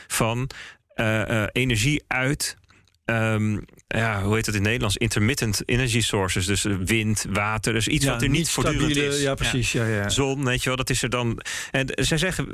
van 0.07 0.49
eh, 0.93 1.41
eh, 1.43 1.49
energie 1.51 2.03
uit. 2.07 2.57
ehm, 3.05 3.57
ja, 3.87 4.23
hoe 4.23 4.35
heet 4.35 4.45
dat 4.45 4.53
in 4.53 4.59
het 4.59 4.63
Nederlands? 4.63 4.97
Intermittent 4.97 5.61
energy 5.65 6.01
sources. 6.01 6.45
Dus 6.45 6.65
eh, 6.65 6.75
wind, 6.85 7.25
water. 7.29 7.73
Dus 7.73 7.87
iets 7.87 8.05
Ja, 8.05 8.11
wat 8.11 8.21
er 8.21 8.29
niet, 8.29 8.49
voortdurend 8.49 8.91
stabiele- 8.91 9.15
is. 9.15 9.21
Ja, 9.21 9.33
precies. 9.35 9.71
Ja. 9.71 9.85
Ja, 9.87 10.09
Zon, 10.09 10.45
weet 10.45 10.61
je 10.63 10.67
wel, 10.67 10.77
dat 10.77 10.89
is 10.89 11.01
er 11.03 11.09
dan. 11.09 11.41
En 11.71 11.87
zij 11.93 12.17
zeggen. 12.17 12.47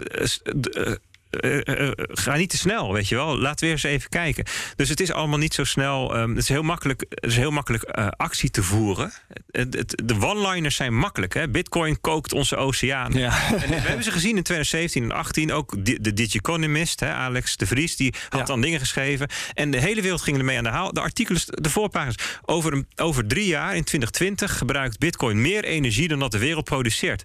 Eh, 1.32 1.58
eh, 1.68 1.88
eh, 1.88 1.92
ga 1.98 2.36
niet 2.36 2.50
te 2.50 2.58
snel, 2.58 2.94
weet 2.94 3.08
je 3.08 3.16
wel. 3.16 3.38
Laat 3.38 3.60
weer 3.62 3.72
eens 3.72 3.84
even 3.84 4.10
kijken. 4.10 4.44
Dus 4.76 4.90
het 4.90 5.00
is 5.00 5.12
allemaal 5.12 5.38
niet 5.38 5.54
zo 5.54 5.64
snel. 5.64 6.16
ehm, 6.16 6.30
het 6.30 6.38
is 6.38 6.50
heel 6.50 6.64
makkelijk, 6.64 7.06
het 7.10 7.30
is 7.32 7.36
heel 7.36 7.52
makkelijk 7.52 7.84
actie 8.18 8.50
te 8.50 8.64
voeren. 8.64 9.12
Het- 9.52 9.74
het- 9.76 10.02
de 10.06 10.16
one-liners 10.20 10.76
zijn 10.76 10.98
makkelijk. 10.98 11.34
Hè? 11.34 11.50
Bitcoin 11.50 12.02
kookt 12.02 12.34
onze 12.34 12.56
oceaan. 12.56 13.12
Ja. 13.14 13.42
En 13.52 13.70
we 13.70 13.76
hebben 13.76 14.04
ze 14.04 14.12
gezien 14.12 14.38
in 14.38 14.44
2017 14.44 15.02
en 15.02 15.08
2018. 15.10 15.52
Ook 15.52 15.86
di- 15.86 15.98
de 16.02 16.14
Digiconomist, 16.14 17.00
hè, 17.00 17.14
Alex 17.14 17.58
de 17.58 17.66
Vries, 17.68 17.96
die 17.96 18.14
had 18.30 18.40
Ja. 18.40 18.46
dan 18.46 18.62
dingen 18.62 18.80
geschreven. 18.80 19.28
En 19.54 19.72
de 19.72 19.80
hele 19.80 20.02
wereld 20.02 20.22
ging 20.22 20.38
ermee 20.38 20.58
aan 20.58 20.64
de 20.64 20.70
haal. 20.70 20.94
De 20.94 21.02
artikelen, 21.02 21.42
de 21.46 21.70
voorpagina's. 21.70 22.16
Over, 22.46 22.74
een, 22.74 22.88
over 22.96 23.28
drie 23.28 23.48
jaar, 23.48 23.76
in 23.76 23.84
2020, 23.84 24.58
gebruikt 24.58 25.00
Bitcoin 25.00 25.42
meer 25.42 25.64
energie 25.64 26.08
dan 26.08 26.20
dat 26.20 26.32
de 26.32 26.38
wereld 26.38 26.66
produceert. 26.66 27.24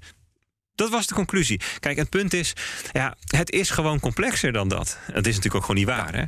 Dat 0.76 0.90
was 0.90 1.06
de 1.06 1.14
conclusie. 1.14 1.60
Kijk, 1.80 1.96
het 1.96 2.08
punt 2.08 2.32
is, 2.32 2.52
ja, 2.92 3.16
het 3.26 3.50
is 3.50 3.70
gewoon 3.70 4.00
complexer 4.00 4.52
dan 4.52 4.68
dat. 4.68 4.98
Het 5.00 5.26
is 5.26 5.34
natuurlijk 5.34 5.54
ook 5.54 5.60
gewoon 5.60 5.76
niet 5.76 5.86
waar. 5.86 6.14
Hè? 6.14 6.24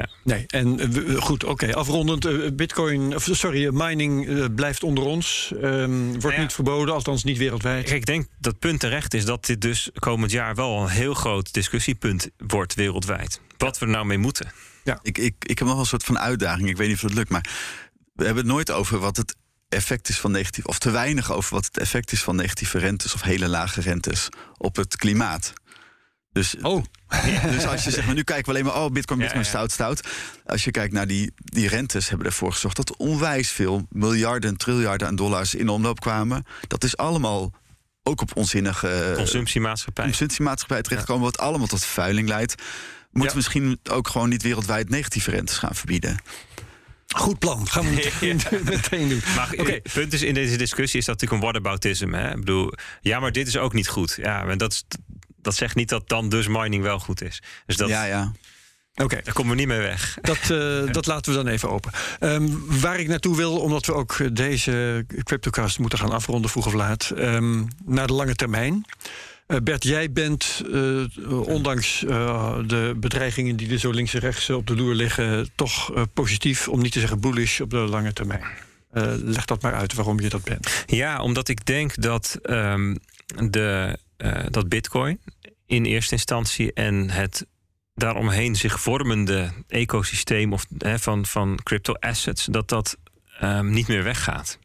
Ja. 0.00 0.08
Nee, 0.24 0.46
en 0.46 0.94
goed, 1.20 1.44
oké. 1.44 1.74
Afrondend, 1.74 2.24
eh, 2.24 2.50
bitcoin, 2.52 3.14
of 3.14 3.28
sorry, 3.32 3.66
eh, 3.66 3.72
mining 3.72 4.28
eh, 4.28 4.44
blijft 4.54 4.82
onder 4.82 5.04
ons. 5.04 5.52
Ehm, 5.62 6.12
wordt 6.20 6.36
ja. 6.36 6.42
niet 6.42 6.52
verboden, 6.52 6.94
althans 6.94 7.24
niet 7.24 7.38
wereldwijd. 7.38 7.84
Kijk, 7.84 7.96
ik 7.96 8.06
denk 8.06 8.26
dat 8.38 8.52
het 8.52 8.60
punt 8.60 8.80
terecht 8.80 9.14
is 9.14 9.24
dat 9.24 9.46
dit 9.46 9.60
dus 9.60 9.90
komend 9.94 10.30
jaar 10.30 10.54
wel 10.54 10.82
een 10.82 10.88
heel 10.88 11.14
groot 11.14 11.52
discussiepunt 11.52 12.28
wordt 12.36 12.74
wereldwijd. 12.74 13.40
Wat 13.56 13.78
we 13.78 13.86
er 13.86 13.92
nou 13.92 14.06
mee 14.06 14.18
moeten. 14.18 14.52
Ik, 15.02 15.18
ik, 15.18 15.34
ik 15.38 15.58
heb 15.58 15.58
nog 15.58 15.68
wel 15.68 15.78
een 15.78 15.86
soort 15.86 16.04
van 16.04 16.18
uitdaging. 16.18 16.68
Ik 16.68 16.76
weet 16.76 16.88
niet 16.88 16.96
of 16.96 17.02
het 17.02 17.14
lukt, 17.14 17.30
maar 17.30 17.48
we 18.14 18.24
hebben 18.24 18.44
het 18.44 18.52
nooit 18.52 18.70
over 18.70 18.98
wat 18.98 19.16
het 19.16 19.36
effect 19.68 20.08
is 20.08 20.18
van 20.20 20.30
negatief, 20.30 20.64
of 20.64 20.78
te 20.78 20.90
weinig 20.90 21.32
over 21.32 21.54
wat 21.54 21.64
het 21.64 21.78
effect 21.78 22.12
is 22.12 22.22
van 22.22 22.36
negatieve 22.36 22.78
rentes 22.78 23.14
of 23.14 23.22
hele 23.22 23.48
lage 23.48 23.80
rentes 23.80 24.28
op 24.56 24.76
het 24.76 24.96
klimaat. 24.96 25.52
Dus, 26.32 26.54
Oh, 26.62 26.84
dus 27.50 27.66
als 27.66 27.84
je 27.84 27.90
zegt, 27.90 28.06
maar 28.06 28.14
nu 28.14 28.22
kijken 28.22 28.44
we 28.44 28.50
alleen 28.50 28.64
maar, 28.72 28.84
oh, 28.84 28.90
bitcoin, 28.90 29.18
bitcoin, 29.18 29.40
Ja, 29.44 29.50
ja. 29.50 29.56
stout, 29.56 29.72
stout. 29.72 30.08
Als 30.46 30.64
je 30.64 30.70
kijkt 30.70 30.92
naar 30.92 31.06
die, 31.06 31.32
die 31.36 31.68
rentes, 31.68 32.08
hebben 32.08 32.26
ervoor 32.26 32.52
gezorgd 32.52 32.76
dat 32.76 32.96
onwijs 32.96 33.50
veel 33.50 33.86
miljarden, 33.90 34.56
triljarden 34.56 35.06
aan 35.08 35.16
dollars 35.16 35.54
in 35.54 35.68
omloop 35.68 36.00
kwamen. 36.00 36.44
Dat 36.66 36.84
is 36.84 36.96
allemaal 36.96 37.52
ook 38.02 38.20
op 38.20 38.36
onzinnige 38.36 39.12
Consumptiemaatschappij. 39.16 40.04
consumptiemaatschappij 40.04 40.82
terechtkomen, 40.82 41.22
wat 41.24 41.38
allemaal 41.38 41.66
tot 41.66 41.84
vervuiling 41.84 42.28
leidt. 42.28 42.54
Moeten 43.10 43.22
Ja. 43.22 43.28
we 43.28 43.34
misschien 43.36 43.78
ook 43.90 44.08
gewoon 44.08 44.28
niet 44.28 44.42
wereldwijd 44.42 44.88
negatieve 44.88 45.30
rentes 45.30 45.56
gaan 45.58 45.74
verbieden? 45.74 46.16
Goed 47.18 47.38
plan. 47.38 47.68
Gaan 47.68 47.84
we 47.84 47.90
meteen, 47.90 48.40
meteen 48.70 49.08
doen. 49.08 49.22
Maar 49.36 49.52
Oké. 49.58 49.72
het 49.72 49.92
punt 49.92 50.12
is 50.12 50.22
in 50.22 50.34
deze 50.34 50.56
discussie 50.56 51.00
is 51.00 51.06
dat 51.06 51.20
natuurlijk 51.20 51.42
een 51.42 51.50
whataboutism. 51.50 52.12
Hè? 52.12 52.30
Ik 52.30 52.38
bedoel, 52.38 52.72
ja, 53.00 53.20
maar 53.20 53.32
dit 53.32 53.46
is 53.46 53.56
ook 53.56 53.72
niet 53.72 53.88
goed. 53.88 54.18
Ja, 54.22 54.44
maar 54.44 54.56
dat, 54.56 54.72
is, 54.72 54.84
dat 55.42 55.54
zegt 55.54 55.74
niet 55.74 55.88
dat 55.88 56.08
dan 56.08 56.28
dus 56.28 56.48
mining 56.48 56.82
wel 56.82 56.98
goed 56.98 57.22
is. 57.22 57.42
Dus 57.66 57.76
dat, 57.76 57.88
ja, 57.88 58.04
ja. 58.04 58.32
Oké. 58.94 59.20
daar 59.22 59.34
komen 59.34 59.50
we 59.50 59.56
niet 59.56 59.66
mee 59.66 59.78
weg. 59.78 60.18
Dat, 60.20 60.38
eh, 60.50 60.92
dat 60.92 61.06
laten 61.06 61.32
we 61.32 61.38
dan 61.38 61.52
even 61.52 61.70
open. 61.70 61.92
Ehm, 62.18 62.48
waar 62.80 63.00
ik 63.00 63.08
naartoe 63.08 63.36
wil, 63.36 63.58
omdat 63.60 63.86
we 63.86 63.94
ook 63.94 64.36
deze 64.36 65.04
CryptoCast 65.22 65.78
moeten 65.78 65.98
gaan 65.98 66.12
afronden, 66.12 66.50
vroeg 66.50 66.66
of 66.66 66.72
laat, 66.72 67.10
ehm, 67.10 67.64
naar 67.84 68.06
de 68.06 68.12
lange 68.12 68.34
termijn. 68.34 68.84
Eh, 69.46 69.56
Bert, 69.62 69.84
jij 69.84 70.12
bent, 70.12 70.62
eh, 70.72 71.48
ondanks 71.48 72.04
eh, 72.04 72.58
de 72.66 72.94
bedreigingen 72.96 73.56
die 73.56 73.70
er 73.70 73.78
zo 73.78 73.90
links 73.90 74.14
en 74.14 74.20
rechts 74.20 74.50
op 74.50 74.66
de 74.66 74.76
loer 74.76 74.94
liggen, 74.94 75.50
toch 75.54 75.92
positief, 76.12 76.68
om 76.68 76.80
niet 76.82 76.92
te 76.92 77.00
zeggen 77.00 77.20
bullish 77.20 77.60
op 77.60 77.70
de 77.70 77.76
lange 77.76 78.12
termijn. 78.12 78.44
Leg 79.22 79.44
dat 79.44 79.62
maar 79.62 79.74
uit 79.74 79.94
waarom 79.94 80.20
je 80.20 80.28
dat 80.28 80.44
bent. 80.44 80.84
Ja, 80.86 81.20
omdat 81.20 81.48
ik 81.48 81.66
denk 81.66 82.02
dat, 82.02 82.38
ehm, 82.42 82.94
de, 83.50 83.98
dat 84.50 84.68
Bitcoin 84.68 85.20
in 85.66 85.84
eerste 85.84 86.12
instantie 86.14 86.72
en 86.72 87.10
het 87.10 87.46
daaromheen 87.94 88.56
zich 88.56 88.80
vormende 88.80 89.50
ecosysteem 89.68 90.52
of, 90.52 90.66
van, 90.78 91.26
van 91.26 91.58
crypto 91.62 91.92
assets, 91.92 92.44
dat 92.44 92.68
dat 92.68 92.96
ehm, 93.40 93.70
niet 93.70 93.88
meer 93.88 94.02
weggaat. 94.02 94.58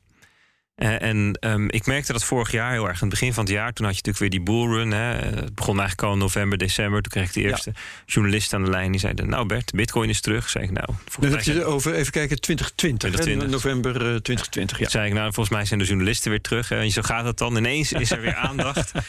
Eh, 0.76 1.02
en 1.02 1.38
ehm, 1.40 1.68
ik 1.70 1.86
merkte 1.86 2.14
dat 2.14 2.24
vorig 2.24 2.52
jaar 2.52 2.72
heel 2.72 2.88
erg. 2.88 3.02
Aan 3.02 3.10
het 3.10 3.20
begin 3.20 3.34
van 3.34 3.44
het 3.44 3.54
jaar, 3.54 3.74
toen 3.74 3.86
had 3.86 3.96
je 3.96 4.02
natuurlijk 4.04 4.34
weer 4.34 4.44
die 4.44 4.56
bullrun. 4.56 4.92
Hè. 4.92 5.14
Het 5.16 5.56
begon 5.56 5.80
eigenlijk 5.80 6.08
al 6.08 6.14
in 6.14 6.20
november, 6.20 6.58
december. 6.58 7.02
Toen 7.02 7.12
kreeg 7.12 7.28
ik 7.28 7.34
de 7.34 7.42
eerste 7.42 7.74
journalist 8.06 8.54
aan 8.54 8.64
de 8.64 8.70
lijn. 8.70 8.92
Die 8.92 9.00
zeiden, 9.00 9.30
nou 9.30 9.46
Bert, 9.46 9.72
bitcoin 9.72 10.10
is 10.10 10.22
terug. 10.22 10.50
Zei 10.50 10.64
ik, 10.64 10.72
nou, 10.72 10.88
Dan 11.20 11.32
heb 11.32 11.42
je 11.42 11.54
het 11.54 11.64
over, 11.64 11.94
even 11.94 12.12
kijken, 12.12 12.40
2020. 12.42 13.10
hè? 13.12 13.16
2020. 13.16 13.64
november 13.64 13.96
eh, 13.96 14.22
2020. 14.22 14.80
Ja. 14.80 14.90
zei 14.90 15.08
ik, 15.08 15.14
nou, 15.14 15.34
volgens 15.34 15.56
mij 15.56 15.66
zijn 15.66 15.80
de 15.80 15.86
journalisten 15.86 16.30
weer 16.30 16.42
terug. 16.42 16.72
En 16.72 16.92
zo 16.92 17.02
gaat 17.02 17.26
het 17.26 17.38
dan. 17.38 17.58
Ineens 17.58 17.92
is 17.92 18.12
er 18.12 18.22
weer 18.22 18.36
aandacht. 18.36 18.92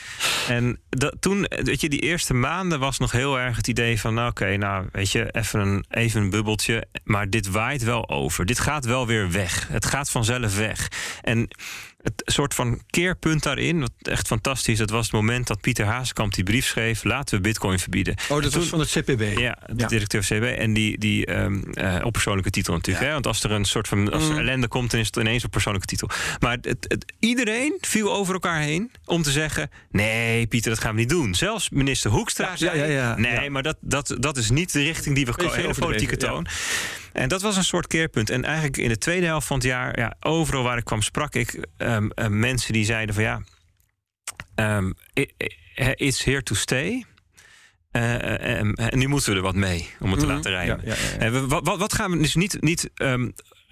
En 0.49 0.79
dat, 0.89 1.17
toen, 1.21 1.47
weet 1.49 1.81
je, 1.81 1.89
die 1.89 2.01
eerste 2.01 2.35
maanden 2.35 2.79
was 2.79 2.99
nog 2.99 3.13
heel 3.13 3.39
erg 3.41 3.57
het 3.57 3.69
idee 3.69 4.01
van... 4.01 4.15
nou, 4.15 4.31
oké, 4.31 4.57
nou, 4.57 4.87
weet 4.93 5.11
je, 5.11 5.29
even 5.31 5.61
een, 5.61 5.85
even 5.91 6.23
een 6.23 6.31
bubbeltje. 6.31 6.85
Maar 7.05 7.31
dit 7.31 7.51
waait 7.51 7.83
wel 7.83 8.09
over. 8.09 8.47
Dit 8.47 8.61
gaat 8.61 8.85
wel 8.85 9.07
weer 9.07 9.31
weg. 9.31 9.69
Het 9.69 9.87
gaat 9.87 10.11
vanzelf 10.11 10.57
weg. 10.57 10.89
En 11.21 11.49
het 12.03 12.23
soort 12.25 12.55
van 12.55 12.81
keerpunt 12.91 13.43
daarin, 13.43 13.81
wat 13.81 13.93
echt 14.03 14.27
fantastisch... 14.27 14.79
dat 14.79 14.91
was 14.91 15.05
het 15.05 15.13
moment 15.15 15.47
dat 15.47 15.61
Pieter 15.61 15.85
Haaskamp 15.85 16.35
die 16.35 16.45
brief 16.45 16.67
schreef... 16.67 17.05
laten 17.05 17.37
we 17.37 17.41
bitcoin 17.43 17.79
verbieden. 17.79 18.15
Oh, 18.29 18.43
dat 18.43 18.51
toen- 18.51 18.61
was 18.61 18.69
van 18.69 18.81
het 18.81 18.91
CPB. 18.91 19.39
ja, 19.39 19.59
de 19.67 19.73
Ja. 19.77 19.87
directeur 19.87 20.21
CB. 20.23 20.43
En 20.59 20.73
die, 20.73 20.99
die 20.99 21.27
ehm, 21.27 21.63
eh, 21.73 22.05
op 22.05 22.13
persoonlijke 22.13 22.51
titel 22.51 22.73
natuurlijk. 22.75 23.01
Ja. 23.01 23.07
Hè? 23.09 23.15
Want 23.15 23.27
als 23.27 23.43
er 23.45 23.51
een 23.51 23.65
soort 23.65 23.89
van 23.89 24.13
als 24.13 24.25
er 24.25 24.33
Mm. 24.33 24.39
ellende 24.39 24.69
komt, 24.69 24.91
dan 24.91 25.01
is 25.01 25.07
het 25.07 25.17
ineens 25.17 25.45
op 25.45 25.51
persoonlijke 25.51 25.87
titel. 25.89 26.09
Maar 26.41 26.53
het, 26.61 26.85
het, 26.89 27.13
iedereen 27.19 27.79
viel 27.81 28.13
over 28.13 28.35
elkaar 28.35 28.61
heen 28.61 28.91
om 29.05 29.23
te 29.23 29.31
zeggen: 29.31 29.71
nee, 29.91 30.47
Pieter, 30.47 30.71
dat 30.71 30.81
gaan 30.81 30.95
we 30.95 31.01
niet 31.01 31.09
doen. 31.09 31.35
Zelfs 31.35 31.71
minister 31.71 32.11
Hoekstra 32.11 32.49
Ja, 32.51 32.57
zei: 32.57 32.79
ja, 32.79 32.85
ja, 32.85 32.93
ja. 32.93 33.17
nee, 33.19 33.51
maar 33.51 33.63
dat, 33.63 33.77
dat, 33.81 34.17
dat 34.19 34.37
is 34.37 34.51
niet 34.51 34.73
de 34.73 34.83
richting 34.83 35.15
die 35.15 35.27
we 35.27 35.35
komen. 35.37 35.55
Hele 35.55 35.75
politieke 35.75 36.17
ja. 36.19 36.29
toon. 36.33 36.47
En 37.13 37.29
dat 37.29 37.43
was 37.43 37.57
een 37.57 37.65
soort 37.65 37.87
keerpunt. 37.87 38.31
En 38.31 38.45
eigenlijk 38.45 38.77
in 38.77 38.89
de 38.89 38.99
tweede 38.99 39.27
helft 39.27 39.47
van 39.47 39.57
het 39.57 39.67
jaar, 39.67 39.99
ja, 39.99 40.15
overal 40.21 40.63
waar 40.63 40.79
ik 40.79 40.85
kwam, 40.85 41.03
sprak 41.03 41.35
ik 41.35 41.67
ehm, 41.77 42.09
eh, 42.15 42.27
mensen 42.27 42.73
die 42.73 42.85
zeiden 42.85 43.15
van 43.15 43.25
ja, 43.25 43.43
i- 45.19 45.31
it's 45.95 46.25
here 46.25 46.43
to 46.43 46.55
stay. 46.55 47.05
Eh, 47.91 48.59
ehm, 48.59 48.73
en 48.73 48.99
nu 48.99 49.07
moeten 49.09 49.31
we 49.31 49.37
er 49.37 49.43
wat 49.43 49.55
mee 49.55 49.91
om 50.01 50.11
het 50.11 50.21
te 50.21 50.27
Mhm. 50.27 50.35
laten 50.35 50.51
rijden. 50.51 50.81
Ja, 50.85 50.95
ja, 51.19 51.25
ja, 51.31 51.47
wat, 51.47 51.77
wat, 51.79 51.93
gaan 51.95 52.11
we 52.11 52.19
dus 52.19 52.35
niet, 52.35 52.57
niet 52.61 52.91
eh, 52.95 53.15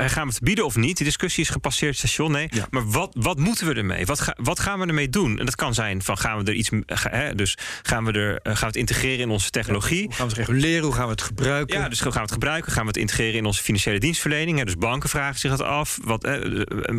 gaan 0.08 0.26
we 0.26 0.32
het 0.32 0.42
bieden 0.42 0.64
of 0.64 0.76
niet? 0.76 0.96
Die 0.96 1.06
discussie 1.06 1.42
is 1.44 1.50
gepasseerd 1.50 1.96
station, 1.96 2.32
nee. 2.32 2.48
Ja. 2.50 2.66
Maar 2.70 2.90
wat, 2.90 3.10
wat 3.18 3.38
moeten 3.38 3.66
we 3.66 3.74
ermee? 3.74 4.06
Wat, 4.06 4.20
ga- 4.20 4.36
wat 4.42 4.60
gaan 4.60 4.80
we 4.80 4.86
ermee 4.86 5.08
doen? 5.08 5.38
En 5.38 5.44
dat 5.44 5.54
kan 5.54 5.74
zijn 5.74 6.02
van 6.02 6.18
gaan 6.18 6.38
we 6.38 6.44
er 6.50 6.54
iets, 6.54 6.70
hè, 6.86 7.34
dus 7.34 7.58
gaan 7.82 8.04
we 8.04 8.12
er, 8.12 8.36
eh, 8.36 8.52
gaan 8.52 8.60
we 8.60 8.66
het 8.66 8.76
integreren 8.76 9.18
in 9.20 9.30
onze 9.30 9.50
technologie? 9.50 10.04
Hoe 10.04 10.14
gaan 10.14 10.28
we 10.28 10.34
het 10.36 10.48
reguleren? 10.48 10.84
Hoe 10.84 10.94
gaan 10.94 11.04
we 11.04 11.10
het 11.10 11.22
gebruiken? 11.22 11.78
Ja, 11.80 11.88
dus 11.88 12.00
gaan 12.00 12.12
we 12.12 12.18
het 12.18 12.32
gebruiken? 12.32 12.72
Gaan 12.72 12.82
we 12.82 12.88
het 12.88 12.96
integreren 12.96 13.34
in 13.38 13.44
onze 13.44 13.62
financiële 13.62 13.98
dienstverlening? 13.98 14.58
Hè? 14.58 14.64
Dus 14.64 14.76
banken 14.76 15.08
vragen 15.08 15.38
zich 15.40 15.50
dat 15.50 15.62
af. 15.62 15.98
Wat, 16.02 16.24
eh, 16.24 16.34
eh, 16.34 16.60
eh, 16.82 16.98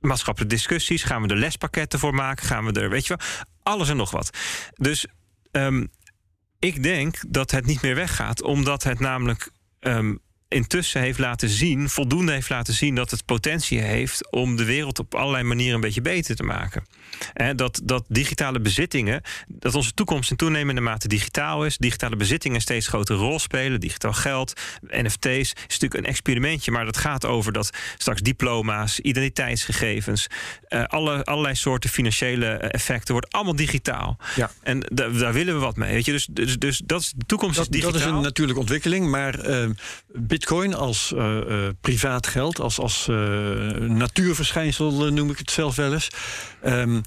maatschappelijke 0.00 0.54
discussies. 0.54 1.02
Gaan 1.02 1.22
we 1.22 1.28
er 1.28 1.36
lespakketten 1.36 1.98
voor 1.98 2.14
maken? 2.14 2.46
Gaan 2.46 2.64
we 2.64 2.72
er, 2.80 2.90
weet 2.90 3.06
je 3.06 3.16
wel, 3.16 3.26
alles 3.62 3.88
en 3.88 3.96
nog 3.96 4.10
wat. 4.10 4.30
Dus 4.74 5.06
ehm, 5.50 5.86
ik 6.58 6.82
denk 6.82 7.16
dat 7.28 7.50
het 7.50 7.66
niet 7.66 7.82
meer 7.82 7.94
weggaat, 7.94 8.42
omdat 8.42 8.82
het 8.82 9.00
namelijk 9.00 9.50
ehm, 9.80 10.14
intussen 10.52 11.00
heeft 11.00 11.18
laten 11.18 11.48
zien, 11.48 11.88
voldoende 11.88 12.32
heeft 12.32 12.48
laten 12.48 12.74
zien 12.74 12.94
dat 12.94 13.10
het 13.10 13.24
potentie 13.24 13.80
heeft 13.80 14.30
om 14.30 14.56
de 14.56 14.64
wereld 14.64 14.98
op 14.98 15.14
allerlei 15.14 15.44
manieren 15.44 15.74
een 15.74 15.80
beetje 15.80 16.02
beter 16.02 16.36
te 16.36 16.42
maken. 16.42 16.84
Hè, 17.32 17.54
dat, 17.54 17.80
dat 17.84 18.04
digitale 18.08 18.60
bezittingen, 18.60 19.22
dat 19.48 19.74
onze 19.74 19.94
toekomst 19.94 20.30
in 20.30 20.36
toenemende 20.36 20.80
mate 20.80 21.08
digitaal 21.08 21.66
is, 21.66 21.76
digitale 21.76 22.16
bezittingen 22.16 22.56
een 22.56 22.62
steeds 22.62 22.88
grotere 22.88 23.18
rol 23.18 23.38
spelen, 23.38 23.80
digitaal 23.80 24.12
geld, 24.12 24.60
NFT's, 24.88 25.26
is 25.28 25.54
natuurlijk 25.68 25.94
een 25.94 26.04
experimentje, 26.06 26.70
maar 26.70 26.84
dat 26.84 26.96
gaat 26.96 27.26
over 27.26 27.52
dat 27.52 27.70
straks 27.98 28.20
diploma's, 28.20 28.98
identiteitsgegevens, 29.00 30.26
eh, 30.68 30.84
alle, 30.84 31.24
allerlei 31.24 31.54
soorten 31.54 31.90
financiële 31.90 32.46
effecten 32.46 33.12
wordt 33.12 33.32
allemaal 33.32 33.56
digitaal. 33.56 34.18
Ja. 34.36 34.50
En 34.62 34.80
da- 34.80 35.08
daar 35.08 35.32
willen 35.32 35.54
we 35.54 35.60
wat 35.60 35.76
mee. 35.76 35.92
Weet 35.92 36.04
je? 36.04 36.12
Dus, 36.12 36.28
dus, 36.30 36.58
dus 36.58 36.82
dat 36.84 37.00
is, 37.00 37.12
de 37.16 37.26
toekomst 37.26 37.56
Dat, 37.56 37.64
is 37.64 37.70
digitaal. 37.70 37.92
dat 37.92 38.00
is 38.00 38.06
een 38.06 38.20
natuurlijke 38.20 38.60
ontwikkeling, 38.60 39.10
maar 39.10 39.38
eh, 39.38 39.68
bitcoin 40.42 40.74
als 40.74 41.12
eh, 41.12 41.38
eh, 41.38 41.74
privaat 41.80 42.26
geld, 42.26 42.60
als, 42.60 42.78
als 42.78 43.08
eh, 43.08 43.16
natuurverschijnsel 43.78 45.12
noem 45.12 45.30
ik 45.30 45.38
het 45.38 45.50
zelf 45.50 45.76
wel 45.76 45.92
eens, 45.92 46.08
ehm, 46.62 47.00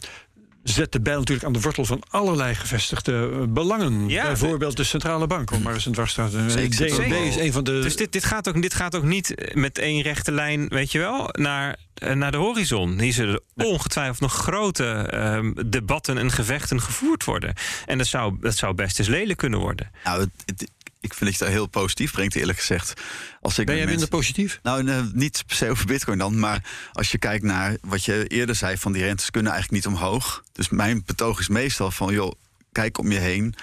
zet 0.63 0.91
de 0.91 1.01
bijl 1.01 1.17
natuurlijk 1.17 1.45
aan 1.47 1.53
de 1.53 1.61
wortel 1.61 1.85
van 1.85 2.03
allerlei 2.09 2.55
gevestigde 2.55 3.47
belangen. 3.47 4.09
Ja, 4.09 4.25
Bijvoorbeeld 4.25 4.77
de 4.77 4.83
centrale 4.83 5.27
bank, 5.27 5.51
om 5.51 5.61
maar 5.61 5.73
eens 5.73 5.85
een 5.85 5.91
dwars 5.91 6.13
te 6.13 6.21
houden. 6.21 6.51
Zeker. 6.51 6.87
DNB 6.87 7.11
is 7.13 7.35
een 7.35 7.51
van 7.51 7.63
de... 7.63 7.79
Dus 7.79 7.95
dit, 7.95 8.11
dit, 8.11 8.25
gaat 8.25 8.47
ook, 8.47 8.61
dit 8.61 8.73
gaat 8.73 8.95
ook 8.95 9.03
niet 9.03 9.51
met 9.53 9.77
één 9.77 10.01
rechte 10.01 10.31
lijn, 10.31 10.67
weet 10.67 10.91
je 10.91 10.99
wel, 10.99 11.29
naar, 11.31 11.77
naar 12.13 12.31
de 12.31 12.37
horizon. 12.37 12.99
Hier 12.99 13.13
zullen 13.13 13.41
ongetwijfeld 13.55 14.19
nog 14.19 14.33
grote 14.33 14.85
ehm, 14.85 15.53
debatten 15.65 16.17
en 16.17 16.31
gevechten 16.31 16.81
gevoerd 16.81 17.23
worden. 17.23 17.53
En 17.85 17.97
dat 17.97 18.07
zou, 18.07 18.37
dat 18.39 18.55
zou 18.55 18.73
best 18.73 18.99
eens 18.99 19.07
lelijk 19.07 19.37
kunnen 19.37 19.59
worden. 19.59 19.91
Nou, 20.03 20.19
het, 20.19 20.29
het- 20.45 20.73
ik 21.05 21.13
vind 21.13 21.29
dat 21.29 21.39
je 21.39 21.45
dat 21.45 21.53
heel 21.53 21.67
positief 21.67 22.11
brengt, 22.11 22.35
eerlijk 22.35 22.57
gezegd. 22.57 23.01
Als 23.41 23.59
ik 23.59 23.65
ben 23.65 23.75
jij 23.75 23.85
minder 23.85 24.07
positief? 24.07 24.59
Nou, 24.63 24.87
eh, 24.87 25.01
niet 25.13 25.43
per 25.47 25.55
se 25.55 25.69
over 25.69 25.85
bitcoin 25.85 26.17
dan, 26.17 26.39
maar 26.39 26.63
als 26.93 27.11
je 27.11 27.17
kijkt 27.17 27.43
naar 27.43 27.77
wat 27.81 28.05
je 28.05 28.27
eerder 28.27 28.55
zei 28.55 28.77
van 28.77 28.91
die 28.91 29.03
rentes 29.03 29.31
kunnen 29.31 29.51
eigenlijk 29.51 29.85
niet 29.85 29.95
omhoog. 29.95 30.43
Dus 30.51 30.69
mijn 30.69 31.03
betoog 31.05 31.39
is 31.39 31.47
meestal 31.47 31.91
van, 31.91 32.13
joh, 32.13 32.31
kijk 32.71 32.97
om 32.97 33.11
je 33.11 33.19
heen. 33.19 33.55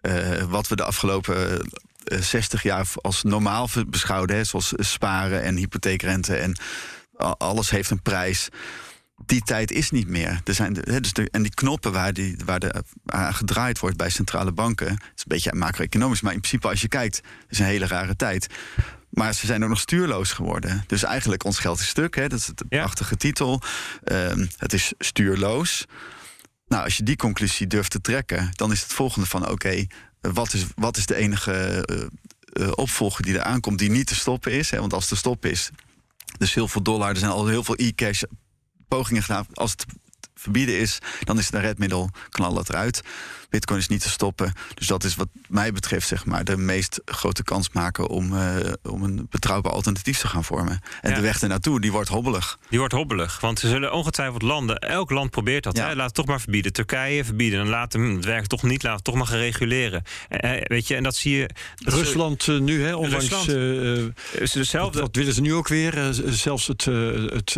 eh, 0.00 0.42
wat 0.42 0.68
we 0.68 0.76
de 0.76 0.84
afgelopen 0.84 1.68
uh, 2.04 2.20
60 2.20 2.62
jaar 2.62 2.86
als 2.94 3.22
normaal 3.22 3.68
beschouwden, 3.86 4.36
hè, 4.36 4.44
zoals 4.44 4.72
sparen 4.76 5.42
en 5.42 5.56
hypotheekrente 5.56 6.36
en 6.36 6.58
alles 7.38 7.70
heeft 7.70 7.90
een 7.90 8.02
prijs. 8.02 8.48
Die 9.26 9.42
tijd 9.42 9.70
is 9.70 9.90
niet 9.90 10.08
meer. 10.08 10.40
Er 10.44 10.54
zijn 10.54 10.72
de, 10.72 11.00
dus 11.00 11.12
de, 11.12 11.28
en 11.30 11.42
die 11.42 11.54
knoppen 11.54 11.92
waar, 11.92 12.12
die, 12.12 12.36
waar 12.44 12.60
de, 12.60 12.84
aan 13.04 13.34
gedraaid 13.34 13.78
wordt 13.78 13.96
bij 13.96 14.10
centrale 14.10 14.52
banken. 14.52 14.88
Het 14.88 15.00
is 15.00 15.22
een 15.22 15.24
beetje 15.24 15.54
macro-economisch, 15.54 16.20
maar 16.20 16.32
in 16.32 16.40
principe 16.40 16.68
als 16.68 16.80
je 16.80 16.88
kijkt, 16.88 17.20
is 17.48 17.58
een 17.58 17.64
hele 17.64 17.86
rare 17.86 18.16
tijd. 18.16 18.46
Maar 19.10 19.34
ze 19.34 19.46
zijn 19.46 19.62
ook 19.62 19.68
nog 19.68 19.80
stuurloos 19.80 20.32
geworden. 20.32 20.84
Dus 20.86 21.02
eigenlijk 21.02 21.44
ons 21.44 21.58
geld 21.58 21.80
is 21.80 21.88
stuk. 21.88 22.14
Hè? 22.14 22.28
Dat 22.28 22.38
is 22.38 22.46
de 22.54 22.64
prachtige 22.68 23.16
titel. 23.16 23.62
Uh, 24.04 24.32
het 24.56 24.72
is 24.72 24.92
stuurloos. 24.98 25.84
Nou, 26.66 26.84
als 26.84 26.96
je 26.96 27.02
die 27.02 27.16
conclusie 27.16 27.66
durft 27.66 27.90
te 27.90 28.00
trekken, 28.00 28.50
dan 28.52 28.72
is 28.72 28.82
het 28.82 28.92
volgende 28.92 29.26
van: 29.26 29.48
oké, 29.48 29.86
wat, 30.20 30.52
is, 30.52 30.64
wat 30.74 30.96
is 30.96 31.06
de 31.06 31.14
enige 31.14 31.88
uh, 32.52 32.70
opvolger 32.74 33.22
die 33.22 33.38
er 33.38 33.42
aankomt 33.42 33.78
die 33.78 33.90
niet 33.90 34.06
te 34.06 34.14
stoppen 34.14 34.52
is? 34.52 34.70
Hè? 34.70 34.80
Want 34.80 34.92
als 34.92 35.06
te 35.06 35.16
stoppen 35.16 35.50
is, 35.50 35.70
dus 36.38 36.54
heel 36.54 36.68
veel 36.68 36.82
dollar, 36.82 37.10
er 37.10 37.16
zijn 37.16 37.30
al 37.30 37.46
heel 37.46 37.64
veel 37.64 37.76
e-cash 37.78 38.22
pogingen 38.88 39.22
gedaan. 39.22 39.46
Als 39.52 39.70
het 39.70 39.86
verbieden 40.34 40.78
is, 40.78 40.98
dan 41.20 41.38
is 41.38 41.46
het 41.46 41.54
een 41.54 41.60
redmiddel, 41.60 42.10
knal 42.28 42.56
het 42.56 42.68
eruit. 42.68 43.02
Bitcoin 43.54 43.78
is 43.78 43.88
niet 43.88 44.02
te 44.02 44.08
stoppen. 44.08 44.52
Dus 44.74 44.86
dat 44.86 45.04
is 45.04 45.14
wat 45.14 45.28
mij 45.48 45.72
betreft 45.72 46.08
zeg 46.08 46.24
maar, 46.24 46.44
de 46.44 46.56
meest 46.56 47.00
grote 47.04 47.42
kans 47.42 47.70
maken 47.72 48.08
om, 48.08 48.32
uh, 48.32 48.56
om 48.82 49.02
een 49.02 49.26
betrouwbaar 49.30 49.72
alternatief 49.72 50.18
te 50.18 50.28
gaan 50.28 50.44
vormen. 50.44 50.80
En 51.00 51.14
de 51.14 51.20
weg 51.20 51.42
ernaartoe, 51.42 51.80
die 51.80 51.92
wordt 51.92 52.08
hobbelig. 52.08 52.58
Die 52.68 52.78
wordt 52.78 52.94
hobbelig, 52.94 53.40
want 53.40 53.58
ze 53.58 53.68
zullen 53.68 53.92
ongetwijfeld 53.92 54.42
landen, 54.42 54.78
elk 54.78 55.10
land 55.10 55.30
probeert 55.30 55.64
dat. 55.64 55.76
Ja. 55.76 55.86
Hè? 55.86 55.94
Laat 55.94 56.06
het 56.06 56.14
toch 56.14 56.26
maar 56.26 56.40
verbieden. 56.40 56.72
Turkije 56.72 57.24
verbieden, 57.24 57.58
dan 57.58 57.68
laten 57.68 58.00
hm, 58.00 58.14
het 58.16 58.24
werkt 58.24 58.48
toch 58.48 58.62
niet, 58.62 58.82
laat 58.82 58.94
het 58.94 59.04
toch 59.04 59.14
maar 59.14 59.26
gaan 59.26 59.38
reguleren. 59.38 60.02
Eh, 60.28 60.56
eh 60.56 60.62
weet 60.64 60.88
je, 60.88 60.94
en 60.94 61.02
dat 61.02 61.16
zie 61.16 61.36
je. 61.36 61.50
Dat 61.76 61.94
Rusland 61.94 62.46
nu, 62.60 62.84
hè, 62.84 62.94
onlangs. 62.94 63.28
Rusland, 63.28 63.48
uh, 63.48 64.42
is 64.42 64.52
dezelfde. 64.52 65.00
Wat, 65.00 65.16
willen 65.16 65.34
ze 65.34 65.40
nu 65.40 65.54
ook 65.54 65.68
weer? 65.68 66.14
zelfs 66.24 66.66
het, 66.66 66.84
het, 66.84 67.54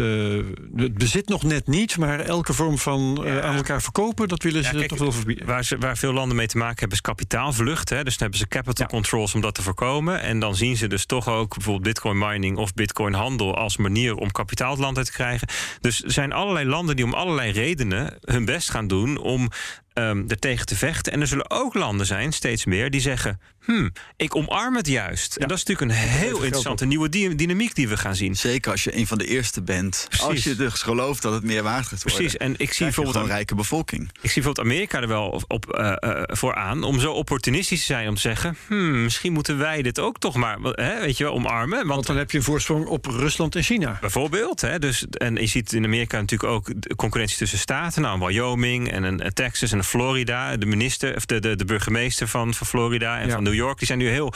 het 0.77 0.95
bezit 0.95 1.29
nog 1.29 1.43
net 1.43 1.67
niet, 1.67 1.97
maar 1.97 2.21
elke 2.21 2.53
vorm 2.53 2.79
van 2.79 3.21
ja. 3.25 3.41
aan 3.41 3.57
elkaar 3.57 3.83
verkopen, 3.83 4.29
dat 4.29 4.43
willen 4.43 4.65
ze 4.65 4.71
kijk, 4.71 4.89
toch 4.89 4.99
wel 4.99 5.13
verbieden. 5.13 5.47
Waar 5.47 5.65
ze, 5.65 5.79
waar 5.87 5.97
veel 5.97 6.13
landen 6.13 6.37
mee 6.37 6.47
te 6.47 6.57
maken 6.57 6.79
hebben, 6.79 6.97
is 6.97 7.03
kapitaalvlucht. 7.03 7.89
Hè. 7.89 8.05
Dus 8.05 8.13
dan 8.19 8.23
hebben 8.23 8.39
ze 8.39 8.49
capital 8.49 8.87
controls 8.87 9.35
om 9.35 9.41
dat 9.41 9.55
te 9.55 9.63
voorkomen. 9.63 10.21
En 10.21 10.39
dan 10.39 10.57
zien 10.57 10.77
ze 10.77 10.87
dus 10.87 11.07
toch 11.07 11.29
ook 11.29 11.55
bijvoorbeeld 11.55 11.85
bitcoin 11.85 12.19
mining 12.19 12.57
of 12.57 12.75
bitcoin 12.75 13.13
handel 13.13 13.57
als 13.57 13.77
manier 13.77 14.15
om 14.15 14.31
kapitaal 14.31 14.71
het 14.71 14.79
land 14.79 14.97
uit 14.97 15.07
te 15.07 15.13
krijgen. 15.13 15.49
Dus 15.81 16.05
er 16.05 16.13
zijn 16.13 16.33
allerlei 16.33 16.67
landen 16.67 16.97
die 16.97 17.05
om 17.05 17.15
allerlei 17.15 17.53
redenen 17.53 18.19
hun 18.21 18.45
best 18.45 18.71
gaan 18.71 18.87
doen 18.87 19.17
om 19.17 19.51
um, 19.95 20.25
er 20.29 20.39
tegen 20.39 20.67
te 20.67 20.77
vechten. 20.77 21.13
En 21.13 21.21
er 21.21 21.27
zullen 21.27 21.51
ook 21.51 21.75
landen 21.75 22.07
zijn, 22.07 22.33
steeds 22.33 22.65
meer, 22.65 22.91
die 22.91 23.01
zeggen: 23.01 23.41
hmm, 23.67 23.93
ik 24.17 24.37
omarm 24.37 24.77
het 24.77 24.87
juist. 24.87 25.37
En 25.37 25.49
dat 25.49 25.57
is 25.57 25.65
natuurlijk 25.65 25.91
een 25.91 26.09
heel 26.09 26.43
interessante 26.43 26.87
nieuwe 26.87 27.09
dynamiek 27.37 27.75
die 27.75 27.89
we 27.89 27.97
gaan 27.97 28.17
zien. 28.17 28.37
Zeker 28.37 28.71
als 28.71 28.85
je 28.85 28.97
een 28.97 29.07
van 29.07 29.19
de 29.19 29.27
eerste 29.27 29.63
bent. 29.63 30.07
Precies. 30.09 30.27
Als 30.27 30.45
je 30.45 30.55
dus 30.55 30.83
gelooft 30.83 31.23
dat 31.23 31.33
het 31.33 31.45
meer 31.45 31.63
waard 31.63 31.87
gaat 31.87 32.03
worden. 32.03 32.21
Precies. 32.21 32.37
En 32.37 32.55
ik 32.57 32.73
zie 32.73 32.85
bijvoorbeeld 32.85 33.17
een 33.17 33.27
rijke 33.27 33.55
bevolking. 33.55 34.03
Ik 34.03 34.31
zie 34.31 34.43
bijvoorbeeld 34.43 34.67
Amerika 34.67 35.01
er 35.01 35.09
wel 35.09 35.43
op, 35.49 35.79
uh, 35.79 35.93
uh, 36.01 36.23
voor 36.27 36.55
aan 36.55 36.83
om 36.83 37.01
zo 37.01 37.13
opportunistisch 37.13 37.81
te 37.81 37.87
zijn 37.87 38.09
om 38.09 38.15
te 38.15 38.21
zeggen: 38.21 38.57
hmm, 38.67 39.03
misschien 39.03 39.33
moeten 39.33 39.59
wij 39.59 39.83
dit 39.83 39.99
ook 39.99 40.19
toch 40.19 40.35
maar, 40.35 40.59
hè, 40.61 41.01
weet 41.01 41.17
je 41.17 41.25
wel, 41.25 41.33
omarmen. 41.33 41.79
Want, 41.79 41.89
want, 41.89 42.07
dan 42.07 42.17
heb 42.17 42.31
je 42.31 42.39
een 42.39 42.45
voorsprong 42.45 42.87
op 42.87 43.07
Rusland 43.07 43.57
en 43.57 43.63
China. 43.63 43.99
Bijvoorbeeld. 44.01 44.61
Hè, 44.61 44.79
dus, 44.79 45.07
en 45.09 45.35
je 45.35 45.47
ziet 45.47 45.73
in 45.73 45.85
Amerika 45.85 46.21
natuurlijk 46.21 46.53
ook 46.53 46.71
de 46.77 46.95
concurrentie 46.97 47.39
tussen 47.39 47.59
staten. 47.59 48.03
Nou, 48.03 48.19
Wyoming 48.19 48.91
en 48.91 49.03
een 49.03 49.33
Texas 49.33 49.73
en 49.73 49.79
een 49.79 49.85
Florida, 49.85 50.57
de 50.57 50.67
minister 50.67 51.17
of 51.17 51.27
de, 51.27 51.41
de, 51.41 51.57
de 51.57 51.65
burgemeester 51.65 52.29
van, 52.29 52.55
van 52.55 52.67
Florida 52.67 53.19
en 53.21 53.31
van 53.31 53.43
New 53.43 53.55
York, 53.57 53.79
die 53.79 53.87
zijn 53.87 53.99
nu 53.99 54.09
heel, 54.09 54.33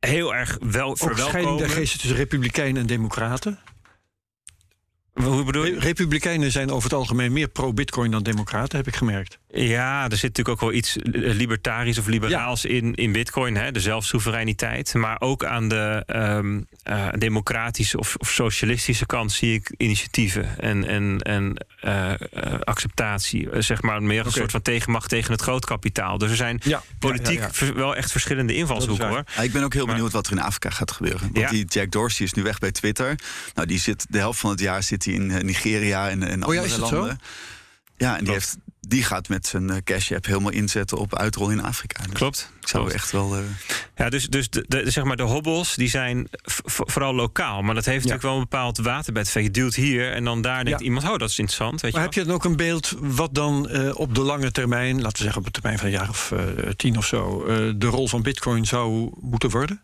heel 0.00 0.34
erg 0.34 0.58
wel 0.60 0.96
verwelkomen. 0.96 1.56
de 1.56 1.68
geesten 1.68 1.98
tussen 2.00 2.18
republikeinen 2.18 2.80
en 2.80 2.86
democraten? 2.86 3.58
Hoe 5.12 5.44
bedoel 5.44 5.64
je? 5.64 5.78
Republikeinen 5.78 6.52
zijn 6.52 6.70
over 6.70 6.90
het 6.90 6.98
algemeen 6.98 7.32
meer 7.32 7.48
pro-Bitcoin 7.48 8.10
dan 8.10 8.22
Democraten, 8.22 8.78
heb 8.78 8.86
ik 8.86 8.96
gemerkt. 8.96 9.38
Ja, 9.54 10.04
er 10.04 10.16
zit 10.16 10.22
natuurlijk 10.22 10.48
ook 10.48 10.60
wel 10.60 10.72
iets 10.72 10.96
libertarisch 11.12 11.98
of 11.98 12.06
liberaals 12.06 12.64
in, 12.64 12.94
in 12.94 13.12
Bitcoin, 13.12 13.56
hè, 13.56 13.72
de 13.72 13.80
zelfsoevereiniteit. 13.80 14.94
Maar 14.94 15.20
ook 15.20 15.44
aan 15.44 15.68
de 15.68 16.02
um, 16.06 16.66
uh, 16.88 17.08
democratische 17.18 17.98
of, 17.98 18.16
of, 18.18 18.30
socialistische 18.30 19.06
kant 19.06 19.32
zie 19.32 19.54
ik 19.54 19.74
initiatieven 19.76 20.58
en, 20.58 20.86
en, 20.86 21.18
en 21.18 21.66
uh, 21.84 22.12
acceptatie. 22.60 23.48
Zeg 23.58 23.82
maar 23.82 24.02
meer 24.02 24.26
een 24.26 24.32
soort 24.32 24.50
van 24.50 24.62
tegenmacht 24.62 25.08
tegen 25.08 25.32
het 25.32 25.42
grootkapitaal. 25.42 26.18
Dus 26.18 26.30
er 26.30 26.36
zijn 26.36 26.60
ja, 26.64 26.82
politiek 26.98 27.40
ja, 27.58 27.74
wel 27.74 27.96
echt 27.96 28.10
verschillende 28.10 28.54
invalshoeken 28.54 29.08
hoor. 29.08 29.24
ik 29.42 29.52
ben 29.52 29.62
ook 29.62 29.74
heel 29.74 29.86
benieuwd 29.86 30.12
wat 30.12 30.26
er 30.26 30.32
in 30.32 30.40
Afrika 30.40 30.70
gaat 30.70 30.90
gebeuren. 30.90 31.30
Want 31.32 31.50
die 31.50 31.64
Jack 31.64 31.90
Dorsey 31.90 32.26
is 32.26 32.32
nu 32.32 32.42
weg 32.42 32.58
bij 32.58 32.72
Twitter. 32.72 33.18
Nou, 33.54 33.66
die 33.68 33.78
zit 33.78 34.06
de 34.08 34.18
helft 34.18 34.40
van 34.40 34.50
het 34.50 34.60
jaar 34.60 34.82
zit 34.82 35.04
hij 35.04 35.14
in 35.14 35.26
Nigeria 35.26 36.08
en, 36.10 36.22
en 36.22 36.46
oh, 36.46 36.58
andere 36.58 36.78
landen. 36.78 37.18
Zo? 37.18 37.26
Ja, 37.96 38.18
en 38.18 38.24
die, 38.24 38.32
heeft, 38.32 38.56
die 38.88 39.02
gaat 39.02 39.28
met 39.28 39.46
zijn 39.46 39.70
uh, 39.70 39.76
Cash 39.84 40.12
App 40.12 40.26
helemaal 40.26 40.50
inzetten 40.50 40.98
op 40.98 41.16
uitrol 41.16 41.50
in 41.50 41.62
Afrika. 41.62 42.02
Dus 42.02 42.12
Klopt. 42.12 42.52
Ik 42.60 42.68
zou 42.68 42.92
echt 42.92 43.10
wel. 43.10 43.38
Uh... 43.38 43.44
Ja, 43.96 44.10
dus, 44.10 44.26
dus 44.26 44.50
de, 44.50 44.64
de, 44.68 44.90
zeg 44.90 45.04
maar 45.04 45.16
de 45.16 45.22
hobbels 45.22 45.74
die 45.74 45.88
zijn 45.88 46.28
vooral 46.66 47.14
lokaal. 47.14 47.62
Maar 47.62 47.74
dat 47.74 47.84
heeft 47.84 47.98
natuurlijk 47.98 48.22
wel 48.22 48.34
een 48.34 48.40
bepaald 48.40 48.78
waterbed. 48.78 49.32
Je 49.32 49.50
duwt 49.50 49.74
hier 49.74 50.12
en 50.12 50.24
dan 50.24 50.42
daar 50.42 50.64
denkt 50.64 50.80
iemand: 50.80 51.04
oh, 51.04 51.16
dat 51.16 51.30
is 51.30 51.38
interessant. 51.38 51.80
Weet 51.80 51.92
maar 51.92 52.00
je 52.00 52.06
heb 52.06 52.16
je 52.16 52.24
dan 52.24 52.34
ook 52.34 52.44
een 52.44 52.56
beeld 52.56 52.94
wat 53.00 53.34
dan 53.34 53.68
uh, 53.70 53.98
op 53.98 54.14
de 54.14 54.20
lange 54.20 54.50
termijn, 54.50 55.02
laten 55.02 55.16
we 55.16 55.22
zeggen 55.22 55.38
op 55.38 55.44
de 55.44 55.52
termijn 55.52 55.78
van 55.78 55.86
een 55.86 55.92
jaar 55.92 56.08
of 56.08 56.32
tien 56.76 56.96
of 56.96 57.06
zo, 57.06 57.44
de 57.76 57.86
rol 57.86 58.08
van 58.08 58.22
Bitcoin 58.22 58.66
zou 58.66 59.10
moeten 59.20 59.50
worden? 59.50 59.82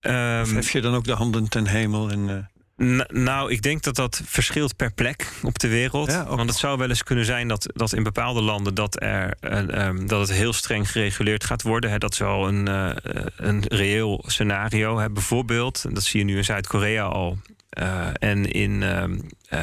Um, 0.00 0.40
of 0.40 0.52
heb 0.52 0.68
je 0.68 0.80
dan 0.80 0.94
ook 0.94 1.04
de 1.04 1.12
handen 1.12 1.48
ten 1.48 1.66
hemel 1.66 2.10
en. 2.10 2.48
Nou, 2.76 3.52
ik 3.52 3.62
denk 3.62 3.82
dat 3.82 3.94
dat 3.94 4.22
verschilt 4.24 4.76
per 4.76 4.92
plek 4.92 5.32
op 5.42 5.58
de 5.58 5.68
wereld. 5.68 6.12
Want 6.12 6.48
het 6.48 6.58
zou 6.58 6.78
wel 6.78 6.88
eens 6.88 7.02
kunnen 7.02 7.24
zijn 7.24 7.48
dat, 7.48 7.70
dat 7.74 7.92
in 7.92 8.02
bepaalde 8.02 8.42
landen 8.42 8.74
dat, 8.74 9.02
er, 9.02 9.36
uh, 9.40 9.90
dat 10.06 10.20
het 10.20 10.36
heel 10.36 10.52
streng 10.52 10.90
gereguleerd 10.90 11.44
gaat 11.44 11.62
worden. 11.62 11.90
Hè. 11.90 11.98
Dat 11.98 12.12
is 12.12 12.18
wel 12.18 12.48
een, 12.48 12.68
uh, 12.68 12.90
een 13.36 13.64
reëel 13.68 14.24
scenario. 14.26 14.98
Hè. 14.98 15.10
Bijvoorbeeld, 15.10 15.94
dat 15.94 16.02
zie 16.02 16.18
je 16.18 16.24
nu 16.24 16.36
in 16.36 16.44
Zuid-Korea 16.44 17.04
al. 17.04 17.38
Uh, 17.78 18.08
en 18.12 18.50
in 18.50 18.82
uh, 18.82 19.04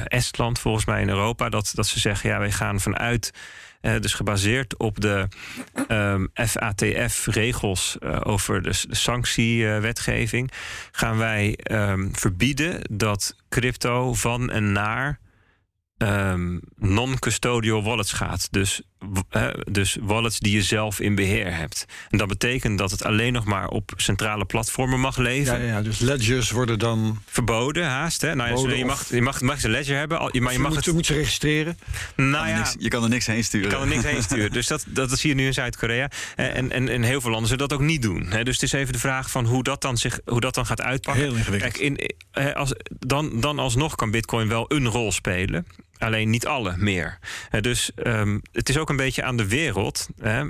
Estland, 0.07 0.59
volgens 0.59 0.86
mij 0.86 1.01
in 1.01 1.09
Europa, 1.09 1.49
dat, 1.49 1.72
dat 1.76 1.88
ze 1.88 1.99
zeggen: 1.99 2.30
ja, 2.30 2.39
wij 2.39 2.51
gaan 2.51 2.80
vanuit 2.80 3.32
uh, 3.82 3.99
dus 3.99 4.13
gebaseerd 4.13 4.77
op 4.77 5.01
de 5.01 5.27
ehm, 5.88 6.25
FATF-regels 6.34 7.97
eh, 7.99 8.19
over 8.23 8.61
de, 8.61 8.86
de 8.88 8.95
sanctiewetgeving, 8.95 10.51
gaan 10.91 11.17
wij 11.17 11.59
um, 11.71 12.09
verbieden 12.15 12.82
dat 12.89 13.36
crypto 13.49 14.13
van 14.13 14.49
en 14.49 14.71
naar 14.71 15.19
um, 15.97 16.61
non-custodial 16.75 17.84
wallets 17.84 18.13
gaat. 18.13 18.47
Dus, 18.51 18.82
dus 19.72 19.97
wallets 20.02 20.39
die 20.39 20.56
je 20.56 20.64
zelf 20.64 20.99
in 20.99 21.16
beheer 21.16 21.56
hebt. 21.56 21.86
En 22.10 22.18
dat 22.18 22.28
betekent 22.28 22.78
dat 22.78 22.91
het 22.91 23.04
alleen 23.04 23.34
nog 23.34 23.45
maar 23.45 23.68
op 23.68 23.93
centrale 23.95 24.45
platformen 24.45 24.99
mag 24.99 25.18
leven. 25.18 25.60
Ja, 25.60 25.66
ja 25.66 25.82
dus 25.82 25.99
ledgers 25.99 26.52
worden 26.52 26.80
dan... 26.80 27.22
Verboden, 27.26 27.86
haast. 27.86 28.22
Hè? 28.22 28.36
Nou, 28.36 28.70
je, 28.70 28.78
je, 28.78 28.86
mag, 28.86 29.10
je, 29.10 29.22
mag, 29.22 29.41
mag 29.41 29.64
een 29.64 29.70
ledger 29.70 29.97
hebben, 29.97 30.18
maar 30.18 30.34
je, 30.34 30.60
mag 30.60 30.72
moet, 30.72 30.86
het... 30.86 30.93
moet 30.93 31.06
ze 31.06 31.14
registreren. 31.14 31.78
Nou, 32.16 32.47
ja, 32.47 32.58
niks, 32.58 32.76
je 32.80 32.89
kan 32.89 33.04
er 33.04 33.10
niks 33.10 33.26
heen 33.26 33.43
sturen. 33.43 33.70
Je 33.70 33.74
kan 33.76 33.82
er 33.82 33.95
niks 33.95 34.04
heen 34.04 34.24
sturen. 34.24 34.52
Dus 34.52 34.68
dat, 34.68 34.86
dat 34.88 35.20
zie 35.20 35.30
je 35.30 35.36
nu 35.36 35.45
in 35.45 35.54
Zuid-Korea. 35.54 36.10
En, 36.36 36.72
en, 36.72 36.89
en 36.89 37.04
heel 37.04 37.22
veel 37.22 37.32
landen 37.32 37.49
zullen 37.49 37.68
dat 37.68 37.78
ook 37.78 37.86
niet 37.86 38.02
doen. 38.02 38.30
Dus 38.43 38.54
het 38.54 38.64
is 38.64 38.72
even 38.72 38.93
de 38.93 38.99
vraag 38.99 39.32
van 39.32 39.45
hoe 39.45 39.64
dat 39.64 39.82
dan, 39.82 39.97
zich, 39.97 40.20
hoe 40.26 40.39
dat 40.41 40.56
dan 40.56 40.66
gaat 40.66 40.82
uitpakken. 40.82 41.24
Heel 41.24 41.36
ingewikkeld. 41.36 41.78
Kijk, 41.78 41.84
in, 42.34 42.54
als, 42.54 42.74
dan, 42.99 43.39
dan 43.39 43.60
alsnog 43.60 43.95
kan 43.95 44.12
bitcoin 44.12 44.47
wel 44.47 44.66
een 44.68 44.88
rol 44.88 45.12
spelen. 45.12 45.66
Alleen 46.02 46.30
niet 46.30 46.47
alle 46.47 46.78
meer. 46.78 47.20
dus 47.62 47.91
um, 47.95 48.41
het 48.52 48.70
is 48.70 48.78
ook 48.78 48.89
een 48.89 48.95
beetje 48.95 49.24
aan 49.24 49.38
de 49.38 49.47
wereld. 49.47 50.08
Hè, 50.20 50.45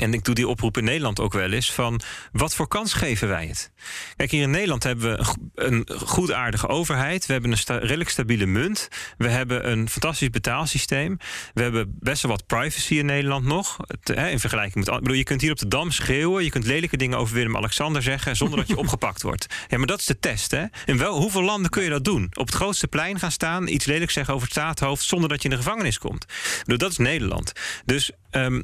en 0.00 0.12
ik 0.12 0.24
doe 0.24 0.34
die 0.34 0.48
oproep 0.48 0.76
in 0.76 0.84
Nederland 0.84 1.20
ook 1.20 1.32
wel 1.32 1.52
eens 1.52 1.72
van 1.72 2.00
wat 2.32 2.54
voor 2.54 2.68
kans 2.68 2.92
geven 2.92 3.28
wij 3.28 3.46
het? 3.46 3.70
Kijk, 4.16 4.30
hier 4.30 4.42
in 4.42 4.50
Nederland 4.50 4.82
hebben 4.82 5.18
we 5.18 5.34
een 5.54 5.88
goedaardige 6.04 6.68
overheid. 6.68 7.26
We 7.26 7.32
hebben 7.32 7.50
een 7.50 7.58
sta 7.58 7.76
redelijk 7.76 8.10
stabiele 8.10 8.46
munt. 8.46 8.88
We 9.18 9.28
hebben 9.28 9.70
een 9.70 9.88
fantastisch 9.88 10.30
betaalsysteem. 10.30 11.18
We 11.54 11.62
hebben 11.62 11.96
best 11.98 12.22
wel 12.22 12.30
wat 12.30 12.46
privacy 12.46 12.94
in 12.94 13.06
Nederland 13.06 13.44
nog. 13.44 13.76
hè, 14.02 14.28
in 14.28 14.40
vergelijking 14.40 14.84
met. 14.84 14.94
Ik 14.94 15.00
bedoel, 15.00 15.16
je 15.16 15.24
kunt 15.24 15.40
hier 15.40 15.50
op 15.50 15.58
de 15.58 15.68
dam 15.68 15.90
schreeuwen. 15.90 16.44
Je 16.44 16.50
kunt 16.50 16.66
lelijke 16.66 16.96
dingen 16.96 17.18
over 17.18 17.34
Willem-Alexander 17.34 18.02
zeggen. 18.02 18.36
zonder 18.36 18.58
dat 18.58 18.68
je 18.68 18.76
opgepakt 18.86 19.22
wordt. 19.22 19.46
Ja, 19.68 19.78
maar 19.78 19.86
dat 19.86 19.98
is 19.98 20.06
de 20.06 20.18
test. 20.18 20.50
Hè? 20.50 20.64
In 20.84 20.98
wel, 20.98 21.18
hoeveel 21.18 21.42
landen 21.42 21.70
kun 21.70 21.82
je 21.82 21.90
dat 21.90 22.04
doen? 22.04 22.30
Op 22.32 22.46
het 22.46 22.54
grootste 22.54 22.88
plein 22.88 23.18
gaan 23.18 23.32
staan. 23.32 23.68
iets 23.68 23.84
lelijks 23.84 24.12
zeggen 24.12 24.34
over 24.34 24.46
het 24.46 24.56
staatshoofd. 24.56 25.04
zonder 25.04 25.28
dat 25.28 25.42
je 25.42 25.48
in 25.48 25.54
de 25.54 25.62
gevangenis 25.62 25.98
komt. 25.98 26.26
Bedoel, 26.58 26.78
dat 26.78 26.90
is 26.90 26.98
Nederland. 26.98 27.52
Dus. 27.84 28.10
Um, 28.30 28.62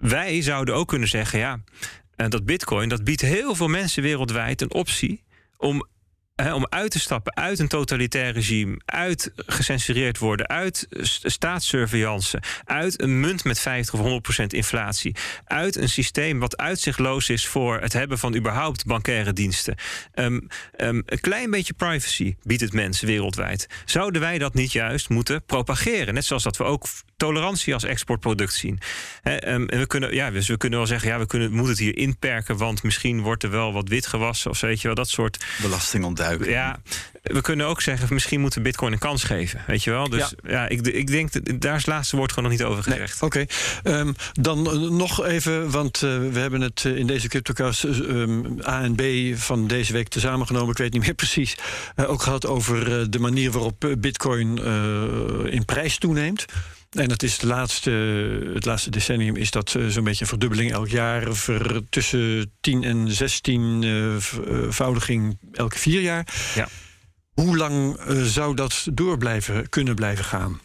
wij 0.00 0.42
zouden 0.42 0.74
ook 0.74 0.88
kunnen 0.88 1.08
zeggen, 1.08 1.38
ja, 1.38 1.60
dat 2.28 2.44
bitcoin, 2.44 2.88
dat 2.88 3.04
biedt 3.04 3.20
heel 3.20 3.54
veel 3.54 3.68
mensen 3.68 4.02
wereldwijd 4.02 4.60
een 4.60 4.72
optie 4.72 5.22
om 5.56 5.88
om 6.48 6.66
uit 6.68 6.90
te 6.90 7.00
stappen 7.00 7.36
uit 7.36 7.58
een 7.58 7.68
totalitair 7.68 8.32
regime, 8.32 8.80
uit 8.84 9.32
gecensureerd 9.36 10.18
worden, 10.18 10.48
uit 10.48 10.86
staatssurveillance, 11.22 12.42
uit 12.64 13.02
een 13.02 13.20
munt 13.20 13.44
met 13.44 13.58
50 13.58 13.94
of 13.94 14.00
100 14.00 14.22
procent 14.22 14.52
inflatie, 14.52 15.16
uit 15.44 15.76
een 15.76 15.88
systeem 15.88 16.38
wat 16.38 16.56
uitzichtloos 16.56 17.28
is 17.28 17.46
voor 17.46 17.80
het 17.80 17.92
hebben 17.92 18.18
van 18.18 18.36
überhaupt 18.36 18.86
bankaire 18.86 19.32
diensten. 19.32 19.74
Um, 20.14 20.46
um, 20.76 21.02
een 21.06 21.20
klein 21.20 21.50
beetje 21.50 21.72
privacy 21.72 22.36
biedt 22.42 22.60
het 22.60 22.72
mensen 22.72 23.06
wereldwijd. 23.06 23.66
Zouden 23.84 24.20
wij 24.20 24.38
dat 24.38 24.54
niet 24.54 24.72
juist 24.72 25.08
moeten 25.08 25.44
propageren? 25.44 26.14
Net 26.14 26.24
zoals 26.24 26.42
dat 26.42 26.56
we 26.56 26.64
ook 26.64 26.86
tolerantie 27.20 27.74
als 27.74 27.84
exportproduct 27.84 28.54
zien. 28.54 28.78
He, 29.22 29.52
um, 29.52 29.68
en 29.68 29.78
we 29.78 29.86
kunnen, 29.86 30.14
ja, 30.14 30.30
dus 30.30 30.48
we 30.48 30.56
kunnen 30.56 30.78
wel 30.78 30.88
zeggen, 30.88 31.08
ja, 31.08 31.18
we 31.18 31.26
kunnen, 31.26 31.50
moeten 31.50 31.68
het 31.68 31.78
hier 31.78 31.96
inperken, 31.96 32.56
want 32.56 32.82
misschien 32.82 33.20
wordt 33.20 33.42
er 33.42 33.50
wel 33.50 33.72
wat 33.72 33.88
wit 33.88 34.06
gewassen 34.06 34.50
of 34.50 34.60
weet 34.60 34.80
je 34.80 34.86
wel, 34.86 34.96
dat 34.96 35.08
soort. 35.08 35.44
Belasting 35.62 36.04
ontduiken. 36.04 36.50
Ja, 36.50 36.80
we 37.22 37.40
kunnen 37.40 37.66
ook 37.66 37.80
zeggen, 37.80 38.14
misschien 38.14 38.40
moeten 38.40 38.62
Bitcoin 38.62 38.92
een 38.92 38.98
kans 38.98 39.24
geven. 39.24 39.64
Weet 39.66 39.84
je 39.84 39.90
wel? 39.90 40.08
Dus 40.08 40.34
ja, 40.46 40.68
ik, 40.68 40.86
ik 40.86 41.06
denk, 41.06 41.60
daar 41.60 41.74
is 41.74 41.84
het 41.84 41.94
laatste 41.94 42.16
woord 42.16 42.32
gewoon 42.32 42.50
nog 42.50 42.58
niet 42.58 42.68
over 42.68 42.82
gezegd. 42.82 43.22
Oké, 43.22 43.44
ehm, 43.82 44.12
dan 44.32 44.66
eh, 44.66 44.72
nog 44.78 45.24
even, 45.24 45.70
want 45.70 46.02
uh, 46.02 46.18
we 46.32 46.38
hebben 46.38 46.60
het 46.60 46.84
eh, 46.84 46.96
in 46.96 47.06
deze 47.06 47.28
CryptoCast 47.28 47.84
um, 47.84 48.58
A 48.66 48.82
en 48.82 48.94
B 48.94 49.02
van 49.38 49.66
deze 49.66 49.92
week 49.92 50.08
tezamen 50.08 50.46
genomen. 50.46 50.70
Ik 50.70 50.78
weet 50.78 50.92
niet 50.92 51.02
meer 51.02 51.14
precies. 51.24 51.56
Uh, 51.96 52.10
ook 52.10 52.22
gehad 52.22 52.46
over 52.46 53.10
de 53.10 53.18
manier 53.18 53.50
waarop 53.50 53.94
Bitcoin 53.98 54.58
in 55.50 55.64
prijs 55.64 55.98
toeneemt. 55.98 56.44
En 56.90 57.08
dat 57.08 57.22
is 57.22 57.32
het 57.32 57.42
laatste, 57.42 57.90
het 58.54 58.64
laatste 58.64 58.90
decennium 58.90 59.36
is 59.36 59.50
dat 59.50 59.70
zo'n 59.70 60.04
beetje 60.04 60.20
een 60.20 60.26
verdubbeling 60.26 60.72
elk 60.72 60.88
jaar. 60.88 61.34
Ver, 61.34 61.88
tussen 61.88 62.52
10 62.60 62.84
en 62.84 63.10
16 63.10 63.82
uh, 63.82 64.16
voudiging 64.68 65.38
elke 65.52 65.78
vier 65.78 66.00
jaar. 66.00 66.26
Ja. 66.54 66.68
Hoe 67.32 67.56
lang 67.56 68.00
zou 68.22 68.54
dat 68.54 68.86
door 68.92 69.18
blijven, 69.18 69.68
kunnen 69.68 69.94
blijven 69.94 70.24
gaan? 70.24 70.60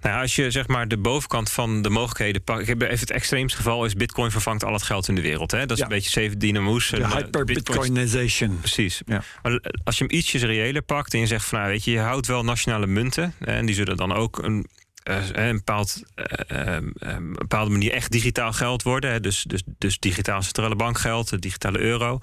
Nou, 0.00 0.20
als 0.20 0.36
je 0.36 0.50
zeg 0.50 0.66
maar 0.66 0.88
de 0.88 0.98
bovenkant 0.98 1.50
van 1.50 1.82
de 1.82 1.90
mogelijkheden 1.90 2.42
pakt. 2.42 2.60
Ik 2.60 2.66
heb 2.66 2.82
even 2.82 2.98
het 2.98 3.10
extreemste 3.10 3.56
geval 3.56 3.84
is 3.84 3.94
Bitcoin 3.94 4.30
vervangt 4.30 4.64
al 4.64 4.72
het 4.72 4.82
geld 4.82 5.08
in 5.08 5.14
de 5.14 5.20
wereld. 5.20 5.50
Hè? 5.50 5.60
Dat 5.60 5.70
is 5.70 5.78
ja. 5.78 5.82
een 5.82 5.88
beetje 5.88 6.10
zeven 6.10 6.38
dynamoes. 6.38 6.88
De 6.88 7.06
hyper-Bitcoinization. 7.06 8.58
Precies. 8.58 9.00
Ja. 9.06 9.22
Maar 9.42 9.60
als 9.84 9.98
je 9.98 10.04
hem 10.04 10.16
ietsjes 10.16 10.42
reëler 10.42 10.82
pakt 10.82 11.14
en 11.14 11.20
je 11.20 11.26
zegt 11.26 11.44
van 11.44 11.58
nou 11.58 11.70
weet 11.70 11.84
je, 11.84 11.90
je 11.90 11.98
houdt 11.98 12.26
wel 12.26 12.44
nationale 12.44 12.86
munten. 12.86 13.34
En 13.38 13.66
die 13.66 13.74
zullen 13.74 13.96
dan 13.96 14.12
ook 14.12 14.42
een 14.42 14.66
een, 15.02 15.56
bepaald, 15.56 16.02
uh, 16.48 16.76
een 16.98 17.32
bepaalde 17.32 17.70
manier 17.70 17.92
echt 17.92 18.12
digitaal 18.12 18.52
geld 18.52 18.82
worden. 18.82 19.10
Hè? 19.10 19.20
Dus, 19.20 19.42
dus, 19.42 19.62
dus 19.78 19.98
digitaal 19.98 20.42
centrale 20.42 20.76
bankgeld, 20.76 21.28
de 21.28 21.38
digitale 21.38 21.78
euro. 21.78 22.18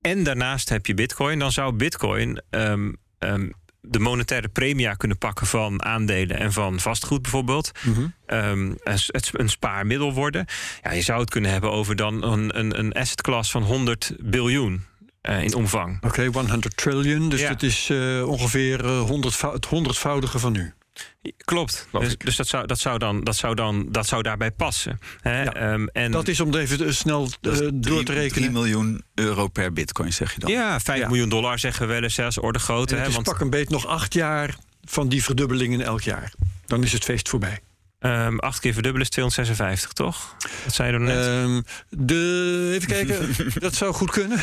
En 0.00 0.24
daarnaast 0.24 0.68
heb 0.68 0.86
je 0.86 0.94
bitcoin. 0.94 1.38
Dan 1.38 1.52
zou 1.52 1.72
bitcoin 1.72 2.42
um, 2.50 2.96
um, 3.18 3.52
de 3.80 3.98
monetaire 3.98 4.48
premia 4.48 4.94
kunnen 4.94 5.18
pakken 5.18 5.46
van 5.46 5.84
aandelen 5.84 6.38
en 6.38 6.52
van 6.52 6.80
vastgoed 6.80 7.22
bijvoorbeeld. 7.22 7.70
Mm 7.82 7.94
-hmm. 7.94 8.14
um, 8.26 8.76
het, 8.82 9.30
een 9.32 9.48
spaarmiddel 9.48 10.12
worden. 10.12 10.46
Ja, 10.82 10.92
je 10.92 11.02
zou 11.02 11.20
het 11.20 11.30
kunnen 11.30 11.50
hebben 11.50 11.70
over 11.70 11.96
dan 11.96 12.24
een, 12.24 12.58
een, 12.58 12.78
een 12.78 12.92
asset 12.92 13.22
class 13.22 13.50
van 13.50 13.62
100 13.62 14.14
biljoen. 14.18 14.84
Uh, 15.28 15.42
in 15.42 15.54
omvang. 15.54 15.96
Oké, 15.96 16.06
okay, 16.06 16.46
100 16.46 16.76
trillion. 16.76 17.28
Dus 17.28 17.40
Ja. 17.40 17.48
dat 17.48 17.62
is 17.62 17.88
uh, 17.88 18.28
ongeveer 18.28 18.84
uh, 18.84 19.00
100 19.00 19.40
het 19.40 19.66
honderdvoudige 19.66 20.38
van 20.38 20.52
nu. 20.52 20.72
Klopt. 21.36 21.88
Dus, 21.92 22.16
dus 22.18 22.36
dat, 22.36 22.46
zou, 22.48 22.66
dat, 22.66 22.78
zou 22.78 22.98
dan, 22.98 23.20
dat, 23.24 23.36
zou 23.36 23.54
dan, 23.54 23.86
dat 23.90 24.06
zou 24.06 24.22
daarbij 24.22 24.50
passen. 24.50 24.98
Hè? 25.20 25.42
Ja. 25.42 25.52
Ehm, 25.54 25.86
en 25.86 26.10
Dat 26.10 26.28
is 26.28 26.40
om 26.40 26.54
even 26.54 26.86
eh, 26.86 26.92
snel 26.92 27.28
eh, 27.40 27.50
door 27.74 27.98
te 27.98 28.12
3 28.12 28.18
rekenen. 28.18 28.52
miljoen 28.52 29.02
euro 29.14 29.48
per 29.48 29.72
bitcoin, 29.72 30.12
zeg 30.12 30.34
je 30.34 30.40
dan. 30.40 30.50
ja, 30.50 30.80
5 30.80 30.98
Ja. 30.98 31.06
miljoen 31.08 31.28
dollar 31.28 31.58
zeggen 31.58 31.86
we 31.86 31.92
wel 31.92 32.02
eens, 32.02 32.14
zelfs 32.14 32.38
orde 32.38 32.58
het 32.58 32.90
Hè? 32.90 33.06
is 33.06 33.14
Want 33.14 33.26
pak 33.26 33.40
een 33.40 33.50
beet 33.50 33.68
nog 33.68 33.86
acht 33.86 34.14
jaar 34.14 34.56
van 34.84 35.08
die 35.08 35.22
verdubbelingen 35.24 35.80
elk 35.80 36.00
jaar. 36.02 36.32
Dan 36.66 36.82
is 36.82 36.92
het 36.92 37.04
feest 37.04 37.28
voorbij. 37.28 37.60
Ehm, 38.04 38.36
acht 38.38 38.60
keer 38.60 38.72
verdubbelen 38.72 39.06
is 39.06 39.12
256, 39.12 39.92
toch? 39.92 40.36
Dat 40.64 40.74
zei 40.74 40.88
je 40.88 40.94
er 40.94 41.00
net. 41.00 41.26
Ehm, 41.26 41.60
de, 42.06 42.70
even 42.74 42.88
kijken, 42.88 43.34
dat 43.58 43.74
zou 43.74 43.92
goed 43.94 44.10
kunnen. 44.10 44.38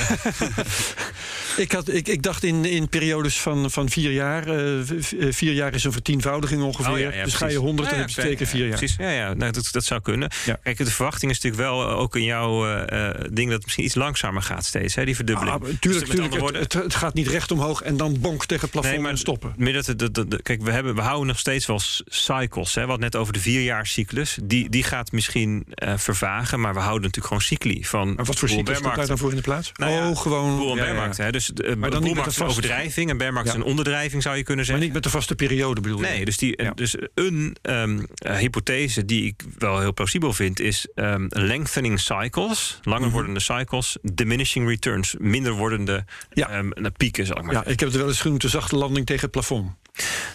ik, 1.58 1.72
had, 1.72 1.90
ik, 1.90 2.08
ik 2.08 2.24
dacht 2.24 2.44
in, 2.44 2.66
in 2.66 2.90
periodes 2.90 3.40
van, 3.40 3.72
van 3.72 3.90
vier 3.90 4.12
jaar. 4.12 4.48
eh, 4.48 4.80
eh, 4.80 4.88
vier 5.34 5.54
jaar 5.54 5.74
is 5.74 5.84
een 5.84 5.92
vertienvoudiging 5.92 6.62
ongeveer. 6.62 6.92
Oh, 6.94 7.00
ja, 7.00 7.12
ja, 7.14 7.24
dus 7.24 7.34
ga 7.34 7.46
je 7.46 7.52
precies. 7.52 7.56
100, 7.58 7.90
dan 7.90 8.00
heb 8.00 8.10
je 8.10 8.36
keer 8.36 8.48
vier 8.48 8.62
ja, 8.62 8.68
jaar. 8.68 8.78
Precies, 8.78 8.98
ja, 8.98 9.10
ja. 9.10 9.34
Nou, 9.34 9.52
dat, 9.52 9.70
dat 9.72 9.84
zou 9.84 10.02
kunnen. 10.02 10.30
Kijk, 10.64 10.78
de 10.78 10.86
verwachting 10.86 11.32
is 11.32 11.40
natuurlijk 11.42 11.70
wel 11.70 11.90
eh, 11.90 11.98
ook 12.00 12.16
in 12.16 12.24
jouw 12.24 12.86
ding 13.32 13.46
dat 13.46 13.54
het 13.56 13.64
misschien 13.64 13.86
iets 13.86 13.96
langzamer 13.96 14.42
gaat 14.42 14.66
steeds, 14.66 14.96
hè, 14.96 15.06
die 15.06 15.16
verdubbeling. 15.16 15.56
Ah, 15.56 15.62
Dus 15.62 15.80
tuurlijk, 15.80 16.08
met 16.08 16.12
tuurlijk 16.16 16.34
het, 16.34 16.42
woorden- 16.42 16.62
het, 16.62 16.74
het 16.74 16.96
gaat 16.96 17.14
niet 17.14 17.28
recht 17.28 17.52
omhoog 17.52 17.82
en 17.82 17.98
dan 17.98 18.20
bonk 18.20 18.46
tegen 18.46 18.62
het 18.62 18.72
plafond 18.72 18.94
Nee, 18.94 19.02
maar 19.04 19.12
en 19.12 19.18
stoppen. 19.18 19.54
Meer 19.58 19.74
dat 19.84 20.14
dat- 20.14 20.42
kijk, 20.42 20.62
we, 20.62 20.72
hebben, 20.72 20.96
we 20.96 21.02
houden 21.02 21.28
nog 21.28 21.40
steeds 21.40 21.66
wel 21.66 21.80
cycles. 22.06 22.76
Hè, 22.76 22.86
wat 22.86 23.00
net 23.00 23.16
over 23.16 23.34
de 23.34 23.40
vierjaarscyclus. 23.52 24.38
Die, 24.44 24.70
die 24.70 24.84
gaat 24.84 25.12
misschien 25.12 25.64
eh, 25.68 25.98
vervagen, 25.98 26.60
maar 26.60 26.74
we 26.74 26.80
houden 26.80 27.02
natuurlijk 27.02 27.28
gewoon 27.28 27.42
cycli. 27.42 27.86
Van 27.86 28.08
Maar 28.08 28.16
wat 28.16 28.26
voor 28.26 28.34
cyclus 28.36 28.54
komt 28.56 28.66
daar 28.68 28.76
bearmarkt. 28.82 29.08
dan 29.08 29.18
voor 29.18 29.30
in 29.30 29.36
de 29.36 29.42
plaats? 29.42 29.72
Nou 29.76 29.92
ja, 29.92 30.10
oh, 30.10 30.18
gewoon. 30.18 30.58
Boel- 30.58 30.70
en 30.72 30.76
ja, 30.78 30.82
bearmarkt. 30.84 31.18
Hè, 31.18 31.32
dus 31.32 31.46
de, 31.54 31.76
maar 31.76 31.90
dan 31.90 32.04
niet 32.04 32.16
met 32.16 32.24
de 32.24 32.30
vaste- 32.30 32.44
overdrijving 32.44 33.10
en 33.10 33.18
bearmarkt 33.18 33.48
Ja. 33.50 33.54
is 33.56 33.60
een 33.62 33.66
onderdrijving, 33.66 34.22
zou 34.24 34.36
je 34.38 34.44
kunnen 34.44 34.56
Maar 34.66 34.66
zeggen. 34.66 34.86
niet 34.86 34.94
met 34.94 35.04
de 35.04 35.10
vaste 35.18 35.36
periode 35.36 35.82
bedoel 35.82 35.98
je? 36.02 36.06
Nee, 36.06 36.26
dus, 36.26 36.38
die, 36.38 36.74
dus 36.76 36.96
een 37.16 37.56
ehm, 37.62 38.00
eh, 38.16 38.36
hypothese 38.38 39.06
die 39.06 39.26
ik 39.26 39.42
wel 39.58 39.80
heel 39.80 39.94
plausibel 39.94 40.34
vind, 40.34 40.60
is 40.60 40.88
ehm, 40.96 41.26
lengthening 41.30 42.00
cycles, 42.00 42.80
langer 42.84 43.02
Mhm. 43.06 43.12
wordende 43.12 43.40
cycles, 43.40 43.98
diminishing 44.02 44.68
returns, 44.68 45.16
minder 45.20 45.52
wordende 45.52 46.06
Ja. 46.34 46.50
ehm, 46.50 46.70
pieken, 46.98 47.26
zal 47.26 47.38
ik 47.38 47.44
maar 47.44 47.54
Ja, 47.54 47.66
ik 47.66 47.80
heb 47.80 47.90
het 47.90 47.98
wel 47.98 48.08
eens 48.08 48.22
genoemd 48.22 48.42
de 48.42 48.48
zachte 48.50 48.76
landing 48.76 49.06
tegen 49.06 49.22
het 49.22 49.32
plafond. 49.32 49.72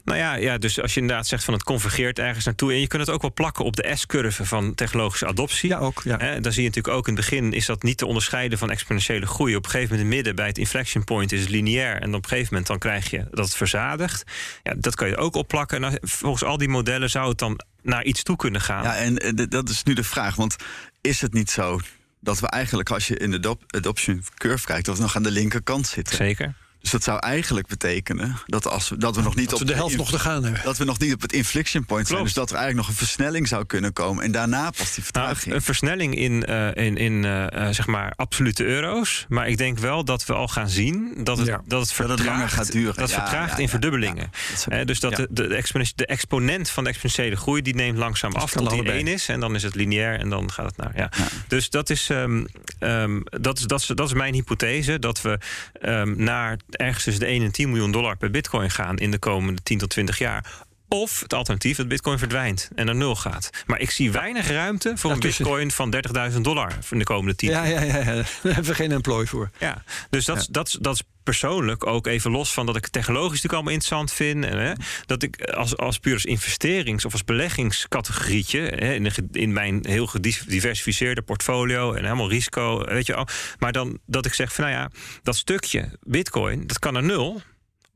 Nou 0.04 0.18
ja, 0.18 0.34
ja, 0.34 0.58
dus 0.58 0.80
als 0.80 0.94
je 0.94 1.00
inderdaad 1.00 1.26
zegt 1.26 1.44
van 1.44 1.54
het 1.54 1.62
convergeert 1.62 2.18
ergens 2.18 2.44
naartoe, 2.44 2.72
en 2.72 2.80
je 2.80 2.86
kunt 2.86 3.06
het 3.06 3.10
ook 3.14 3.22
wel 3.22 3.32
plakken 3.32 3.64
op 3.64 3.76
de 3.76 3.92
S-curve 3.94 4.44
van 4.44 4.74
technologische 4.74 5.26
adoptie. 5.26 5.68
Ja, 5.68 5.78
ook. 5.78 6.00
Ja. 6.04 6.16
Hè, 6.18 6.40
dan 6.40 6.52
zie 6.52 6.62
je 6.62 6.68
natuurlijk 6.68 6.96
ook 6.96 7.08
in 7.08 7.14
het 7.14 7.24
begin 7.28 7.52
is 7.52 7.66
dat 7.66 7.82
niet 7.82 7.98
te 7.98 8.06
onderscheiden 8.06 8.58
van 8.58 8.70
exponentiële 8.70 9.26
groei. 9.26 9.56
Op 9.56 9.64
een 9.64 9.70
gegeven 9.70 9.90
moment 9.96 10.00
in 10.00 10.06
het 10.06 10.24
midden 10.24 10.36
bij 10.36 10.46
het 10.46 10.58
inflection 10.58 11.04
point 11.04 11.32
is 11.32 11.40
het 11.40 11.50
lineair. 11.50 12.00
En 12.02 12.14
op 12.14 12.22
een 12.22 12.28
gegeven 12.28 12.48
moment 12.50 12.66
dan 12.66 12.78
krijg 12.78 13.10
je 13.10 13.26
dat 13.30 13.44
het 13.44 13.56
verzadigt. 13.56 14.24
Ja, 14.62 14.74
dat 14.78 14.94
kan 14.94 15.08
je 15.08 15.16
ook 15.16 15.34
opplakken. 15.34 15.76
En 15.84 15.90
dan- 15.90 15.98
volgens 16.02 16.42
al 16.44 16.58
die 16.58 16.68
modellen 16.68 17.10
zou 17.10 17.28
het 17.28 17.38
dan 17.38 17.60
naar 17.82 18.04
iets 18.04 18.22
toe 18.22 18.36
kunnen 18.36 18.60
gaan. 18.60 18.82
Ja, 18.82 18.96
en 18.96 19.16
eh, 19.18 19.44
dat 19.48 19.68
is 19.68 19.82
nu 19.82 19.94
de 19.94 20.04
vraag. 20.04 20.34
Want 20.34 20.56
is 21.00 21.20
het 21.20 21.32
niet 21.32 21.50
zo 21.50 21.80
dat 22.20 22.40
we 22.40 22.46
eigenlijk, 22.48 22.90
als 22.90 23.06
je 23.08 23.16
in 23.16 23.30
de 23.30 23.36
adop- 23.36 23.62
adoption 23.66 24.24
curve 24.36 24.66
kijkt, 24.66 24.86
dat 24.86 24.96
we 24.96 25.02
nog 25.02 25.16
aan 25.16 25.22
de 25.22 25.30
linkerkant 25.30 25.86
zitten? 25.86 26.16
Zeker. 26.16 26.54
Dus 26.86 26.94
dat 26.94 27.04
zou 27.04 27.18
eigenlijk 27.18 27.66
betekenen 27.66 28.36
dat, 28.46 28.66
als 28.66 28.88
we, 28.88 28.96
dat 28.96 29.16
we 29.16 29.22
nog 29.22 29.34
niet 29.34 29.44
Dat 29.50 29.54
op 29.54 29.66
we 29.66 29.72
de 29.72 29.74
helft 29.74 29.96
nog 29.96 30.10
te 30.10 30.18
gaan 30.18 30.42
hebben. 30.44 30.60
dat 30.64 30.76
we 30.76 30.84
nog 30.84 30.98
niet 30.98 31.12
op 31.14 31.20
het 31.20 31.32
inflection 31.32 31.84
point 31.84 32.06
zijn. 32.06 32.22
Dus 32.22 32.32
dat 32.32 32.50
er 32.50 32.56
eigenlijk 32.56 32.86
nog 32.86 32.96
een 32.96 33.06
versnelling 33.06 33.48
zou 33.48 33.64
kunnen 33.64 33.92
komen. 33.92 34.24
En 34.24 34.32
daarna 34.32 34.70
pas 34.70 34.76
die 34.76 34.86
Nou, 34.86 35.02
vertraging. 35.02 35.54
een 35.54 35.62
versnelling 35.62 36.16
in, 36.16 36.44
eh, 36.44 36.84
in, 36.86 36.96
in 36.96 37.24
eh, 37.24 37.66
eh, 37.68 37.74
zeg 37.74 37.86
maar 37.86 38.12
absolute 38.16 38.64
euro's. 38.64 39.26
Maar 39.28 39.48
ik 39.48 39.56
denk 39.56 39.78
wel 39.78 40.04
dat 40.04 40.26
we 40.26 40.32
al 40.32 40.48
gaan 40.48 40.68
zien 40.68 41.12
dat 41.24 41.38
het, 41.38 41.46
Ja. 41.46 41.52
dat 41.52 41.60
het 41.62 41.70
dat 41.70 41.80
het 41.80 41.92
vertraagt, 41.92 42.24
langer 42.24 42.48
gaat 42.48 42.72
duren. 42.72 42.94
Dat 42.94 43.10
Ja, 43.10 43.14
vertraagt 43.20 43.56
ja, 43.56 43.62
in 43.62 43.68
verdubbelingen. 43.68 44.16
ja. 44.32 44.50
Dat 44.50 44.60
zou- 44.60 44.80
Eh, 44.80 44.86
dus 44.86 45.00
dat 45.00 45.10
Ja. 45.10 45.16
de, 45.16 45.28
de, 45.48 45.54
exponent- 45.54 45.92
de 45.96 46.06
exponent 46.06 46.70
van 46.70 46.84
de 46.84 46.90
exponentiële 46.90 47.36
groei 47.36 47.62
die 47.62 47.74
neemt 47.74 47.98
langzaam 47.98 48.32
af 48.32 48.50
tot 48.50 48.60
die 48.62 48.70
allebei. 48.70 48.98
1 48.98 49.06
is. 49.06 49.28
En 49.28 49.40
dan 49.40 49.54
is 49.54 49.62
het 49.62 49.74
lineair 49.74 50.18
en 50.20 50.28
dan 50.28 50.52
gaat 50.52 50.66
het 50.66 50.76
naar. 50.76 50.92
Ja. 50.96 51.10
Ja. 51.16 51.24
Dus 51.48 51.70
dat 51.70 51.90
is, 51.90 52.10
ehm, 52.10 52.44
ehm, 52.78 53.20
dat, 53.24 53.58
is, 53.58 53.64
dat, 53.64 53.80
is, 53.80 53.86
dat 53.86 54.06
is 54.06 54.12
mijn 54.14 54.34
hypothese. 54.34 54.98
Dat 54.98 55.20
we 55.22 55.38
ehm, 55.80 56.14
naar 56.16 56.58
ergens 56.76 57.04
tussen 57.04 57.22
de 57.22 57.28
1 57.28 57.42
en 57.42 57.52
10 57.52 57.68
miljoen 57.68 57.90
dollar 57.90 58.16
per 58.16 58.30
bitcoin 58.30 58.70
gaan 58.70 58.96
in 58.96 59.10
de 59.10 59.18
komende 59.18 59.62
10 59.62 59.78
tot 59.78 59.90
20 59.90 60.18
jaar. 60.18 60.64
Of 60.88 61.20
het 61.20 61.34
alternatief, 61.34 61.76
dat 61.76 61.88
bitcoin 61.88 62.18
verdwijnt 62.18 62.70
en 62.74 62.86
naar 62.86 62.94
nul 62.94 63.16
gaat. 63.16 63.50
Maar 63.66 63.80
ik 63.80 63.90
zie 63.90 64.10
weinig 64.10 64.48
ruimte 64.48 64.92
voor 64.96 65.10
een 65.10 65.20
bitcoin 65.20 65.70
van 65.70 65.94
30.000 66.32 66.40
dollar 66.40 66.78
in 66.90 66.98
de 66.98 67.04
komende 67.04 67.34
10 67.36 67.50
Ja, 67.50 67.64
ja, 67.64 67.82
ja, 67.82 67.96
ja. 67.96 68.04
Daar 68.14 68.26
hebben 68.42 68.64
we 68.64 68.74
geen 68.74 68.92
employ 68.92 69.26
voor. 69.26 69.50
ja, 69.58 69.82
dus 70.10 70.24
dat, 70.24 70.36
Ja. 70.36 70.44
dat, 70.50 70.78
dat 70.80 70.94
is 70.94 71.02
persoonlijk 71.22 71.86
ook 71.86 72.06
even 72.06 72.30
los 72.30 72.52
van 72.52 72.66
dat 72.66 72.76
ik 72.76 72.82
het 72.84 72.92
technologisch 72.92 73.42
natuurlijk 73.42 73.54
allemaal 73.54 73.72
interessant 73.72 74.12
vind. 74.12 74.44
En, 74.44 74.58
hè, 74.58 74.72
dat 75.06 75.22
ik 75.22 75.42
als, 75.42 75.76
als 75.76 75.98
puur 75.98 76.12
als 76.14 76.24
investerings- 76.24 77.04
of 77.04 77.12
als 77.12 77.24
beleggingscategorietje 77.24 78.60
hè, 78.60 78.92
in, 78.94 79.10
in 79.32 79.52
mijn 79.52 79.80
heel 79.88 80.06
gediversifieerde 80.06 81.22
portfolio 81.22 81.92
en 81.92 82.02
helemaal 82.04 82.28
risico, 82.28 82.84
weet 82.84 83.06
je. 83.06 83.26
Maar 83.58 83.72
dan 83.72 83.98
dat 84.06 84.26
ik 84.26 84.34
zeg 84.34 84.52
van 84.54 84.64
nou 84.64 84.76
ja, 84.76 84.90
dat 85.22 85.36
stukje 85.36 85.98
bitcoin, 86.02 86.66
dat 86.66 86.78
kan 86.78 86.92
naar 86.92 87.02
nul. 87.02 87.42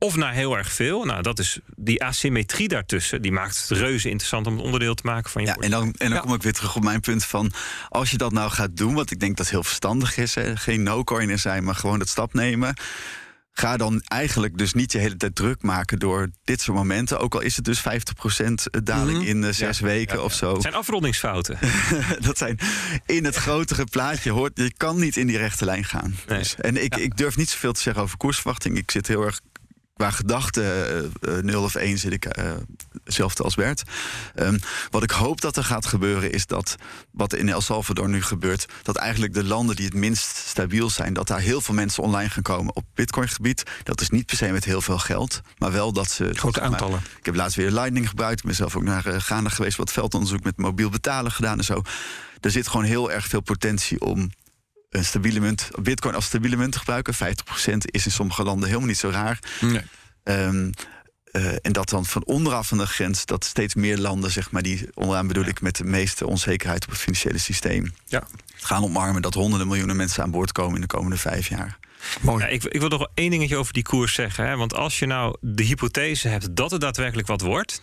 Of 0.02 0.16
naar 0.16 0.32
heel 0.32 0.56
erg 0.56 0.72
veel. 0.72 1.04
Nou, 1.04 1.22
dat 1.22 1.38
is 1.38 1.58
die 1.76 2.04
asymmetrie 2.04 2.68
daartussen. 2.68 3.22
Die 3.22 3.32
maakt 3.32 3.68
het 3.68 3.78
reuze 3.78 4.08
interessant 4.08 4.46
om 4.46 4.52
het 4.56 4.64
onderdeel 4.64 4.94
te 4.94 5.06
maken 5.06 5.30
van 5.30 5.42
je 5.42 5.48
Ja, 5.48 5.54
en 5.56 5.70
dan, 5.70 5.82
en 5.82 5.92
dan 5.98 6.10
Ja. 6.12 6.18
kom 6.20 6.34
ik 6.34 6.42
weer 6.42 6.52
terug 6.52 6.76
op 6.76 6.82
mijn 6.82 7.00
punt 7.00 7.24
van... 7.24 7.52
als 7.88 8.10
je 8.10 8.16
dat 8.16 8.32
nou 8.32 8.50
gaat 8.50 8.76
doen, 8.76 8.94
wat 8.94 9.10
ik 9.10 9.20
denk 9.20 9.36
dat 9.36 9.48
heel 9.48 9.62
verstandig 9.64 10.16
is... 10.16 10.34
Hè, 10.34 10.56
geen 10.56 10.82
no-coiner 10.82 11.38
zijn, 11.38 11.64
maar 11.64 11.74
gewoon 11.74 11.98
dat 11.98 12.08
stap 12.08 12.34
nemen... 12.34 12.74
ga 13.52 13.76
dan 13.76 14.00
eigenlijk 14.00 14.58
dus 14.58 14.72
niet 14.72 14.92
je 14.92 14.98
hele 14.98 15.16
tijd 15.16 15.34
druk 15.34 15.62
maken 15.62 15.98
door 15.98 16.30
dit 16.44 16.60
soort 16.60 16.76
momenten. 16.76 17.18
Ook 17.20 17.34
al 17.34 17.40
is 17.40 17.56
het 17.56 17.64
dus 17.64 17.80
50% 17.80 18.70
daling 18.84 19.18
Mhm. 19.18 19.26
in 19.26 19.44
eh, 19.44 19.52
zes 19.52 19.80
weken 19.80 20.24
of 20.24 20.32
zo. 20.34 20.52
Het 20.52 20.62
zijn 20.62 20.74
afrondingsfouten. 20.74 21.58
dat 22.26 22.38
zijn 22.38 22.58
in 23.06 23.24
het 23.24 23.36
grotere 23.36 23.84
plaatje 23.84 24.30
hoort. 24.30 24.50
Je 24.54 24.72
kan 24.76 25.00
niet 25.00 25.16
in 25.16 25.26
die 25.26 25.38
rechte 25.38 25.64
lijn 25.64 25.84
gaan. 25.84 26.16
Nee. 26.28 26.38
Dus, 26.38 26.54
en 26.56 26.82
ik, 26.84 26.96
ik 26.96 27.16
durf 27.16 27.36
niet 27.36 27.50
zoveel 27.50 27.72
te 27.72 27.80
zeggen 27.80 28.02
over 28.02 28.16
koersverwachting. 28.16 28.76
Ik 28.76 28.90
zit 28.90 29.06
heel 29.06 29.22
erg 29.24 29.40
qua 30.00 30.10
gedachten 30.10 30.64
eh, 30.64 31.38
eh, 31.38 31.44
0 31.44 31.62
of 31.62 31.74
1 31.74 31.98
zit 31.98 32.12
ik 32.12 32.24
eh, 32.24 32.52
hetzelfde 33.04 33.42
als 33.42 33.54
Bert. 33.54 33.82
Ehm, 34.34 34.58
wat 34.90 35.02
ik 35.02 35.10
hoop 35.10 35.40
dat 35.40 35.56
er 35.56 35.64
gaat 35.64 35.86
gebeuren 35.86 36.32
is 36.32 36.46
dat 36.46 36.76
wat 37.10 37.34
in 37.34 37.48
El 37.48 37.60
Salvador 37.60 38.08
nu 38.08 38.22
gebeurt, 38.22 38.66
dat 38.82 38.96
eigenlijk 38.96 39.34
de 39.34 39.44
landen 39.44 39.76
die 39.76 39.84
het 39.84 39.94
minst 39.94 40.36
stabiel 40.36 40.90
zijn, 40.90 41.12
dat 41.12 41.26
daar 41.26 41.40
heel 41.40 41.60
veel 41.60 41.74
mensen 41.74 42.02
online 42.02 42.30
gaan 42.30 42.42
komen 42.42 42.76
op 42.76 42.84
Bitcoin 42.94 43.28
gebied. 43.28 43.62
Dat 43.82 44.00
is 44.00 44.10
niet 44.10 44.26
per 44.26 44.36
se 44.36 44.48
met 44.48 44.64
heel 44.64 44.80
veel 44.80 44.98
geld, 44.98 45.40
maar 45.58 45.72
wel 45.72 45.92
dat 45.92 46.10
ze 46.10 46.30
Grote 46.32 46.60
maar, 46.60 46.68
aantallen. 46.68 47.00
ik 47.18 47.26
heb 47.26 47.34
laatst 47.34 47.56
weer 47.56 47.70
Lightning 47.70 48.08
gebruikt. 48.08 48.38
Ik 48.38 48.46
ben 48.46 48.54
zelf 48.54 48.76
ook 48.76 48.82
naar 48.82 49.06
uh, 49.06 49.16
Ghana 49.18 49.48
geweest, 49.48 49.76
wat 49.76 49.92
veldonderzoek 49.92 50.42
met 50.42 50.56
mobiel 50.56 50.90
betalen 50.90 51.32
gedaan 51.32 51.58
en 51.58 51.64
zo. 51.64 51.82
Er 52.40 52.50
zit 52.50 52.68
gewoon 52.68 52.86
heel 52.86 53.10
erg 53.10 53.26
veel 53.26 53.40
potentie 53.40 54.00
om 54.00 54.30
een 54.90 55.04
stabiele 55.04 55.40
munt, 55.40 55.68
Bitcoin 55.82 56.14
als 56.14 56.24
stabiele 56.24 56.56
munt 56.56 56.76
gebruiken. 56.76 57.14
50% 57.14 57.18
is 57.80 58.04
in 58.04 58.10
sommige 58.10 58.42
landen 58.42 58.68
helemaal 58.68 58.88
niet 58.88 58.98
zo 58.98 59.08
raar. 59.08 59.38
Nee. 59.60 59.82
Um, 60.24 60.72
uh, 61.32 61.52
en 61.62 61.72
dat 61.72 61.88
dan 61.88 62.06
van 62.06 62.24
onderaf 62.24 62.68
van 62.68 62.78
de 62.78 62.86
grens, 62.86 63.26
dat 63.26 63.44
steeds 63.44 63.74
meer 63.74 63.98
landen, 63.98 64.30
zeg 64.30 64.50
maar, 64.50 64.62
die 64.62 64.88
onderaan 64.94 65.26
bedoel 65.26 65.44
ik 65.44 65.60
met 65.60 65.76
de 65.76 65.84
meeste 65.84 66.26
onzekerheid 66.26 66.84
op 66.84 66.90
het 66.90 67.00
financiële 67.00 67.38
systeem, 67.38 67.94
ja. 68.06 68.26
gaan 68.56 68.84
omarmen 68.84 69.22
dat 69.22 69.34
honderden 69.34 69.66
miljoenen 69.66 69.96
mensen 69.96 70.22
aan 70.22 70.30
boord 70.30 70.52
komen 70.52 70.74
in 70.74 70.80
de 70.80 70.86
komende 70.86 71.16
vijf 71.16 71.48
jaar. 71.48 71.78
Mooi. 72.20 72.44
Ja, 72.44 72.50
ik, 72.50 72.64
ik, 72.64 72.80
wil 72.80 72.88
nog 72.88 72.98
wel 72.98 73.10
één 73.14 73.30
dingetje 73.30 73.56
over 73.56 73.72
die 73.72 73.82
koers 73.82 74.14
zeggen. 74.14 74.46
Hè? 74.46 74.56
Want 74.56 74.74
als 74.74 74.98
je 74.98 75.06
nou 75.06 75.36
de 75.40 75.62
hypothese 75.62 76.28
hebt 76.28 76.56
dat 76.56 76.70
het 76.70 76.80
daadwerkelijk 76.80 77.28
wat 77.28 77.40
wordt. 77.40 77.82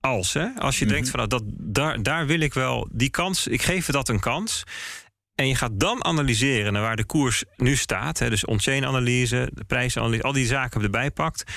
Als, 0.00 0.32
hè? 0.32 0.48
als 0.58 0.78
je 0.78 0.84
mm 0.84 0.90
-hmm. 0.90 1.00
denkt 1.00 1.10
van 1.10 1.18
nou, 1.18 1.28
dat, 1.30 1.42
daar, 1.46 2.02
daar 2.02 2.26
wil 2.26 2.40
ik 2.40 2.54
wel 2.54 2.88
die 2.92 3.10
kans, 3.10 3.46
ik 3.46 3.62
geef 3.62 3.86
dat 3.86 4.08
een 4.08 4.20
kans. 4.20 4.64
En 5.34 5.48
je 5.48 5.54
gaat 5.54 5.80
dan 5.80 6.04
analyseren 6.04 6.72
naar 6.72 6.82
waar 6.82 6.96
de 6.96 7.04
koers 7.04 7.44
nu 7.56 7.76
staat. 7.76 8.18
Hè, 8.18 8.30
dus 8.30 8.44
on-chain 8.44 8.84
analyse, 8.84 9.50
de 9.54 9.64
prijsanalyse, 9.64 10.22
al 10.22 10.32
die 10.32 10.46
zaken 10.46 10.82
erbij 10.82 11.10
pakt. 11.10 11.52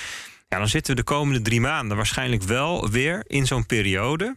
Ja, 0.47 0.57
dan 0.57 0.67
zitten 0.67 0.95
we 0.95 1.01
de 1.01 1.07
komende 1.07 1.41
drie 1.41 1.61
maanden 1.61 1.97
waarschijnlijk 1.97 2.43
wel 2.43 2.89
weer 2.89 3.23
in 3.27 3.45
zo'n 3.45 3.65
periode. 3.65 4.35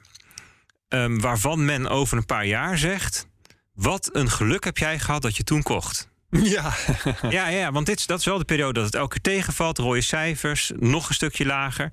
Um, 0.89 1.21
waarvan 1.21 1.65
men 1.65 1.89
over 1.89 2.17
een 2.17 2.27
paar 2.27 2.47
jaar 2.47 2.79
zegt. 2.79 3.29
Wat 3.73 4.09
een 4.13 4.31
geluk 4.31 4.65
heb 4.65 4.79
jij 4.79 4.99
gehad 4.99 5.23
dat 5.23 5.37
je 5.37 5.43
toen 5.43 5.63
kocht. 5.63 6.10
Ja, 6.43 6.75
ja, 7.31 7.49
ja, 7.49 7.73
want 7.73 7.87
dit, 7.87 8.07
dat 8.07 8.19
is 8.19 8.25
wel 8.25 8.39
de 8.39 8.45
periode 8.45 8.73
dat 8.73 8.85
het 8.85 8.95
elke 8.95 9.21
keer 9.21 9.35
tegenvalt. 9.35 9.79
Rode 9.79 10.01
cijfers, 10.01 10.73
nog 10.77 11.09
een 11.09 11.15
stukje 11.15 11.47
lager. 11.47 11.93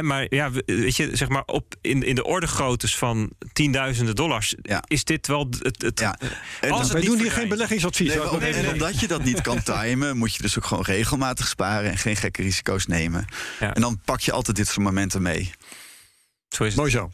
Maar 0.00 0.26
ja, 0.28 0.50
weet 0.66 0.96
je, 0.96 1.16
zeg 1.16 1.28
maar 1.28 1.42
op 1.46 1.74
in, 1.80 2.02
in 2.02 2.14
de 2.14 2.24
orde 2.24 2.46
groottes 2.46 2.96
van 2.96 3.30
tienduizenden 3.52 4.14
dollars 4.14 4.54
ja. 4.62 4.82
is 4.86 5.04
dit 5.04 5.26
wel 5.26 5.48
het. 5.60 5.82
het 5.82 6.00
ja. 6.00 6.18
En 6.60 6.70
als 6.70 6.92
wij 6.92 7.00
doen 7.00 7.18
hier 7.18 7.32
geen 7.32 7.48
beleggingsadvies. 7.48 8.08
Nee, 8.08 8.18
nee, 8.18 8.38
nee, 8.40 8.52
en 8.52 8.72
omdat 8.72 9.00
je 9.00 9.06
dat 9.06 9.24
niet 9.24 9.40
kan 9.40 9.62
timen, 9.72 10.16
moet 10.16 10.34
je 10.34 10.42
dus 10.42 10.58
ook 10.58 10.64
gewoon 10.64 10.84
regelmatig 10.84 11.48
sparen 11.48 11.90
en 11.90 11.98
geen 11.98 12.16
gekke 12.16 12.42
risico's 12.42 12.86
nemen. 12.86 13.26
Ja. 13.60 13.74
En 13.74 13.80
dan 13.80 14.00
pak 14.04 14.20
je 14.20 14.32
altijd 14.32 14.56
dit 14.56 14.66
soort 14.66 14.78
momenten 14.86 15.22
mee. 15.22 15.52
Zo 16.48 16.64
is 16.64 16.68
het. 16.68 16.78
Mooi 16.78 16.90
zo. 16.90 17.10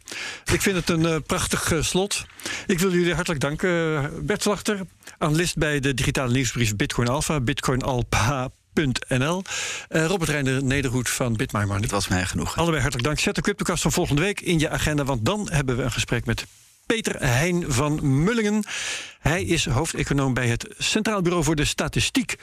Ik 0.53 0.61
vind 0.61 0.75
het 0.75 0.89
een 0.89 1.01
uh, 1.01 1.15
prachtig 1.25 1.71
uh, 1.71 1.81
slot. 1.81 2.25
Ik 2.67 2.79
wil 2.79 2.91
jullie 2.91 3.13
hartelijk 3.13 3.41
danken. 3.41 3.69
Uh, 3.69 4.05
Bert 4.21 4.41
Slachter, 4.41 4.79
analist 5.17 5.57
bij 5.57 5.79
de 5.79 5.93
digitale 5.93 6.31
nieuwsbrief 6.31 6.75
Bitcoin 6.75 7.07
Alpha, 7.07 7.39
bitcoinalpha.nl. 7.39 9.43
Uh, 9.89 10.05
Robert 10.05 10.29
Reiner 10.29 10.63
Nederhoed 10.63 11.09
van 11.09 11.35
BitMyMoney. 11.35 11.81
Het 11.81 11.91
was 11.91 12.07
mij 12.07 12.25
genoeg. 12.25 12.57
Allebei 12.57 12.81
hartelijk 12.81 13.07
dank. 13.07 13.19
Zet 13.19 13.35
de 13.35 13.41
CryptoCast 13.41 13.81
van 13.81 13.91
volgende 13.91 14.21
week 14.21 14.41
in 14.41 14.59
je 14.59 14.69
agenda, 14.69 15.03
want 15.03 15.25
dan 15.25 15.47
hebben 15.51 15.77
we 15.77 15.83
een 15.83 15.91
gesprek 15.91 16.25
met 16.25 16.45
Peter 16.85 17.15
Heijn 17.19 17.71
van 17.71 18.23
Mullingen. 18.23 18.63
Hij 19.19 19.43
is 19.43 19.65
hoofdeconoom 19.65 20.33
bij 20.33 20.47
het 20.47 20.67
Centraal 20.77 21.21
Bureau 21.21 21.43
voor 21.43 21.55
de 21.55 21.65
Statistiek. 21.65 22.35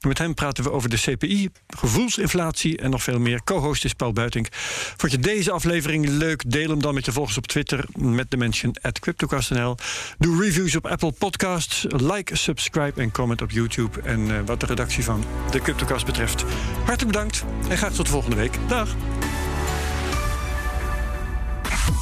Met 0.00 0.18
hem 0.18 0.34
praten 0.34 0.64
we 0.64 0.72
over 0.72 0.88
de 0.88 0.96
CPI, 0.96 1.48
gevoelsinflatie 1.66 2.78
en 2.78 2.90
nog 2.90 3.02
veel 3.02 3.18
meer. 3.18 3.44
Co-host 3.44 3.84
is 3.84 3.92
Paul 3.92 4.12
Buiting. 4.12 4.48
Vond 4.96 5.12
je 5.12 5.18
deze 5.18 5.50
aflevering 5.50 6.08
leuk? 6.08 6.50
Deel 6.50 6.68
hem 6.68 6.82
dan 6.82 6.94
met 6.94 7.04
je 7.04 7.12
volgers 7.12 7.36
op 7.36 7.46
Twitter 7.46 7.84
met 7.94 8.30
de 8.30 8.36
mention 8.36 8.76
CryptoCast.nl. 9.00 9.76
Doe 10.18 10.42
reviews 10.42 10.76
op 10.76 10.86
Apple 10.86 11.12
Podcasts. 11.12 11.84
Like, 11.88 12.36
subscribe 12.36 13.00
en 13.00 13.10
comment 13.10 13.42
op 13.42 13.50
YouTube. 13.50 14.00
En 14.00 14.20
uh, 14.20 14.40
wat 14.44 14.60
de 14.60 14.66
redactie 14.66 15.04
van 15.04 15.24
de 15.50 15.60
CryptoCast 15.60 16.06
betreft, 16.06 16.44
hartelijk 16.84 17.06
bedankt 17.06 17.44
en 17.68 17.76
graag 17.76 17.92
tot 17.92 18.08
volgende 18.08 18.36
week. 18.36 18.58
Dag. 18.68 18.94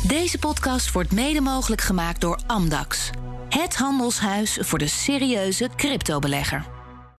Deze 0.07 0.39
podcast 0.39 0.93
wordt 0.93 1.13
mede 1.13 1.41
mogelijk 1.41 1.81
gemaakt 1.81 2.21
door 2.21 2.39
Amdax. 2.47 3.11
Het 3.49 3.77
handelshuis 3.77 4.59
voor 4.61 4.79
de 4.79 4.87
serieuze 4.87 5.69
cryptobelegger. 5.77 6.74